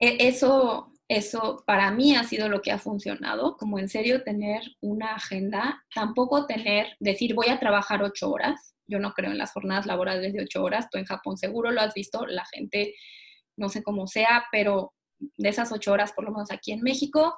e, 0.00 0.28
eso, 0.28 0.92
eso 1.08 1.64
para 1.66 1.90
mí 1.90 2.14
ha 2.14 2.24
sido 2.24 2.48
lo 2.48 2.60
que 2.62 2.72
ha 2.72 2.78
funcionado, 2.78 3.56
como 3.56 3.78
en 3.78 3.88
serio 3.88 4.22
tener 4.22 4.62
una 4.80 5.14
agenda, 5.14 5.82
tampoco 5.94 6.46
tener, 6.46 6.96
decir 7.00 7.34
voy 7.34 7.48
a 7.48 7.58
trabajar 7.58 8.02
ocho 8.02 8.30
horas, 8.30 8.74
yo 8.86 8.98
no 8.98 9.12
creo 9.12 9.30
en 9.30 9.38
las 9.38 9.52
jornadas 9.52 9.86
laborales 9.86 10.32
de 10.32 10.42
ocho 10.42 10.62
horas, 10.62 10.88
tú 10.90 10.98
en 10.98 11.04
Japón 11.04 11.36
seguro 11.36 11.70
lo 11.70 11.80
has 11.80 11.94
visto, 11.94 12.26
la 12.26 12.44
gente, 12.46 12.94
no 13.56 13.68
sé 13.68 13.82
cómo 13.82 14.06
sea, 14.06 14.44
pero 14.52 14.94
de 15.18 15.48
esas 15.48 15.72
ocho 15.72 15.92
horas, 15.92 16.12
por 16.12 16.24
lo 16.24 16.30
menos 16.30 16.50
aquí 16.50 16.72
en 16.72 16.82
México, 16.82 17.36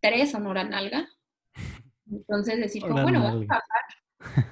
tres 0.00 0.30
son 0.30 0.46
hora 0.46 0.64
nalga. 0.64 1.08
Entonces 2.10 2.58
decir, 2.58 2.82
bueno, 2.82 3.22
vamos 3.22 3.44
a 3.44 3.46
trabajar 3.46 3.84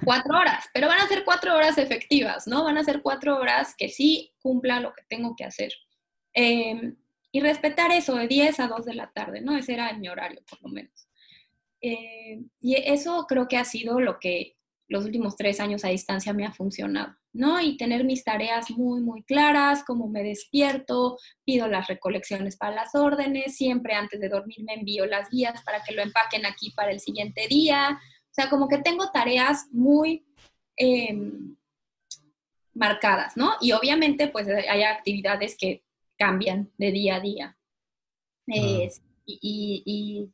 cuatro 0.03 0.37
horas, 0.37 0.65
pero 0.73 0.87
van 0.87 0.99
a 0.99 1.07
ser 1.07 1.23
cuatro 1.23 1.55
horas 1.55 1.77
efectivas, 1.77 2.47
¿no? 2.47 2.63
Van 2.63 2.77
a 2.77 2.83
ser 2.83 3.01
cuatro 3.01 3.37
horas 3.37 3.75
que 3.77 3.89
sí 3.89 4.33
cumpla 4.41 4.79
lo 4.79 4.93
que 4.93 5.03
tengo 5.07 5.35
que 5.35 5.45
hacer. 5.45 5.73
Em, 6.33 6.95
y 7.31 7.41
respetar 7.41 7.91
eso 7.91 8.15
de 8.15 8.27
10 8.27 8.59
a 8.59 8.67
2 8.67 8.85
de 8.85 8.95
la 8.95 9.11
tarde, 9.11 9.41
¿no? 9.41 9.55
Ese 9.55 9.73
era 9.73 9.93
mi 9.93 10.07
horario, 10.07 10.41
por 10.49 10.61
lo 10.63 10.69
menos. 10.69 11.07
Eh, 11.81 12.41
y 12.59 12.75
eso 12.75 13.25
creo 13.27 13.47
que 13.47 13.57
ha 13.57 13.65
sido 13.65 13.99
lo 13.99 14.19
que 14.19 14.57
los 14.89 15.05
últimos 15.05 15.35
tres 15.35 15.59
años 15.59 15.85
a 15.85 15.89
distancia 15.89 16.33
me 16.33 16.45
ha 16.45 16.51
funcionado, 16.51 17.15
¿no? 17.31 17.61
Y 17.61 17.77
tener 17.77 18.03
mis 18.03 18.23
tareas 18.23 18.71
muy, 18.71 19.01
muy 19.01 19.23
claras, 19.23 19.83
como 19.83 20.07
me 20.07 20.23
despierto, 20.23 21.17
pido 21.45 21.67
las 21.67 21.87
recolecciones 21.87 22.57
para 22.57 22.75
las 22.75 22.95
órdenes, 22.95 23.55
siempre 23.55 23.93
antes 23.93 24.19
de 24.19 24.29
dormir 24.29 24.63
me 24.63 24.73
envío 24.73 25.05
las 25.05 25.29
guías 25.29 25.63
para 25.63 25.83
que 25.83 25.93
lo 25.93 26.01
empaquen 26.01 26.45
aquí 26.47 26.71
para 26.71 26.91
el 26.91 26.99
siguiente 26.99 27.47
día. 27.47 27.99
O 28.01 28.33
sea, 28.33 28.49
como 28.49 28.67
que 28.67 28.79
tengo 28.79 29.11
tareas 29.11 29.67
muy 29.71 30.25
em, 30.75 31.55
marcadas, 32.73 33.37
¿no? 33.37 33.53
Y 33.61 33.73
obviamente, 33.73 34.27
pues 34.27 34.47
hay 34.47 34.83
actividades 34.83 35.55
que 35.55 35.83
cambian 36.17 36.71
de 36.79 36.91
día 36.91 37.15
a 37.17 37.19
día. 37.19 37.57
y, 38.47 39.83
y, 39.85 40.33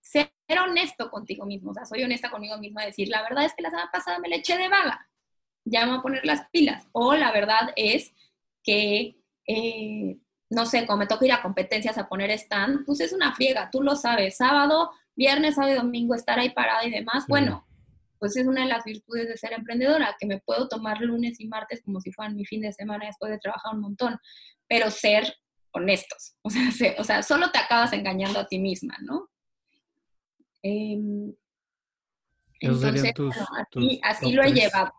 ser 0.00 0.30
honesto 0.62 1.10
contigo 1.10 1.46
mismo, 1.46 1.70
o 1.70 1.74
sea, 1.74 1.84
soy 1.84 2.02
honesta 2.02 2.30
conmigo 2.30 2.58
misma, 2.58 2.84
decir, 2.84 3.08
la 3.08 3.22
verdad 3.22 3.44
es 3.44 3.54
que 3.54 3.62
la 3.62 3.70
semana 3.70 3.90
pasada 3.92 4.18
me 4.18 4.28
le 4.28 4.36
eché 4.36 4.56
de 4.56 4.68
vaga, 4.68 5.08
ya 5.64 5.84
me 5.84 5.90
voy 5.90 5.98
a 5.98 6.02
poner 6.02 6.26
las 6.26 6.48
pilas, 6.50 6.88
o 6.92 7.14
la 7.14 7.32
verdad 7.32 7.72
es 7.76 8.12
que, 8.62 9.16
eh, 9.46 10.18
no 10.50 10.66
sé, 10.66 10.86
cuando 10.86 11.04
me 11.04 11.06
toca 11.06 11.26
ir 11.26 11.32
a 11.32 11.42
competencias 11.42 11.98
a 11.98 12.08
poner 12.08 12.30
stand, 12.32 12.84
pues 12.84 13.00
es 13.00 13.12
una 13.12 13.34
friega, 13.34 13.70
tú 13.70 13.82
lo 13.82 13.94
sabes, 13.94 14.36
sábado, 14.36 14.90
viernes, 15.14 15.54
sábado 15.54 15.74
y 15.74 15.76
domingo 15.76 16.14
estar 16.14 16.38
ahí 16.38 16.50
parada 16.50 16.84
y 16.84 16.90
demás, 16.90 17.26
bueno, 17.28 17.66
pues 18.18 18.36
es 18.36 18.46
una 18.46 18.62
de 18.62 18.68
las 18.68 18.84
virtudes 18.84 19.28
de 19.28 19.36
ser 19.36 19.52
emprendedora, 19.52 20.16
que 20.18 20.26
me 20.26 20.40
puedo 20.40 20.68
tomar 20.68 21.00
lunes 21.00 21.40
y 21.40 21.46
martes 21.46 21.82
como 21.82 22.00
si 22.00 22.12
fueran 22.12 22.36
mi 22.36 22.44
fin 22.44 22.60
de 22.60 22.72
semana 22.72 23.06
después 23.06 23.30
de 23.30 23.38
trabajar 23.38 23.74
un 23.74 23.80
montón, 23.80 24.18
pero 24.68 24.90
ser 24.90 25.34
honestos, 25.72 26.34
o 26.42 26.50
sea, 26.50 26.94
o 26.98 27.04
sea, 27.04 27.22
solo 27.22 27.50
te 27.50 27.58
acabas 27.58 27.92
engañando 27.92 28.40
a 28.40 28.46
ti 28.46 28.58
misma, 28.58 28.96
¿no? 29.02 29.29
Em, 30.62 31.32
entonces, 32.60 33.14
así, 34.02 34.32
lo 34.32 34.42
he 34.42 34.52
llevado. 34.52 34.92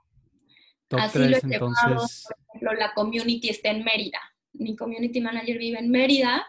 Así 0.92 1.20
lo 1.20 1.38
he 1.38 1.42
llevado. 1.42 1.72
Por 1.78 2.56
ejemplo, 2.56 2.74
la 2.74 2.94
community 2.94 3.50
está 3.50 3.70
en 3.70 3.84
Mérida. 3.84 4.20
Mi 4.54 4.76
community 4.76 5.22
manager 5.22 5.58
vive 5.58 5.80
en 5.80 5.92
Mérida. 5.92 6.46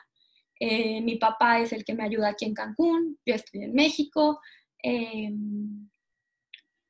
Eh, 0.59 1.01
mi 1.01 1.17
papá 1.17 1.61
es 1.61 1.73
el 1.73 1.85
que 1.85 1.95
me 1.95 2.05
ayuda 2.05 2.29
aquí 2.29 2.47
en 2.47 2.55
Cancún. 2.55 3.19
Yo 3.27 3.35
estoy 3.35 3.65
en 3.65 3.75
México. 3.75 4.41
Em, 4.79 5.89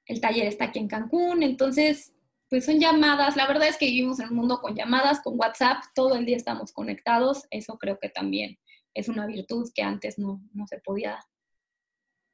el 0.07 0.21
taller 0.21 0.47
está 0.47 0.67
aquí 0.67 0.79
en 0.79 0.89
Cancún. 0.89 1.43
Entonces, 1.43 2.15
pues 2.49 2.65
son 2.65 2.79
llamadas. 2.79 3.37
La 3.37 3.47
verdad 3.47 3.69
es 3.69 3.77
que 3.77 3.87
vivimos 3.87 4.21
en 4.21 4.29
un 4.29 4.37
mundo 4.37 4.61
con 4.61 4.77
llamadas, 4.77 5.21
con 5.21 5.39
WhatsApp. 5.39 5.83
Todo 5.95 6.15
el 6.15 6.27
día 6.27 6.37
estamos 6.37 6.73
conectados. 6.73 7.45
Eso 7.51 7.77
creo 7.79 7.99
que 7.99 8.09
también 8.09 8.59
es 8.95 9.09
una 9.09 9.27
virtud 9.27 9.71
que 9.75 9.83
antes 9.83 10.19
no, 10.19 10.43
no 10.53 10.67
se 10.67 10.79
podía 10.79 11.19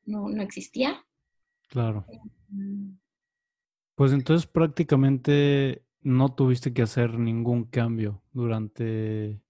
no, 0.09 0.29
no 0.29 0.43
existía. 0.43 1.05
Claro. 1.69 2.07
Mm. 2.49 2.99
Pues 3.95 4.13
entonces 4.13 4.47
prácticamente 4.47 5.85
no 6.03 6.35
tuviste 6.35 6.73
que 6.73 6.83
hacer 6.83 7.19
ningún 7.19 7.65
cambio 7.65 8.23
durante... 8.33 9.41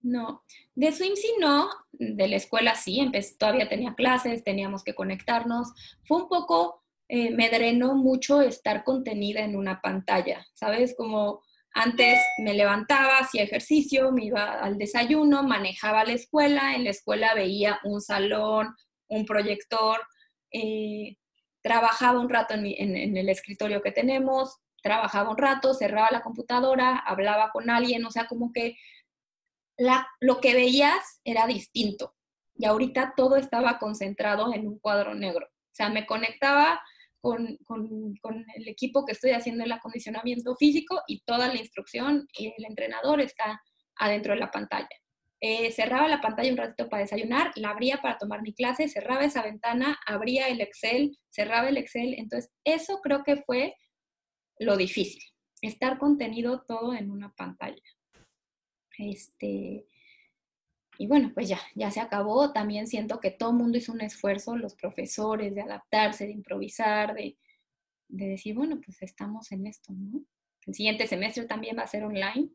No, 0.00 0.44
de 0.76 0.92
Swimsy 0.92 1.34
no, 1.40 1.68
de 1.90 2.28
la 2.28 2.36
escuela 2.36 2.76
sí, 2.76 3.00
empecé, 3.00 3.36
todavía 3.36 3.68
tenía 3.68 3.94
clases, 3.94 4.44
teníamos 4.44 4.84
que 4.84 4.94
conectarnos. 4.94 5.72
Fue 6.04 6.22
un 6.22 6.28
poco, 6.28 6.84
eh, 7.08 7.34
me 7.34 7.50
drenó 7.50 7.96
mucho 7.96 8.40
estar 8.40 8.84
contenida 8.84 9.40
en 9.40 9.56
una 9.56 9.80
pantalla, 9.80 10.46
¿sabes? 10.54 10.94
Como 10.96 11.42
Antes 11.74 12.18
me 12.38 12.54
levantaba, 12.54 13.18
hacía 13.18 13.42
ejercicio, 13.42 14.10
me 14.12 14.24
iba 14.24 14.60
al 14.60 14.78
desayuno, 14.78 15.42
manejaba 15.42 16.04
la 16.04 16.12
escuela, 16.12 16.74
en 16.74 16.84
la 16.84 16.90
escuela 16.90 17.34
veía 17.34 17.78
un 17.84 18.00
salón, 18.00 18.74
un 19.08 19.24
proyector, 19.24 20.00
eh, 20.52 21.16
trabajaba 21.62 22.20
un 22.20 22.28
rato 22.28 22.54
en, 22.54 23.16
el 23.16 23.28
escritorio 23.28 23.82
que 23.82 23.92
tenemos, 23.92 24.58
trabajaba 24.82 25.30
un 25.30 25.38
rato, 25.38 25.74
cerraba 25.74 26.10
la 26.10 26.22
computadora, 26.22 26.98
hablaba 26.98 27.50
con 27.50 27.68
alguien, 27.70 28.04
o 28.04 28.10
sea, 28.10 28.26
como 28.26 28.52
que 28.52 28.76
lo 30.20 30.40
que 30.40 30.54
veías 30.54 31.20
era 31.24 31.46
distinto. 31.46 32.14
Y 32.54 32.64
ahorita 32.64 33.14
todo 33.16 33.36
estaba 33.36 33.78
concentrado 33.78 34.52
en 34.52 34.66
un 34.66 34.78
cuadro 34.78 35.14
negro. 35.14 35.46
O 35.46 35.74
sea, 35.74 35.90
me 35.90 36.06
conectaba 36.06 36.80
con, 37.20 37.58
el 38.54 38.68
equipo 38.68 39.04
que 39.04 39.12
estoy 39.12 39.32
haciendo 39.32 39.64
el 39.64 39.72
acondicionamiento 39.72 40.56
físico 40.56 41.02
y 41.06 41.20
toda 41.20 41.48
la 41.48 41.56
instrucción 41.56 42.26
y 42.32 42.54
el 42.56 42.64
entrenador 42.64 43.20
está 43.20 43.60
adentro 43.96 44.34
de 44.34 44.40
la 44.40 44.50
pantalla. 44.50 44.88
Eh, 45.40 45.70
cerraba 45.70 46.08
la 46.08 46.20
pantalla 46.20 46.50
un 46.50 46.56
ratito 46.56 46.88
para 46.88 47.02
desayunar, 47.02 47.52
la 47.54 47.70
abría 47.70 48.02
para 48.02 48.18
tomar 48.18 48.42
mi 48.42 48.52
clase, 48.52 48.88
cerraba 48.88 49.24
esa 49.24 49.42
ventana, 49.42 49.98
abría 50.04 50.48
el 50.48 50.60
Excel, 50.60 51.16
cerraba 51.30 51.68
el 51.68 51.76
Excel. 51.76 52.14
Entonces, 52.18 52.50
eso 52.64 53.00
creo 53.02 53.22
que 53.22 53.36
fue 53.36 53.76
lo 54.58 54.76
difícil, 54.76 55.22
estar 55.62 55.98
contenido 55.98 56.64
todo 56.66 56.94
en 56.94 57.10
una 57.10 57.32
pantalla. 57.34 57.82
Este, 58.98 59.86
y 60.98 61.06
bueno, 61.06 61.30
pues 61.32 61.48
ya, 61.48 61.60
ya 61.76 61.90
se 61.92 62.00
acabó. 62.00 62.52
También 62.52 62.88
siento 62.88 63.20
que 63.20 63.30
todo 63.30 63.50
el 63.50 63.56
mundo 63.56 63.78
hizo 63.78 63.92
un 63.92 64.00
esfuerzo, 64.00 64.56
los 64.56 64.74
profesores, 64.74 65.54
de 65.54 65.62
adaptarse, 65.62 66.26
de 66.26 66.32
improvisar, 66.32 67.14
de, 67.14 67.38
de 68.08 68.26
decir, 68.26 68.56
bueno, 68.56 68.80
pues 68.84 69.00
estamos 69.02 69.52
en 69.52 69.68
esto, 69.68 69.92
¿no? 69.92 70.24
El 70.66 70.74
siguiente 70.74 71.06
semestre 71.06 71.46
también 71.46 71.78
va 71.78 71.82
a 71.82 71.86
ser 71.86 72.04
online. 72.04 72.50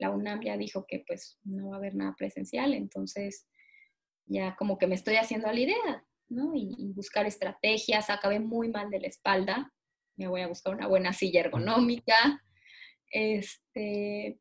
La 0.00 0.10
UNAM 0.10 0.40
ya 0.42 0.56
dijo 0.56 0.86
que 0.86 1.04
pues 1.06 1.38
no 1.44 1.68
va 1.68 1.76
a 1.76 1.78
haber 1.78 1.94
nada 1.94 2.14
presencial, 2.16 2.72
entonces 2.72 3.46
ya 4.24 4.56
como 4.56 4.78
que 4.78 4.86
me 4.86 4.94
estoy 4.94 5.16
haciendo 5.16 5.46
a 5.48 5.52
la 5.52 5.60
idea, 5.60 6.06
¿no? 6.28 6.52
Y, 6.54 6.92
buscar 6.94 7.26
estrategias. 7.26 8.08
Acabé 8.08 8.40
muy 8.40 8.68
mal 8.68 8.90
de 8.90 9.00
la 9.00 9.08
espalda. 9.08 9.72
Me 10.16 10.26
voy 10.26 10.40
a 10.40 10.48
buscar 10.48 10.74
una 10.74 10.86
buena 10.86 11.12
silla 11.12 11.40
ergonómica. 11.40 12.42
Este, 13.10 14.40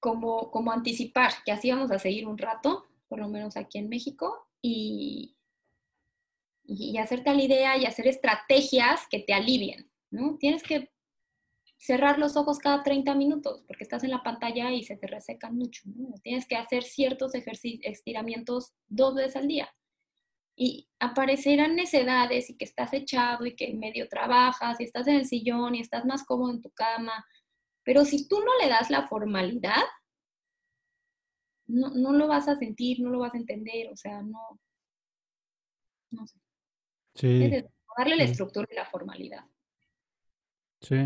como, 0.00 0.50
como 0.50 0.72
anticipar 0.72 1.32
que 1.44 1.52
así 1.52 1.70
vamos 1.70 1.90
a 1.90 1.98
seguir 1.98 2.26
un 2.26 2.38
rato, 2.38 2.86
por 3.08 3.18
lo 3.18 3.28
menos 3.28 3.56
aquí 3.56 3.78
en 3.78 3.88
México, 3.88 4.48
y, 4.62 5.36
y 6.64 6.96
hacerte 6.98 7.34
la 7.34 7.42
idea 7.42 7.76
y 7.76 7.84
hacer 7.84 8.06
estrategias 8.06 9.06
que 9.10 9.18
te 9.18 9.34
alivien, 9.34 9.90
¿no? 10.10 10.38
Tienes 10.38 10.62
que 10.62 10.90
cerrar 11.78 12.18
los 12.18 12.36
ojos 12.36 12.58
cada 12.58 12.82
30 12.82 13.14
minutos 13.14 13.62
porque 13.66 13.84
estás 13.84 14.04
en 14.04 14.10
la 14.10 14.22
pantalla 14.22 14.72
y 14.72 14.84
se 14.84 14.96
te 14.96 15.06
resecan 15.06 15.56
mucho, 15.56 15.82
¿no? 15.86 16.12
Tienes 16.22 16.46
que 16.46 16.56
hacer 16.56 16.82
ciertos 16.82 17.34
ejercicios, 17.34 17.80
estiramientos 17.84 18.74
dos 18.88 19.14
veces 19.14 19.36
al 19.36 19.48
día. 19.48 19.68
Y 20.56 20.88
aparecerán 20.98 21.76
necedades 21.76 22.50
y 22.50 22.56
que 22.56 22.64
estás 22.64 22.92
echado 22.92 23.46
y 23.46 23.54
que 23.54 23.72
medio 23.74 24.08
trabajas 24.08 24.80
y 24.80 24.84
estás 24.84 25.06
en 25.06 25.14
el 25.14 25.26
sillón 25.26 25.76
y 25.76 25.80
estás 25.80 26.04
más 26.04 26.24
cómodo 26.24 26.50
en 26.50 26.60
tu 26.60 26.70
cama 26.70 27.24
pero 27.88 28.04
si 28.04 28.28
tú 28.28 28.38
no 28.40 28.58
le 28.62 28.68
das 28.68 28.90
la 28.90 29.08
formalidad, 29.08 29.82
no, 31.68 31.88
no 31.88 32.12
lo 32.12 32.28
vas 32.28 32.46
a 32.46 32.54
sentir, 32.54 33.00
no 33.00 33.08
lo 33.08 33.20
vas 33.20 33.32
a 33.32 33.38
entender, 33.38 33.90
o 33.90 33.96
sea, 33.96 34.20
no, 34.20 34.60
no 36.10 36.26
sé. 36.26 36.38
Sí. 37.14 37.50
darle 37.96 38.16
la 38.16 38.24
estructura 38.24 38.68
y 38.70 38.74
la 38.74 38.84
formalidad. 38.84 39.42
Sí. 40.82 40.96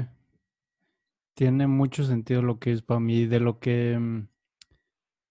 Tiene 1.34 1.66
mucho 1.66 2.04
sentido 2.04 2.42
lo 2.42 2.58
que 2.58 2.72
es 2.72 2.82
para 2.82 3.00
mí. 3.00 3.26
De 3.26 3.40
lo 3.40 3.58
que 3.58 3.98
mm, 3.98 4.28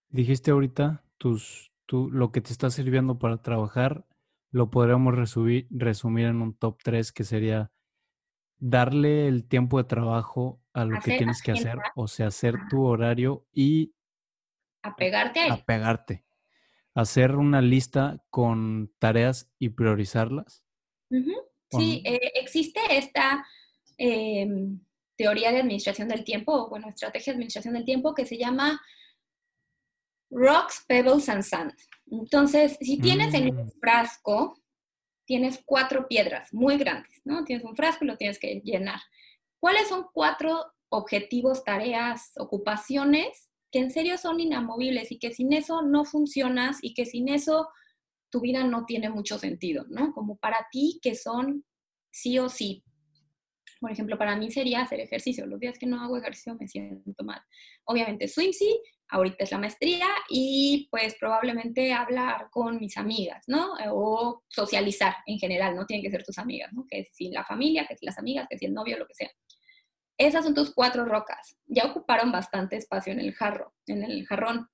dijiste 0.09 0.51
ahorita, 0.51 1.03
tus, 1.17 1.71
tú, 1.85 2.09
lo 2.11 2.31
que 2.31 2.41
te 2.41 2.51
está 2.51 2.69
sirviendo 2.69 3.19
para 3.19 3.41
trabajar, 3.41 4.05
lo 4.51 4.69
podríamos 4.69 5.15
resumir, 5.15 5.67
resumir 5.69 6.25
en 6.25 6.41
un 6.41 6.53
top 6.53 6.77
3 6.83 7.11
que 7.11 7.23
sería 7.23 7.71
darle 8.61 9.27
el 9.27 9.47
tiempo 9.47 9.77
de 9.77 9.85
trabajo 9.85 10.61
a 10.73 10.85
lo 10.85 10.99
que 10.99 11.17
tienes 11.17 11.41
que 11.41 11.51
hacer, 11.51 11.79
o 11.95 12.07
sea, 12.07 12.27
hacer 12.27 12.55
tu 12.69 12.83
horario 12.83 13.45
y 13.51 13.93
apegarte 14.83 15.41
a 15.41 15.53
Apegarte. 15.53 16.25
Hacer 16.93 17.35
una 17.35 17.61
lista 17.61 18.21
con 18.29 18.93
tareas 18.99 19.51
y 19.57 19.69
priorizarlas. 19.69 20.63
Sí, 21.69 22.03
eh, 22.05 22.31
existe 22.35 22.79
esta 22.89 23.45
em, 23.97 24.79
teoría 25.17 25.51
de 25.51 25.59
administración 25.59 26.07
del 26.07 26.23
tiempo, 26.23 26.69
bueno, 26.69 26.89
estrategia 26.89 27.33
de 27.33 27.35
administración 27.35 27.73
del 27.73 27.85
tiempo 27.85 28.13
que 28.13 28.25
se 28.25 28.37
llama 28.37 28.81
Rocks, 30.29 30.85
Pebbles 30.87 31.29
and 31.29 31.43
Sand. 31.43 31.73
Entonces, 32.09 32.77
si 32.79 32.99
tienes 32.99 33.33
en 33.33 33.55
un 33.55 33.65
mm. 33.65 33.71
frasco 33.79 34.61
tienes 35.31 35.61
cuatro 35.65 36.09
piedras 36.09 36.53
muy 36.53 36.77
grandes, 36.77 37.21
¿no? 37.23 37.45
Tienes 37.45 37.63
un 37.63 37.73
frasco 37.73 38.03
y 38.03 38.07
lo 38.07 38.17
tienes 38.17 38.37
que 38.37 38.61
llenar. 38.65 38.99
¿Cuáles 39.61 39.87
son 39.87 40.07
cuatro 40.13 40.73
objetivos, 40.89 41.63
tareas, 41.63 42.33
ocupaciones 42.37 43.49
que 43.71 43.79
en 43.79 43.91
serio 43.91 44.17
son 44.17 44.41
inamovibles 44.41 45.09
y 45.09 45.19
que 45.19 45.33
sin 45.33 45.53
eso 45.53 45.83
no 45.83 46.03
funcionas 46.03 46.79
y 46.81 46.93
que 46.93 47.05
sin 47.05 47.29
eso 47.29 47.69
tu 48.29 48.41
vida 48.41 48.65
no 48.65 48.85
tiene 48.85 49.09
mucho 49.09 49.39
sentido, 49.39 49.85
¿no? 49.87 50.13
Como 50.13 50.35
para 50.35 50.67
ti 50.69 50.99
que 51.01 51.15
son 51.15 51.63
sí 52.11 52.37
o 52.37 52.49
sí. 52.49 52.83
Por 53.81 53.91
ejemplo, 53.91 54.15
para 54.15 54.35
mí 54.35 54.51
sería 54.51 54.83
hacer 54.83 54.99
ejercicio. 54.99 55.47
Los 55.47 55.59
días 55.59 55.79
que 55.79 55.87
no 55.87 55.99
hago 55.99 56.15
ejercicio 56.15 56.55
me 56.59 56.67
siento 56.67 57.23
mal. 57.23 57.41
Obviamente, 57.85 58.27
swimsy, 58.27 58.79
ahorita 59.09 59.43
es 59.43 59.51
la 59.51 59.57
maestría 59.57 60.07
y 60.29 60.87
pues 60.91 61.15
probablemente 61.19 61.91
hablar 61.91 62.49
con 62.51 62.77
mis 62.77 62.95
amigas, 62.95 63.43
¿no? 63.47 63.73
O 63.91 64.43
socializar 64.47 65.15
en 65.25 65.39
general, 65.39 65.75
no 65.75 65.87
tienen 65.87 66.03
que 66.03 66.11
ser 66.11 66.23
tus 66.23 66.37
amigas, 66.37 66.71
¿no? 66.73 66.85
Que 66.87 67.05
si 67.11 67.31
la 67.31 67.43
familia, 67.43 67.87
que 67.87 67.97
si 67.97 68.05
las 68.05 68.19
amigas, 68.19 68.45
que 68.47 68.59
si 68.59 68.67
el 68.67 68.73
novio, 68.75 68.99
lo 68.99 69.07
que 69.07 69.15
sea. 69.15 69.31
Esas 70.15 70.45
son 70.45 70.53
tus 70.53 70.75
cuatro 70.75 71.03
rocas. 71.03 71.57
Ya 71.65 71.85
ocuparon 71.85 72.31
bastante 72.31 72.75
espacio 72.75 73.11
en 73.11 73.19
el 73.19 73.33
jarro, 73.33 73.73
en 73.87 74.03
el 74.03 74.27
jarrón. 74.27 74.69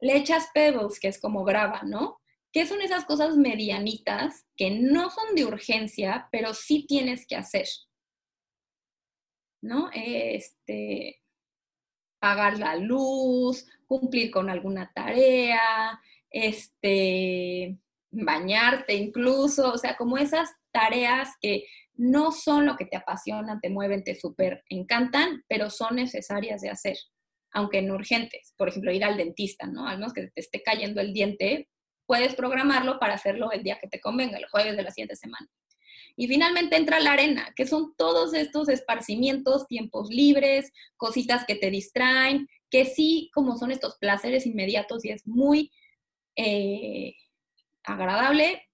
Le 0.00 0.18
echas 0.18 0.50
pebbles, 0.52 1.00
que 1.00 1.08
es 1.08 1.18
como 1.18 1.44
grava, 1.44 1.80
¿no? 1.82 2.20
¿Qué 2.52 2.66
son 2.66 2.82
esas 2.82 3.06
cosas 3.06 3.38
medianitas 3.38 4.44
que 4.54 4.70
no 4.70 5.08
son 5.08 5.34
de 5.34 5.46
urgencia, 5.46 6.28
pero 6.30 6.52
sí 6.52 6.84
tienes 6.86 7.26
que 7.26 7.36
hacer? 7.36 7.66
¿No? 9.62 9.90
Este, 9.92 11.20
pagar 12.18 12.58
la 12.58 12.76
luz, 12.76 13.66
cumplir 13.86 14.30
con 14.30 14.48
alguna 14.48 14.92
tarea, 14.94 16.00
este, 16.30 17.78
bañarte 18.10 18.94
incluso, 18.94 19.72
o 19.72 19.78
sea, 19.78 19.96
como 19.96 20.16
esas 20.16 20.50
tareas 20.70 21.30
que 21.40 21.64
no 21.94 22.32
son 22.32 22.66
lo 22.66 22.76
que 22.76 22.86
te 22.86 22.96
apasionan, 22.96 23.60
te 23.60 23.68
mueven, 23.68 24.04
te 24.04 24.14
súper 24.14 24.64
encantan, 24.68 25.44
pero 25.48 25.68
son 25.70 25.96
necesarias 25.96 26.62
de 26.62 26.70
hacer, 26.70 26.96
aunque 27.52 27.82
no 27.82 27.94
urgentes. 27.94 28.54
Por 28.56 28.68
ejemplo, 28.68 28.92
ir 28.92 29.04
al 29.04 29.16
dentista, 29.16 29.66
¿no? 29.66 29.86
Al 29.86 29.98
menos 29.98 30.14
que 30.14 30.28
te 30.28 30.40
esté 30.40 30.62
cayendo 30.62 31.00
el 31.00 31.12
diente, 31.12 31.68
puedes 32.06 32.34
programarlo 32.34 32.98
para 32.98 33.14
hacerlo 33.14 33.52
el 33.52 33.62
día 33.62 33.78
que 33.80 33.88
te 33.88 34.00
convenga, 34.00 34.38
el 34.38 34.48
jueves 34.48 34.76
de 34.76 34.82
la 34.82 34.90
siguiente 34.90 35.16
semana. 35.16 35.46
Y 36.20 36.28
finalmente 36.28 36.76
entra 36.76 37.00
la 37.00 37.12
arena, 37.12 37.50
que 37.56 37.66
son 37.66 37.94
todos 37.96 38.34
estos 38.34 38.68
esparcimientos, 38.68 39.66
tiempos 39.66 40.10
libres, 40.10 40.70
cositas 40.98 41.46
que 41.46 41.54
te 41.54 41.70
distraen, 41.70 42.46
que 42.68 42.84
sí, 42.84 43.30
como 43.32 43.56
son 43.56 43.70
estos 43.70 43.96
placeres 43.96 44.44
inmediatos 44.44 45.02
y 45.06 45.12
es 45.12 45.26
muy 45.26 45.72
eh, 46.36 47.14
agradable, 47.84 48.68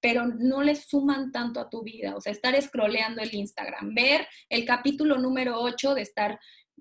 pero 0.00 0.26
no 0.26 0.62
le 0.62 0.76
suman 0.76 1.32
tanto 1.32 1.58
a 1.58 1.68
tu 1.68 1.82
vida. 1.82 2.14
O 2.14 2.20
sea, 2.20 2.30
estar 2.30 2.54
scrolleando 2.62 3.20
el 3.20 3.34
Instagram, 3.34 3.92
ver 3.92 4.28
el 4.48 4.64
capítulo 4.64 5.18
número 5.18 5.60
8 5.60 5.96
de 5.96 6.02
estar 6.02 6.38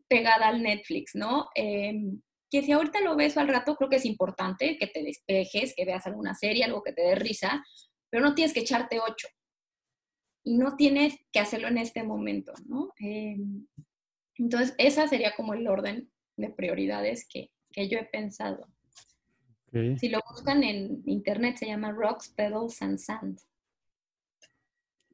pegada 0.07 0.49
al 0.49 0.61
Netflix, 0.61 1.15
¿no? 1.15 1.47
Em, 1.55 2.21
que 2.51 2.61
si 2.61 2.73
ahorita 2.73 3.01
lo 3.01 3.15
ves 3.15 3.37
al 3.37 3.47
rato, 3.47 3.75
creo 3.75 3.89
que 3.89 3.95
es 3.95 4.05
importante 4.05 4.77
que 4.77 4.85
te 4.85 5.01
despejes, 5.01 5.73
que 5.75 5.85
veas 5.85 6.05
alguna 6.05 6.35
serie, 6.35 6.63
algo 6.63 6.83
que 6.83 6.93
te 6.93 7.01
dé 7.01 7.15
risa, 7.15 7.65
pero 8.11 8.23
no 8.23 8.35
tienes 8.35 8.53
que 8.53 8.59
echarte 8.59 8.99
ocho 8.99 9.27
y 10.43 10.57
no 10.57 10.75
tienes 10.75 11.15
que 11.31 11.39
hacerlo 11.39 11.67
en 11.67 11.77
este 11.77 12.03
momento, 12.03 12.53
¿no? 12.65 12.93
Em, 12.99 13.67
entonces, 14.35 14.73
esa 14.77 15.07
sería 15.07 15.35
como 15.35 15.53
el 15.53 15.67
orden 15.67 16.09
de 16.37 16.49
prioridades 16.49 17.27
que, 17.27 17.51
yo 17.75 17.97
he 17.97 18.05
pensado. 18.05 18.67
Si 19.71 20.09
lo 20.09 20.19
buscan 20.29 20.63
en 20.63 21.01
internet, 21.05 21.55
se 21.57 21.67
llama 21.67 21.91
Rocks, 21.91 22.27
Pedals 22.29 22.81
and 22.81 22.97
Sand. 22.97 23.39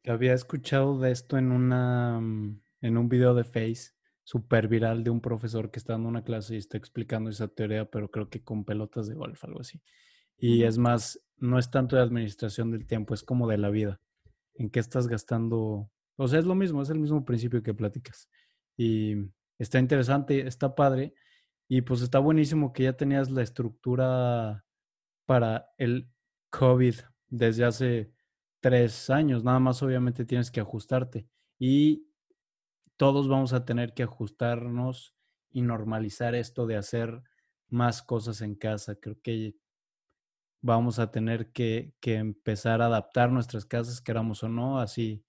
Había 0.07 0.33
escuchado 0.33 0.97
de 0.99 1.11
esto 1.11 1.37
en, 1.37 1.51
una, 1.51 2.19
mm, 2.19 2.61
en 2.81 2.97
un 2.97 3.09
video 3.09 3.35
de 3.35 3.43
Face 3.43 3.91
súper 4.23 4.67
viral 4.67 5.03
de 5.03 5.11
un 5.11 5.21
profesor 5.21 5.69
que 5.69 5.77
está 5.77 5.93
dando 5.93 6.09
una 6.09 6.23
clase 6.23 6.55
y 6.55 6.57
está 6.57 6.77
explicando 6.77 7.29
esa 7.29 7.49
teoría, 7.49 7.85
pero 7.85 8.09
creo 8.09 8.29
que 8.29 8.43
con 8.43 8.65
pelotas 8.65 9.07
de 9.07 9.13
golf, 9.13 9.43
algo 9.43 9.61
así. 9.61 9.81
Y 10.37 10.63
es 10.63 10.79
más, 10.79 11.19
no 11.37 11.59
es 11.59 11.69
tanto 11.69 11.97
de 11.97 12.01
administración 12.01 12.71
del 12.71 12.87
tiempo, 12.87 13.13
es 13.13 13.21
como 13.21 13.47
de 13.47 13.59
la 13.59 13.69
vida 13.69 14.01
en 14.55 14.69
qué 14.69 14.79
estás 14.79 15.07
gastando. 15.07 15.89
O 16.17 16.27
sea, 16.27 16.39
es 16.39 16.45
lo 16.45 16.55
mismo, 16.55 16.81
es 16.81 16.89
el 16.89 16.99
mismo 16.99 17.25
principio 17.25 17.63
que 17.63 17.73
platicas. 17.73 18.29
y 18.77 19.15
está 19.59 19.79
interesante, 19.79 20.47
está 20.47 20.75
padre. 20.75 21.13
Y 21.67 21.81
pues 21.81 22.01
está 22.01 22.19
buenísimo 22.19 22.73
que 22.73 22.83
ya 22.83 22.93
tenías 22.93 23.31
la 23.31 23.41
estructura 23.41 24.65
para 25.25 25.69
el 25.77 26.09
COVID 26.51 26.95
desde 27.27 27.65
hace 27.65 28.11
tres 28.61 29.09
años. 29.09 29.43
Nada 29.43 29.59
más 29.59 29.81
obviamente 29.83 30.25
tienes 30.25 30.51
que 30.51 30.61
ajustarte. 30.61 31.27
Y 31.59 32.07
todos 32.97 33.27
vamos 33.27 33.53
a 33.53 33.65
tener 33.65 33.93
que 33.93 34.03
ajustarnos 34.03 35.15
y 35.51 35.61
normalizar 35.61 36.35
esto 36.35 36.67
de 36.67 36.77
hacer 36.77 37.23
más 37.69 38.03
cosas 38.03 38.41
en 38.41 38.55
casa. 38.55 38.95
Creo 38.95 39.17
que 39.21 39.55
vamos 40.65 40.97
a 40.97 41.11
tener 41.11 41.51
que, 41.51 41.93
empezar 42.01 42.81
a 42.81 42.87
adaptar 42.87 43.31
nuestras 43.31 43.65
casas, 43.65 44.01
queramos 44.01 44.41
o 44.43 44.49
no, 44.49 44.79
así 44.79 45.23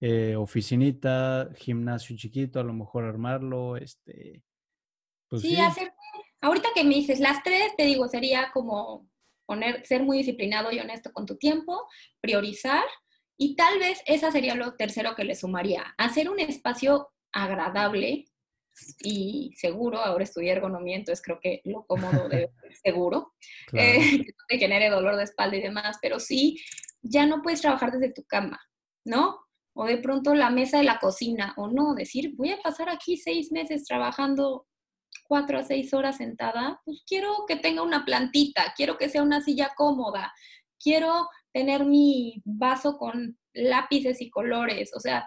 eh, 0.00 0.36
oficinita, 0.36 1.50
gimnasio 1.56 2.16
chiquito, 2.16 2.60
a 2.60 2.64
lo 2.64 2.72
mejor 2.72 3.04
armarlo, 3.04 3.76
este. 3.76 4.44
Pues 5.28 5.42
sí, 5.42 5.56
hacer. 5.56 5.92
Ahorita 6.40 6.68
que 6.72 6.84
me 6.84 6.94
dices 6.94 7.18
las 7.18 7.42
tres, 7.42 7.74
te 7.76 7.84
digo, 7.84 8.06
sería 8.06 8.52
como 8.52 9.08
poner, 9.44 9.84
ser 9.84 10.04
muy 10.04 10.18
disciplinado 10.18 10.70
y 10.70 10.78
honesto 10.78 11.12
con 11.12 11.26
tu 11.26 11.36
tiempo, 11.36 11.88
priorizar 12.20 12.84
y 13.36 13.56
tal 13.56 13.80
vez 13.80 14.02
esa 14.06 14.30
sería 14.30 14.54
lo 14.54 14.76
tercero 14.76 15.16
que 15.16 15.24
le 15.24 15.34
sumaría, 15.34 15.94
hacer 15.98 16.30
un 16.30 16.38
espacio 16.38 17.08
agradable 17.32 18.26
y 19.02 19.52
seguro, 19.56 19.98
ahora 19.98 20.24
estudié 20.24 20.52
ergonomía, 20.52 20.96
entonces 20.96 21.24
creo 21.24 21.38
que 21.40 21.60
lo 21.64 21.86
cómodo 21.86 22.28
debe 22.28 22.50
ser 22.60 22.74
seguro, 22.76 23.34
eh, 23.72 24.00
que 24.00 24.32
no 24.32 24.44
te 24.48 24.58
genere 24.58 24.90
dolor 24.90 25.16
de 25.16 25.24
espalda 25.24 25.56
y 25.56 25.62
demás, 25.62 25.98
pero 26.02 26.20
sí, 26.20 26.60
ya 27.02 27.26
no 27.26 27.42
puedes 27.42 27.60
trabajar 27.60 27.92
desde 27.92 28.12
tu 28.12 28.24
cama, 28.24 28.60
¿no? 29.04 29.38
O 29.74 29.84
de 29.84 29.98
pronto 29.98 30.34
la 30.34 30.50
mesa 30.50 30.78
de 30.78 30.84
la 30.84 30.98
cocina, 30.98 31.54
o 31.56 31.68
no, 31.68 31.94
decir, 31.94 32.34
voy 32.36 32.50
a 32.50 32.60
pasar 32.62 32.88
aquí 32.88 33.16
seis 33.16 33.52
meses 33.52 33.84
trabajando 33.84 34.66
cuatro 35.24 35.58
a 35.58 35.64
seis 35.64 35.92
horas 35.92 36.18
sentada, 36.18 36.80
pues 36.84 37.02
quiero 37.06 37.44
que 37.46 37.56
tenga 37.56 37.82
una 37.82 38.04
plantita, 38.04 38.72
quiero 38.76 38.96
que 38.96 39.08
sea 39.08 39.22
una 39.22 39.40
silla 39.40 39.72
cómoda, 39.76 40.32
quiero 40.78 41.28
tener 41.52 41.84
mi 41.84 42.42
vaso 42.44 42.96
con 42.96 43.38
lápices 43.54 44.20
y 44.20 44.30
colores, 44.30 44.92
o 44.94 45.00
sea, 45.00 45.26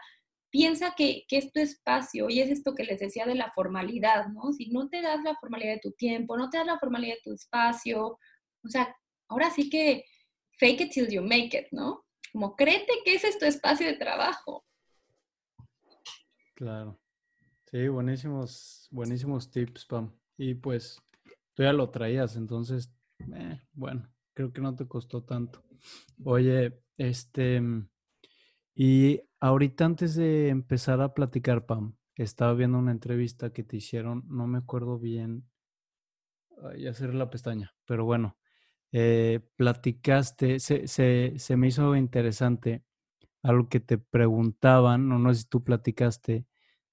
piensa 0.49 0.93
que, 0.95 1.25
es 1.29 1.51
tu 1.51 1.59
espacio 1.59 2.29
y 2.29 2.41
es 2.41 2.49
esto 2.49 2.75
que 2.75 2.83
les 2.83 2.99
decía 2.99 3.25
de 3.25 3.35
la 3.35 3.51
formalidad, 3.51 4.27
¿no? 4.27 4.51
Si 4.53 4.69
no 4.69 4.89
te 4.89 5.01
das 5.01 5.23
la 5.23 5.35
formalidad 5.35 5.73
de 5.73 5.79
tu 5.79 5.91
tiempo, 5.91 6.37
no 6.37 6.49
te 6.49 6.57
das 6.57 6.67
la 6.67 6.79
formalidad 6.79 7.15
de 7.15 7.21
tu 7.23 7.33
espacio, 7.33 8.19
o 8.63 8.67
sea, 8.67 8.95
ahora 9.27 9.49
sí 9.51 9.69
que 9.69 10.05
fake 10.57 10.81
it 10.81 10.91
till 10.91 11.07
you 11.09 11.21
make 11.21 11.57
it, 11.57 11.67
¿no? 11.71 12.05
Como 12.31 12.55
créete 12.55 12.93
que 13.03 13.15
ese 13.15 13.29
es 13.29 13.39
tu 13.39 13.45
espacio 13.45 13.87
de 13.87 13.93
trabajo. 13.93 14.65
Claro. 16.55 16.99
Sí, 17.71 17.87
buenísimos, 17.87 18.87
buenísimos 18.91 19.49
tips, 19.51 19.85
Pam. 19.85 20.11
Y 20.37 20.55
pues 20.55 20.97
tú 21.53 21.63
ya 21.63 21.73
lo 21.73 21.89
traías, 21.89 22.35
entonces, 22.35 22.91
eh, 23.19 23.61
bueno, 23.73 24.11
creo 24.33 24.51
que 24.51 24.61
no 24.61 24.75
te 24.75 24.87
costó 24.87 25.23
tanto. 25.23 25.63
Oye, 26.25 26.81
este, 26.97 27.61
y 28.75 29.21
ahorita 29.39 29.85
antes 29.85 30.15
de 30.15 30.49
empezar 30.49 31.01
a 31.01 31.13
platicar, 31.13 31.65
Pam, 31.65 31.95
estaba 32.15 32.53
viendo 32.53 32.77
una 32.79 32.91
entrevista 32.91 33.51
que 33.53 33.63
te 33.63 33.77
hicieron, 33.77 34.23
no 34.27 34.47
me 34.47 34.57
acuerdo 34.59 34.99
bien, 34.99 35.45
ya 36.77 36.93
cerré 36.93 37.13
la 37.13 37.29
pestaña, 37.29 37.73
pero 37.85 38.05
bueno, 38.05 38.37
eh, 38.91 39.39
platicaste, 39.55 40.59
se, 40.59 40.87
se, 40.87 41.33
se, 41.37 41.57
me 41.57 41.67
hizo 41.67 41.95
interesante 41.95 42.83
algo 43.43 43.69
que 43.69 43.79
te 43.79 43.97
preguntaban, 43.97 45.11
o 45.11 45.19
no 45.19 45.33
sé 45.33 45.41
si 45.41 45.49
tú 45.49 45.63
platicaste, 45.63 46.45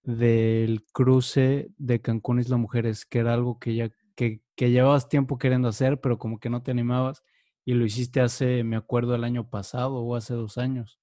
del 0.02 0.84
cruce 0.92 1.70
de 1.78 2.00
Cancún 2.00 2.40
Isla 2.40 2.56
Mujeres, 2.58 3.06
que 3.06 3.20
era 3.20 3.34
algo 3.34 3.58
que 3.58 3.74
ya 3.74 3.90
que, 4.14 4.42
que 4.56 4.70
llevabas 4.70 5.08
tiempo 5.08 5.38
queriendo 5.38 5.68
hacer, 5.68 6.00
pero 6.00 6.18
como 6.18 6.38
que 6.40 6.50
no 6.50 6.62
te 6.62 6.70
animabas 6.70 7.22
y 7.64 7.74
lo 7.74 7.84
hiciste 7.84 8.20
hace, 8.20 8.64
me 8.64 8.76
acuerdo, 8.76 9.14
el 9.14 9.24
año 9.24 9.50
pasado 9.50 9.96
o 9.96 10.16
hace 10.16 10.34
dos 10.34 10.58
años. 10.58 11.00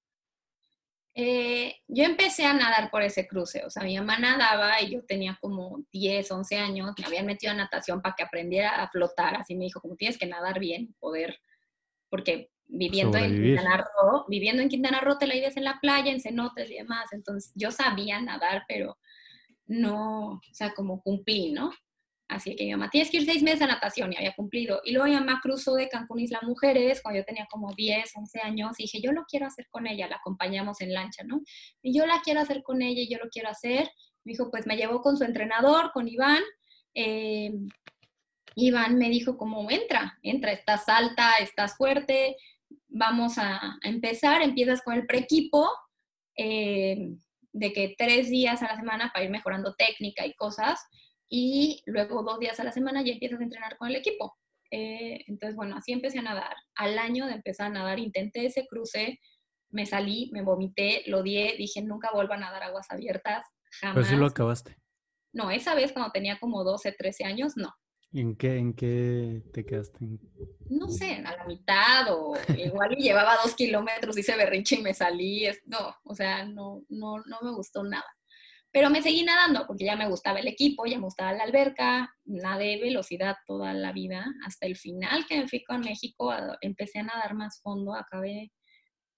Eh, 1.16 1.76
yo 1.88 2.06
empecé 2.06 2.44
a 2.46 2.54
nadar 2.54 2.90
por 2.90 3.04
ese 3.04 3.28
cruce, 3.28 3.64
o 3.64 3.70
sea, 3.70 3.84
mi 3.84 3.96
mamá 3.96 4.18
nadaba 4.18 4.82
y 4.82 4.90
yo 4.90 5.06
tenía 5.06 5.38
como 5.40 5.86
10, 5.92 6.32
11 6.32 6.58
años, 6.58 6.92
me 6.98 7.06
habían 7.06 7.28
metido 7.28 7.52
a 7.52 7.56
natación 7.56 8.02
para 8.02 8.16
que 8.16 8.24
aprendiera 8.24 8.82
a 8.82 8.90
flotar, 8.90 9.36
así 9.36 9.54
me 9.56 9.66
dijo, 9.66 9.80
como 9.80 9.96
tienes 9.96 10.18
que 10.18 10.26
nadar 10.26 10.60
bien, 10.60 10.96
poder, 11.00 11.40
porque 12.10 12.50
viviendo 12.66 13.20
en 13.20 13.36
Quintana 13.36 13.78
Roo, 13.78 14.26
viviendo 14.28 14.64
en 14.64 14.70
Quintana 14.70 15.02
Roo 15.02 15.20
te 15.20 15.28
la 15.28 15.36
vives 15.36 15.56
en 15.56 15.66
la 15.66 15.80
playa, 15.80 16.12
en 16.12 16.20
cenotes 16.20 16.72
y 16.72 16.76
demás, 16.76 17.06
entonces 17.12 17.52
yo 17.54 17.70
sabía 17.70 18.20
nadar, 18.20 18.64
pero 18.68 18.98
no, 19.68 20.32
o 20.32 20.42
sea, 20.52 20.74
como 20.74 21.04
cumplí, 21.04 21.52
¿no? 21.52 21.72
Así 22.34 22.56
que 22.56 22.66
mi 22.66 22.72
mamá, 22.72 22.90
tienes 22.90 23.12
que 23.12 23.18
ir 23.18 23.26
seis 23.26 23.44
meses 23.44 23.62
a 23.62 23.68
natación 23.68 24.12
y 24.12 24.18
había 24.18 24.34
cumplido. 24.34 24.82
Y 24.84 24.92
luego 24.92 25.08
mi 25.08 25.14
mamá 25.14 25.40
cruzó 25.42 25.76
de 25.76 25.88
Cancún 25.88 26.20
Isla 26.20 26.40
Mujeres 26.44 27.02
cuando 27.02 27.20
yo 27.20 27.26
tenía 27.26 27.48
como 27.50 27.74
10, 27.74 28.12
11 28.16 28.40
años 28.42 28.72
y 28.80 28.84
dije, 28.84 29.02
yo 29.02 29.12
lo 29.12 29.24
quiero 29.26 29.46
hacer 29.46 29.68
con 29.70 29.88
ella, 29.88 30.08
la 30.08 30.18
acompañamos 30.18 30.82
en 30.82 30.94
lancha, 30.94 31.24
¿no? 31.24 31.42
Y 31.82 31.98
yo 31.98 32.06
la 32.06 32.22
quiero 32.24 32.42
hacer 32.42 32.64
con 32.64 32.82
ella 32.82 33.02
y 33.02 33.10
yo 33.10 33.18
lo 33.20 33.30
quiero 33.30 33.50
hacer. 33.50 33.90
Me 34.24 34.32
dijo, 34.32 34.50
pues 34.50 34.66
me 34.66 34.76
llevó 34.76 35.02
con 35.02 35.18
su 35.18 35.24
entrenador, 35.24 35.92
con 35.94 36.08
Iván. 36.08 36.42
Eh, 36.94 37.52
Iván 38.56 38.98
me 38.98 39.10
dijo, 39.10 39.38
como, 39.38 39.70
entra, 39.70 40.18
entra, 40.24 40.52
estás 40.52 40.90
alta, 40.90 41.38
estás 41.40 41.76
fuerte, 41.76 42.36
vamos 42.88 43.38
a, 43.38 43.78
empezar, 43.84 44.42
empiezas 44.42 44.82
con 44.82 44.96
el 44.96 45.06
preequipo. 45.06 45.70
Eh, 46.36 47.16
de 47.54 47.72
que 47.72 47.96
tres 47.98 48.30
días 48.30 48.64
a 48.64 48.68
la 48.68 48.76
semana 48.76 49.12
para 49.14 49.26
ir 49.26 49.32
mejorando 49.32 49.76
técnica 49.76 50.26
y 50.26 50.34
cosas 50.34 50.80
y 51.36 51.82
luego 51.88 52.22
dos 52.22 52.38
días 52.38 52.60
a 52.60 52.64
la 52.64 52.72
semana 52.72 53.02
ya 53.02 53.12
empiezas 53.12 53.40
a 53.40 53.44
entrenar 53.44 53.76
con 53.80 53.90
el 53.90 53.96
equipo. 53.96 54.38
Eh, 54.70 55.24
entonces, 55.26 55.56
bueno, 55.56 55.76
así 55.76 55.92
empecé 55.92 56.20
a 56.20 56.22
nadar. 56.22 56.56
Al 56.76 57.00
año 57.00 57.26
de 57.26 57.34
empezar 57.34 57.66
a 57.66 57.74
nadar, 57.74 57.98
intenté 57.98 58.46
ese 58.46 58.68
cruce, 58.68 59.20
me 59.72 59.88
salí, 59.88 60.30
me 60.32 60.44
vomité, 60.44 61.02
lo 61.08 61.22
odié, 61.22 61.56
dije, 61.58 61.82
nunca 61.82 62.12
vuelvo 62.14 62.34
a 62.34 62.38
nadar 62.38 62.62
aguas 62.62 62.86
abiertas, 62.92 63.48
jamás. 63.82 63.96
Pero 63.96 64.06
sí 64.06 64.16
lo 64.16 64.28
acabaste. 64.28 64.78
No, 65.34 65.50
esa 65.50 65.74
vez 65.74 65.92
cuando 65.92 66.12
tenía 66.12 66.38
como 66.38 66.64
12, 66.64 66.92
13 66.92 67.24
años, 67.24 67.54
no. 67.56 67.74
¿En 68.12 68.36
qué, 68.36 68.58
en 68.58 68.76
qué 68.76 69.42
te 69.52 69.66
quedaste? 69.66 70.06
No 70.70 70.88
sé, 70.88 71.16
a 71.26 71.36
la 71.36 71.46
mitad 71.46 72.14
o 72.14 72.36
igual 72.56 72.94
y 72.96 73.02
llevaba 73.02 73.38
dos 73.42 73.56
kilómetros, 73.56 74.20
hice 74.20 74.38
berrinche 74.38 74.76
y 74.76 74.84
me 74.84 74.94
salí. 74.94 75.48
No, 75.66 75.96
o 76.04 76.14
sea, 76.14 76.46
no, 76.46 76.84
no, 76.90 77.24
no 77.26 77.40
me 77.42 77.56
gustó 77.56 77.84
nada. 77.84 78.06
Pero 78.74 78.90
me 78.90 79.04
seguí 79.04 79.24
nadando 79.24 79.68
porque 79.68 79.86
ya 79.86 79.96
me 79.96 80.10
gustaba 80.10 80.40
el 80.40 80.48
equipo, 80.48 80.88
ya 80.88 80.98
me 80.98 81.04
gustaba 81.04 81.32
la 81.32 81.44
alberca, 81.44 82.12
nadé 82.26 82.82
velocidad 82.82 83.36
toda 83.46 83.72
la 83.72 83.92
vida. 83.92 84.26
Hasta 84.48 84.66
el 84.66 84.76
final 84.76 85.28
que 85.28 85.38
me 85.38 85.48
fui 85.48 85.64
con 85.64 85.82
México, 85.82 86.34
empecé 86.60 87.00
a 87.00 87.04
nadar 87.04 87.36
más 87.36 87.62
fondo, 87.62 87.94
acabé. 87.94 88.52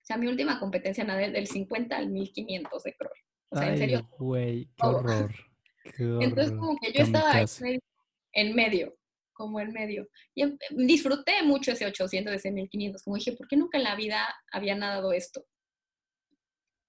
O 0.01 0.05
sea, 0.05 0.17
mi 0.17 0.27
última 0.27 0.59
competencia 0.59 1.05
nadé 1.05 1.31
del 1.31 1.47
50 1.47 1.95
al 1.95 2.09
1500 2.09 2.83
de 2.83 2.95
crawl. 2.95 3.17
O 3.49 3.57
sea, 3.57 3.69
en 3.69 3.77
serio. 3.77 4.09
Güey, 4.19 4.69
qué 4.75 4.85
horror, 4.85 5.33
Entonces, 5.97 6.51
como 6.51 6.77
que 6.77 6.91
yo 6.91 7.03
estaba 7.03 7.33
en 8.33 8.55
medio, 8.55 8.97
como 9.31 9.61
en 9.61 9.71
medio. 9.71 10.09
Y 10.33 10.41
em, 10.41 10.57
disfruté 10.71 11.43
mucho 11.43 11.71
ese 11.71 11.85
800, 11.85 12.33
ese 12.33 12.51
1500. 12.51 13.01
Como 13.03 13.15
dije, 13.15 13.31
¿por 13.31 13.47
qué 13.47 13.55
nunca 13.55 13.77
en 13.77 13.85
la 13.85 13.95
vida 13.95 14.27
había 14.51 14.75
nadado 14.75 15.13
esto? 15.13 15.45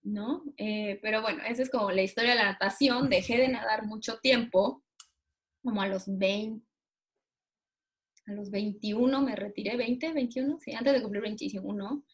¿No? 0.07 0.44
Eh, 0.57 0.98
pero 1.02 1.20
bueno, 1.20 1.42
esa 1.44 1.62
es 1.62 1.70
como 1.70 1.90
la 1.90 2.02
historia 2.02 2.30
de 2.30 2.36
la 2.36 2.52
natación. 2.52 3.11
Dejé 3.11 3.38
de 3.38 3.48
nadar 3.48 3.86
mucho 3.86 4.18
tiempo, 4.18 4.84
como 5.62 5.82
a 5.82 5.88
los 5.88 6.04
20, 6.07 6.64
a 8.28 8.32
los 8.32 8.50
21 8.50 9.20
me 9.22 9.36
retiré, 9.36 9.76
20, 9.76 10.12
21, 10.12 10.59
sí, 10.61 10.72
antes 10.74 10.92
de 10.94 11.02
cumplir 11.02 11.22
21. 11.22 12.04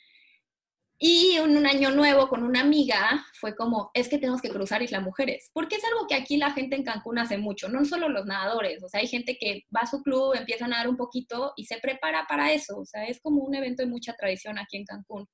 Y 1.05 1.33
en 1.33 1.57
un 1.57 1.67
año 1.67 1.91
nuevo 1.91 2.29
con 2.29 2.45
una 2.45 2.61
amiga 2.61 3.27
fue 3.35 3.57
como, 3.57 3.91
es 3.93 4.09
que 4.09 4.19
tenemos 4.19 4.41
que 4.41 4.51
cruzar 4.51 4.83
Isla 4.83 5.01
Mujeres, 5.01 5.51
porque 5.53 5.77
es 5.77 5.85
algo 5.85 6.07
que 6.07 6.15
aquí 6.15 6.37
la 6.37 6.53
gente 6.53 6.77
en 6.77 6.85
Cancún 6.85 7.19
hace 7.19 7.39
mucho, 7.39 7.69
no 7.69 7.85
solo 7.85 8.09
los 8.09 8.25
nadadores, 8.25 8.83
o 8.85 8.89
sea, 8.89 9.01
hay 9.01 9.09
gente 9.09 9.37
que 9.37 9.65
va 9.75 9.81
a 9.81 9.87
su 9.87 10.01
club, 10.03 10.35
empieza 10.35 10.67
a 10.67 10.69
nadar 10.69 10.89
un 10.89 10.97
poquito 10.97 11.55
y 11.57 11.65
se 11.65 11.79
prepara 11.79 12.27
para 12.29 12.53
eso, 12.53 12.79
o 12.79 12.85
sea, 12.87 13.05
es 13.07 13.21
como 13.21 13.43
un 13.43 13.55
evento 13.55 13.83
de 13.83 13.89
mucha 13.89 14.15
tradición 14.15 14.59
aquí 14.59 14.77
en 14.77 14.85
Cancún 14.85 15.27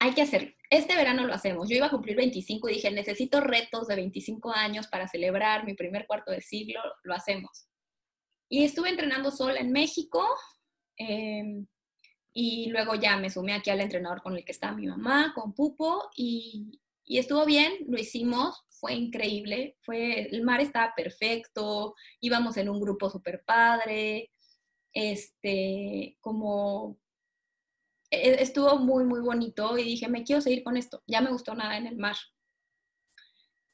hay 0.00 0.14
que 0.14 0.22
hacerlo. 0.22 0.50
Este 0.70 0.96
verano 0.96 1.26
lo 1.26 1.34
hacemos. 1.34 1.68
Yo 1.68 1.76
iba 1.76 1.86
a 1.86 1.90
cumplir 1.90 2.16
25 2.16 2.68
y 2.68 2.74
dije, 2.74 2.90
necesito 2.90 3.40
retos 3.40 3.86
de 3.86 3.96
25 3.96 4.50
años 4.52 4.88
para 4.88 5.06
celebrar 5.06 5.66
mi 5.66 5.74
primer 5.74 6.06
cuarto 6.06 6.32
de 6.32 6.40
siglo, 6.40 6.80
lo 7.04 7.14
hacemos. 7.14 7.66
Y 8.48 8.64
estuve 8.64 8.88
entrenando 8.88 9.30
sola 9.30 9.60
en 9.60 9.70
México 9.70 10.26
em, 10.96 11.66
y 12.32 12.70
luego 12.70 12.94
ya 12.94 13.18
me 13.18 13.28
sumé 13.28 13.52
aquí 13.52 13.68
al 13.70 13.80
entrenador 13.80 14.22
con 14.22 14.36
el 14.36 14.44
que 14.44 14.52
está 14.52 14.72
mi 14.72 14.86
mamá, 14.86 15.32
con 15.34 15.52
Pupo, 15.52 16.08
y, 16.16 16.80
y 17.04 17.18
estuvo 17.18 17.44
bien, 17.44 17.72
lo 17.86 17.98
hicimos, 17.98 18.64
fue 18.70 18.94
increíble, 18.94 19.76
fue, 19.82 20.22
el 20.22 20.42
mar 20.42 20.60
estaba 20.60 20.94
perfecto, 20.96 21.94
íbamos 22.20 22.56
en 22.56 22.70
un 22.70 22.80
grupo 22.80 23.10
súper 23.10 23.42
padre, 23.44 24.30
este, 24.92 26.16
como 26.20 26.99
estuvo 28.10 28.78
muy, 28.78 29.04
muy 29.04 29.20
bonito 29.20 29.78
y 29.78 29.84
dije, 29.84 30.08
me 30.08 30.24
quiero 30.24 30.40
seguir 30.40 30.64
con 30.64 30.76
esto, 30.76 31.02
ya 31.06 31.20
me 31.20 31.30
gustó 31.30 31.54
nada 31.54 31.76
en 31.76 31.86
el 31.86 31.96
mar. 31.96 32.16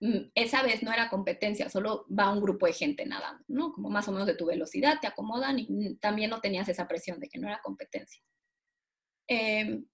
mm, 0.00 0.30
esa 0.34 0.62
vez 0.62 0.82
no 0.82 0.92
era 0.92 1.08
competencia, 1.08 1.70
solo 1.70 2.06
va 2.08 2.32
un 2.32 2.40
grupo 2.42 2.66
de 2.66 2.72
gente 2.74 3.06
nadando, 3.06 3.42
¿no? 3.48 3.72
Como 3.72 3.88
más 3.90 4.06
o 4.08 4.12
menos 4.12 4.26
de 4.26 4.34
tu 4.34 4.46
velocidad, 4.46 4.98
te 5.00 5.06
acomodan 5.06 5.58
y 5.58 5.96
también 5.96 6.30
no 6.30 6.40
tenías 6.40 6.68
esa 6.68 6.86
presión 6.88 7.18
de 7.20 7.28
que 7.28 7.38
no 7.38 7.48
era 7.48 7.62
competencia. 7.62 8.22
Em, 9.28 9.86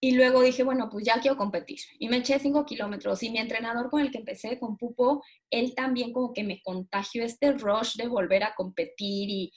y 0.00 0.12
luego 0.12 0.42
dije, 0.42 0.62
bueno, 0.62 0.88
pues 0.90 1.04
ya 1.04 1.20
quiero 1.20 1.36
competir. 1.36 1.80
Y 1.98 2.08
me 2.08 2.18
eché 2.18 2.38
cinco 2.38 2.64
kilómetros. 2.64 3.22
Y 3.22 3.30
mi 3.30 3.38
entrenador 3.38 3.90
con 3.90 4.00
el 4.00 4.12
que 4.12 4.18
empecé, 4.18 4.58
con 4.58 4.76
Pupo, 4.76 5.24
él 5.50 5.74
también 5.74 6.12
como 6.12 6.32
que 6.32 6.44
me 6.44 6.62
contagió 6.62 7.24
este 7.24 7.52
rush 7.52 7.96
de 7.96 8.06
volver 8.06 8.44
a 8.44 8.54
competir 8.54 9.28
y, 9.28 9.52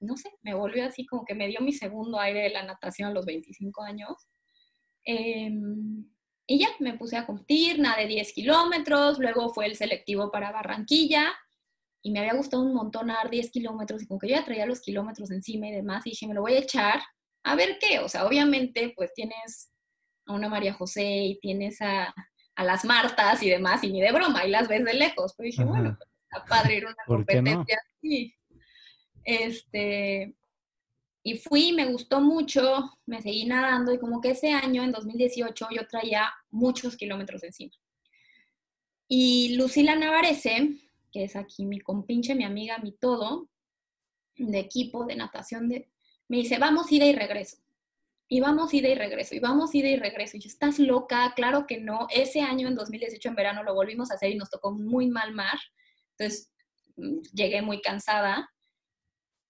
no 0.00 0.16
sé, 0.16 0.30
me 0.42 0.54
volvió 0.54 0.86
así 0.86 1.06
como 1.06 1.24
que 1.24 1.34
me 1.34 1.48
dio 1.48 1.60
mi 1.60 1.72
segundo 1.72 2.18
aire 2.20 2.42
de 2.42 2.50
la 2.50 2.62
natación 2.62 3.10
a 3.10 3.12
los 3.12 3.26
25 3.26 3.82
años. 3.82 4.28
Em, 5.04 6.04
y 6.46 6.58
ya, 6.60 6.68
me 6.80 6.94
puse 6.94 7.16
a 7.16 7.26
competir, 7.26 7.78
nadé 7.78 8.06
10 8.06 8.32
kilómetros, 8.32 9.18
luego 9.18 9.50
fue 9.50 9.66
el 9.66 9.76
selectivo 9.76 10.30
para 10.30 10.52
Barranquilla 10.52 11.32
y 12.02 12.10
me 12.10 12.20
había 12.20 12.34
gustado 12.34 12.62
un 12.62 12.74
montón 12.74 13.08
nadar 13.08 13.30
10 13.30 13.50
kilómetros 13.50 14.02
y 14.02 14.06
como 14.06 14.20
que 14.20 14.28
yo 14.28 14.36
ya 14.36 14.44
traía 14.44 14.66
los 14.66 14.80
kilómetros 14.80 15.30
encima 15.30 15.68
y 15.68 15.72
demás 15.72 16.06
y 16.06 16.10
dije, 16.10 16.26
me 16.26 16.34
lo 16.34 16.42
voy 16.42 16.54
a 16.54 16.60
echar 16.60 17.00
a 17.44 17.54
ver 17.54 17.78
qué, 17.80 17.98
o 17.98 18.08
sea, 18.08 18.26
obviamente 18.26 18.92
pues 18.96 19.12
tienes 19.14 19.72
a 20.26 20.32
una 20.34 20.48
María 20.48 20.74
José 20.74 21.04
y 21.04 21.40
tienes 21.40 21.80
a, 21.80 22.14
las 22.56 22.84
Martas 22.84 23.40
y 23.44 23.50
demás, 23.50 23.84
y 23.84 23.92
ni 23.92 24.00
de 24.00 24.10
broma, 24.10 24.44
y 24.44 24.50
las 24.50 24.66
ves 24.66 24.84
de 24.84 24.92
lejos, 24.94 25.32
pero 25.36 25.46
dije, 25.46 25.62
bueno, 25.62 25.96
pues, 25.96 26.10
está 26.28 26.44
padre 26.44 26.78
ir 26.78 26.86
a 26.86 26.88
una 26.88 27.04
competencia 27.06 27.78
así. 27.96 28.34
Este, 29.28 30.34
y 31.22 31.36
fui, 31.36 31.74
me 31.74 31.84
gustó 31.84 32.22
mucho, 32.22 32.98
me 33.04 33.20
seguí 33.20 33.44
nadando 33.44 33.92
y 33.92 33.98
como 33.98 34.22
que 34.22 34.30
ese 34.30 34.52
año, 34.52 34.82
en 34.82 34.90
2018, 34.90 35.68
yo 35.70 35.86
traía 35.86 36.32
muchos 36.50 36.96
kilómetros 36.96 37.44
encima. 37.44 37.74
Y 39.06 39.54
Lucila 39.56 39.96
Navarese, 39.96 40.78
que 41.12 41.24
es 41.24 41.36
aquí 41.36 41.66
mi 41.66 41.78
compinche, 41.78 42.34
mi 42.34 42.44
amiga, 42.44 42.78
mi 42.78 42.92
todo, 42.92 43.50
de 44.34 44.58
equipo 44.58 45.04
de 45.04 45.16
natación 45.16 45.68
me 45.68 46.36
dice, 46.38 46.58
vamos 46.58 46.90
ida 46.90 47.04
y 47.04 47.14
regreso. 47.14 47.58
Y 48.28 48.40
vamos 48.40 48.72
ida 48.72 48.88
y 48.88 48.94
regreso, 48.94 49.34
y 49.34 49.40
vamos 49.40 49.74
ida 49.74 49.88
y 49.88 49.96
regreso. 49.96 50.38
Y 50.38 50.40
yo, 50.40 50.48
¿estás 50.48 50.78
loca? 50.78 51.34
Claro 51.36 51.66
que 51.66 51.78
no. 51.78 52.06
Ese 52.10 52.40
año, 52.40 52.66
en 52.66 52.76
2018, 52.76 53.28
en 53.28 53.34
verano, 53.34 53.62
lo 53.62 53.74
volvimos 53.74 54.10
a 54.10 54.14
hacer 54.14 54.30
y 54.30 54.36
nos 54.36 54.48
tocó 54.48 54.72
muy 54.72 55.06
mal 55.08 55.34
mar. 55.34 55.58
Entonces, 56.16 56.50
llegué 57.34 57.60
muy 57.60 57.82
cansada. 57.82 58.50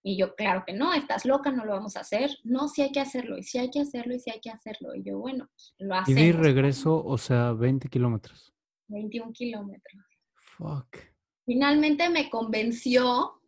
Y 0.02 0.16
yo, 0.16 0.34
claro 0.36 0.64
que 0.66 0.72
no, 0.72 0.94
estás 0.94 1.24
loca, 1.24 1.50
no 1.50 1.64
lo 1.64 1.72
vamos 1.72 1.96
a 1.96 2.00
hacer. 2.00 2.30
No, 2.44 2.68
sí 2.68 2.82
hay 2.82 2.92
que 2.92 3.00
hacerlo, 3.00 3.36
y 3.36 3.42
sí 3.42 3.58
hay 3.58 3.70
que 3.70 3.80
hacerlo, 3.80 4.14
y 4.14 4.20
sí 4.20 4.30
hay 4.30 4.40
que 4.40 4.50
hacerlo. 4.50 4.94
Y 4.94 5.02
yo, 5.02 5.18
bueno, 5.18 5.48
lo 5.78 5.94
hacemos. 5.94 6.20
Y 6.20 6.32
regreso, 6.32 7.04
o 7.04 7.18
sea, 7.18 7.52
20 7.52 7.88
kilómetros. 7.88 8.52
21 8.88 9.32
kilómetros. 9.32 10.02
Fuck. 10.34 10.96
Finalmente 11.44 12.08
me 12.10 12.28
convenció 12.30 13.38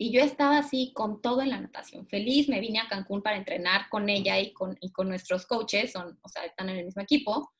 y 0.00 0.12
yo 0.12 0.22
estaba 0.22 0.58
así 0.58 0.92
con 0.94 1.20
todo 1.20 1.42
en 1.42 1.50
la 1.50 1.60
natación, 1.60 2.06
feliz, 2.06 2.48
me 2.48 2.60
vine 2.60 2.78
a 2.78 2.88
Cancún 2.88 3.20
para 3.20 3.36
entrenar 3.36 3.88
con 3.90 4.08
ella 4.08 4.38
y 4.38 4.52
con, 4.52 4.78
y 4.80 4.92
con 4.92 5.08
nuestros 5.08 5.44
coaches, 5.44 5.90
son, 5.90 6.16
o 6.22 6.28
sea, 6.28 6.44
están 6.44 6.68
en 6.68 6.78
el 6.78 6.84
mismo 6.84 7.02
equipo. 7.02 7.52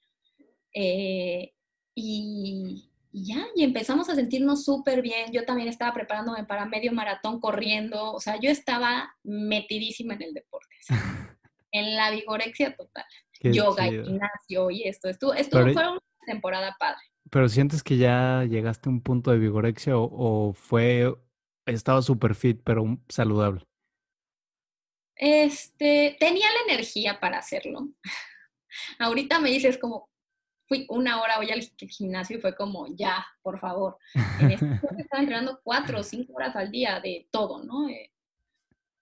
Eh, 0.72 1.52
y, 1.96 2.88
ya, 3.12 3.46
y 3.54 3.64
empezamos 3.64 4.08
a 4.08 4.14
sentirnos 4.14 4.64
súper 4.64 5.02
bien. 5.02 5.32
Yo 5.32 5.44
también 5.44 5.68
estaba 5.68 5.92
preparándome 5.92 6.44
para 6.44 6.66
medio 6.66 6.92
maratón 6.92 7.40
corriendo, 7.40 8.12
o 8.12 8.20
sea, 8.20 8.38
yo 8.40 8.50
estaba 8.50 9.14
metidísima 9.22 10.14
en 10.14 10.22
el 10.22 10.34
deporte, 10.34 10.76
en 11.72 11.96
la 11.96 12.10
vigorexia 12.10 12.74
total. 12.76 13.04
Yoga 13.40 13.86
y 13.86 14.02
gimnasio 14.02 14.70
y 14.70 14.82
esto, 14.88 15.08
esto, 15.08 15.32
esto 15.32 15.58
fue 15.60 15.88
una 15.88 16.00
temporada 16.26 16.74
padre. 16.78 16.98
¿Pero 17.30 17.48
sientes 17.48 17.84
que 17.84 17.96
ya 17.96 18.44
llegaste 18.44 18.88
a 18.88 18.92
un 18.92 19.00
punto 19.00 19.30
de 19.30 19.38
vigorexia 19.38 19.92
o 19.96 20.52
fue 20.54 21.14
estaba 21.74 22.02
súper 22.02 22.34
fit, 22.34 22.60
pero 22.64 22.84
saludable. 23.08 23.64
Este, 25.16 26.16
tenía 26.18 26.46
la 26.52 26.72
energía 26.72 27.20
para 27.20 27.38
hacerlo. 27.38 27.88
Ahorita 28.98 29.40
me 29.40 29.50
dices 29.50 29.78
como, 29.78 30.08
fui 30.68 30.86
una 30.90 31.20
hora 31.20 31.38
hoy 31.38 31.50
al 31.50 31.62
gimnasio 31.62 32.36
y 32.36 32.40
fue 32.40 32.54
como, 32.54 32.86
ya, 32.94 33.26
por 33.42 33.58
favor. 33.58 33.96
En 34.40 34.50
este 34.50 34.66
estaba 34.98 35.22
entrenando 35.22 35.60
cuatro 35.64 36.00
o 36.00 36.02
cinco 36.02 36.34
horas 36.34 36.54
al 36.54 36.70
día 36.70 37.00
de 37.00 37.26
todo, 37.30 37.64
¿no? 37.64 37.88
Eh, 37.88 38.12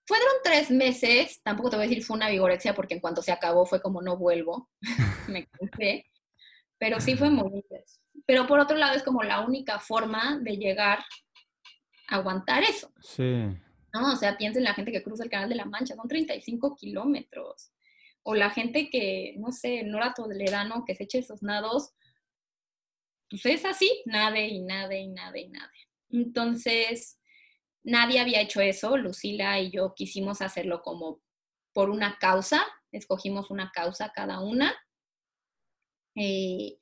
fueron 0.06 0.28
tres 0.44 0.70
meses, 0.70 1.42
tampoco 1.42 1.70
te 1.70 1.76
voy 1.76 1.86
a 1.86 1.88
decir 1.88 2.04
fue 2.04 2.16
una 2.16 2.30
vigorexia 2.30 2.74
porque 2.74 2.94
en 2.94 3.00
cuanto 3.00 3.22
se 3.22 3.32
acabó 3.32 3.66
fue 3.66 3.82
como 3.82 4.00
no 4.00 4.16
vuelvo, 4.16 4.70
me 5.28 5.46
cansé, 5.46 6.06
pero 6.78 7.00
sí 7.00 7.16
fue 7.16 7.28
muy 7.28 7.52
intenso. 7.52 8.00
Pero 8.24 8.46
por 8.46 8.60
otro 8.60 8.76
lado 8.76 8.94
es 8.94 9.02
como 9.02 9.24
la 9.24 9.40
única 9.40 9.80
forma 9.80 10.38
de 10.40 10.56
llegar 10.56 11.00
aguantar 12.08 12.62
eso. 12.62 12.92
Sí. 13.00 13.48
¿no? 13.92 14.12
O 14.12 14.16
sea, 14.16 14.36
piensa 14.36 14.58
en 14.58 14.64
la 14.64 14.74
gente 14.74 14.92
que 14.92 15.02
cruza 15.02 15.24
el 15.24 15.30
Canal 15.30 15.48
de 15.48 15.56
la 15.56 15.64
Mancha, 15.64 15.96
son 15.96 16.06
35 16.06 16.76
kilómetros. 16.76 17.72
O 18.26 18.34
la 18.34 18.50
gente 18.50 18.90
que, 18.90 19.34
no 19.38 19.52
sé, 19.52 19.84
no 19.84 19.98
era 19.98 20.12
tolerano, 20.14 20.84
que 20.84 20.94
se 20.94 21.04
eche 21.04 21.18
esos 21.18 21.42
nados, 21.42 21.92
pues 23.30 23.46
es 23.46 23.64
así, 23.64 23.90
nade 24.06 24.48
y 24.48 24.60
nade 24.60 25.00
y 25.00 25.08
nade 25.08 25.40
y 25.40 25.48
nade. 25.48 25.78
Entonces, 26.10 27.20
nadie 27.84 28.20
había 28.20 28.40
hecho 28.40 28.60
eso, 28.60 28.96
Lucila 28.96 29.60
y 29.60 29.70
yo 29.70 29.94
quisimos 29.94 30.42
hacerlo 30.42 30.82
como 30.82 31.20
por 31.72 31.90
una 31.90 32.18
causa, 32.18 32.64
escogimos 32.92 33.50
una 33.50 33.70
causa 33.72 34.12
cada 34.14 34.40
una. 34.40 34.74
Eh, 36.14 36.78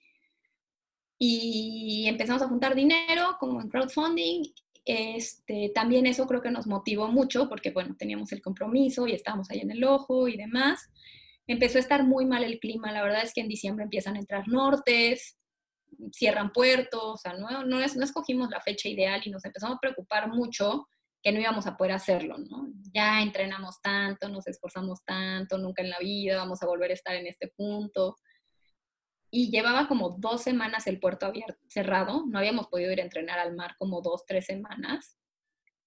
y 1.18 2.07
empezamos 2.07 2.42
a 2.42 2.49
juntar 2.49 2.74
dinero 2.74 3.36
como 3.38 3.61
en 3.61 3.68
crowdfunding 3.68 4.45
este, 4.84 5.72
también 5.74 6.07
eso 6.07 6.26
creo 6.26 6.42
que 6.42 6.51
nos 6.51 6.66
motivó 6.66 7.09
mucho 7.09 7.49
porque, 7.49 7.70
bueno, 7.70 7.97
teníamos 7.99 8.32
el 8.32 8.42
compromiso 8.42 9.07
y 9.07 9.12
estábamos 9.12 9.51
ahí 9.51 9.61
en 9.61 9.70
el 9.70 9.82
ojo 9.84 10.28
y 10.28 10.36
demás. 10.36 10.90
Empezó 11.47 11.78
a 11.78 11.80
estar 11.82 12.05
muy 12.05 12.26
mal 12.26 12.42
el 12.45 12.59
clima, 12.59 12.92
la 12.92 13.03
verdad 13.03 13.22
es 13.22 13.32
que 13.32 13.40
en 13.40 13.49
diciembre 13.49 13.84
empiezan 13.84 14.16
a 14.16 14.20
entrar 14.20 14.49
nortes, 14.49 15.38
cierran 16.12 16.53
puertos, 16.53 17.03
o 17.05 17.16
sea, 17.16 17.34
no, 17.34 17.64
no, 17.64 17.80
es, 17.80 17.97
no 17.97 18.05
escogimos 18.05 18.51
la 18.51 18.61
fecha 18.61 18.88
ideal 18.88 19.20
y 19.24 19.30
nos 19.30 19.45
empezamos 19.45 19.76
a 19.76 19.80
preocupar 19.80 20.28
mucho 20.28 20.88
que 21.22 21.32
no 21.32 21.40
íbamos 21.40 21.66
a 21.66 21.76
poder 21.76 21.92
hacerlo, 21.92 22.36
¿no? 22.38 22.68
Ya 22.92 23.22
entrenamos 23.22 23.80
tanto, 23.80 24.28
nos 24.28 24.47
esforzamos 24.47 25.05
tanto, 25.05 25.57
nunca 25.59 25.82
en 25.82 25.90
la 25.90 25.99
vida 25.99 26.36
vamos 26.36 26.62
a 26.62 26.66
volver 26.66 26.90
a 26.90 26.95
estar 26.95 27.14
en 27.14 27.26
este 27.26 27.49
punto 27.49 28.16
y 29.36 29.51
llevaba 29.51 29.88
como 29.88 30.11
dos 30.11 30.42
semanas 30.42 30.86
el 30.86 31.01
puerto 31.01 31.26
abierto, 31.26 31.61
cerrado, 31.66 32.24
no 32.24 32.38
habíamos 32.38 32.68
podido 32.68 32.92
ir 32.92 33.01
a 33.01 33.05
entrenar 33.05 33.40
al 33.40 33.57
mar 33.57 33.74
como 33.78 34.01
dos, 34.01 34.24
tres 34.24 34.47
semanas. 34.47 35.18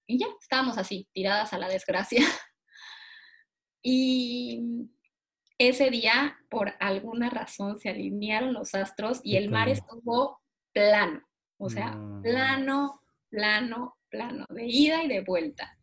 Y 0.06 0.20
ya, 0.20 0.28
estábamos 0.42 0.78
así, 0.78 1.08
tiradas 1.14 1.54
a 1.54 1.58
la 1.58 1.70
desgracia. 1.70 2.20
Y 3.90 4.90
ese 5.58 5.90
día, 5.90 6.38
por 6.50 6.74
alguna 6.80 7.30
razón, 7.30 7.80
se 7.80 7.90
alinearon 7.90 8.54
los 8.54 8.76
astros 8.76 9.20
y 9.24 9.38
el 9.38 9.50
mar 9.50 9.70
estuvo 9.70 10.42
plano. 10.74 11.22
O 11.58 11.70
sea, 11.70 12.00
plano, 12.22 13.02
plano, 13.30 13.98
plano, 14.10 14.46
de 14.50 14.66
ida 14.66 15.04
y 15.04 15.08
de 15.08 15.22
vuelta. 15.22 15.78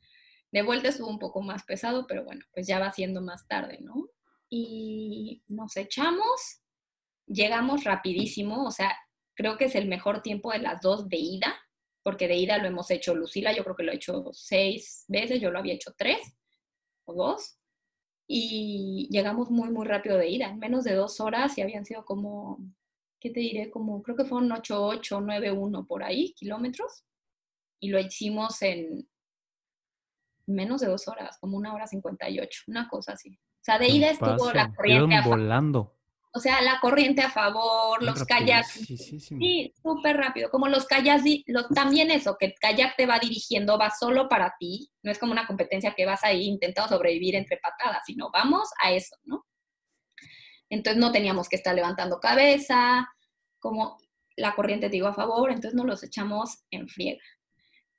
De 0.52 0.62
vuelta 0.62 0.88
estuvo 0.88 1.08
un 1.08 1.18
poco 1.18 1.42
más 1.42 1.64
pesado, 1.64 2.06
pero 2.06 2.24
bueno, 2.24 2.44
pues 2.52 2.66
ya 2.66 2.78
va 2.78 2.92
siendo 2.92 3.20
más 3.20 3.46
tarde, 3.48 3.78
¿no? 3.80 4.08
Y 4.48 5.42
nos 5.48 5.76
echamos 5.76 6.64
llegamos 7.26 7.84
rapidísimo, 7.84 8.64
o 8.64 8.70
sea, 8.70 8.96
creo 9.34 9.56
que 9.56 9.66
es 9.66 9.74
el 9.74 9.88
mejor 9.88 10.22
tiempo 10.22 10.52
de 10.52 10.58
las 10.58 10.80
dos 10.80 11.08
de 11.08 11.16
ida, 11.16 11.54
porque 12.02 12.28
de 12.28 12.36
ida 12.36 12.58
lo 12.58 12.68
hemos 12.68 12.90
hecho 12.90 13.14
Lucila, 13.14 13.52
yo 13.52 13.64
creo 13.64 13.76
que 13.76 13.82
lo 13.82 13.92
he 13.92 13.96
hecho 13.96 14.30
seis 14.32 15.04
veces, 15.08 15.40
yo 15.40 15.50
lo 15.50 15.58
había 15.58 15.74
hecho 15.74 15.94
tres 15.96 16.18
o 17.04 17.14
dos, 17.14 17.58
y 18.26 19.08
llegamos 19.10 19.50
muy, 19.50 19.70
muy 19.70 19.86
rápido 19.86 20.16
de 20.16 20.28
ida, 20.28 20.48
en 20.48 20.58
menos 20.58 20.84
de 20.84 20.94
dos 20.94 21.20
horas 21.20 21.56
y 21.58 21.62
habían 21.62 21.84
sido 21.84 22.04
como, 22.04 22.58
¿qué 23.20 23.30
te 23.30 23.40
diré? 23.40 23.70
Como, 23.70 24.02
creo 24.02 24.16
que 24.16 24.24
fueron 24.24 24.50
8, 24.50 24.86
8, 24.86 25.20
9, 25.20 25.52
1 25.52 25.86
por 25.86 26.02
ahí, 26.02 26.32
kilómetros, 26.34 27.04
y 27.80 27.88
lo 27.88 27.98
hicimos 28.00 28.62
en 28.62 29.08
menos 30.46 30.80
de 30.80 30.88
dos 30.88 31.08
horas, 31.08 31.38
como 31.38 31.56
una 31.56 31.74
hora 31.74 31.86
58, 31.86 32.64
una 32.68 32.88
cosa 32.88 33.12
así. 33.12 33.30
O 33.30 33.64
sea, 33.64 33.78
de 33.78 33.88
ida 33.88 34.10
estuvo 34.10 34.52
la 34.52 34.72
corriente. 34.74 35.20
volando. 35.24 35.94
O 36.36 36.40
sea, 36.40 36.60
la 36.62 36.80
corriente 36.80 37.22
a 37.22 37.30
favor, 37.30 38.02
los 38.02 38.24
kayaks. 38.24 38.72
Sí, 38.72 39.72
súper 39.80 40.16
rápido. 40.16 40.50
Como 40.50 40.66
los 40.66 40.84
kayaks, 40.84 41.22
también 41.72 42.10
eso, 42.10 42.36
que 42.36 42.46
el 42.46 42.54
kayak 42.60 42.96
te 42.96 43.06
va 43.06 43.20
dirigiendo, 43.20 43.78
va 43.78 43.90
solo 43.90 44.28
para 44.28 44.56
ti. 44.58 44.90
No 45.04 45.12
es 45.12 45.18
como 45.18 45.30
una 45.30 45.46
competencia 45.46 45.94
que 45.94 46.06
vas 46.06 46.24
ahí 46.24 46.46
intentando 46.46 46.88
sobrevivir 46.88 47.36
entre 47.36 47.58
patadas, 47.58 48.02
sino 48.04 48.32
vamos 48.32 48.68
a 48.82 48.90
eso, 48.90 49.16
¿no? 49.22 49.46
Entonces 50.68 51.00
no 51.00 51.12
teníamos 51.12 51.48
que 51.48 51.54
estar 51.54 51.72
levantando 51.72 52.18
cabeza, 52.18 53.08
como 53.60 53.96
la 54.36 54.56
corriente 54.56 54.90
te 54.90 54.96
iba 54.96 55.10
a 55.10 55.14
favor, 55.14 55.50
entonces 55.50 55.74
nos 55.74 55.86
los 55.86 56.02
echamos 56.02 56.64
en 56.72 56.88
friega. 56.88 57.22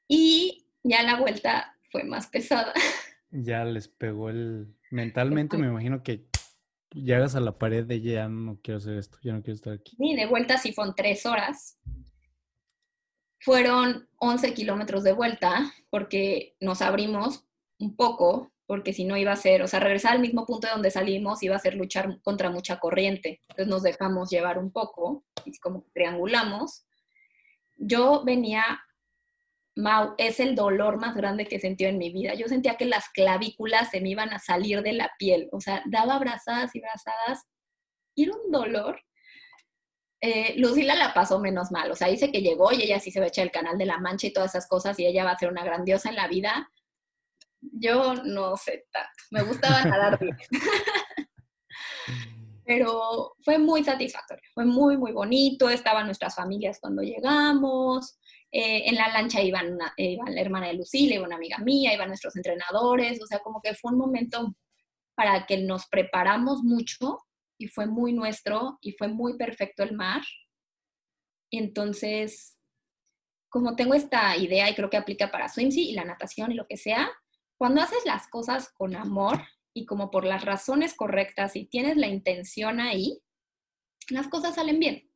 Y 0.09 0.67
ya 0.83 1.03
la 1.03 1.15
vuelta 1.15 1.73
fue 1.89 2.03
más 2.03 2.27
pesada. 2.27 2.73
Ya 3.31 3.63
les 3.63 3.87
pegó 3.87 4.29
el... 4.29 4.75
Mentalmente 4.91 5.57
me 5.57 5.67
imagino 5.67 6.03
que 6.03 6.27
llegas 6.95 7.35
a 7.35 7.41
la 7.41 7.57
pared 7.57 7.85
de 7.85 8.01
ya 8.01 8.27
no 8.27 8.59
quiero 8.63 8.77
hacer 8.77 8.97
esto, 8.97 9.17
ya 9.21 9.33
no 9.33 9.41
quiero 9.41 9.55
estar 9.55 9.73
aquí. 9.73 9.95
Y 9.99 10.15
de 10.15 10.25
vuelta 10.25 10.57
sí 10.57 10.73
fueron 10.73 10.95
tres 10.95 11.25
horas. 11.25 11.77
Fueron 13.39 14.07
11 14.17 14.53
kilómetros 14.53 15.03
de 15.03 15.13
vuelta 15.13 15.71
porque 15.89 16.55
nos 16.59 16.81
abrimos 16.81 17.45
un 17.77 17.95
poco, 17.95 18.51
porque 18.65 18.93
si 18.93 19.03
no 19.03 19.17
iba 19.17 19.33
a 19.33 19.35
ser, 19.35 19.61
o 19.61 19.67
sea, 19.67 19.79
regresar 19.79 20.13
al 20.13 20.21
mismo 20.21 20.45
punto 20.45 20.67
de 20.67 20.73
donde 20.73 20.89
salimos 20.89 21.43
iba 21.43 21.55
a 21.55 21.59
ser 21.59 21.75
luchar 21.75 22.19
contra 22.23 22.49
mucha 22.49 22.79
corriente. 22.79 23.41
Entonces 23.49 23.67
nos 23.67 23.83
dejamos 23.83 24.29
llevar 24.29 24.57
un 24.57 24.71
poco 24.71 25.23
y 25.43 25.55
como 25.59 25.85
triangulamos. 25.93 26.85
Yo 27.77 28.23
venía 28.23 28.79
Mau, 29.75 30.15
es 30.17 30.39
el 30.39 30.55
dolor 30.55 30.97
más 30.97 31.15
grande 31.15 31.45
que 31.47 31.57
he 31.57 31.87
en 31.87 31.97
mi 31.97 32.09
vida. 32.11 32.33
Yo 32.33 32.47
sentía 32.47 32.77
que 32.77 32.85
las 32.85 33.09
clavículas 33.09 33.89
se 33.89 33.99
me 33.99 34.09
iban 34.09 34.31
a 34.33 34.39
salir 34.39 34.81
de 34.81 34.93
la 34.93 35.11
piel, 35.19 35.49
o 35.51 35.59
sea, 35.59 35.83
daba 35.85 36.15
abrazadas 36.15 36.73
y 36.75 36.79
abrazadas 36.79 37.43
y 38.15 38.23
era 38.23 38.33
un 38.33 38.51
dolor. 38.51 39.01
Eh, 40.21 40.55
Lucila 40.57 40.95
la 40.95 41.13
pasó 41.13 41.39
menos 41.39 41.71
mal, 41.71 41.91
o 41.91 41.95
sea, 41.95 42.07
dice 42.07 42.31
que 42.31 42.41
llegó 42.41 42.71
y 42.71 42.81
ella 42.83 42.99
sí 42.99 43.11
se 43.11 43.19
va 43.19 43.25
a 43.25 43.27
echar 43.29 43.45
el 43.45 43.51
canal 43.51 43.77
de 43.77 43.85
la 43.85 43.99
mancha 43.99 44.27
y 44.27 44.33
todas 44.33 44.51
esas 44.51 44.67
cosas 44.67 44.97
y 44.97 45.05
ella 45.05 45.25
va 45.25 45.31
a 45.31 45.37
ser 45.37 45.49
una 45.49 45.65
grandiosa 45.65 46.09
en 46.09 46.15
la 46.15 46.27
vida. 46.27 46.71
Yo 47.59 48.15
no 48.23 48.55
sé 48.55 48.85
me 49.31 49.43
gustaba 49.43 49.83
nadar 49.83 50.17
bien. 50.19 50.37
Pero 52.65 53.35
fue 53.43 53.59
muy 53.59 53.83
satisfactorio, 53.83 54.49
fue 54.53 54.65
muy, 54.65 54.97
muy 54.97 55.11
bonito, 55.11 55.69
estaban 55.69 56.07
nuestras 56.07 56.33
familias 56.33 56.79
cuando 56.79 57.03
llegamos, 57.03 58.17
eh, 58.57 58.87
en 58.89 58.95
la 58.95 59.09
lancha 59.09 59.41
iban, 59.41 59.77
la 59.77 60.41
hermana 60.41 60.67
de 60.67 60.75
Lucila, 60.75 61.15
iba 61.15 61.25
una 61.25 61.35
amiga 61.35 61.57
mía, 61.57 61.93
iban 61.93 62.07
nuestros 62.07 62.37
entrenadores, 62.37 63.21
o 63.21 63.27
sea, 63.27 63.39
como 63.39 63.61
que 63.61 63.75
fue 63.75 63.91
un 63.91 63.97
momento 63.97 64.55
para 65.13 65.45
que 65.45 65.57
nos 65.57 65.87
preparamos 65.87 66.63
mucho 66.63 67.19
y 67.59 67.67
fue 67.67 67.85
muy 67.85 68.13
nuestro 68.13 68.77
y 68.79 68.93
fue 68.93 69.09
muy 69.09 69.37
perfecto 69.37 69.83
el 69.83 69.93
mar. 69.93 70.21
Entonces, 71.51 72.57
como 73.49 73.75
tengo 73.75 73.93
esta 73.93 74.37
idea 74.37 74.69
y 74.69 74.75
creo 74.75 74.89
que 74.89 74.95
aplica 74.95 75.31
para 75.31 75.49
swimsy 75.49 75.89
y 75.89 75.93
la 75.93 76.05
natación 76.05 76.53
y 76.53 76.55
lo 76.55 76.65
que 76.65 76.77
sea, 76.77 77.11
cuando 77.57 77.81
haces 77.81 78.05
las 78.05 78.29
cosas 78.29 78.71
con 78.71 78.95
amor 78.95 79.37
y 79.73 79.85
como 79.85 80.09
por 80.09 80.23
las 80.23 80.45
razones 80.45 80.95
correctas 80.95 81.57
y 81.57 81.65
tienes 81.65 81.97
la 81.97 82.07
intención 82.07 82.79
ahí, 82.79 83.21
las 84.07 84.29
cosas 84.29 84.55
salen 84.55 84.79
bien. 84.79 85.11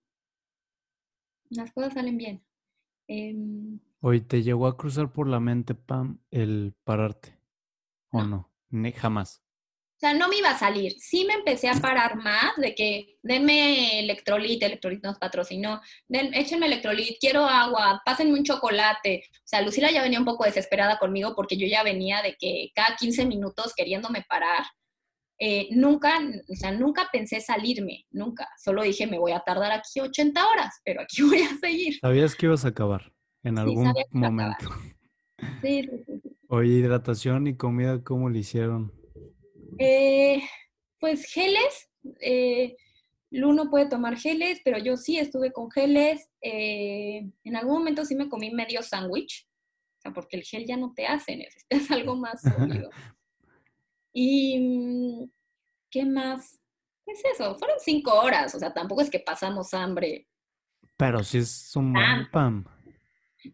Las 1.49 1.71
cosas 1.71 1.93
salen 1.93 2.17
bien. 2.17 2.48
Em, 3.09 3.79
Hoy 4.01 4.21
te 4.21 4.43
llegó 4.43 4.67
a 4.67 4.77
cruzar 4.77 5.11
por 5.11 5.27
la 5.27 5.39
mente, 5.39 5.73
Pam, 5.73 6.21
el 6.31 6.73
pararte. 6.85 7.37
¿O 8.11 8.23
no? 8.23 8.49
jamás. 8.95 9.43
O 9.97 9.99
sea, 9.99 10.13
no 10.13 10.29
me 10.29 10.37
iba 10.37 10.51
a 10.51 10.57
salir. 10.57 10.93
Sí 10.99 11.25
me 11.25 11.33
empecé 11.33 11.67
a 11.67 11.73
parar 11.73 12.15
más 12.15 12.55
de 12.55 12.73
que 12.73 13.17
denme 13.21 13.99
electrolit, 13.99 14.63
electrolit 14.63 15.03
nos 15.03 15.17
patrocinó, 15.17 15.81
Den, 16.07 16.33
échenme 16.33 16.67
electrolit, 16.67 17.17
quiero 17.19 17.45
agua, 17.45 18.01
pásenme 18.05 18.39
un 18.39 18.45
chocolate. 18.45 19.25
O 19.33 19.41
sea, 19.43 19.61
Lucila 19.61 19.91
ya 19.91 20.01
venía 20.01 20.19
un 20.19 20.25
poco 20.25 20.45
desesperada 20.45 20.97
conmigo 20.97 21.33
porque 21.35 21.57
yo 21.57 21.67
ya 21.67 21.83
venía 21.83 22.21
de 22.21 22.35
que 22.39 22.71
cada 22.73 22.95
15 22.95 23.25
minutos 23.25 23.73
queriéndome 23.75 24.23
parar. 24.29 24.63
Eh, 25.41 25.69
nunca, 25.71 26.19
o 26.49 26.55
sea, 26.55 26.73
nunca 26.73 27.07
pensé 27.11 27.39
salirme, 27.39 28.05
nunca. 28.11 28.47
Solo 28.57 28.83
dije, 28.83 29.07
me 29.07 29.17
voy 29.17 29.31
a 29.31 29.39
tardar 29.39 29.71
aquí 29.71 30.01
80 30.01 30.45
horas, 30.45 30.81
pero 30.83 31.01
aquí 31.01 31.21
voy 31.23 31.41
a 31.41 31.57
seguir. 31.57 31.97
¿Sabías 32.01 32.35
que 32.35 32.47
ibas 32.47 32.65
a 32.65 32.69
acabar 32.69 33.11
en 33.43 33.57
algún 33.57 33.93
momento? 34.11 34.69
Sí, 35.61 35.83
sí, 35.83 36.03
sí, 36.05 36.21
Oye, 36.49 36.73
hidratación 36.73 37.47
y 37.47 37.55
comida, 37.55 38.03
¿cómo 38.03 38.29
le 38.29 38.39
hicieron? 38.39 38.91
Eh, 39.77 40.41
pues 40.99 41.25
geles. 41.25 41.89
Eh, 42.19 42.75
Luno 43.31 43.69
puede 43.69 43.87
tomar 43.87 44.17
geles, 44.17 44.59
pero 44.65 44.77
yo 44.79 44.97
sí 44.97 45.19
estuve 45.19 45.53
con 45.53 45.71
geles. 45.71 46.29
en 46.41 47.55
algún 47.55 47.77
momento 47.77 48.03
sí 48.03 48.15
me 48.15 48.27
comí 48.27 48.51
medio 48.51 48.81
sándwich, 48.81 49.47
o 49.99 50.01
sea, 50.01 50.13
porque 50.13 50.37
el 50.37 50.43
gel 50.43 50.65
ya 50.65 50.75
no 50.75 50.93
te 50.93 51.05
hace, 51.05 51.37
necesitas 51.69 51.91
algo 51.91 52.15
más 52.15 52.41
sólido. 52.41 52.89
Y, 54.13 54.59
mm, 54.59 55.31
¿qué 55.89 56.05
más? 56.05 56.59
Es 57.05 57.23
eso, 57.33 57.55
fueron 57.55 57.77
cinco 57.79 58.13
horas, 58.13 58.53
o 58.53 58.59
sea, 58.59 58.73
tampoco 58.73 59.01
es 59.01 59.09
que 59.09 59.19
pasamos 59.19 59.73
hambre. 59.73 60.27
Pero 60.95 61.23
sí 61.23 61.39
es 61.39 61.75
un 61.75 61.93
buen 61.93 62.29
pam. 62.29 62.65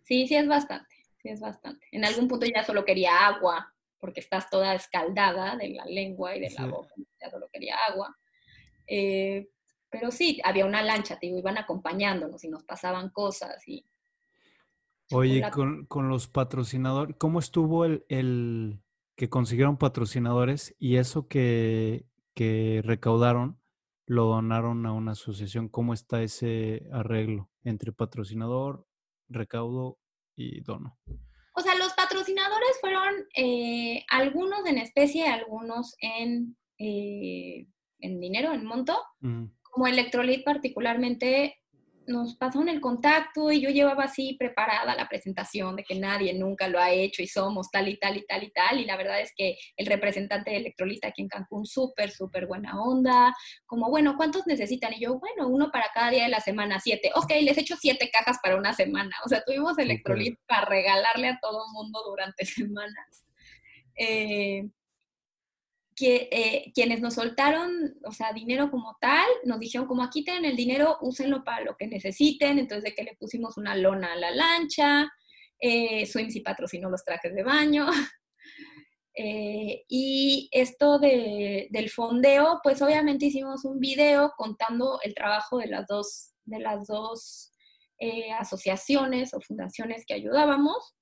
Sí, 0.03 0.27
sí 0.27 0.35
es 0.35 0.47
bastante, 0.47 0.95
sí 1.21 1.29
es 1.29 1.39
bastante. 1.39 1.87
En 1.91 2.03
algún 2.03 2.27
punto 2.27 2.45
ya 2.45 2.63
solo 2.63 2.83
quería 2.83 3.27
agua, 3.27 3.73
porque 3.99 4.19
estás 4.19 4.49
toda 4.49 4.75
escaldada 4.75 5.55
de 5.55 5.69
la 5.69 5.85
lengua 5.85 6.35
y 6.35 6.41
de 6.41 6.49
la 6.51 6.65
boca, 6.65 6.93
ya 7.21 7.29
solo 7.29 7.47
quería 7.51 7.77
agua. 7.89 8.15
Eh, 8.87 9.47
pero 9.89 10.11
sí, 10.11 10.41
había 10.43 10.65
una 10.65 10.81
lancha, 10.81 11.17
te 11.17 11.27
digo, 11.27 11.39
iban 11.39 11.57
acompañándonos 11.57 12.43
y 12.43 12.49
nos 12.49 12.63
pasaban 12.63 13.09
cosas 13.09 13.65
y... 13.67 13.85
Oye, 15.11 15.49
con, 15.51 15.85
con, 15.85 16.09
los 16.09 16.27
patrocinadores, 16.27 17.15
¿cómo 17.17 17.37
estuvo 17.37 17.85
el, 17.85 18.05
el, 18.09 18.79
que 19.15 19.29
consiguieron 19.29 19.77
patrocinadores 19.77 20.75
y 20.79 20.97
eso 20.97 21.27
que, 21.27 22.05
recaudaron 22.83 23.59
lo 24.07 24.25
donaron 24.25 24.85
a 24.85 24.91
una 24.91 25.13
asociación. 25.13 25.69
¿Cómo 25.69 25.93
está 25.93 26.21
ese 26.21 26.87
arreglo 26.91 27.49
entre 27.63 27.91
patrocinador, 27.91 28.85
recaudo 29.29 29.97
y 30.35 30.61
dono? 30.61 30.99
O 31.53 31.61
sea, 31.61 31.75
los 31.75 31.93
patrocinadores 31.93 32.77
fueron 32.81 33.13
eh, 33.35 34.05
algunos 34.09 34.65
en 34.65 34.77
especie, 34.77 35.27
algunos 35.27 35.95
en, 35.99 36.57
eh, 36.77 37.67
en 37.99 38.19
dinero, 38.19 38.51
en 38.53 38.65
monto. 38.65 39.01
Como 39.19 39.87
Electrolit 39.87 40.43
particularmente, 40.43 41.61
nos 42.07 42.35
pasaron 42.35 42.69
el 42.69 42.81
contacto 42.81 43.51
y 43.51 43.61
yo 43.61 43.69
llevaba 43.69 44.03
así 44.03 44.35
preparada 44.37 44.95
la 44.95 45.07
presentación 45.07 45.75
de 45.75 45.83
que 45.83 45.95
nadie 45.95 46.33
nunca 46.33 46.67
lo 46.67 46.79
ha 46.79 46.91
hecho 46.91 47.21
y 47.21 47.27
somos 47.27 47.69
tal 47.71 47.87
y 47.87 47.97
tal 47.97 48.17
y 48.17 48.25
tal 48.25 48.43
y 48.43 48.51
tal. 48.51 48.79
Y 48.79 48.85
la 48.85 48.97
verdad 48.97 49.21
es 49.21 49.33
que 49.35 49.57
el 49.77 49.85
representante 49.85 50.51
de 50.51 50.57
Electrolita 50.57 51.07
aquí 51.07 51.21
en 51.21 51.27
Cancún, 51.27 51.65
súper, 51.65 52.11
súper 52.11 52.47
buena 52.47 52.81
onda. 52.81 53.33
Como, 53.65 53.89
bueno, 53.89 54.15
¿cuántos 54.17 54.45
necesitan? 54.47 54.93
Y 54.93 55.01
yo, 55.01 55.19
bueno, 55.19 55.47
uno 55.47 55.71
para 55.71 55.87
cada 55.93 56.11
día 56.11 56.23
de 56.23 56.29
la 56.29 56.39
semana, 56.39 56.79
siete. 56.79 57.11
Ok, 57.15 57.31
les 57.41 57.57
echo 57.57 57.75
siete 57.79 58.09
cajas 58.11 58.37
para 58.41 58.55
una 58.55 58.73
semana. 58.73 59.15
O 59.25 59.29
sea, 59.29 59.43
tuvimos 59.43 59.77
Electrolit 59.77 60.37
para 60.47 60.65
regalarle 60.65 61.29
a 61.29 61.39
todo 61.41 61.65
el 61.65 61.73
mundo 61.73 62.01
durante 62.05 62.45
semanas. 62.45 63.25
Eh, 63.97 64.67
que, 65.95 66.27
eh, 66.31 66.71
quienes 66.73 66.99
nos 66.99 67.15
soltaron, 67.15 67.97
o 68.05 68.11
sea, 68.11 68.33
dinero 68.33 68.69
como 68.69 68.97
tal, 68.99 69.25
nos 69.45 69.59
dijeron 69.59 69.87
como 69.87 70.03
aquí 70.03 70.23
tienen 70.23 70.45
el 70.45 70.57
dinero, 70.57 70.97
úsenlo 71.01 71.43
para 71.43 71.63
lo 71.63 71.77
que 71.77 71.87
necesiten, 71.87 72.59
entonces 72.59 72.83
de 72.83 72.95
que 72.95 73.03
le 73.03 73.15
pusimos 73.15 73.57
una 73.57 73.75
lona 73.75 74.13
a 74.13 74.17
la 74.17 74.31
lancha, 74.31 75.09
eh, 75.59 76.05
Swimsy 76.05 76.41
patrocinó 76.41 76.89
los 76.89 77.03
trajes 77.03 77.33
de 77.33 77.43
baño, 77.43 77.87
eh, 79.15 79.85
y 79.87 80.49
esto 80.51 80.99
de, 80.99 81.67
del 81.71 81.89
fondeo, 81.89 82.59
pues 82.61 82.81
obviamente 82.81 83.27
hicimos 83.27 83.63
un 83.63 83.79
video 83.79 84.33
contando 84.35 84.99
el 85.01 85.15
trabajo 85.15 85.59
de 85.59 85.67
las 85.67 85.87
dos, 85.87 86.33
de 86.43 86.59
las 86.59 86.87
dos 86.87 87.53
eh, 87.99 88.31
asociaciones 88.33 89.33
o 89.33 89.39
fundaciones 89.39 90.05
que 90.05 90.13
ayudábamos. 90.13 90.95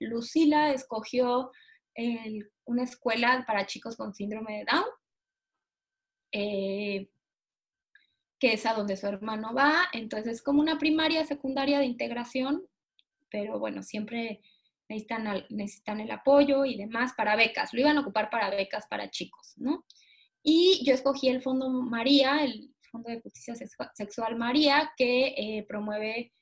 Lucila 0.00 0.72
escogió 0.74 1.50
una 2.68 2.84
escuela 2.84 3.44
para 3.46 3.66
chicos 3.66 3.96
con 3.96 4.14
síndrome 4.14 4.58
de 4.58 4.64
Down, 4.70 4.84
eh, 6.32 7.10
que 8.38 8.52
es 8.52 8.66
a 8.66 8.74
donde 8.74 8.96
su 8.96 9.06
hermano 9.06 9.54
va. 9.54 9.88
Entonces 9.92 10.34
es 10.34 10.42
como 10.42 10.60
una 10.60 10.78
primaria, 10.78 11.24
secundaria 11.24 11.78
de 11.78 11.86
integración, 11.86 12.66
pero 13.30 13.58
bueno, 13.58 13.82
siempre 13.82 14.42
necesitan, 14.88 15.44
necesitan 15.48 16.00
el 16.00 16.10
apoyo 16.10 16.64
y 16.64 16.76
demás 16.76 17.14
para 17.14 17.36
becas. 17.36 17.72
Lo 17.72 17.80
iban 17.80 17.96
a 17.96 18.02
ocupar 18.02 18.30
para 18.30 18.50
becas 18.50 18.86
para 18.86 19.10
chicos, 19.10 19.54
¿no? 19.56 19.84
Y 20.42 20.82
yo 20.84 20.94
escogí 20.94 21.28
el 21.28 21.42
Fondo 21.42 21.68
María, 21.70 22.44
el 22.44 22.74
Fondo 22.92 23.10
de 23.10 23.20
Justicia 23.20 23.54
Sexual 23.94 24.36
María, 24.36 24.92
que 24.96 25.34
eh, 25.36 25.64
promueve 25.66 26.32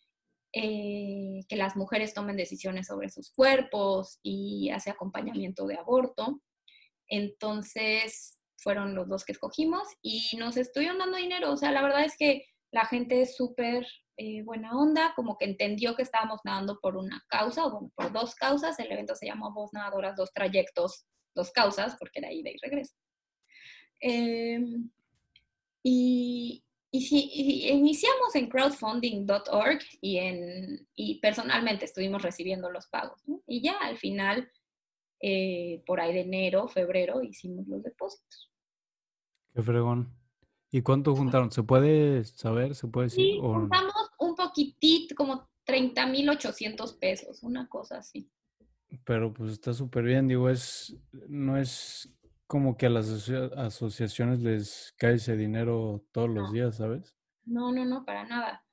eh, 0.58 1.44
que 1.50 1.56
las 1.56 1.76
mujeres 1.76 2.14
tomen 2.14 2.38
decisiones 2.38 2.86
sobre 2.86 3.10
sus 3.10 3.30
cuerpos 3.30 4.18
y 4.22 4.70
hace 4.70 4.88
acompañamiento 4.88 5.66
de 5.66 5.76
aborto. 5.76 6.40
Entonces, 7.08 8.40
fueron 8.56 8.94
los 8.94 9.06
dos 9.06 9.26
que 9.26 9.32
escogimos 9.32 9.86
y 10.00 10.34
nos 10.38 10.56
estuvieron 10.56 10.96
dando 10.96 11.18
dinero. 11.18 11.52
O 11.52 11.58
sea, 11.58 11.72
la 11.72 11.82
verdad 11.82 12.06
es 12.06 12.16
que 12.16 12.46
la 12.72 12.86
gente 12.86 13.20
es 13.20 13.36
súper 13.36 13.86
eh, 14.16 14.42
buena 14.44 14.74
onda, 14.74 15.12
como 15.14 15.36
que 15.36 15.44
entendió 15.44 15.94
que 15.94 16.02
estábamos 16.02 16.40
nadando 16.42 16.80
por 16.80 16.96
una 16.96 17.22
causa, 17.28 17.66
o 17.66 17.90
por 17.94 18.10
dos 18.10 18.34
causas. 18.34 18.78
El 18.78 18.90
evento 18.90 19.14
se 19.14 19.26
llamó 19.26 19.52
Dos 19.54 19.74
Nadadoras, 19.74 20.16
Dos 20.16 20.32
Trayectos, 20.32 21.04
Dos 21.34 21.50
Causas, 21.50 21.96
porque 21.98 22.20
era 22.20 22.32
ida 22.32 22.48
y 22.48 22.56
regreso. 22.62 22.94
Em, 24.00 24.90
y, 25.82 26.64
y 26.90 27.02
si 27.02 27.68
iniciamos 27.68 28.34
en 28.34 28.48
crowdfunding.org 28.48 29.80
y, 30.00 30.18
en, 30.18 30.88
y 30.94 31.20
personalmente 31.20 31.84
estuvimos 31.84 32.22
recibiendo 32.22 32.70
los 32.70 32.86
pagos. 32.86 33.22
Y 33.46 33.60
ya 33.60 33.76
al 33.78 33.96
final, 33.96 34.50
eh, 35.20 35.82
por 35.86 36.00
ahí 36.00 36.14
de 36.14 36.20
enero, 36.20 36.68
febrero, 36.68 37.22
hicimos 37.22 37.66
los 37.66 37.82
depósitos. 37.82 38.50
Qué 39.54 39.62
fregón. 39.62 40.14
¿Y 40.70 40.82
cuánto 40.82 41.14
juntaron? 41.14 41.50
¿Se 41.50 41.62
puede 41.62 42.24
saber? 42.24 42.74
¿Se 42.74 42.86
puede 42.86 43.06
decir? 43.06 43.24
Sí, 43.24 43.38
juntamos 43.40 43.94
un 44.18 44.34
poquitito, 44.34 45.14
como 45.14 45.48
30.800 45.66 46.98
pesos, 46.98 47.42
una 47.42 47.68
cosa 47.68 47.98
así. 47.98 48.30
Pero 49.04 49.32
pues 49.32 49.52
está 49.52 49.72
súper 49.72 50.04
bien, 50.04 50.28
digo, 50.28 50.48
es, 50.48 50.96
no 51.28 51.56
es 51.56 52.15
como 52.46 52.76
que 52.76 52.86
a 52.86 52.90
las 52.90 53.30
asociaciones 53.56 54.40
les 54.40 54.94
cae 54.98 55.14
ese 55.14 55.36
dinero 55.36 56.04
todos 56.12 56.30
los 56.30 56.52
días, 56.52 56.76
¿sabes? 56.76 57.16
No, 57.44 57.72
no, 57.72 57.84
no, 57.84 58.04
para 58.04 58.24
nada. 58.24 58.64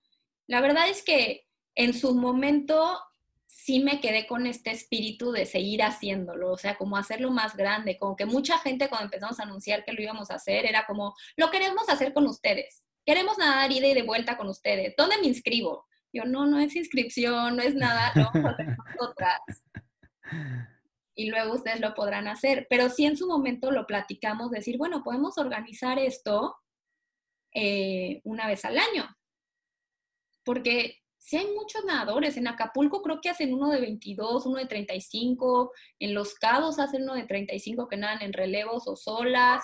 La 0.47 0.61
verdad 0.61 0.89
es 0.89 1.03
que 1.03 1.47
en 1.75 1.93
su 1.93 2.13
momento 2.13 2.99
sí 3.47 3.79
me 3.79 4.01
quedé 4.01 4.27
con 4.27 4.45
este 4.47 4.71
espíritu 4.71 5.31
de 5.31 5.45
seguir 5.45 5.83
haciéndolo, 5.83 6.51
o 6.51 6.57
sea, 6.57 6.75
como 6.75 6.97
hacerlo 6.97 7.31
más 7.31 7.55
grande, 7.55 7.97
como 7.97 8.15
que 8.15 8.25
mucha 8.25 8.57
gente 8.59 8.89
cuando 8.89 9.05
empezamos 9.05 9.39
a 9.39 9.43
anunciar 9.43 9.83
que 9.83 9.93
lo 9.93 10.01
íbamos 10.01 10.31
a 10.31 10.35
hacer 10.35 10.65
era 10.65 10.85
como, 10.85 11.15
lo 11.37 11.49
queremos 11.51 11.87
hacer 11.87 12.13
con 12.13 12.25
ustedes, 12.27 12.83
queremos 13.05 13.37
nadar 13.37 13.71
ida 13.71 13.87
y 13.87 13.93
de 13.93 14.01
vuelta 14.01 14.37
con 14.37 14.49
ustedes, 14.49 14.95
¿dónde 14.97 15.17
me 15.19 15.27
inscribo? 15.27 15.85
Yo, 16.11 16.25
no, 16.25 16.45
no 16.45 16.59
es 16.59 16.75
inscripción, 16.75 17.55
no 17.55 17.61
es 17.63 17.75
nada, 17.75 18.11
lo 18.15 18.25
vamos 18.25 18.45
a 18.45 18.53
hacer 18.53 18.67
nosotras. 18.99 19.39
Y 21.15 21.29
luego 21.29 21.53
ustedes 21.53 21.79
lo 21.79 21.93
podrán 21.93 22.27
hacer. 22.27 22.67
Pero 22.69 22.89
sí 22.89 23.05
en 23.05 23.17
su 23.17 23.27
momento 23.27 23.71
lo 23.71 23.85
platicamos, 23.85 24.51
decir, 24.51 24.77
bueno, 24.77 25.03
podemos 25.03 25.37
organizar 25.37 25.99
esto 25.99 26.55
eh, 27.53 28.21
una 28.23 28.47
vez 28.47 28.65
al 28.65 28.77
año. 28.77 29.07
Porque 30.43 31.03
si 31.23 31.37
hay 31.37 31.47
muchos 31.55 31.85
nadadores. 31.85 32.35
En 32.35 32.47
Acapulco 32.47 33.01
creo 33.01 33.21
que 33.21 33.29
hacen 33.29 33.53
uno 33.53 33.69
de 33.69 33.79
22, 33.79 34.45
uno 34.45 34.57
de 34.57 34.65
35. 34.65 35.71
En 35.99 36.13
Los 36.13 36.35
Cabos 36.35 36.79
hacen 36.79 37.03
uno 37.03 37.15
de 37.15 37.25
35 37.25 37.87
que 37.87 37.95
nadan 37.95 38.21
en 38.23 38.33
relevos 38.33 38.87
o 38.87 38.97
solas. 38.97 39.63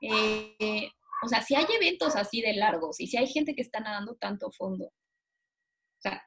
Eh, 0.00 0.90
o 1.22 1.28
sea, 1.28 1.42
si 1.42 1.54
hay 1.54 1.66
eventos 1.68 2.16
así 2.16 2.40
de 2.40 2.54
largos 2.54 2.98
y 2.98 3.08
si 3.08 3.18
hay 3.18 3.26
gente 3.26 3.54
que 3.54 3.60
está 3.60 3.80
nadando 3.80 4.14
tanto 4.14 4.50
fondo. 4.50 4.86
O 4.86 6.00
sea, 6.00 6.26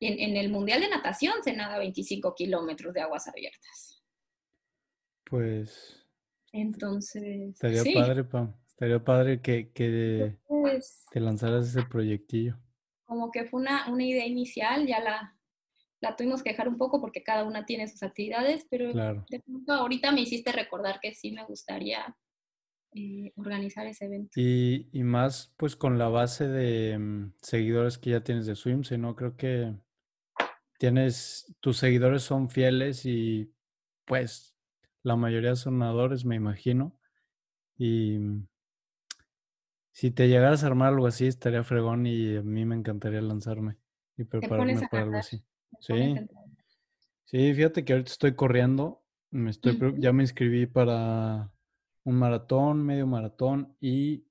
en, 0.00 0.36
el 0.36 0.50
Mundial 0.50 0.80
de 0.80 0.88
Natación 0.88 1.34
se 1.42 1.52
nada 1.52 1.78
25 1.78 2.34
kilómetros 2.34 2.94
de 2.94 3.00
aguas 3.00 3.28
abiertas. 3.28 4.02
Pues. 5.24 6.06
Entonces. 6.52 7.50
Estaría 7.60 7.82
padre, 7.94 8.24
Pam. 8.24 8.54
Estaría 8.68 9.02
padre 9.02 9.42
que, 9.42 9.70
que 9.72 10.36
te 11.10 11.20
lanzaras 11.20 11.68
ese 11.68 11.82
proyectillo. 11.82 12.58
Como 13.04 13.30
que 13.30 13.44
fue 13.44 13.60
una, 13.60 13.90
una 13.90 14.04
idea 14.04 14.26
inicial, 14.26 14.86
ya 14.86 15.00
la, 15.00 15.36
la 16.00 16.14
tuvimos 16.14 16.42
que 16.42 16.50
dejar 16.50 16.68
un 16.68 16.76
poco 16.76 17.00
porque 17.00 17.22
cada 17.22 17.44
una 17.44 17.66
tiene 17.66 17.88
sus 17.88 18.02
actividades, 18.02 18.66
pero 18.70 18.92
de 18.92 19.40
pronto 19.40 19.72
ahorita 19.72 20.12
me 20.12 20.20
hiciste 20.20 20.52
recordar 20.52 21.00
que 21.00 21.14
sí 21.14 21.32
me 21.32 21.44
gustaría 21.44 22.16
eh, 22.94 23.32
organizar 23.36 23.86
ese 23.86 24.06
evento. 24.06 24.30
Y, 24.36 24.88
y, 24.92 25.02
más 25.02 25.52
pues 25.56 25.76
con 25.76 25.98
la 25.98 26.08
base 26.08 26.48
de 26.48 26.98
mm, 26.98 27.34
seguidores 27.42 27.98
que 27.98 28.10
ya 28.10 28.22
tienes 28.22 28.46
de 28.46 28.54
Swimse, 28.54 28.96
¿no? 28.96 29.16
Creo 29.16 29.36
que 29.36 29.74
tienes, 30.78 31.54
tus 31.60 31.76
seguidores 31.76 32.22
son 32.22 32.48
fieles 32.48 33.04
y 33.04 33.52
pues 34.04 34.56
la 35.02 35.16
mayoría 35.16 35.54
son 35.56 35.78
nadadores, 35.78 36.24
me 36.24 36.36
imagino. 36.36 36.98
Y 37.76 38.18
mm, 38.18 38.48
si 39.92 40.10
te 40.10 40.28
llegaras 40.28 40.64
a 40.64 40.68
armar 40.68 40.94
algo 40.94 41.06
así, 41.06 41.26
estaría 41.26 41.64
fregón 41.64 42.06
y 42.06 42.36
a 42.36 42.42
mí 42.42 42.64
me 42.64 42.76
encantaría 42.76 43.20
lanzarme 43.20 43.76
y 44.16 44.24
prepararme 44.24 44.88
para 44.90 45.02
algo 45.02 45.18
así. 45.18 45.44
Sí. 45.80 46.14
Sí, 47.24 47.52
fíjate 47.52 47.84
que 47.84 47.92
ahorita 47.92 48.10
estoy 48.10 48.34
corriendo, 48.34 49.04
me 49.30 49.50
estoy, 49.50 49.78
ya 49.98 50.14
me 50.14 50.22
inscribí 50.22 50.64
para 50.64 51.52
un 52.04 52.14
maratón, 52.14 52.86
medio 52.86 53.06
maratón 53.06 53.76
y 53.80 54.24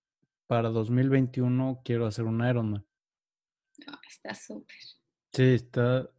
para 0.47 0.69
2021 0.69 1.81
quiero 1.85 2.07
hacer 2.07 2.25
un 2.25 2.43
Ironman. 2.43 2.83
está 4.07 4.33
súper. 4.33 4.77
Sí, 5.31 5.43
está, 5.43 6.09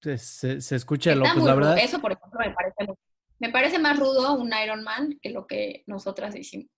se, 0.00 0.60
se, 0.60 0.76
escucha 0.76 1.14
loco, 1.14 1.40
la 1.44 1.54
verdad. 1.54 1.78
Eso, 1.78 2.00
por 2.00 2.12
ejemplo, 2.12 2.38
me 2.40 2.50
parece, 2.52 2.94
me 3.38 3.50
parece 3.50 3.78
más 3.78 3.98
rudo 3.98 4.34
un 4.34 4.52
Ironman 4.52 5.18
que 5.20 5.30
lo 5.30 5.46
que 5.46 5.84
nosotras 5.86 6.34
hicimos. 6.34 6.70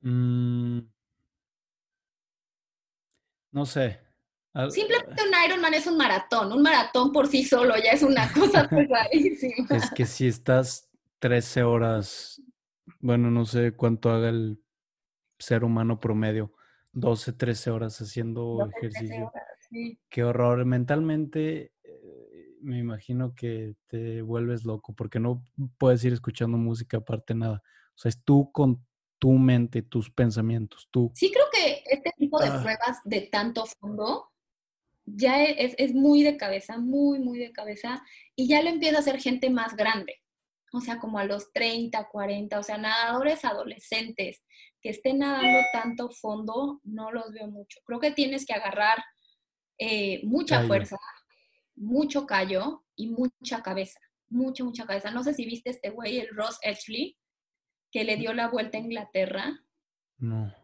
Mm. 0.00 0.80
no 3.50 3.66
sé. 3.66 4.00
Simplemente 4.70 5.22
un 5.22 5.44
Ironman 5.46 5.74
es 5.74 5.86
un 5.86 5.96
maratón. 5.96 6.52
Un 6.52 6.62
maratón 6.62 7.12
por 7.12 7.26
sí 7.28 7.44
solo 7.44 7.74
ya 7.76 7.92
es 7.92 8.02
una 8.02 8.32
cosa 8.32 8.68
rarísima. 8.70 9.66
Es 9.70 9.90
que 9.90 10.06
si 10.06 10.26
estás 10.26 10.88
13 11.20 11.62
horas, 11.62 12.42
bueno, 13.00 13.30
no 13.30 13.44
sé 13.44 13.72
cuánto 13.72 14.10
haga 14.10 14.30
el 14.30 14.60
ser 15.38 15.64
humano 15.64 16.00
promedio, 16.00 16.52
12, 16.92 17.34
13 17.34 17.70
horas 17.70 18.00
haciendo 18.00 18.68
ejercicio. 18.76 19.30
Qué 20.08 20.24
horror. 20.24 20.64
Mentalmente 20.64 21.72
me 22.60 22.78
imagino 22.78 23.34
que 23.34 23.74
te 23.86 24.22
vuelves 24.22 24.64
loco 24.64 24.94
porque 24.94 25.20
no 25.20 25.42
puedes 25.78 26.04
ir 26.04 26.12
escuchando 26.12 26.58
música 26.58 26.98
aparte 26.98 27.34
nada. 27.34 27.62
O 27.94 27.98
sea, 27.98 28.10
es 28.10 28.22
tú 28.24 28.50
con 28.52 28.84
tu 29.18 29.32
mente, 29.32 29.82
tus 29.82 30.10
pensamientos, 30.10 30.88
tú. 30.90 31.10
Sí 31.14 31.32
creo 31.32 31.46
que 31.52 31.82
este 31.86 32.12
tipo 32.16 32.40
de 32.40 32.48
ah. 32.48 32.60
pruebas 32.62 33.00
de 33.04 33.22
tanto 33.22 33.64
fondo 33.80 34.30
ya 35.16 35.42
e, 35.42 35.64
es, 35.64 35.74
es, 35.78 35.94
muy 35.94 36.22
de 36.22 36.36
cabeza, 36.36 36.78
muy, 36.78 37.18
muy 37.18 37.38
de 37.38 37.52
cabeza, 37.52 38.02
y 38.36 38.48
ya 38.48 38.62
lo 38.62 38.68
empieza 38.68 38.98
a 38.98 39.00
hacer 39.00 39.20
gente 39.20 39.50
más 39.50 39.74
grande, 39.74 40.16
o 40.72 40.80
sea, 40.80 40.98
como 40.98 41.18
a 41.18 41.24
los 41.24 41.52
30, 41.52 42.08
40, 42.08 42.58
o 42.58 42.62
sea, 42.62 42.78
nadadores 42.78 43.44
adolescentes 43.44 44.44
que 44.80 44.90
estén 44.90 45.18
nadando 45.18 45.58
tanto 45.72 46.10
fondo, 46.10 46.80
no 46.84 47.10
los 47.10 47.32
veo 47.32 47.48
mucho. 47.48 47.80
Creo 47.84 48.00
que 48.00 48.12
tienes 48.12 48.46
que 48.46 48.52
agarrar 48.52 49.02
eh, 49.78 50.20
mucha 50.24 50.62
fuerza, 50.64 50.96
mucho 51.78 52.26
callo 52.26 52.84
y 52.96 53.08
mucha 53.08 53.62
cabeza, 53.62 54.00
mucha, 54.28 54.64
mucha 54.64 54.86
cabeza. 54.86 55.10
No 55.10 55.22
sé 55.22 55.34
si 55.34 55.44
viste 55.44 55.70
este 55.70 55.90
güey, 55.90 56.18
el 56.18 56.28
Ross 56.34 56.58
Edgley, 56.62 57.16
que 57.90 58.04
le 58.04 58.16
dio 58.16 58.32
la 58.34 58.48
vuelta 58.48 58.78
a 58.78 58.80
Inglaterra. 58.80 59.64
No. 60.18 60.54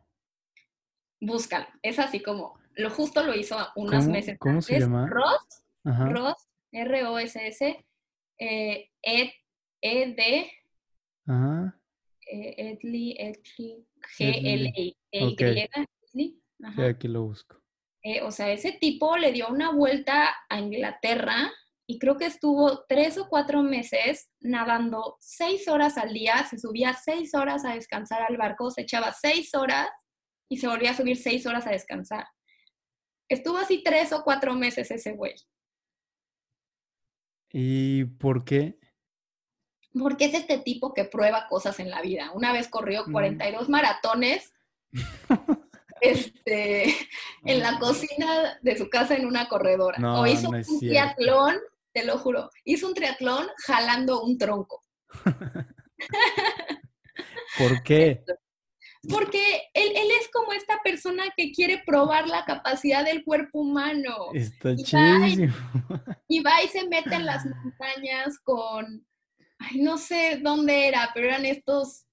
Búscalo. 1.20 1.66
Es 1.82 1.98
así 1.98 2.20
como, 2.20 2.58
lo 2.74 2.90
justo 2.90 3.22
lo 3.22 3.34
hizo 3.34 3.56
unos 3.76 4.06
meses 4.06 4.38
¿Cómo 4.38 4.60
se 4.60 4.80
llama? 4.80 5.08
Ross, 5.08 5.64
Ross, 5.84 6.48
R-O-S-S, 6.72 7.84
eh, 8.38 8.90
Ed, 9.02 9.30
E 9.80 10.14
D, 10.14 10.50
Ajá. 11.26 11.80
Eh, 12.26 12.54
Edley, 12.82 13.16
Edley, 13.18 13.86
G-L-E-Y. 14.18 14.96
Sí, 16.12 16.42
aquí 16.82 17.08
lo 17.08 17.24
busco. 17.24 17.63
Eh, 18.04 18.20
o 18.20 18.30
sea, 18.30 18.52
ese 18.52 18.72
tipo 18.72 19.16
le 19.16 19.32
dio 19.32 19.48
una 19.48 19.72
vuelta 19.72 20.36
a 20.50 20.58
Inglaterra 20.58 21.50
y 21.88 21.98
creo 21.98 22.18
que 22.18 22.26
estuvo 22.26 22.84
tres 22.86 23.16
o 23.16 23.28
cuatro 23.28 23.62
meses 23.62 24.30
nadando 24.40 25.16
seis 25.20 25.68
horas 25.68 25.96
al 25.96 26.12
día, 26.12 26.44
se 26.44 26.58
subía 26.58 26.92
seis 26.92 27.34
horas 27.34 27.64
a 27.64 27.74
descansar 27.74 28.22
al 28.22 28.36
barco, 28.36 28.70
se 28.70 28.82
echaba 28.82 29.12
seis 29.12 29.54
horas 29.54 29.88
y 30.50 30.58
se 30.58 30.68
volvía 30.68 30.90
a 30.90 30.96
subir 30.96 31.16
seis 31.16 31.46
horas 31.46 31.66
a 31.66 31.70
descansar. 31.70 32.26
Estuvo 33.26 33.56
así 33.56 33.82
tres 33.82 34.12
o 34.12 34.22
cuatro 34.22 34.54
meses 34.54 34.90
ese 34.90 35.12
güey. 35.12 35.34
¿Y 37.52 38.04
por 38.04 38.44
qué? 38.44 38.78
Porque 39.92 40.26
es 40.26 40.34
este 40.34 40.58
tipo 40.58 40.92
que 40.92 41.04
prueba 41.04 41.46
cosas 41.48 41.80
en 41.80 41.88
la 41.88 42.02
vida. 42.02 42.32
Una 42.32 42.52
vez 42.52 42.68
corrió 42.68 43.04
42 43.10 43.68
mm. 43.68 43.72
maratones 43.72 44.52
este, 46.00 46.94
en 47.44 47.60
la 47.60 47.78
cocina 47.78 48.58
de 48.62 48.76
su 48.76 48.88
casa 48.88 49.14
en 49.16 49.26
una 49.26 49.48
corredora. 49.48 49.98
o 50.18 50.26
hizo 50.26 50.50
un 50.50 50.62
triatlón, 50.80 51.56
te 51.92 52.04
lo 52.04 52.18
juro, 52.18 52.50
hizo 52.64 52.88
un 52.88 52.94
triatlón 52.94 53.46
jalando 53.66 54.22
un 54.22 54.38
tronco. 54.38 54.84
¿Por 57.58 57.82
qué? 57.82 58.24
Porque 59.08 59.68
él, 59.74 59.92
él, 59.94 60.08
es 60.20 60.28
como 60.32 60.52
esta 60.52 60.80
persona 60.82 61.24
que 61.36 61.52
quiere 61.52 61.82
probar 61.84 62.26
la 62.26 62.44
capacidad 62.44 63.04
del 63.04 63.22
cuerpo 63.22 63.60
humano. 63.60 64.30
Está 64.32 64.70
y 64.72 64.82
y 66.28 66.40
va 66.40 66.62
y 66.62 66.68
se 66.68 66.88
mete 66.88 67.14
en 67.14 67.26
las 67.26 67.44
montañas 67.44 68.38
con, 68.42 69.06
ay, 69.58 69.80
no 69.80 69.98
sé 69.98 70.40
dónde 70.42 70.88
era, 70.88 71.10
pero 71.12 71.26
eran 71.26 71.44
estos 71.44 72.06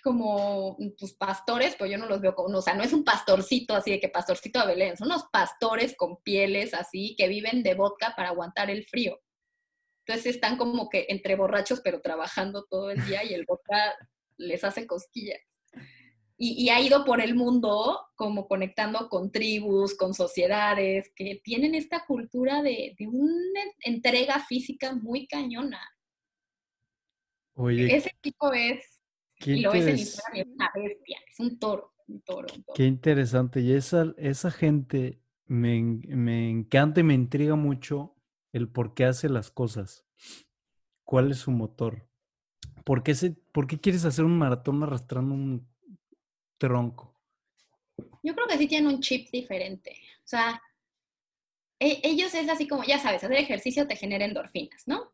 como 0.00 0.76
pues, 0.98 1.12
pastores, 1.12 1.76
pues 1.76 1.90
yo 1.90 1.98
no 1.98 2.06
los 2.06 2.20
veo 2.20 2.34
como, 2.34 2.58
o 2.58 2.62
sea, 2.62 2.74
no 2.74 2.82
es 2.82 2.92
un 2.92 3.04
pastorcito 3.04 3.74
así 3.74 3.90
de 3.90 4.00
que 4.00 4.08
pastorcito 4.08 4.60
de 4.60 4.66
Belén, 4.66 4.96
son 4.96 5.08
unos 5.08 5.24
pastores 5.32 5.96
con 5.96 6.16
pieles 6.22 6.74
así 6.74 7.14
que 7.16 7.28
viven 7.28 7.62
de 7.62 7.74
vodka 7.74 8.14
para 8.16 8.30
aguantar 8.30 8.70
el 8.70 8.84
frío. 8.84 9.20
Entonces 10.06 10.34
están 10.34 10.56
como 10.56 10.88
que 10.88 11.06
entre 11.08 11.36
borrachos, 11.36 11.80
pero 11.82 12.00
trabajando 12.00 12.64
todo 12.64 12.90
el 12.90 13.04
día 13.06 13.22
y 13.24 13.34
el 13.34 13.44
vodka 13.46 13.94
les 14.36 14.64
hace 14.64 14.86
cosquillas. 14.86 15.40
Y, 16.42 16.70
ha 16.70 16.80
ido 16.80 17.04
por 17.04 17.20
el 17.20 17.34
mundo 17.34 18.00
como 18.16 18.48
conectando 18.48 19.10
con 19.10 19.30
tribus, 19.30 19.94
con 19.94 20.14
sociedades 20.14 21.12
que 21.14 21.38
tienen 21.44 21.74
esta 21.74 22.06
cultura 22.06 22.62
de, 22.62 22.94
de 22.98 23.06
una 23.06 23.60
entrega 23.80 24.40
física 24.40 24.94
muy 24.94 25.26
cañona. 25.26 25.80
Oye. 27.52 27.94
Ese 27.94 28.10
tipo 28.22 28.54
es 28.54 28.99
y 29.46 29.60
lo 29.60 29.72
ves 29.72 29.86
en 29.86 29.98
Instagram 29.98 30.36
es 30.36 30.46
una 30.54 30.70
bestia, 30.74 31.18
es 31.28 31.40
un 31.40 31.58
toro, 31.58 31.94
un 32.08 32.20
toro, 32.20 32.48
un 32.54 32.62
toro. 32.62 32.74
Qué 32.74 32.84
interesante. 32.84 33.60
Y 33.60 33.72
esa, 33.72 34.14
esa 34.16 34.50
gente 34.50 35.20
me, 35.46 35.80
me 35.82 36.50
encanta 36.50 37.00
y 37.00 37.04
me 37.04 37.14
intriga 37.14 37.54
mucho 37.54 38.14
el 38.52 38.68
por 38.68 38.94
qué 38.94 39.04
hace 39.04 39.28
las 39.28 39.50
cosas. 39.50 40.04
¿Cuál 41.04 41.30
es 41.30 41.38
su 41.38 41.50
motor? 41.50 42.08
¿Por 42.84 43.02
qué, 43.02 43.14
se, 43.14 43.30
¿Por 43.30 43.66
qué 43.66 43.80
quieres 43.80 44.04
hacer 44.04 44.24
un 44.24 44.38
maratón 44.38 44.82
arrastrando 44.82 45.34
un 45.34 45.68
tronco? 46.58 47.20
Yo 48.22 48.34
creo 48.34 48.46
que 48.46 48.58
sí 48.58 48.66
tienen 48.66 48.94
un 48.94 49.00
chip 49.00 49.30
diferente. 49.30 49.96
O 50.18 50.28
sea, 50.30 50.62
e, 51.78 52.00
ellos 52.04 52.34
es 52.34 52.48
así 52.48 52.68
como, 52.68 52.84
ya 52.84 52.98
sabes, 52.98 53.24
hacer 53.24 53.36
ejercicio 53.36 53.86
te 53.86 53.96
genera 53.96 54.24
endorfinas, 54.24 54.86
¿no? 54.86 55.09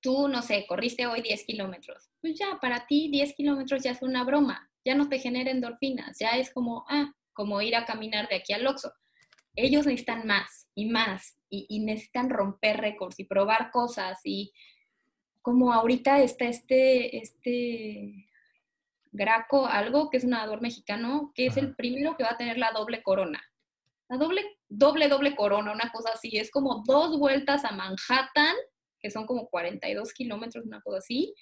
Tú, 0.00 0.28
no 0.28 0.42
sé, 0.42 0.66
corriste 0.68 1.06
hoy 1.06 1.22
10 1.22 1.44
kilómetros. 1.44 2.10
Pues 2.20 2.38
ya, 2.38 2.58
para 2.60 2.86
ti 2.86 3.08
10 3.10 3.34
kilómetros 3.34 3.82
ya 3.82 3.92
es 3.92 4.02
una 4.02 4.24
broma, 4.24 4.70
ya 4.84 4.94
no 4.94 5.08
te 5.08 5.18
genera 5.18 5.50
endorfinas, 5.50 6.18
ya 6.18 6.30
es 6.30 6.52
como, 6.52 6.84
ah, 6.88 7.12
como 7.32 7.60
ir 7.62 7.76
a 7.76 7.84
caminar 7.84 8.28
de 8.28 8.36
aquí 8.36 8.52
al 8.52 8.66
Oxxo. 8.66 8.92
Ellos 9.54 9.86
necesitan 9.86 10.26
más 10.26 10.68
y 10.74 10.86
más 10.86 11.38
y, 11.48 11.66
y 11.68 11.80
necesitan 11.80 12.30
romper 12.30 12.78
récords 12.78 13.18
y 13.18 13.24
probar 13.24 13.70
cosas 13.70 14.20
y 14.24 14.52
como 15.40 15.72
ahorita 15.72 16.20
está 16.22 16.46
este, 16.46 17.18
este 17.18 18.26
Graco, 19.16 19.66
algo 19.66 20.10
que 20.10 20.18
es 20.18 20.24
un 20.24 20.30
nadador 20.30 20.60
mexicano, 20.60 21.32
que 21.34 21.46
es 21.46 21.56
el 21.56 21.74
primero 21.74 22.16
que 22.16 22.24
va 22.24 22.32
a 22.32 22.36
tener 22.36 22.58
la 22.58 22.72
doble 22.72 23.02
corona. 23.02 23.42
La 24.08 24.18
doble, 24.18 24.44
doble, 24.68 25.08
doble 25.08 25.34
corona, 25.34 25.72
una 25.72 25.90
cosa 25.90 26.10
así. 26.14 26.36
Es 26.36 26.50
como 26.50 26.82
dos 26.86 27.18
vueltas 27.18 27.64
a 27.64 27.72
Manhattan, 27.72 28.54
que 29.06 29.12
son 29.12 29.24
como 29.24 29.48
42 29.48 30.12
kilómetros, 30.12 30.66
una 30.66 30.80
cosa 30.80 30.98
así. 30.98 31.32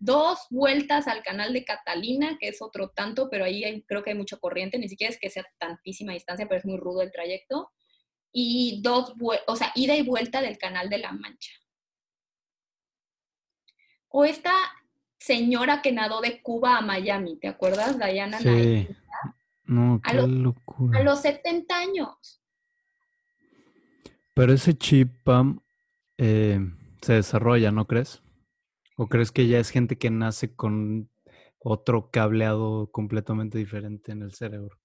Dos 0.00 0.40
vueltas 0.50 1.06
al 1.06 1.22
canal 1.22 1.52
de 1.52 1.64
Catalina, 1.64 2.36
que 2.40 2.48
es 2.48 2.60
otro 2.60 2.88
tanto, 2.88 3.30
pero 3.30 3.44
ahí 3.44 3.84
creo 3.86 4.02
que 4.02 4.10
hay 4.10 4.16
mucha 4.16 4.38
corriente, 4.38 4.76
ni 4.76 4.88
siquiera 4.88 5.12
es 5.12 5.20
que 5.20 5.30
sea 5.30 5.46
tantísima 5.56 6.14
distancia, 6.14 6.48
pero 6.48 6.58
es 6.58 6.64
muy 6.64 6.78
rudo 6.78 7.00
el 7.00 7.12
trayecto. 7.12 7.70
Y 8.32 8.80
dos, 8.82 9.14
o 9.46 9.54
sea, 9.54 9.70
ida 9.76 9.94
y 9.94 10.02
vuelta 10.02 10.42
del 10.42 10.58
canal 10.58 10.88
de 10.88 10.98
la 10.98 11.12
Mancha. 11.12 11.52
O 14.08 14.24
esta 14.24 14.52
señora 15.20 15.80
que 15.80 15.92
nadó 15.92 16.20
de 16.20 16.42
Cuba 16.42 16.78
a 16.78 16.80
Miami, 16.80 17.36
¿te 17.36 17.46
acuerdas? 17.46 18.00
Diana 18.00 18.40
sí. 18.40 18.88
No, 19.66 20.00
qué 20.02 20.10
a 20.10 20.14
locura. 20.14 20.98
A 20.98 21.02
los 21.04 21.22
70 21.22 21.72
años. 21.72 22.42
Pero 24.34 24.52
ese 24.52 24.76
chip, 24.76 25.22
Pam, 25.22 25.60
eh, 26.18 26.58
se 27.02 27.14
desarrolla, 27.14 27.70
¿no 27.70 27.86
crees? 27.86 28.22
¿O 28.96 29.08
crees 29.08 29.32
que 29.32 29.48
ya 29.48 29.58
es 29.58 29.70
gente 29.70 29.98
que 29.98 30.10
nace 30.10 30.54
con 30.54 31.10
otro 31.58 32.10
cableado 32.10 32.90
completamente 32.90 33.58
diferente 33.58 34.12
en 34.12 34.22
el 34.22 34.32
cerebro? 34.32 34.80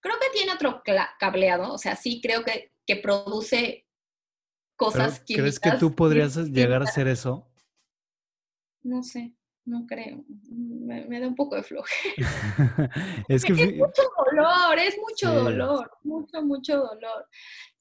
Creo 0.00 0.16
que 0.20 0.30
tiene 0.30 0.52
otro 0.52 0.82
cableado, 1.18 1.72
o 1.72 1.78
sea, 1.78 1.96
sí 1.96 2.20
creo 2.22 2.44
que, 2.44 2.72
que 2.86 2.96
produce 2.96 3.86
cosas 4.76 5.20
químicas. 5.20 5.58
¿Crees 5.58 5.60
que 5.60 5.78
tú 5.78 5.94
podrías 5.94 6.36
llegar 6.36 6.82
a 6.82 6.84
hacer 6.84 7.08
eso? 7.08 7.50
No 8.82 9.02
sé 9.02 9.38
no 9.68 9.86
creo. 9.86 10.24
Me, 10.48 11.20
da 11.20 11.28
un 11.28 11.34
poco 11.34 11.54
de 11.54 11.62
floje. 11.62 12.14
es 13.28 13.44
que 13.44 13.52
es 13.52 13.76
mucho 13.76 14.02
dolor, 14.26 14.78
es 14.78 14.98
mucho 14.98 15.32
dolor, 15.32 15.90
mucho, 16.02 16.42
mucho 16.42 16.76
dolor. 16.78 17.28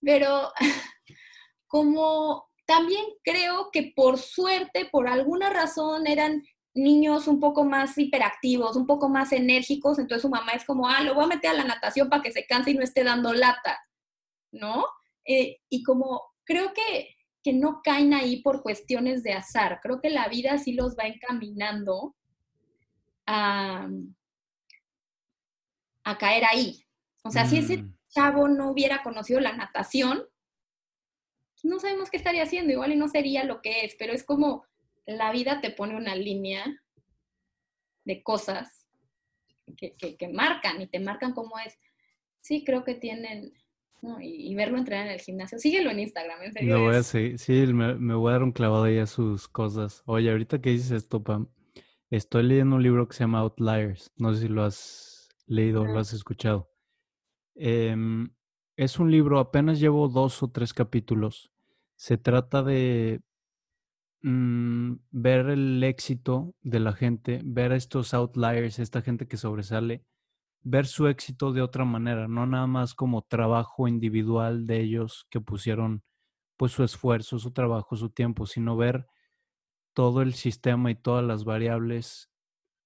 Pero 0.02 0.52
como 1.68 2.49
también 2.68 3.03
creo 3.23 3.69
que 3.72 3.94
por 3.95 4.19
suerte, 4.19 4.88
por 4.91 5.07
alguna 5.07 5.49
razón, 5.49 6.06
eran 6.06 6.44
niños 6.76 7.27
un 7.27 7.39
poco 7.39 7.64
más 7.64 7.98
hiperactivos, 7.98 8.76
un 8.76 8.85
poco 8.85 9.10
más 9.10 9.31
enérgicos, 9.31 9.98
entonces 9.98 10.22
su 10.22 10.30
mamá 10.30 10.52
es 10.52 10.64
como, 10.64 10.88
ah, 10.88 11.02
lo 11.02 11.15
voy 11.15 11.23
a 11.23 11.27
meter 11.27 11.49
a 11.49 11.56
la 11.56 11.64
natación 11.64 12.10
para 12.10 12.22
que 12.22 12.31
se 12.31 12.45
canse 12.45 12.72
y 12.72 12.73
no 12.76 12.84
esté 12.84 13.03
dando 13.03 13.34
lata, 13.34 13.80
¿no? 14.52 14.85
Eh, 15.26 15.57
y 15.69 15.81
como 15.81 16.22
creo 16.45 16.72
que 16.73 17.18
que 17.48 17.53
no 17.53 17.80
caen 17.81 18.14
ahí 18.14 18.41
por 18.41 18.61
cuestiones 18.61 19.23
de 19.23 19.31
azar. 19.31 19.80
Creo 19.81 20.02
que 20.02 20.10
la 20.10 20.27
vida 20.27 20.57
sí 20.57 20.73
los 20.73 20.98
va 20.98 21.03
encaminando 21.07 22.14
a, 23.26 23.88
caer 26.19 26.44
ahí. 26.44 26.84
O 27.23 27.31
sea, 27.31 27.45
si 27.45 27.60
ese 27.60 27.77
mm. 27.77 27.95
chavo 28.10 28.49
no 28.49 28.69
hubiera 28.69 29.02
conocido 29.02 29.39
la 29.39 29.56
natación, 29.56 30.26
no 31.64 31.80
sabemos 31.80 32.10
qué 32.10 32.18
estaría 32.18 32.44
haciendo, 32.44 32.74
igual 32.74 32.92
y 32.92 32.96
no 32.96 33.08
sería 33.08 33.44
lo 33.44 33.62
que 33.62 33.86
es, 33.86 33.96
pero 33.98 34.14
es 34.14 34.24
como 34.24 34.66
la 35.06 35.32
vida 35.32 35.62
te 35.62 35.72
pone 35.72 35.96
una 35.96 36.16
línea 36.16 36.66
de 38.06 38.24
cosas 38.24 38.88
que, 39.78 39.96
que 39.96 40.28
marcan 40.30 40.82
y 40.82 40.88
te 40.88 41.00
marcan 41.00 41.34
cómo 41.34 41.60
es. 41.60 41.78
Sí, 42.42 42.64
creo 42.64 42.84
que 42.84 42.96
tienen, 42.96 43.54
y, 44.22 44.54
verlo 44.56 44.78
entrenar 44.78 45.08
en 45.08 45.14
el 45.14 45.20
gimnasio. 45.20 45.60
Síguelo 45.60 45.92
en 45.92 46.00
Instagram, 46.00 46.44
en 46.44 46.54
serio. 46.54 46.82
voy 46.82 46.96
a 46.96 47.04
seguir, 47.04 47.40
sí, 47.40 47.66
me, 47.74 48.14
voy 48.14 48.30
a 48.30 48.34
dar 48.34 48.44
un 48.44 48.52
clavado 48.52 48.84
ahí 48.84 49.00
a 49.00 49.08
sus 49.08 49.48
cosas. 49.48 50.04
Oye, 50.06 50.30
ahorita 50.30 50.62
que 50.62 50.70
dices 50.70 50.92
esto, 50.92 51.24
Pam, 51.24 51.50
estoy 52.10 52.44
leyendo 52.44 52.76
un 52.76 52.84
libro 52.84 53.08
que 53.08 53.16
se 53.16 53.24
llama 53.24 53.40
Outliers. 53.40 54.12
No 54.18 54.34
sé 54.34 54.42
si 54.42 54.48
lo 54.48 54.64
has 54.64 55.30
leído 55.48 55.82
o 55.82 55.86
lo 55.86 56.00
has 56.00 56.14
escuchado. 56.14 56.70
Em, 57.56 58.30
es 58.78 58.99
un 58.99 59.12
libro, 59.12 59.40
apenas 59.40 59.80
llevo 59.80 60.08
dos 60.08 60.41
o 60.44 60.49
tres 60.49 60.74
capítulos. 60.74 61.52
Se 61.95 62.18
trata 62.18 62.64
de 62.64 63.22
mm, 64.22 64.94
ver 65.12 65.49
el 65.49 65.84
éxito 65.84 66.56
de 66.62 66.80
la 66.80 66.94
gente, 66.94 67.41
ver 67.44 67.74
a 67.74 67.76
estos 67.76 68.14
outliers, 68.14 68.80
esta 68.80 69.02
gente 69.02 69.28
que 69.28 69.38
sobresale 69.38 70.06
ver 70.70 70.86
su 70.86 71.08
éxito 71.08 71.54
de 71.54 71.62
otra 71.62 71.86
manera, 71.86 72.28
no 72.28 72.45
nada 72.45 72.68
más 72.68 72.94
como 72.94 73.22
trabajo 73.22 73.88
individual 73.88 74.68
de 74.68 74.82
ellos 74.82 75.26
que 75.30 75.40
pusieron 75.40 76.04
pues 76.58 76.74
su 76.74 76.84
esfuerzo, 76.84 77.40
su 77.40 77.52
trabajo, 77.52 77.95
su 77.95 78.10
tiempo, 78.10 78.45
sino 78.45 78.76
ver 78.76 79.08
todo 79.94 80.22
el 80.22 80.34
sistema 80.34 80.91
y 80.91 80.95
todas 80.95 81.24
las 81.24 81.45
variables 81.45 82.30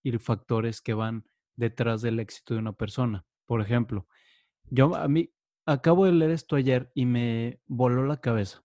y 0.03 0.11
factores 0.19 0.81
que 0.81 0.93
van 0.93 1.25
detrás 1.55 2.01
del 2.01 2.19
éxito 2.19 2.53
de 2.53 2.59
una 2.59 2.73
persona. 2.73 3.25
Por 3.45 3.61
ejemplo, 3.61 4.07
yo 4.69 4.95
a 4.95 5.07
mí 5.07 5.31
acabo 5.65 6.05
de 6.05 6.11
leer 6.11 6.31
esto 6.31 6.55
ayer 6.55 6.91
y 6.93 7.05
me 7.05 7.59
voló 7.67 8.05
la 8.05 8.17
cabeza. 8.17 8.63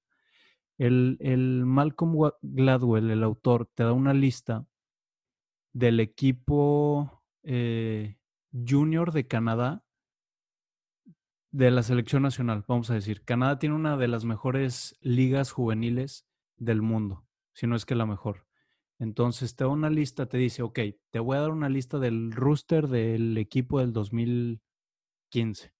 El, 0.78 1.16
el 1.20 1.64
Malcolm 1.64 2.30
Gladwell, 2.42 3.10
el 3.10 3.22
autor, 3.22 3.66
te 3.74 3.82
da 3.82 3.92
una 3.92 4.12
lista 4.12 4.66
del 5.72 6.00
equipo 6.00 7.22
eh, 7.42 8.16
junior 8.52 9.12
de 9.12 9.26
Canadá 9.26 9.84
de 11.52 11.70
la 11.70 11.82
selección 11.82 12.22
nacional, 12.22 12.64
vamos 12.66 12.90
a 12.90 12.94
decir. 12.94 13.24
Canadá 13.24 13.58
tiene 13.58 13.74
una 13.74 13.96
de 13.96 14.08
las 14.08 14.24
mejores 14.24 14.96
ligas 15.00 15.52
juveniles 15.52 16.26
del 16.56 16.82
mundo, 16.82 17.26
si 17.54 17.66
no 17.66 17.76
es 17.76 17.86
que 17.86 17.94
la 17.94 18.06
mejor. 18.06 18.46
Entonces 18.98 19.56
te 19.56 19.64
da 19.64 19.68
una 19.68 19.90
lista, 19.90 20.26
te 20.26 20.38
dice, 20.38 20.62
ok, 20.62 20.78
te 21.10 21.18
voy 21.18 21.36
a 21.36 21.40
dar 21.40 21.50
una 21.50 21.68
lista 21.68 21.98
del 21.98 22.32
rooster 22.32 22.88
del 22.88 23.36
equipo 23.38 23.80
del 23.80 23.92
2015. 23.92 25.75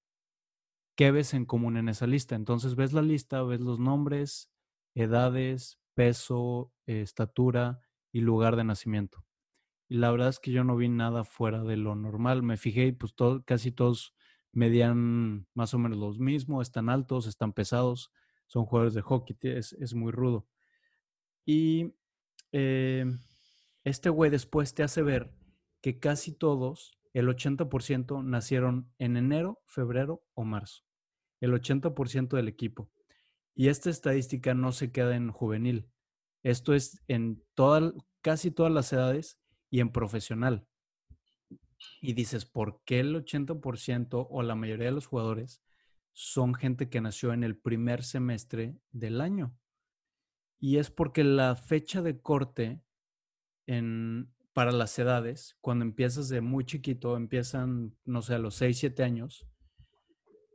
¿Qué 0.97 1.10
ves 1.10 1.35
en 1.35 1.44
común 1.44 1.77
en 1.77 1.90
esa 1.90 2.06
lista? 2.06 2.35
Entonces 2.36 2.74
ves 2.74 2.94
la 2.94 3.02
lista, 3.02 3.43
ves 3.43 3.60
los 3.60 3.78
nombres, 3.78 4.51
edades, 4.94 5.78
peso, 5.93 6.73
estatura 6.86 7.81
y 8.12 8.23
lugar 8.23 8.56
de 8.56 8.64
nacimiento. 8.64 9.27
Y 9.89 9.98
la 9.98 10.10
verdad 10.10 10.31
es 10.31 10.40
que 10.40 10.52
yo 10.52 10.64
no 10.64 10.74
vi 10.74 10.89
nada 10.89 11.24
fuera 11.24 11.62
de 11.62 11.77
lo 11.77 11.94
normal. 11.94 12.43
Me 12.43 12.56
fijé 12.56 12.86
y 12.86 12.93
pues 12.93 13.14
casi 13.44 13.73
todos 13.73 14.14
medían 14.52 15.47
más 15.52 15.74
o 15.74 15.78
menos 15.78 15.98
los 15.98 16.18
mismos, 16.18 16.66
están 16.66 16.89
altos, 16.89 17.27
están 17.27 17.52
pesados, 17.52 18.10
son 18.47 18.64
jugadores 18.64 18.94
de 18.94 19.02
hockey, 19.02 19.36
es, 19.43 19.94
muy 19.94 20.12
rudo. 20.12 20.48
Y 21.44 21.94
eh, 22.52 23.05
este 23.85 24.09
güey 24.09 24.31
después 24.31 24.74
te 24.74 24.82
hace 24.82 25.02
ver 25.02 25.31
que 25.82 25.98
casi 25.98 26.32
todos, 26.32 26.98
el 27.12 27.28
80% 27.28 28.24
nacieron 28.24 28.90
en 28.98 29.18
enero, 29.18 29.60
febrero 29.66 30.24
o 30.32 30.44
marzo. 30.44 30.85
El 31.40 31.52
80% 31.52 32.36
del 32.36 32.48
equipo. 32.48 32.90
Y 33.54 33.68
esta 33.68 33.90
estadística 33.90 34.54
no 34.54 34.72
se 34.72 34.92
queda 34.92 35.16
en 35.16 35.30
juvenil. 35.30 35.88
Esto 36.42 36.74
es 36.74 37.02
en 37.08 37.42
casi 38.20 38.50
todas 38.50 38.72
las 38.72 38.92
edades 38.92 39.38
y 39.70 39.80
en 39.80 39.90
profesional. 39.90 40.66
Y 42.00 42.12
dices, 42.12 42.44
¿por 42.44 42.82
qué 42.84 43.00
el 43.00 43.14
80% 43.14 44.26
o 44.30 44.42
la 44.42 44.54
mayoría 44.54 44.86
de 44.86 44.92
los 44.92 45.06
jugadores 45.06 45.62
son 46.12 46.54
gente 46.54 46.88
que 46.88 47.00
nació 47.00 47.32
en 47.32 47.44
el 47.44 47.56
primer 47.56 48.02
semestre 48.02 48.76
del 48.92 49.20
año? 49.20 49.56
Y 50.58 50.78
es 50.78 50.90
porque 50.90 51.24
la 51.24 51.56
fecha 51.56 52.02
de 52.02 52.20
corte 52.20 52.80
en, 53.66 54.32
para 54.52 54.72
las 54.72 54.98
edades, 54.98 55.56
cuando 55.60 55.84
empiezas 55.84 56.28
de 56.28 56.40
muy 56.40 56.64
chiquito, 56.64 57.16
empiezan, 57.16 57.94
no 58.04 58.22
sé, 58.22 58.34
a 58.34 58.38
los 58.38 58.54
6, 58.54 58.78
7 58.78 59.02
años. 59.02 59.46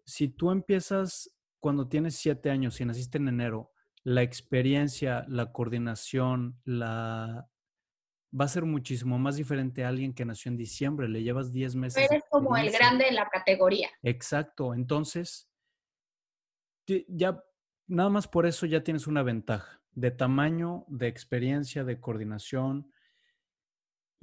Si 0.05 0.29
tú 0.29 0.51
empiezas 0.51 1.33
cuando 1.59 1.87
tienes 1.87 2.15
7 2.15 2.49
años 2.49 2.81
y 2.81 2.85
naciste 2.85 3.17
en 3.17 3.27
enero, 3.27 3.71
la 4.03 4.23
experiencia, 4.23 5.25
la 5.27 5.51
coordinación, 5.51 6.59
la 6.65 7.47
va 8.39 8.45
a 8.45 8.47
ser 8.47 8.63
muchísimo 8.65 9.19
más 9.19 9.35
diferente 9.35 9.83
a 9.83 9.89
alguien 9.89 10.13
que 10.13 10.25
nació 10.25 10.49
en 10.49 10.57
diciembre, 10.57 11.09
le 11.09 11.21
llevas 11.21 11.51
10 11.51 11.75
meses. 11.75 12.09
Eres 12.09 12.23
como 12.29 12.55
el 12.57 12.71
grande 12.71 13.05
de 13.05 13.11
la 13.11 13.27
categoría. 13.29 13.89
Exacto, 14.03 14.73
entonces, 14.73 15.49
ya, 17.07 17.43
nada 17.87 18.09
más 18.09 18.27
por 18.27 18.45
eso 18.45 18.65
ya 18.65 18.83
tienes 18.83 19.07
una 19.07 19.21
ventaja 19.21 19.81
de 19.91 20.11
tamaño, 20.11 20.85
de 20.87 21.07
experiencia, 21.07 21.83
de 21.83 21.99
coordinación. 21.99 22.91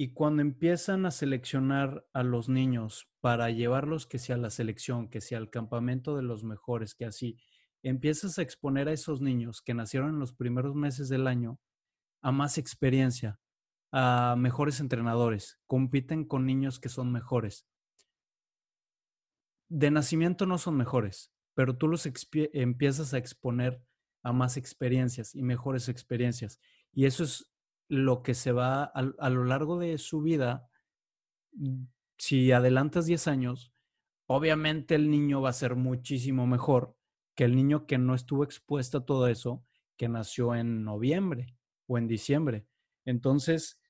Y 0.01 0.13
cuando 0.13 0.43
empiezan 0.43 1.07
a 1.07 1.11
seleccionar 1.11 2.07
a 2.13 2.23
los 2.23 2.49
niños 2.49 3.11
para 3.21 3.51
llevarlos 3.51 4.07
que 4.07 4.21
sea 4.21 4.37
la 4.37 4.49
selección, 4.49 5.09
que 5.09 5.21
sea 5.21 5.39
al 5.39 5.51
campamento 5.51 6.15
de 6.15 6.23
los 6.23 6.45
mejores, 6.45 6.95
que 6.95 7.05
así, 7.05 7.37
empiezas 7.83 8.39
a 8.39 8.43
exponer 8.43 8.87
a 8.87 8.93
esos 8.93 9.21
niños 9.21 9.61
que 9.61 9.75
nacieron 9.75 10.11
en 10.11 10.21
los 10.21 10.33
primeros 10.33 10.77
meses 10.77 11.09
del 11.09 11.27
año 11.27 11.59
a 12.23 12.31
más 12.31 12.59
experiencia, 12.59 13.41
a 13.91 14.37
mejores 14.39 14.79
entrenadores, 14.79 15.59
compiten 15.67 16.25
con 16.25 16.47
niños 16.47 16.79
que 16.79 16.91
son 16.91 17.11
mejores. 17.11 17.67
De 19.69 19.91
nacimiento 19.91 20.47
no 20.47 20.59
son 20.59 20.77
mejores, 20.77 21.33
pero 21.55 21.77
tú 21.77 21.89
los 21.89 22.09
empiezas 22.33 23.15
a 23.15 23.19
exponer 23.19 23.83
a 24.23 24.33
más 24.33 24.57
experiencias 24.59 25.35
y 25.35 25.43
mejores 25.43 25.89
experiencias. 25.89 26.61
Y 26.93 27.07
eso 27.07 27.25
es 27.25 27.51
lo 27.89 28.23
que 28.23 28.35
se 28.35 28.53
va 28.53 28.85
a, 28.85 29.31
lo 29.31 29.45
largo 29.45 29.79
de 29.79 29.99
su 29.99 30.21
vida. 30.21 30.69
Mm, 31.53 31.85
si 32.19 32.53
adelantas 32.53 33.07
10 33.07 33.29
años, 33.29 33.73
obviamente 34.27 34.95
el 34.95 35.11
niño 35.11 35.41
va 35.41 35.51
a 35.51 35.55
ser 35.55 35.77
muchísimo 35.77 36.47
mejor 36.47 36.97
que 37.35 37.45
el 37.45 37.55
niño 37.55 37.87
que 37.87 37.99
no 37.99 38.15
estuvo 38.15 38.45
expuesto 38.45 38.99
a 38.99 39.07
todo 39.07 39.29
eso, 39.29 39.65
que 39.97 40.09
nació 40.09 40.55
en 40.55 40.85
noviembre 40.85 41.57
o 41.87 41.97
en 41.97 42.09
diciembre. 42.09 42.67
Entonces, 43.05 43.81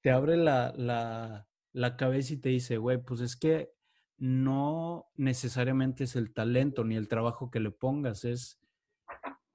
te 0.00 0.10
abre 0.10 0.36
la, 0.36 0.72
la, 0.76 1.46
la 1.72 1.96
cabeza 1.96 2.34
y 2.34 2.38
te 2.38 2.48
dice, 2.48 2.78
güey, 2.78 3.02
pues 3.02 3.20
es 3.20 3.36
que 3.36 3.72
no 4.16 5.10
necesariamente 5.16 6.04
es 6.04 6.16
el 6.16 6.32
talento 6.32 6.84
ni 6.84 6.96
el 6.96 7.08
trabajo 7.08 7.50
que 7.50 7.60
le 7.60 7.70
pongas, 7.70 8.24
es 8.24 8.58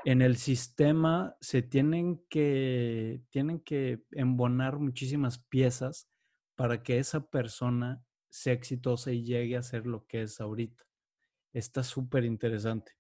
en 0.06 0.22
el 0.22 0.38
sistema 0.38 1.36
se 1.42 1.62
tienen 1.62 2.24
que, 2.30 3.22
tienen 3.30 3.60
que 3.60 4.04
embonar 4.12 4.80
muchísimas 4.80 5.40
piezas 5.40 6.10
para 6.56 6.84
que 6.84 7.00
esa 7.00 7.30
persona 7.30 8.04
sea 8.30 8.54
exitosa 8.54 9.12
y 9.12 9.24
llegue 9.24 9.58
a 9.58 9.64
ser 9.64 9.86
lo 9.86 10.06
que 10.06 10.22
es 10.22 10.40
ahorita. 10.40 10.84
Está 11.54 11.84
súper 11.84 12.26
interesante. 12.26 12.94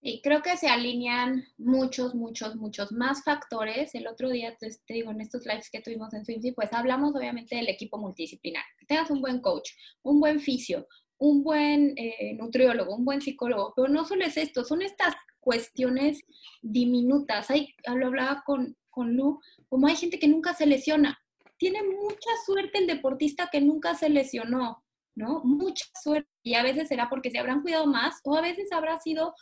Y 0.00 0.22
creo 0.22 0.42
que 0.42 0.56
se 0.56 0.68
alinean 0.68 1.44
muchos, 1.56 2.14
muchos, 2.14 2.54
muchos 2.54 2.92
más 2.92 3.24
factores. 3.24 3.94
El 3.94 4.06
otro 4.06 4.30
día, 4.30 4.56
te, 4.56 4.70
digo, 4.88 5.10
en 5.10 5.20
estos 5.20 5.44
lives 5.44 5.70
que 5.70 5.80
tuvimos 5.80 6.14
en 6.14 6.24
Swimsy, 6.24 6.52
pues 6.52 6.72
hablamos 6.72 7.16
obviamente 7.16 7.56
del 7.56 7.68
equipo 7.68 7.98
multidisciplinar. 7.98 8.62
Que 8.78 8.86
tengas 8.86 9.10
un 9.10 9.20
buen 9.20 9.40
coach, 9.40 9.70
un 10.02 10.20
buen 10.20 10.38
fisio, 10.38 10.86
un 11.18 11.42
buen 11.42 11.94
eh, 11.96 12.34
nutriólogo, 12.34 12.94
un 12.94 13.04
buen 13.04 13.20
psicólogo. 13.20 13.72
Pero 13.74 13.88
no 13.88 14.04
solo 14.04 14.24
es 14.24 14.36
esto, 14.36 14.64
son 14.64 14.82
estas 14.82 15.16
cuestiones 15.40 16.22
diminutas. 16.62 17.50
Hay, 17.50 17.74
lo 17.86 18.06
hablaba 18.06 18.42
con, 18.44 18.76
con 18.90 19.16
Lu, 19.16 19.40
como 19.68 19.86
hay 19.86 19.96
gente 19.96 20.18
que 20.18 20.28
nunca 20.28 20.54
se 20.54 20.66
lesiona. 20.66 21.18
Tiene 21.56 21.82
mucha 21.82 22.30
suerte 22.46 22.78
el 22.78 22.86
deportista 22.86 23.48
que 23.50 23.60
nunca 23.60 23.94
se 23.94 24.08
lesionó, 24.08 24.84
¿no? 25.14 25.42
Mucha 25.44 25.86
suerte. 26.02 26.28
Y 26.42 26.54
a 26.54 26.62
veces 26.62 26.88
será 26.88 27.08
porque 27.08 27.30
se 27.30 27.38
habrán 27.38 27.62
cuidado 27.62 27.86
más 27.86 28.20
o 28.24 28.36
a 28.36 28.40
veces 28.40 28.70
habrá 28.72 28.98
sido 29.00 29.34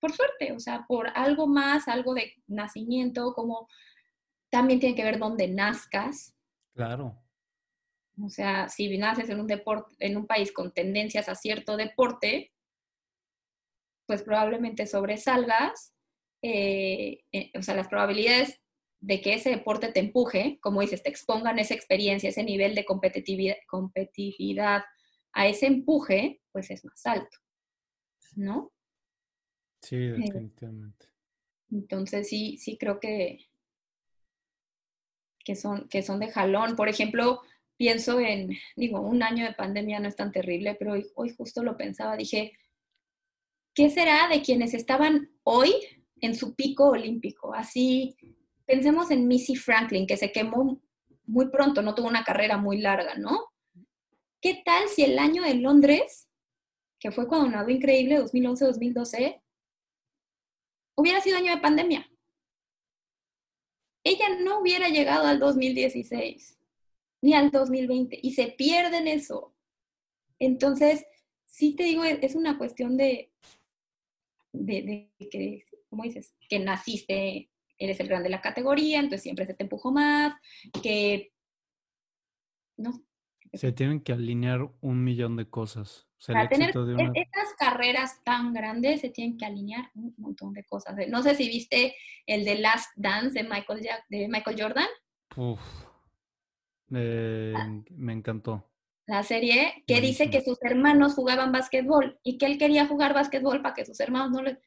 por 0.00 0.12
suerte, 0.12 0.52
o 0.52 0.60
sea, 0.60 0.84
por 0.86 1.08
algo 1.14 1.46
más, 1.46 1.88
algo 1.88 2.14
de 2.14 2.34
nacimiento, 2.46 3.32
como 3.34 3.68
también 4.50 4.78
tiene 4.78 4.94
que 4.94 5.04
ver 5.04 5.18
dónde 5.18 5.48
nazcas. 5.48 6.34
Claro. 6.74 7.16
O 8.22 8.28
sea, 8.28 8.68
si 8.68 8.96
naces 8.98 9.28
en 9.28 9.40
un 9.40 9.46
deporte, 9.46 9.94
en 9.98 10.16
un 10.16 10.26
país 10.26 10.52
con 10.52 10.72
tendencias 10.72 11.28
a 11.28 11.34
cierto 11.34 11.76
deporte, 11.76 12.52
pues 14.06 14.22
probablemente 14.22 14.86
sobresalgas. 14.86 15.92
Eh, 16.42 17.24
eh, 17.32 17.50
o 17.58 17.62
sea, 17.62 17.74
las 17.74 17.88
probabilidades 17.88 18.60
de 19.00 19.20
que 19.20 19.34
ese 19.34 19.50
deporte 19.50 19.92
te 19.92 20.00
empuje, 20.00 20.58
como 20.60 20.80
dices, 20.80 21.02
te 21.02 21.10
expongan 21.10 21.58
esa 21.58 21.74
experiencia, 21.74 22.30
ese 22.30 22.44
nivel 22.44 22.74
de 22.74 22.84
competitividad, 22.84 23.56
competitividad 23.68 24.82
a 25.32 25.46
ese 25.46 25.66
empuje, 25.66 26.40
pues 26.50 26.70
es 26.70 26.84
más 26.84 27.04
alto, 27.04 27.36
¿no? 28.36 28.72
Sí, 29.82 29.96
eh, 29.96 30.12
definitivamente. 30.12 31.06
Entonces 31.70 32.28
sí, 32.28 32.56
sí 32.58 32.78
creo 32.78 33.00
que, 33.00 33.46
que, 35.44 35.56
son, 35.56 35.88
que 35.88 36.02
son 36.02 36.20
de 36.20 36.30
jalón. 36.30 36.74
Por 36.74 36.88
ejemplo, 36.88 37.42
pienso 37.76 38.18
en, 38.20 38.56
digo, 38.76 39.00
un 39.00 39.22
año 39.22 39.44
de 39.44 39.52
pandemia 39.52 40.00
no 40.00 40.08
es 40.08 40.16
tan 40.16 40.32
terrible, 40.32 40.74
pero 40.76 40.92
hoy, 40.92 41.06
hoy 41.14 41.34
justo 41.36 41.62
lo 41.62 41.76
pensaba, 41.76 42.16
dije, 42.16 42.52
¿qué 43.76 43.90
será 43.90 44.26
de 44.28 44.42
quienes 44.42 44.74
estaban 44.74 45.30
hoy 45.44 45.72
en 46.20 46.34
su 46.34 46.54
pico 46.54 46.88
olímpico? 46.88 47.54
Así, 47.54 48.16
pensemos 48.64 49.10
en 49.10 49.28
Missy 49.28 49.54
Franklin, 49.54 50.06
que 50.06 50.16
se 50.16 50.32
quemó 50.32 50.80
muy 51.26 51.50
pronto, 51.50 51.82
no 51.82 51.94
tuvo 51.94 52.08
una 52.08 52.24
carrera 52.24 52.56
muy 52.56 52.78
larga, 52.78 53.16
¿no? 53.16 53.52
¿Qué 54.40 54.62
tal 54.64 54.88
si 54.88 55.04
el 55.04 55.18
año 55.18 55.42
de 55.42 55.54
Londres, 55.54 56.28
que 56.98 57.10
fue 57.10 57.28
cuando 57.28 57.50
nadó 57.50 57.68
increíble, 57.68 58.18
2011-2012, 58.22 59.42
hubiera 60.96 61.20
sido 61.20 61.36
año 61.36 61.54
de 61.54 61.60
pandemia. 61.60 62.10
Ella 64.02 64.38
no 64.40 64.60
hubiera 64.60 64.88
llegado 64.88 65.26
al 65.26 65.38
2016 65.38 66.58
ni 67.20 67.34
al 67.34 67.50
2020 67.50 68.18
y 68.22 68.32
se 68.32 68.46
pierde 68.46 68.98
en 68.98 69.08
eso. 69.08 69.54
Entonces, 70.38 71.04
sí 71.44 71.74
te 71.74 71.84
digo, 71.84 72.04
es 72.04 72.34
una 72.34 72.56
cuestión 72.56 72.96
de, 72.96 73.32
de, 74.64 75.10
que, 75.30 75.64
como 75.88 76.04
dices, 76.04 76.34
que 76.48 76.58
naciste, 76.58 77.50
eres 77.78 78.00
el 78.00 78.08
grande 78.08 78.24
de 78.24 78.30
la 78.30 78.40
categoría, 78.40 78.98
entonces 78.98 79.22
siempre 79.22 79.46
se 79.46 79.54
te 79.54 79.64
empujó 79.64 79.92
más, 79.92 80.34
que 80.82 81.32
no. 82.76 83.02
Se 83.52 83.72
tienen 83.72 84.00
que 84.00 84.12
alinear 84.12 84.68
un 84.80 85.04
millón 85.04 85.36
de 85.36 85.48
cosas. 85.48 86.06
Para 86.26 86.48
tener 86.48 86.70
e-, 86.70 87.10
estas 87.14 87.54
carreras 87.58 88.22
tan 88.24 88.52
grandes 88.52 89.00
se 89.00 89.10
tienen 89.10 89.36
que 89.36 89.44
alinear 89.44 89.90
un 89.94 90.14
montón 90.16 90.52
de 90.52 90.64
cosas. 90.64 90.96
No 91.08 91.22
sé 91.22 91.34
si 91.34 91.48
viste 91.48 91.94
el 92.26 92.44
de 92.44 92.58
Last 92.58 92.90
Dance 92.96 93.42
de 93.42 93.48
Michael, 93.48 93.86
de 94.08 94.28
Michael 94.28 94.60
Jordan. 94.60 94.88
Uf, 95.36 95.60
ah. 96.92 97.82
me 97.90 98.12
encantó. 98.12 98.64
La 99.06 99.22
serie 99.22 99.84
que 99.86 100.00
dice 100.00 100.30
que 100.30 100.42
sus 100.42 100.58
hermanos 100.62 101.14
jugaban 101.14 101.52
básquetbol 101.52 102.18
y 102.24 102.38
que 102.38 102.46
él 102.46 102.58
quería 102.58 102.86
jugar 102.86 103.14
básquetbol 103.14 103.62
para 103.62 103.74
que 103.74 103.86
sus 103.86 104.00
hermanos 104.00 104.32
no 104.32 104.42
le... 104.42 104.60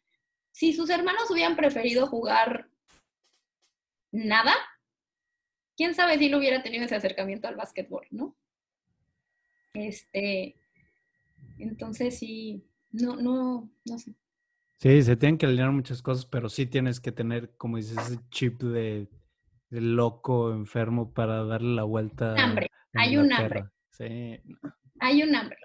Si 0.51 0.73
sus 0.73 0.89
hermanos 0.89 1.29
hubieran 1.29 1.55
preferido 1.55 2.07
jugar 2.07 2.69
nada, 4.11 4.53
quién 5.75 5.93
sabe 5.93 6.17
si 6.17 6.27
él 6.27 6.35
hubiera 6.35 6.63
tenido 6.63 6.85
ese 6.85 6.95
acercamiento 6.95 7.47
al 7.47 7.55
básquetbol, 7.55 8.07
¿no? 8.11 8.35
Este, 9.73 10.55
entonces 11.57 12.17
sí, 12.17 12.65
no, 12.91 13.15
no, 13.17 13.69
no 13.85 13.99
sé. 13.99 14.15
Sí, 14.77 15.03
se 15.03 15.17
tienen 15.17 15.37
que 15.37 15.45
alinear 15.45 15.71
muchas 15.71 16.01
cosas, 16.01 16.25
pero 16.25 16.47
sí 16.47 16.65
tienes 16.65 17.01
que 17.01 17.11
tener, 17.11 17.55
como 17.57 17.77
dices, 17.77 17.97
ese 17.97 18.19
chip 18.29 18.61
de, 18.63 19.09
loco, 19.69 20.53
enfermo 20.53 21.13
para 21.13 21.43
darle 21.43 21.75
la 21.75 21.83
vuelta. 21.83 22.35
Hambre, 22.35 22.71
hay 22.93 23.17
un 23.17 23.31
hambre. 23.33 23.65
Sí. 23.99 24.41
Hay 25.01 25.23
un 25.23 25.35
hambre. 25.35 25.57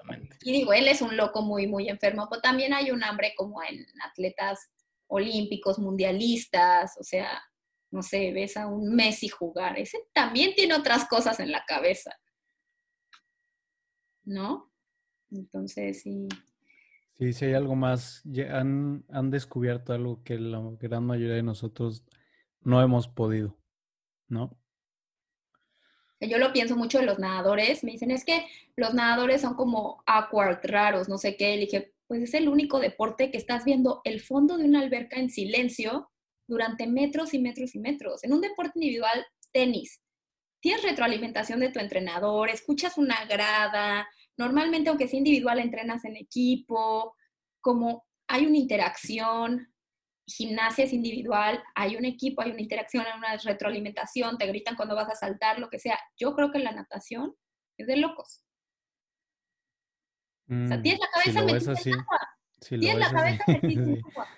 Y 0.43 0.53
digo, 0.53 0.73
él 0.73 0.89
es 0.89 1.01
un 1.03 1.17
loco 1.17 1.43
muy, 1.43 1.67
muy 1.67 1.89
enfermo, 1.89 2.27
pero 2.29 2.43
también 2.43 2.75
hay 2.75 2.91
un 2.91 3.03
hambre 3.05 3.33
como 3.37 3.63
en 3.63 3.87
atletas 4.03 4.71
olímpicos, 5.07 5.79
mundialistas, 5.79 6.97
o 6.99 7.05
sea, 7.05 7.41
no 7.91 8.03
sé, 8.03 8.33
ves 8.33 8.57
a 8.57 8.67
un 8.67 8.95
Messi 8.95 9.29
jugar, 9.29 9.79
ese 9.79 9.99
también 10.13 10.55
tiene 10.55 10.75
otras 10.75 11.07
cosas 11.07 11.39
en 11.41 11.53
la 11.53 11.65
cabeza. 11.65 12.19
¿No? 14.25 14.73
Entonces, 15.31 16.03
sí. 16.03 16.29
Sí, 17.17 17.33
si 17.33 17.45
hay 17.45 17.55
algo 17.55 17.77
más, 17.77 18.23
han, 18.51 19.05
han 19.09 19.31
descubierto 19.31 19.93
algo 19.93 20.25
que 20.25 20.39
la 20.39 20.61
gran 20.81 21.05
mayoría 21.05 21.37
de 21.37 21.43
nosotros 21.43 22.05
no 22.63 22.83
hemos 22.83 23.07
podido, 23.07 23.57
¿no? 24.27 24.59
Yo 26.25 26.39
lo 26.39 26.53
pienso 26.53 26.77
mucho 26.77 26.99
de 26.99 27.07
los 27.07 27.19
nadadores. 27.19 27.85
Me 27.85 27.93
dicen, 27.93 28.11
es 28.11 28.25
que 28.25 28.47
los 28.77 28.95
nadadores 28.95 29.41
son 29.41 29.55
como 29.55 30.03
awkward, 30.07 30.61
raros, 30.65 31.09
no 31.09 31.19
sé 31.19 31.37
qué. 31.37 31.55
Le 31.55 31.63
dije, 31.63 31.95
pues 32.07 32.23
es 32.23 32.35
el 32.35 32.49
único 32.49 32.81
deporte 32.81 33.31
que 33.31 33.39
estás 33.39 33.65
viendo 33.65 34.01
el 34.05 34.21
fondo 34.21 34.57
de 34.57 34.65
una 34.65 34.81
alberca 34.81 35.19
en 35.19 35.31
silencio 35.31 36.11
durante 36.47 36.87
metros 36.87 37.35
y 37.35 37.39
metros 37.39 37.75
y 37.75 37.79
metros. 37.79 38.25
En 38.25 38.33
un 38.33 38.41
deporte 38.41 38.73
individual, 38.77 39.27
tenis, 39.53 40.01
tienes 40.61 40.83
retroalimentación 40.83 41.61
de 41.61 41.71
tu 41.71 41.79
entrenador, 41.79 42.51
escuchas 42.51 42.99
una 42.99 43.25
grada, 43.27 44.07
Normalmente, 44.37 44.91
aunque 44.91 45.09
sea 45.09 45.19
individual, 45.19 45.59
entrenas 45.59 46.05
en 46.05 46.17
equipo, 46.17 47.15
como 47.61 48.05
hay 48.27 48.47
una 48.47 48.59
interacción. 48.59 49.73
Gimnasia 50.27 50.85
es 50.85 50.93
individual, 50.93 51.63
hay 51.75 51.97
un 51.97 52.05
equipo, 52.05 52.43
hay 52.43 52.51
una 52.51 52.63
interacción, 52.63 53.05
hay 53.07 53.19
una 53.19 53.37
retroalimentación, 53.37 54.39
te 54.39 54.47
gritan 54.47 54.77
cuando 54.77 54.95
vas 54.95 55.09
a 55.09 55.15
saltar, 55.15 55.59
lo 55.59 55.69
que 55.69 55.79
sea. 55.79 55.99
Yo 56.17 56.35
creo 56.35 56.51
que 56.51 56.59
la 56.59 56.73
natación 56.73 57.35
es 57.77 57.87
de 57.87 57.97
locos. 57.97 58.43
o 60.49 60.69
sea, 60.69 60.81
tienes 60.81 61.01
la 61.01 61.11
cabeza 61.11 61.43
metida 61.43 61.73
en 61.85 61.93
agua. 62.01 62.39
tienes 62.61 62.99
la 62.99 63.11
cabeza 63.11 63.45
metida 63.49 63.83
en 63.83 64.05
agua. 64.05 64.29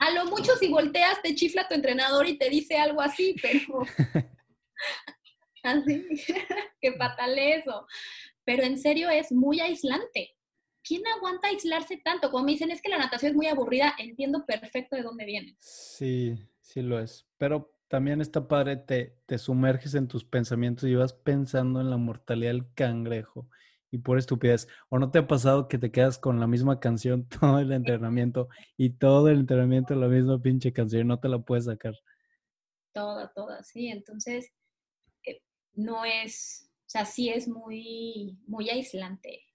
A 0.00 0.10
lo 0.12 0.26
mucho 0.26 0.56
si 0.56 0.68
volteas 0.68 1.20
te 1.22 1.34
chifla 1.34 1.68
tu 1.68 1.74
entrenador 1.74 2.26
y 2.26 2.38
te 2.38 2.48
dice 2.48 2.78
algo 2.78 3.00
así, 3.00 3.34
pero... 3.42 3.82
así, 5.62 6.06
que 6.80 6.92
fatal 6.94 7.38
eso. 7.38 7.86
Pero 8.44 8.62
en 8.62 8.78
serio 8.78 9.10
es 9.10 9.32
muy 9.32 9.60
aislante. 9.60 10.35
¿Quién 10.86 11.02
aguanta 11.06 11.48
aislarse 11.48 11.96
tanto? 11.98 12.30
Como 12.30 12.44
me 12.44 12.52
dicen, 12.52 12.70
es 12.70 12.80
que 12.80 12.88
la 12.88 12.98
natación 12.98 13.30
es 13.30 13.36
muy 13.36 13.48
aburrida, 13.48 13.94
entiendo 13.98 14.46
perfecto 14.46 14.96
de 14.96 15.02
dónde 15.02 15.24
viene. 15.24 15.56
Sí, 15.58 16.36
sí 16.60 16.82
lo 16.82 17.00
es. 17.00 17.26
Pero 17.38 17.74
también 17.88 18.20
está 18.20 18.46
padre, 18.46 18.76
te, 18.76 19.18
te 19.26 19.38
sumerges 19.38 19.94
en 19.94 20.08
tus 20.08 20.24
pensamientos 20.24 20.88
y 20.88 20.94
vas 20.94 21.12
pensando 21.12 21.80
en 21.80 21.90
la 21.90 21.96
mortalidad 21.96 22.52
del 22.52 22.72
cangrejo 22.74 23.48
y 23.90 23.98
por 23.98 24.18
estupidez. 24.18 24.68
¿O 24.88 24.98
no 24.98 25.10
te 25.10 25.18
ha 25.18 25.26
pasado 25.26 25.68
que 25.68 25.78
te 25.78 25.90
quedas 25.90 26.18
con 26.18 26.38
la 26.38 26.46
misma 26.46 26.78
canción 26.78 27.28
todo 27.40 27.58
el 27.58 27.72
entrenamiento 27.72 28.48
y 28.76 28.90
todo 28.90 29.28
el 29.28 29.40
entrenamiento 29.40 29.94
la 29.94 30.08
misma 30.08 30.40
pinche 30.40 30.72
canción 30.72 31.02
y 31.02 31.08
no 31.08 31.18
te 31.18 31.28
la 31.28 31.40
puedes 31.40 31.64
sacar? 31.64 31.94
Toda, 32.92 33.32
toda, 33.32 33.62
sí. 33.62 33.88
Entonces, 33.88 34.52
eh, 35.24 35.42
no 35.74 36.04
es, 36.04 36.70
o 36.86 36.88
sea, 36.88 37.04
sí 37.04 37.28
es 37.28 37.48
muy, 37.48 38.38
muy 38.46 38.70
aislante 38.70 39.45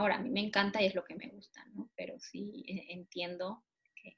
Ahora, 0.00 0.16
a 0.16 0.18
mí 0.18 0.30
me 0.30 0.40
encanta 0.40 0.80
y 0.80 0.86
es 0.86 0.94
lo 0.94 1.04
que 1.04 1.14
me 1.14 1.28
gusta, 1.28 1.62
¿no? 1.74 1.90
Pero 1.94 2.18
sí 2.18 2.64
eh, 2.66 2.86
entiendo 2.88 3.62
que 3.94 4.16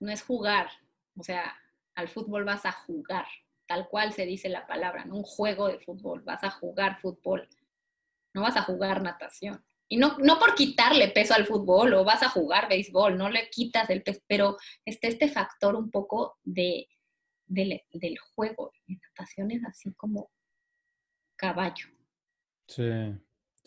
no 0.00 0.10
es 0.10 0.24
jugar, 0.24 0.68
o 1.16 1.22
sea, 1.22 1.56
al 1.94 2.08
fútbol 2.08 2.42
vas 2.42 2.66
a 2.66 2.72
jugar, 2.72 3.26
tal 3.68 3.86
cual 3.88 4.12
se 4.12 4.26
dice 4.26 4.48
la 4.48 4.66
palabra, 4.66 5.04
¿no? 5.04 5.14
Un 5.14 5.22
juego 5.22 5.68
de 5.68 5.78
fútbol, 5.78 6.22
vas 6.22 6.42
a 6.42 6.50
jugar 6.50 7.00
fútbol, 7.00 7.48
no 8.34 8.42
vas 8.42 8.56
a 8.56 8.62
jugar 8.62 9.02
natación. 9.02 9.64
Y 9.86 9.98
no, 9.98 10.18
no 10.18 10.40
por 10.40 10.56
quitarle 10.56 11.12
peso 11.12 11.34
al 11.34 11.46
fútbol 11.46 11.94
o 11.94 12.02
vas 12.02 12.24
a 12.24 12.28
jugar 12.28 12.68
béisbol, 12.68 13.16
no 13.16 13.30
le 13.30 13.48
quitas 13.50 13.88
el 13.88 14.02
peso, 14.02 14.20
pero 14.26 14.56
está 14.84 15.06
este 15.06 15.28
factor 15.28 15.76
un 15.76 15.92
poco 15.92 16.40
de, 16.42 16.88
del, 17.46 17.80
del 17.92 18.18
juego. 18.18 18.72
En 18.88 18.98
natación 19.00 19.52
es 19.52 19.64
así 19.64 19.94
como 19.94 20.32
caballo. 21.36 21.86
Sí, 22.66 23.14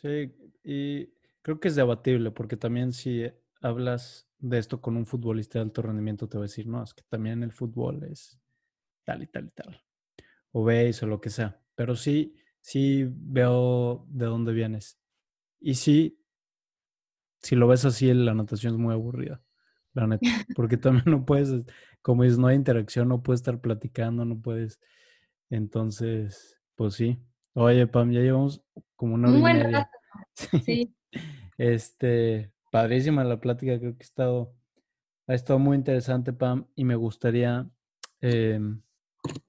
Sí, 0.02 0.32
y 0.70 1.14
creo 1.42 1.62
que 1.62 1.70
es 1.70 1.76
debatible 1.76 2.32
porque 2.32 2.58
también 2.58 2.92
si 2.92 3.26
hablas 3.62 4.28
de 4.38 4.58
esto 4.58 4.82
con 4.82 4.98
un 4.98 5.06
futbolista 5.06 5.60
de 5.60 5.64
alto 5.64 5.82
rendimiento 5.82 6.28
te 6.28 6.38
va 6.38 6.44
a 6.44 6.50
decir, 6.50 6.68
no, 6.68 6.84
es 6.84 6.94
que 6.94 7.04
también 7.08 7.42
el 7.42 7.54
fútbol 7.54 8.04
es 8.04 8.38
tal 9.06 9.24
y 9.24 9.28
tal 9.28 9.46
y 9.46 9.52
tal. 9.52 9.82
O 10.52 10.66
veis 10.66 11.02
o 11.02 11.08
lo 11.08 11.22
que 11.22 11.30
sea. 11.30 11.58
Pero 11.74 11.96
sí, 11.96 12.36
sí 12.60 13.08
veo 13.10 14.06
de 14.10 14.26
dónde 14.26 14.52
vienes. 14.52 15.00
Y 15.62 15.76
sí, 15.76 16.20
si 17.42 17.56
lo 17.56 17.68
ves 17.68 17.86
así, 17.86 18.14
la 18.14 18.34
natación 18.34 18.74
es 18.74 18.80
muy 18.80 18.94
aburrida, 18.94 19.42
la 19.94 20.06
neta. 20.06 20.22
Porque 20.56 20.76
también 20.76 21.06
no 21.06 21.26
puedes, 21.26 21.64
como 22.02 22.24
dices, 22.24 22.40
no 22.40 22.48
hay 22.48 22.58
interacción, 22.58 23.08
no 23.08 23.24
puedes 23.24 23.40
estar 23.40 23.62
platicando, 23.62 24.26
no 24.26 24.38
puedes. 24.42 24.82
Entonces, 25.50 26.60
pues 26.76 26.96
sí, 26.96 27.18
Oye, 27.60 27.88
Pam, 27.88 28.12
ya 28.12 28.20
llevamos 28.20 28.62
como 28.96 29.16
una 29.16 29.30
hora 29.30 29.40
y 29.40 29.42
media. 29.42 29.90
Sí. 30.66 30.94
Este, 31.58 32.52
padrísima 32.72 33.24
la 33.24 33.40
plática, 33.40 33.80
creo 33.80 33.98
que 33.98 34.04
ha 34.04 34.06
estado, 34.06 34.54
ha 35.26 35.34
estado 35.34 35.58
muy 35.58 35.76
interesante, 35.76 36.34
Pam, 36.34 36.68
y 36.76 36.84
me 36.84 36.96
gustaría 36.96 37.68
em, 38.22 38.84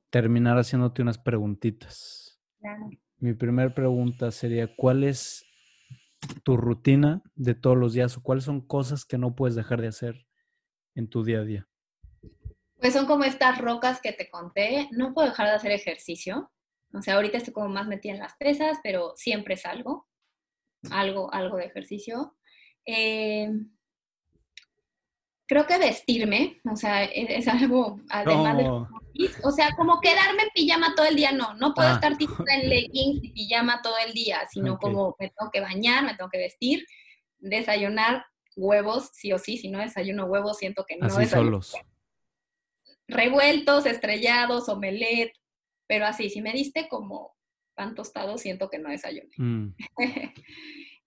terminar 0.08 0.56
haciéndote 0.56 1.02
unas 1.02 1.18
preguntitas. 1.18 2.40
Claro. 2.60 2.88
Mi 3.18 3.34
primera 3.34 3.74
pregunta 3.74 4.30
sería, 4.30 4.74
¿cuál 4.74 5.04
es 5.04 5.44
tu 6.42 6.56
rutina 6.56 7.22
de 7.34 7.54
todos 7.54 7.76
los 7.76 7.92
días 7.92 8.16
o 8.16 8.22
cuáles 8.22 8.44
son 8.44 8.60
cosas 8.60 9.04
que 9.04 9.18
no 9.18 9.34
puedes 9.34 9.54
dejar 9.54 9.82
de 9.82 9.88
hacer 9.88 10.26
en 10.94 11.08
tu 11.08 11.24
día 11.24 11.40
a 11.40 11.44
día? 11.44 11.68
Pues 12.80 12.92
son 12.92 13.06
como 13.06 13.24
estas 13.24 13.58
rocas 13.58 14.00
que 14.00 14.12
te 14.12 14.30
conté. 14.30 14.88
No 14.92 15.12
puedo 15.12 15.28
dejar 15.28 15.48
de 15.48 15.54
hacer 15.54 15.72
ejercicio. 15.72 16.50
O 16.94 17.02
sea, 17.02 17.16
ahorita 17.16 17.38
estoy 17.38 17.52
como 17.52 17.68
más 17.68 17.86
metida 17.86 18.14
en 18.14 18.20
las 18.20 18.36
pesas, 18.36 18.78
pero 18.82 19.12
siempre 19.16 19.56
salgo, 19.56 20.07
algo, 20.90 21.32
algo 21.32 21.56
de 21.56 21.66
ejercicio. 21.66 22.36
Eh, 22.86 23.50
creo 25.46 25.66
que 25.66 25.78
vestirme, 25.78 26.60
o 26.70 26.76
sea, 26.76 27.05
e, 27.05 27.38
es, 27.38 27.48
algo, 27.48 28.00
además 28.09 28.56
de... 28.56 28.68
O 29.42 29.50
sea, 29.50 29.74
como 29.76 30.00
quedarme 30.00 30.44
en 30.44 30.50
pijama 30.55 30.94
todo 30.94 31.06
el 31.06 31.16
día, 31.16 31.32
no, 31.32 31.55
no 31.55 31.74
puedo 31.74 31.88
ah. 31.88 31.94
estar 31.94 32.12
en 32.12 32.68
leggings 32.68 33.24
y 33.24 33.32
pijama 33.32 33.82
todo 33.82 33.94
el 34.06 34.12
día, 34.12 34.46
sino 34.48 34.78
como 34.78 35.16
me 35.18 35.30
tengo 35.30 35.50
que 35.50 35.60
bañar, 35.60 36.05
me 36.05 36.14
tengo 36.14 36.30
que 36.30 36.38
vestir, 36.38 36.86
desayunar 37.38 38.24
huevos, 38.55 39.10
sí 39.14 39.32
o 39.32 39.38
sí, 39.38 39.56
si 39.56 39.70
no 39.70 39.80
desayuno 39.80 40.26
huevos, 40.26 40.59
siento 40.59 40.84
que 40.86 40.96
no 40.96 41.06
Así 41.06 41.26
solos. 41.26 41.74
Revueltos, 43.09 43.86
estrellados, 43.86 44.68
omelette, 44.68 45.32
pero 45.86 46.06
así, 46.06 46.30
si 46.30 46.42
me 46.42 46.52
diste 46.52 46.88
como 46.88 47.34
pan 47.78 47.94
tostado, 47.94 48.36
siento 48.36 48.68
que 48.68 48.78
no 48.78 48.90
desayuné. 48.90 49.30
Mm. 49.38 49.68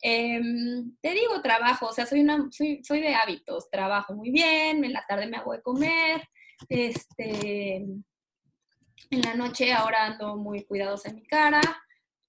Em, 0.03 0.95
te 0.99 1.11
digo, 1.11 1.43
trabajo, 1.43 1.85
o 1.85 1.93
sea, 1.93 2.07
soy, 2.07 2.21
una, 2.21 2.47
soy, 2.49 2.83
soy 2.83 3.01
de 3.01 3.13
hábitos, 3.13 3.69
trabajo 3.69 4.15
muy 4.15 4.31
bien, 4.31 4.83
en 4.83 4.93
la 4.93 5.05
tarde 5.07 5.27
me 5.27 5.37
hago 5.37 5.53
de 5.53 5.61
comer, 5.61 6.27
este, 6.69 7.75
en 7.75 9.21
la 9.23 9.35
noche 9.35 9.71
ahora 9.71 10.07
ando 10.07 10.37
muy 10.37 10.65
cuidadosa 10.65 11.09
en 11.09 11.17
mi 11.17 11.27
cara, 11.27 11.61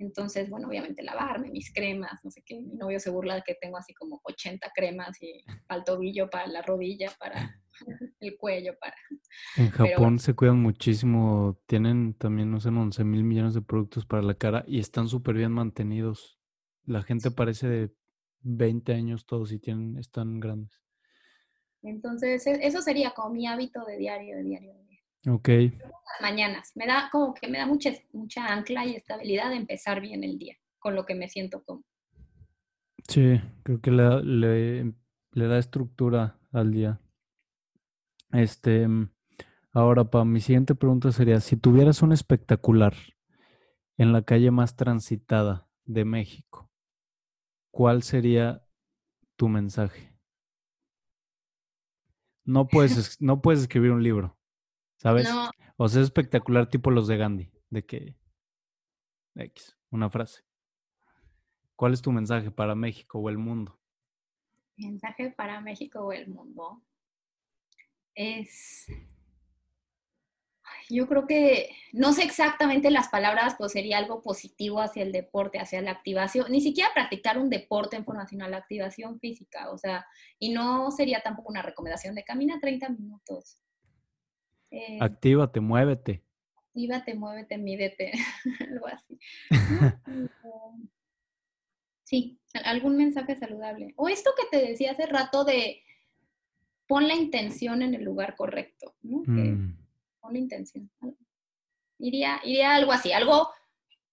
entonces, 0.02 0.50
bueno, 0.50 0.68
obviamente 0.68 1.02
lavarme, 1.02 1.50
mis 1.50 1.72
cremas, 1.72 2.20
no 2.24 2.30
sé 2.30 2.42
qué, 2.44 2.60
mi 2.60 2.74
novio 2.74 2.98
se 3.00 3.10
burla 3.10 3.36
de 3.36 3.42
que 3.42 3.54
tengo 3.54 3.76
así 3.76 3.94
como 3.94 4.20
80 4.24 4.70
cremas 4.74 5.16
y 5.22 5.44
para 5.66 5.78
el 5.78 5.84
tobillo, 5.84 6.28
para 6.28 6.46
la 6.48 6.62
rodilla, 6.62 7.10
para 7.18 7.60
el 8.20 8.36
cuello 8.36 8.74
para... 8.80 8.94
En 9.56 9.70
Japón 9.70 10.18
se 10.18 10.34
cuidan 10.34 10.60
muchísimo, 10.60 11.58
tienen 11.66 12.14
también, 12.14 12.50
no 12.50 12.60
sé, 12.60 12.68
11 12.68 13.04
mil 13.04 13.24
millones 13.24 13.54
de 13.54 13.62
productos 13.62 14.04
para 14.04 14.22
la 14.22 14.34
cara 14.34 14.64
y 14.66 14.78
están 14.78 15.08
súper 15.08 15.36
bien 15.36 15.52
mantenidos. 15.52 16.38
La 16.84 17.02
gente 17.02 17.30
parece 17.30 17.68
de 17.68 17.94
20 18.40 18.92
años 18.92 19.24
todos 19.24 19.52
y 19.52 19.58
tienen, 19.58 19.96
están 19.98 20.40
grandes. 20.40 20.82
Entonces, 21.82 22.46
e, 22.46 22.66
eso 22.66 22.82
sería 22.82 23.12
como 23.14 23.30
mi 23.30 23.46
hábito 23.46 23.84
de 23.84 23.96
diario, 23.96 24.36
de 24.36 24.42
diario, 24.42 24.74
de 24.74 24.82
diario. 24.84 24.91
Ok. 25.28 25.48
Las 25.48 26.20
mañanas, 26.20 26.72
me 26.74 26.86
da 26.86 27.08
como 27.10 27.34
que 27.34 27.48
me 27.48 27.58
da 27.58 27.66
mucha, 27.66 27.90
mucha 28.12 28.46
ancla 28.52 28.84
y 28.84 28.96
estabilidad 28.96 29.50
de 29.50 29.56
empezar 29.56 30.00
bien 30.00 30.24
el 30.24 30.38
día, 30.38 30.56
con 30.78 30.94
lo 30.94 31.06
que 31.06 31.14
me 31.14 31.28
siento 31.28 31.62
como. 31.64 31.84
Sí, 33.08 33.40
creo 33.62 33.80
que 33.80 33.90
le, 33.90 34.92
le 35.32 35.46
da 35.46 35.58
estructura 35.58 36.38
al 36.52 36.72
día. 36.72 37.00
Este, 38.32 38.86
ahora, 39.72 40.04
para 40.04 40.24
mi 40.24 40.40
siguiente 40.40 40.74
pregunta 40.74 41.12
sería, 41.12 41.40
si 41.40 41.56
tuvieras 41.56 42.02
un 42.02 42.12
espectacular 42.12 42.94
en 43.98 44.12
la 44.12 44.22
calle 44.22 44.50
más 44.50 44.76
transitada 44.76 45.68
de 45.84 46.04
México, 46.04 46.70
¿cuál 47.70 48.02
sería 48.02 48.64
tu 49.36 49.48
mensaje? 49.48 50.14
No 52.44 52.66
puedes, 52.66 53.20
no 53.20 53.42
puedes 53.42 53.62
escribir 53.62 53.92
un 53.92 54.02
libro, 54.02 54.38
¿sabes? 55.02 55.28
O 55.76 55.88
sea, 55.88 56.00
es 56.00 56.06
espectacular 56.06 56.68
tipo 56.68 56.92
los 56.92 57.08
de 57.08 57.16
Gandhi, 57.16 57.50
de 57.70 57.84
que 57.84 58.16
X, 59.34 59.76
una 59.90 60.08
frase. 60.08 60.44
¿Cuál 61.74 61.92
es 61.92 62.02
tu 62.02 62.12
mensaje 62.12 62.52
para 62.52 62.76
México 62.76 63.18
o 63.18 63.28
el 63.28 63.36
mundo? 63.36 63.80
Mensaje 64.76 65.30
para 65.30 65.60
México 65.60 66.00
o 66.00 66.12
el 66.12 66.28
mundo 66.28 66.84
es, 68.14 68.86
yo 70.88 71.08
creo 71.08 71.26
que, 71.26 71.70
no 71.92 72.12
sé 72.12 72.22
exactamente 72.22 72.88
las 72.92 73.08
palabras, 73.08 73.56
pues 73.58 73.72
sería 73.72 73.98
algo 73.98 74.22
positivo 74.22 74.80
hacia 74.80 75.02
el 75.02 75.10
deporte, 75.10 75.58
hacia 75.58 75.82
la 75.82 75.90
activación, 75.90 76.46
ni 76.52 76.60
siquiera 76.60 76.94
practicar 76.94 77.38
un 77.38 77.50
deporte 77.50 77.96
en 77.96 78.04
forma, 78.04 78.28
sino 78.28 78.46
la 78.46 78.58
activación 78.58 79.18
física, 79.18 79.72
o 79.72 79.78
sea, 79.78 80.06
y 80.38 80.52
no 80.52 80.92
sería 80.92 81.22
tampoco 81.22 81.50
una 81.50 81.62
recomendación 81.62 82.14
de 82.14 82.22
camina 82.22 82.60
30 82.60 82.90
minutos. 82.90 83.58
Eh, 84.72 84.98
Actívate, 85.00 85.60
muévete. 85.60 86.24
Actívate, 86.56 87.14
muévete, 87.14 87.58
mídete, 87.58 88.12
algo 88.70 88.86
así. 88.86 89.18
sí, 92.04 92.40
algún 92.64 92.96
mensaje 92.96 93.36
saludable. 93.36 93.92
O 93.96 94.08
esto 94.08 94.30
que 94.34 94.46
te 94.50 94.66
decía 94.66 94.92
hace 94.92 95.04
rato 95.04 95.44
de 95.44 95.82
pon 96.86 97.06
la 97.06 97.14
intención 97.14 97.82
en 97.82 97.94
el 97.94 98.02
lugar 98.02 98.34
correcto, 98.34 98.96
¿no? 99.02 99.22
Mm. 99.26 99.76
Pon 100.20 100.32
la 100.32 100.38
intención. 100.38 100.90
Iría, 101.98 102.40
iría 102.42 102.74
algo 102.74 102.92
así, 102.92 103.12
algo, 103.12 103.50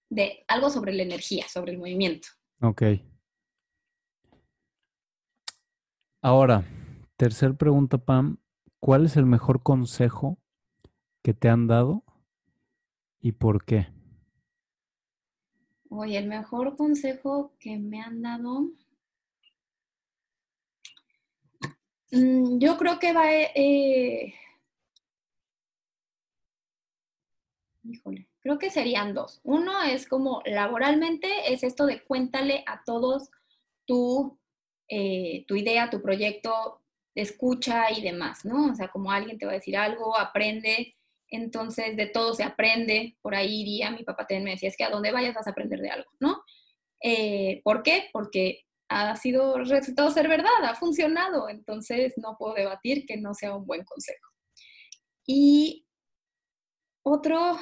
de, 0.10 0.44
algo 0.50 0.70
sobre 0.70 0.92
la 0.92 1.04
energía, 1.04 1.48
sobre 1.48 1.72
el 1.72 1.78
movimiento. 1.78 2.28
Ok. 2.62 2.84
Ahora, 6.22 6.66
tercer 7.16 7.56
pregunta, 7.56 7.98
Pam. 7.98 8.38
¿cuál 8.80 9.06
es 9.06 9.18
el 9.18 9.26
mejor 9.26 9.62
consejo 9.62 10.39
que 11.22 11.34
te 11.34 11.50
han 11.50 11.68
dado 11.68 12.04
y 13.22 13.34
por 13.34 13.66
qué? 13.66 13.88
Oye, 15.90 16.18
el 16.18 16.28
mejor 16.28 16.76
consejo 16.76 17.54
que 17.60 17.78
me 17.78 18.02
han 18.02 18.22
dado. 18.22 18.70
Mm, 22.12 22.60
yo 22.60 22.78
creo 22.78 23.00
que 23.00 23.14
va. 23.14 23.32
Eh, 23.34 24.34
híjole, 27.84 28.28
creo 28.42 28.60
que 28.60 28.70
serían 28.70 29.14
dos. 29.14 29.42
Uno 29.44 29.82
es 29.84 30.08
como 30.08 30.42
laboralmente, 30.46 31.52
es 31.52 31.64
esto 31.64 31.86
de 31.86 32.04
cuéntale 32.04 32.64
a 32.68 32.84
todos 32.84 33.30
tu, 33.86 34.38
eh, 34.88 35.46
tu 35.48 35.56
idea, 35.56 35.90
tu 35.90 36.02
proyecto, 36.02 36.82
escucha 37.16 37.92
y 37.92 38.02
demás, 38.02 38.46
¿no? 38.46 38.72
O 38.72 38.76
sea, 38.76 38.90
como 38.90 39.12
alguien 39.12 39.38
te 39.38 39.46
va 39.46 39.54
a 39.54 39.56
decir 39.56 39.76
algo, 39.78 40.18
aprende 40.18 40.96
entonces, 41.32 41.96
de 41.96 42.08
todo 42.08 42.34
se 42.34 42.44
aprende. 42.44 43.18
Por 43.22 43.36
ahí 43.36 43.62
iría, 43.62 43.92
mi 43.92 44.04
papá 44.04 44.26
también 44.26 44.44
me 44.44 44.52
decía, 44.52 44.70
es 44.70 44.78
que 44.78 44.84
a 44.84 44.90
donde 44.90 45.12
vayas 45.12 45.36
vas 45.36 45.48
a 45.48 45.52
aprender 45.52 45.80
de 45.80 45.90
algo, 45.90 46.10
¿no? 46.20 46.44
Eh, 47.02 47.62
¿Por 47.64 47.84
qué? 47.84 48.10
Porque 48.12 48.62
ha 48.90 49.16
sido 49.16 49.58
resultado 49.58 50.10
ser 50.12 50.28
verdad, 50.28 50.64
ha 50.64 50.76
funcionado. 50.76 51.50
Entonces, 51.50 52.14
no 52.18 52.36
puedo 52.38 52.56
debatir 52.56 53.06
que 53.06 53.18
no 53.18 53.34
sea 53.34 53.56
un 53.56 53.66
buen 53.66 53.84
consejo. 53.84 54.28
Y 55.26 55.86
otro 57.04 57.58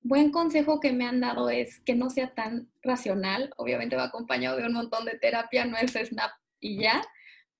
buen 0.00 0.30
consejo 0.30 0.80
que 0.80 0.92
me 0.92 1.06
han 1.06 1.20
dado 1.20 1.50
es 1.50 1.80
que 1.80 1.94
no 1.94 2.10
sea 2.10 2.34
tan 2.34 2.70
racional. 2.82 3.50
Obviamente 3.56 3.96
va 3.96 4.04
acompañado 4.04 4.56
de 4.56 4.66
un 4.66 4.74
montón 4.74 5.04
de 5.04 5.18
terapia, 5.18 5.64
no 5.64 5.76
es 5.76 5.92
snap 5.92 6.30
y 6.60 6.82
ya, 6.82 7.02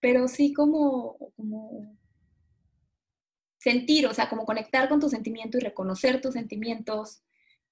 pero 0.01 0.29
sí 0.29 0.53
como, 0.53 1.33
como 1.37 1.98
sentir, 3.59 4.07
o 4.07 4.15
sea, 4.15 4.29
como 4.29 4.45
conectar 4.45 4.89
con 4.89 5.01
tu 5.01 5.09
sentimiento 5.09 5.59
y 5.59 5.61
reconocer 5.61 6.21
tus 6.21 6.35
sentimientos, 6.35 7.23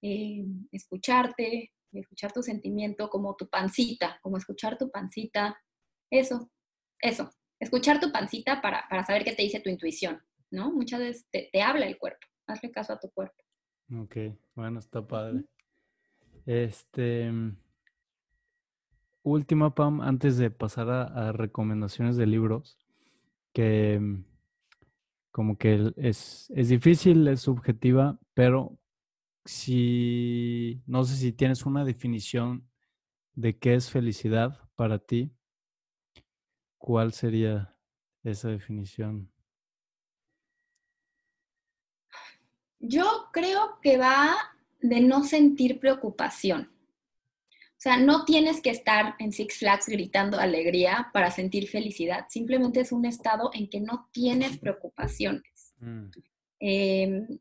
eh, 0.03 0.45
escucharte, 0.73 1.73
escuchar 1.93 2.33
tu 2.33 2.43
sentimiento 2.43 3.09
como 3.09 3.37
tu 3.37 3.49
pancita, 3.49 4.19
como 4.23 4.37
escuchar 4.37 4.77
tu 4.77 4.91
pancita, 4.91 5.57
eso, 6.11 6.51
eso, 7.01 7.31
escuchar 7.59 8.01
tu 8.01 8.13
pancita 8.13 8.61
para, 8.61 8.87
saber 9.07 9.25
qué 9.25 9.33
te 9.33 9.43
dice 9.43 9.61
tu 9.61 9.71
intuición, 9.71 10.21
¿no? 10.51 10.73
Muchas 10.73 11.01
veces 11.01 11.27
te, 11.31 11.63
habla 11.63 11.87
el 11.87 11.99
cuerpo, 11.99 12.27
hazle 12.47 12.71
caso 12.71 12.93
a 12.93 13.01
tu 13.01 13.11
cuerpo. 13.11 13.43
Ok, 13.97 14.17
bueno, 14.55 14.81
está 14.81 15.07
padre. 15.07 15.45
Este, 16.45 17.31
última, 19.23 19.75
Pam, 19.75 20.01
antes 20.01 20.37
de 20.37 20.51
pasar 20.51 20.91
a 20.91 21.33
recomendaciones 21.33 22.17
de 22.17 22.27
libros, 22.27 22.77
que 23.53 24.01
como 25.37 25.59
que 25.59 25.93
es, 25.99 26.51
es 26.57 26.71
difícil, 26.71 27.29
es 27.29 27.43
subjetiva, 27.43 28.19
pero 28.33 28.79
si, 29.45 30.81
no 30.87 31.05
sé 31.05 31.15
si 31.17 31.31
tienes 31.31 31.67
una 31.67 31.85
definición 31.85 32.67
de 33.35 33.59
qué 33.59 33.75
es 33.75 33.91
felicidad 33.91 34.59
para 34.77 34.99
ti, 34.99 35.31
¿cuál 36.79 37.13
sería 37.13 37.77
esa 38.25 38.49
definición? 38.49 39.31
Yo 42.79 43.29
creo 43.31 43.79
que 43.83 43.99
va 43.99 44.35
de 44.81 45.03
no 45.03 45.23
sentir 45.23 45.81
preocupación. 45.81 46.71
O 47.77 47.81
sea, 47.81 47.99
no 47.99 48.25
tienes 48.25 48.63
que 48.63 48.71
estar 48.71 49.17
en 49.19 49.33
Six 49.33 49.59
Flags 49.59 49.87
gritando 49.87 50.39
alegría 50.39 51.11
para 51.13 51.31
sentir 51.31 51.69
felicidad. 51.69 52.27
Simplemente 52.31 52.81
es 52.81 52.91
un 52.91 53.05
estado 53.05 53.51
en 53.53 53.69
que 53.69 53.81
no 53.81 54.09
tienes 54.13 54.57
preocupaciones. 54.57 55.75
Mm. 55.79 56.07
Em, 56.59 57.39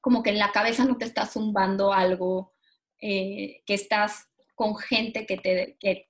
como 0.00 0.22
que 0.22 0.30
en 0.30 0.38
la 0.38 0.52
cabeza 0.52 0.84
no 0.84 0.96
te 0.96 1.06
está 1.06 1.26
zumbando 1.26 1.92
algo, 1.92 2.52
eh, 3.00 3.62
que 3.66 3.74
estás 3.74 4.28
con 4.54 4.76
gente 4.76 5.26
que 5.26 5.36
te, 5.36 5.76
que 5.80 6.08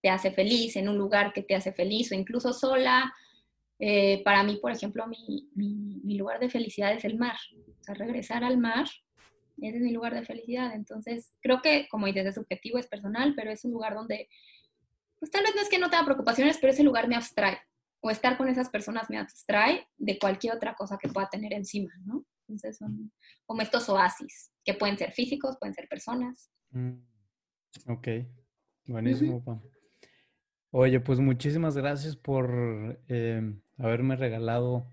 te 0.00 0.10
hace 0.10 0.32
feliz, 0.32 0.74
en 0.74 0.88
un 0.88 0.98
lugar 0.98 1.32
que 1.32 1.42
te 1.42 1.54
hace 1.54 1.72
feliz 1.72 2.10
o 2.10 2.16
incluso 2.16 2.52
sola. 2.52 3.14
Eh, 3.78 4.22
para 4.24 4.42
mí, 4.42 4.56
por 4.56 4.72
ejemplo, 4.72 5.06
mi, 5.06 5.48
mi, 5.54 6.16
lugar 6.16 6.40
de 6.40 6.50
felicidad 6.50 6.92
es 6.92 7.04
el 7.04 7.16
mar. 7.16 7.36
O 7.80 7.84
sea, 7.84 7.94
regresar 7.94 8.42
al 8.42 8.58
mar 8.58 8.88
ese 9.68 9.78
es 9.78 9.82
mi 9.82 9.92
lugar 9.92 10.14
de 10.14 10.24
felicidad. 10.24 10.74
Entonces, 10.74 11.32
creo 11.40 11.60
que, 11.62 11.88
como 11.88 12.06
dices, 12.06 12.26
es 12.26 12.34
subjetivo, 12.34 12.78
es 12.78 12.86
personal, 12.86 13.34
pero 13.36 13.50
es 13.50 13.64
un 13.64 13.72
lugar 13.72 13.94
donde, 13.94 14.28
pues 15.18 15.30
tal 15.30 15.42
vez 15.44 15.54
no 15.54 15.62
es 15.62 15.68
que 15.68 15.78
no 15.78 15.90
tenga 15.90 16.04
preocupaciones, 16.04 16.58
pero 16.58 16.72
ese 16.72 16.82
lugar 16.82 17.08
me 17.08 17.16
abstrae. 17.16 17.58
O 18.00 18.10
estar 18.10 18.36
con 18.36 18.48
esas 18.48 18.68
personas 18.68 19.08
me 19.10 19.18
abstrae 19.18 19.86
de 19.96 20.18
cualquier 20.18 20.54
otra 20.54 20.74
cosa 20.74 20.98
que 21.00 21.08
pueda 21.08 21.28
tener 21.28 21.52
encima, 21.52 21.92
¿no? 22.04 22.24
Entonces, 22.48 22.76
son 22.76 23.12
como 23.46 23.62
estos 23.62 23.88
oasis, 23.88 24.52
que 24.64 24.74
pueden 24.74 24.98
ser 24.98 25.12
físicos, 25.12 25.56
pueden 25.58 25.74
ser 25.74 25.88
personas. 25.88 26.50
Mm, 26.70 26.94
ok, 27.88 28.08
buenísimo, 28.86 29.62
Oye, 30.74 31.00
pues 31.00 31.20
muchísimas 31.20 31.76
gracias 31.76 32.16
por 32.16 32.98
eh, 33.08 33.42
haberme 33.76 34.16
regalado 34.16 34.86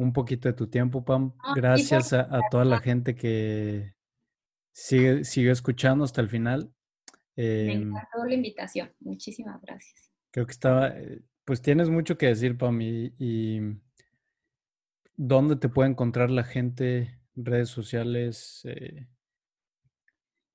un 0.00 0.14
poquito 0.14 0.48
de 0.48 0.54
tu 0.54 0.66
tiempo, 0.66 1.04
Pam. 1.04 1.34
Ah, 1.44 1.52
Gracias 1.54 2.14
a, 2.14 2.40
toda 2.50 2.64
la 2.64 2.80
gente 2.80 3.14
que 3.14 3.92
sigue, 4.72 5.24
sigue 5.24 5.50
escuchando 5.50 6.04
hasta 6.04 6.22
el 6.22 6.30
final. 6.30 6.72
Me 7.36 7.72
em, 7.72 7.88
encantó 7.90 8.24
la 8.24 8.34
invitación. 8.34 8.90
Muchísimas 9.00 9.60
gracias. 9.60 10.10
Creo 10.30 10.46
que 10.46 10.52
estaba, 10.52 10.88
eh, 10.88 11.20
pues 11.44 11.60
tienes 11.60 11.90
mucho 11.90 12.16
que 12.16 12.26
decir, 12.26 12.56
Pam, 12.56 12.80
y, 12.80 13.60
¿dónde 15.16 15.56
te 15.56 15.68
puede 15.68 15.90
encontrar 15.90 16.30
la 16.30 16.44
gente? 16.44 17.18
Redes 17.34 17.68
sociales. 17.68 18.62
Eh? 18.64 19.06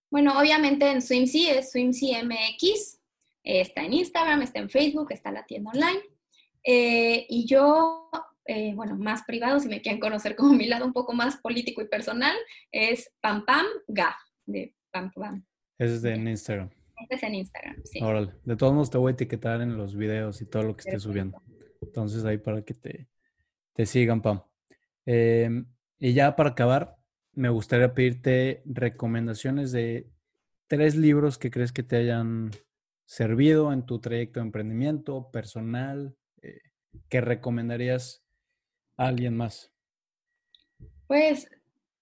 Bueno, 0.09 0.39
obviamente 0.39 0.89
en 0.89 1.03
Swimsy 1.03 1.49
es 1.49 1.71
Swimsy 1.71 2.13
MX. 2.23 2.99
está 3.43 3.83
en 3.83 3.93
Instagram, 3.93 4.41
está 4.41 4.57
en 4.57 4.71
Facebook, 4.71 5.11
está 5.11 5.31
la 5.31 5.45
tienda 5.45 5.69
online. 5.69 6.01
Eh, 6.63 7.27
y 7.29 7.45
yo 7.45 8.09
eh, 8.45 8.73
bueno, 8.75 8.95
más 8.95 9.23
privado, 9.23 9.59
si 9.59 9.67
me 9.67 9.81
quieren 9.81 9.99
conocer 9.99 10.35
como 10.35 10.53
mi 10.53 10.67
lado 10.67 10.85
un 10.85 10.93
poco 10.93 11.13
más 11.13 11.37
político 11.37 11.81
y 11.81 11.87
personal, 11.87 12.35
es 12.71 13.11
Pam 13.21 13.45
Pam 13.45 13.65
Ga, 13.87 14.15
de 14.45 14.75
Pam 14.91 15.11
Pam. 15.11 15.45
Ese 15.77 15.95
es 15.95 16.03
en 16.03 16.27
Instagram. 16.27 16.69
Ese 16.97 17.15
es 17.15 17.23
en 17.23 17.35
Instagram, 17.35 17.81
sí. 17.83 17.99
Órale. 18.01 18.33
De 18.43 18.55
todos 18.55 18.73
modos 18.73 18.91
te 18.91 18.97
voy 18.97 19.11
a 19.11 19.13
etiquetar 19.13 19.61
en 19.61 19.77
los 19.77 19.95
videos 19.95 20.41
y 20.41 20.45
todo 20.45 20.63
lo 20.63 20.75
que 20.75 20.81
esté 20.81 20.99
subiendo. 20.99 21.41
Entonces 21.81 22.23
ahí 22.23 22.37
para 22.37 22.61
que 22.63 22.73
te, 22.73 23.07
te 23.73 23.85
sigan, 23.85 24.21
Pam. 24.21 24.41
Em, 25.05 25.65
y 25.99 26.13
ya 26.13 26.35
para 26.35 26.51
acabar, 26.51 26.97
me 27.33 27.49
gustaría 27.49 27.93
pedirte 27.93 28.61
recomendaciones 28.65 29.71
de 29.71 30.09
tres 30.67 30.95
libros 30.95 31.37
que 31.37 31.51
crees 31.51 31.71
que 31.71 31.83
te 31.83 31.97
hayan 31.97 32.51
servido 33.05 33.73
en 33.73 33.85
tu 33.85 33.99
trayecto 33.99 34.39
de 34.39 34.45
emprendimiento 34.45 35.29
personal, 35.31 36.15
eh, 36.41 36.61
que 37.09 37.21
recomendarías 37.21 38.24
alguien 38.97 39.35
más? 39.37 39.71
Pues 41.07 41.49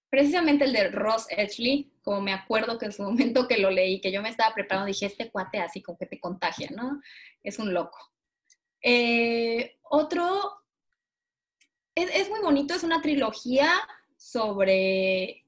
precisamente 0.08 0.64
el 0.64 0.72
de 0.72 0.90
Ross 0.90 1.26
Edgley, 1.30 1.92
como 2.02 2.20
me 2.20 2.32
acuerdo 2.32 2.78
que 2.78 2.86
en 2.86 2.92
su 2.92 3.02
momento 3.02 3.48
que 3.48 3.58
lo 3.58 3.70
leí, 3.70 4.00
que 4.00 4.12
yo 4.12 4.22
me 4.22 4.28
estaba 4.28 4.54
preparando, 4.54 4.86
dije, 4.86 5.06
este 5.06 5.30
cuate 5.30 5.58
así 5.58 5.82
como 5.82 5.98
que 5.98 6.06
te 6.06 6.20
contagia, 6.20 6.70
¿no? 6.70 7.00
Es 7.42 7.58
un 7.58 7.74
loco. 7.74 7.98
Eh, 8.80 9.78
otro, 9.82 10.62
es, 11.94 12.28
muy 12.28 12.40
bonito, 12.40 12.74
es 12.74 12.84
una 12.84 13.00
trilogía 13.00 13.70
sobre 14.16 15.44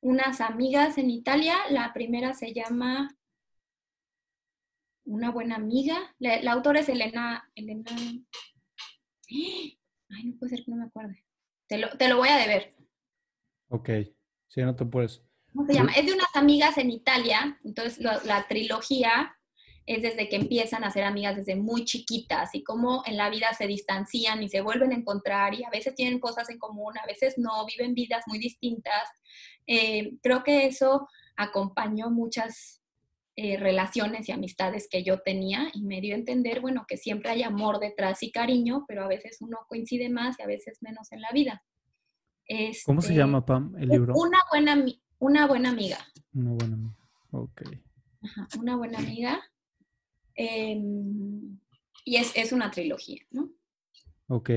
unas 0.00 0.40
amigas 0.40 0.96
en 0.98 1.10
Italia. 1.10 1.56
La 1.70 1.92
primera 1.92 2.32
se 2.32 2.52
llama 2.52 3.16
Una 5.04 5.30
buena 5.30 5.56
amiga. 5.56 6.14
La, 6.18 6.40
la 6.42 6.52
autora 6.52 6.80
es 6.80 6.88
Elena, 6.88 7.50
Elena, 7.54 7.90
Ay, 10.10 10.24
no 10.24 10.38
puede 10.38 10.56
ser 10.56 10.64
que 10.64 10.70
no 10.70 10.76
me 10.78 10.84
acuerde. 10.84 11.24
Te 11.66 11.78
lo, 11.78 11.88
te 11.96 12.08
lo 12.08 12.16
voy 12.16 12.28
a 12.28 12.36
deber. 12.36 12.74
Ok, 13.68 13.90
sí, 14.48 14.62
no 14.62 14.74
te 14.74 14.84
puedes. 14.84 15.22
¿Cómo 15.52 15.66
se 15.66 15.74
llama? 15.74 15.92
Es 15.92 16.06
de 16.06 16.12
unas 16.12 16.34
amigas 16.34 16.78
en 16.78 16.90
Italia, 16.90 17.58
entonces 17.64 17.98
la 17.98 18.46
trilogía 18.48 19.36
es 19.86 20.02
desde 20.02 20.28
que 20.28 20.36
empiezan 20.36 20.84
a 20.84 20.90
ser 20.92 21.02
amigas 21.02 21.34
desde 21.34 21.56
muy 21.56 21.84
chiquitas 21.84 22.54
y 22.54 22.62
cómo 22.62 23.02
en 23.06 23.16
la 23.16 23.28
vida 23.28 23.52
se 23.54 23.66
distancian 23.66 24.40
y 24.40 24.48
se 24.48 24.60
vuelven 24.60 24.92
a 24.92 24.94
encontrar 24.94 25.54
y 25.54 25.64
a 25.64 25.70
veces 25.70 25.96
tienen 25.96 26.20
cosas 26.20 26.48
en 26.48 26.58
común, 26.60 26.96
a 26.96 27.06
veces 27.06 27.38
no, 27.38 27.66
viven 27.66 27.94
vidas 27.94 28.22
muy 28.28 28.38
distintas. 28.38 29.08
Eh, 29.66 30.12
creo 30.22 30.44
que 30.44 30.66
eso 30.66 31.08
acompañó 31.36 32.08
muchas 32.08 32.79
eh, 33.42 33.56
relaciones 33.56 34.28
y 34.28 34.32
amistades 34.32 34.86
que 34.86 35.02
yo 35.02 35.20
tenía 35.20 35.70
y 35.72 35.80
me 35.80 36.02
dio 36.02 36.14
a 36.14 36.18
entender, 36.18 36.60
bueno, 36.60 36.84
que 36.86 36.98
siempre 36.98 37.30
hay 37.30 37.42
amor 37.42 37.80
detrás 37.80 38.22
y 38.22 38.30
cariño, 38.30 38.84
pero 38.86 39.02
a 39.02 39.08
veces 39.08 39.38
uno 39.40 39.56
coincide 39.66 40.10
más 40.10 40.38
y 40.38 40.42
a 40.42 40.46
veces 40.46 40.82
menos 40.82 41.10
en 41.10 41.22
la 41.22 41.30
vida. 41.32 41.64
¿Cómo 42.84 43.00
se 43.00 43.08
este, 43.08 43.18
llama, 43.18 43.46
Pam, 43.46 43.74
el 43.78 43.88
libro? 43.88 44.12
Una 44.14 44.40
buena, 44.50 44.84
una 45.20 45.46
buena 45.46 45.70
amiga. 45.70 45.96
Una 46.34 46.50
buena 46.50 46.74
amiga, 46.74 46.96
ok. 47.30 47.62
una 48.60 48.76
buena 48.76 48.98
amiga. 48.98 49.40
Em, 50.34 51.58
y 52.04 52.16
es, 52.16 52.36
es, 52.36 52.52
una 52.52 52.70
trilogía, 52.70 53.22
¿no? 53.30 53.48
Ok. 54.28 54.50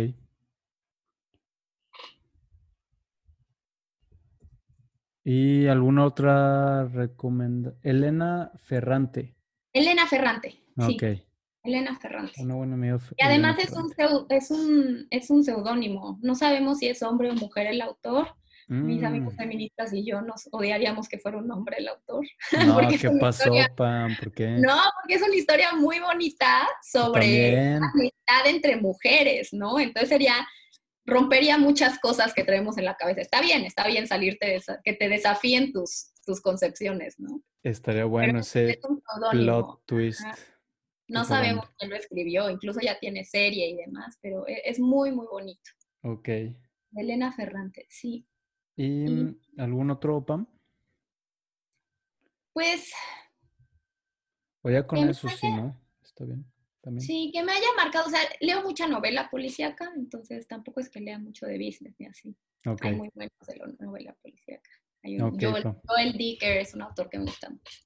¿Y 5.23 5.67
alguna 5.67 6.05
otra 6.05 6.85
recomendación? 6.85 7.79
Elena 7.83 8.51
Ferrante. 8.63 9.35
Elena 9.71 10.05
Ferrante. 10.07 10.61
Sí. 10.77 10.95
Ok. 10.95 11.03
Elena 11.63 11.95
Ferrante. 11.97 12.41
Una 12.43 12.55
buena 12.55 12.73
amiga. 12.73 12.99
Y 13.17 13.23
además 13.23 13.57
es 13.59 13.71
un, 13.71 13.93
es, 14.29 14.51
un, 14.51 15.07
es 15.09 15.29
un 15.29 15.43
seudónimo. 15.45 16.19
No 16.21 16.35
sabemos 16.35 16.79
si 16.79 16.87
es 16.89 17.01
hombre 17.03 17.29
o 17.31 17.35
mujer 17.35 17.67
el 17.67 17.81
autor. 17.81 18.27
Mis 18.69 19.03
amigos 19.03 19.33
Mm. 19.33 19.37
feministas 19.37 19.93
y 19.93 20.05
yo 20.05 20.21
nos 20.21 20.47
odiaríamos 20.51 21.09
que 21.09 21.19
fuera 21.19 21.37
un 21.37 21.51
hombre 21.51 21.75
el 21.79 21.87
autor. 21.89 22.25
No, 22.67 22.75
porque 22.75 22.97
¿qué 22.97 23.09
pasó, 23.19 23.43
historia- 23.43 23.73
Pam? 23.75 24.15
¿Por 24.17 24.31
qué? 24.33 24.51
No, 24.51 24.75
porque 25.01 25.15
es 25.15 25.21
una 25.21 25.35
historia 25.35 25.73
muy 25.75 25.99
bonita 25.99 26.65
sobre 26.81 27.77
la 27.79 27.85
amistad 27.93 28.47
entre 28.47 28.77
mujeres, 28.77 29.49
¿no? 29.53 29.79
Entonces 29.79 30.09
sería, 30.09 30.35
rompería 31.05 31.57
muchas 31.57 31.99
cosas 31.99 32.33
que 32.33 32.43
traemos 32.43 32.77
en 32.77 32.85
la 32.85 32.95
cabeza. 32.95 33.21
Está 33.21 33.41
bien, 33.41 33.63
está 33.65 33.87
bien 33.87 34.07
salirte 34.07 34.47
de 34.47 34.55
esa- 34.55 34.79
que 34.83 34.93
te 34.93 35.09
desafíen 35.09 35.71
tus, 35.73 36.13
tus 36.25 36.41
concepciones, 36.41 37.19
¿no? 37.19 37.41
Estaría 37.63 38.05
bueno 38.05 38.27
Pero 38.33 38.39
ese 38.39 38.69
es 38.71 38.79
un 38.85 39.01
plot 39.31 39.81
twist. 39.85 40.21
Ajá. 40.21 40.35
No 41.09 41.25
sabemos 41.25 41.69
quién 41.77 41.91
lo 41.91 41.97
escribió, 41.97 42.49
incluso 42.49 42.79
ya 42.79 42.97
tiene 42.97 43.25
serie 43.25 43.67
y 43.69 43.75
demás, 43.75 44.17
pero 44.21 44.47
e- 44.47 44.61
es 44.65 44.79
muy, 44.79 45.11
muy 45.11 45.27
bonito. 45.27 45.69
Ok. 46.01 46.29
Elena 46.95 47.31
Ferrante, 47.33 47.85
sí. 47.89 48.25
¿Y 48.75 49.05
Y- 49.11 49.41
algún 49.57 49.91
otro, 49.91 50.25
Pam? 50.25 50.47
Pues 52.53 52.91
O 54.61 54.69
ya 54.69 54.87
con 54.87 54.99
eso 55.09 55.27
sí, 55.27 55.47
¿no? 55.51 55.77
Está 56.01 56.23
bien. 56.23 56.45
También. 56.83 57.01
sí, 57.01 57.31
que 57.33 57.41
me 57.43 57.53
haya 57.53 57.67
marcado, 57.77 58.07
o 58.07 58.09
sea, 58.09 58.19
leo 58.41 58.61
mucha 58.61 58.87
novela 58.87 59.29
policíaca, 59.29 59.89
entonces 59.95 60.45
tampoco 60.49 60.81
es 60.81 60.89
que 60.89 60.99
lea 60.99 61.17
mucho 61.17 61.45
de 61.45 61.57
business 61.57 61.95
ni 61.97 62.07
así. 62.07 62.35
Hay 62.81 62.95
muy 62.95 63.09
buenos 63.13 63.33
de 63.47 63.55
la 63.55 63.67
novela 63.79 64.13
policíaca. 64.21 64.69
Hay 65.01 65.17
un, 65.17 65.33
Ok, 65.33 65.43
Joel, 65.87 66.13
Dicker 66.17 66.57
es 66.57 66.73
un 66.73 66.81
autor 66.81 67.09
que 67.09 67.19
me 67.19 67.25
gusta 67.25 67.49
mucho. 67.49 67.79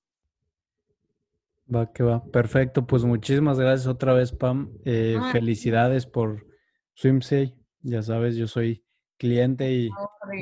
Va 1.74 1.94
que 1.94 2.02
va. 2.02 2.24
Perfecto. 2.26 2.88
Pues 2.88 3.04
muchísimas 3.04 3.60
gracias 3.60 3.88
otra 3.88 4.14
vez, 4.14 4.32
Pam. 4.32 4.74
Eh, 4.86 5.18
Ay. 5.22 5.32
felicidades 5.32 6.08
por 6.08 6.48
Swimsay. 6.94 7.54
Ya 7.82 8.02
sabes, 8.02 8.36
yo 8.36 8.48
soy 8.48 8.84
cliente 9.18 9.72
y 9.72 9.90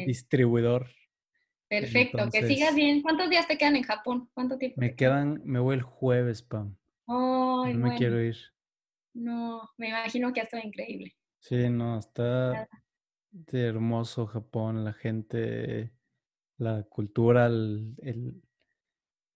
distribuidor. 0.05 0.87
Perfecto, 1.67 2.29
que 2.31 2.47
sigas 2.47 2.75
bien. 2.75 3.01
¿Cuántos 3.01 3.29
días 3.29 3.47
te 3.47 3.57
quedan 3.57 3.75
en 3.75 3.83
Japón? 3.83 4.29
¿Cuánto 4.33 4.57
tiempo? 4.57 4.79
Me 4.79 4.95
quedan, 4.95 5.41
me 5.43 5.59
voy 5.59 5.75
el 5.75 5.81
jueves, 5.81 6.41
Pam. 6.41 6.77
Ay, 7.07 7.73
No 7.73 7.79
me 7.79 7.79
bueno. 7.79 7.97
quiero 7.97 8.21
ir. 8.21 8.37
No, 9.13 9.69
me 9.77 9.89
imagino 9.89 10.33
que 10.33 10.41
ha 10.41 10.43
estado 10.43 10.63
increíble. 10.65 11.15
Sí, 11.39 11.69
no, 11.69 11.99
está 11.99 12.67
de 13.31 13.67
hermoso 13.67 14.25
Japón, 14.27 14.83
la 14.83 14.93
gente, 14.93 15.91
la 16.57 16.83
cultura, 16.83 17.45
el, 17.47 17.95
el- 18.01 18.41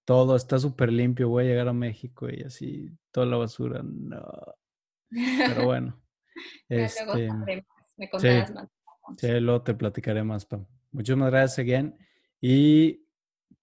todo 0.05 0.35
está 0.35 0.57
súper 0.57 0.91
limpio. 0.91 1.29
Voy 1.29 1.45
a 1.45 1.47
llegar 1.47 1.67
a 1.67 1.73
México 1.73 2.27
y 2.29 2.41
así, 2.41 2.89
toda 3.11 3.27
la 3.27 3.37
basura, 3.37 3.81
no. 3.83 4.21
Pero 5.09 5.63
bueno, 5.65 6.01
luego 6.69 6.87
este, 6.87 7.27
sabremos, 7.27 7.65
me 7.97 8.09
contarás 8.09 8.51
más. 8.53 8.69
sí, 9.17 9.39
luego 9.39 9.61
te 9.61 9.73
platicaré 9.75 10.23
más, 10.23 10.45
Pam. 10.45 10.65
Muchísimas 10.91 11.29
gracias 11.31 11.59
again 11.59 11.95
y 12.41 13.03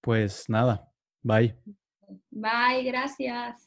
pues 0.00 0.48
nada, 0.48 0.88
bye. 1.22 1.56
Bye, 2.30 2.84
gracias. 2.84 3.65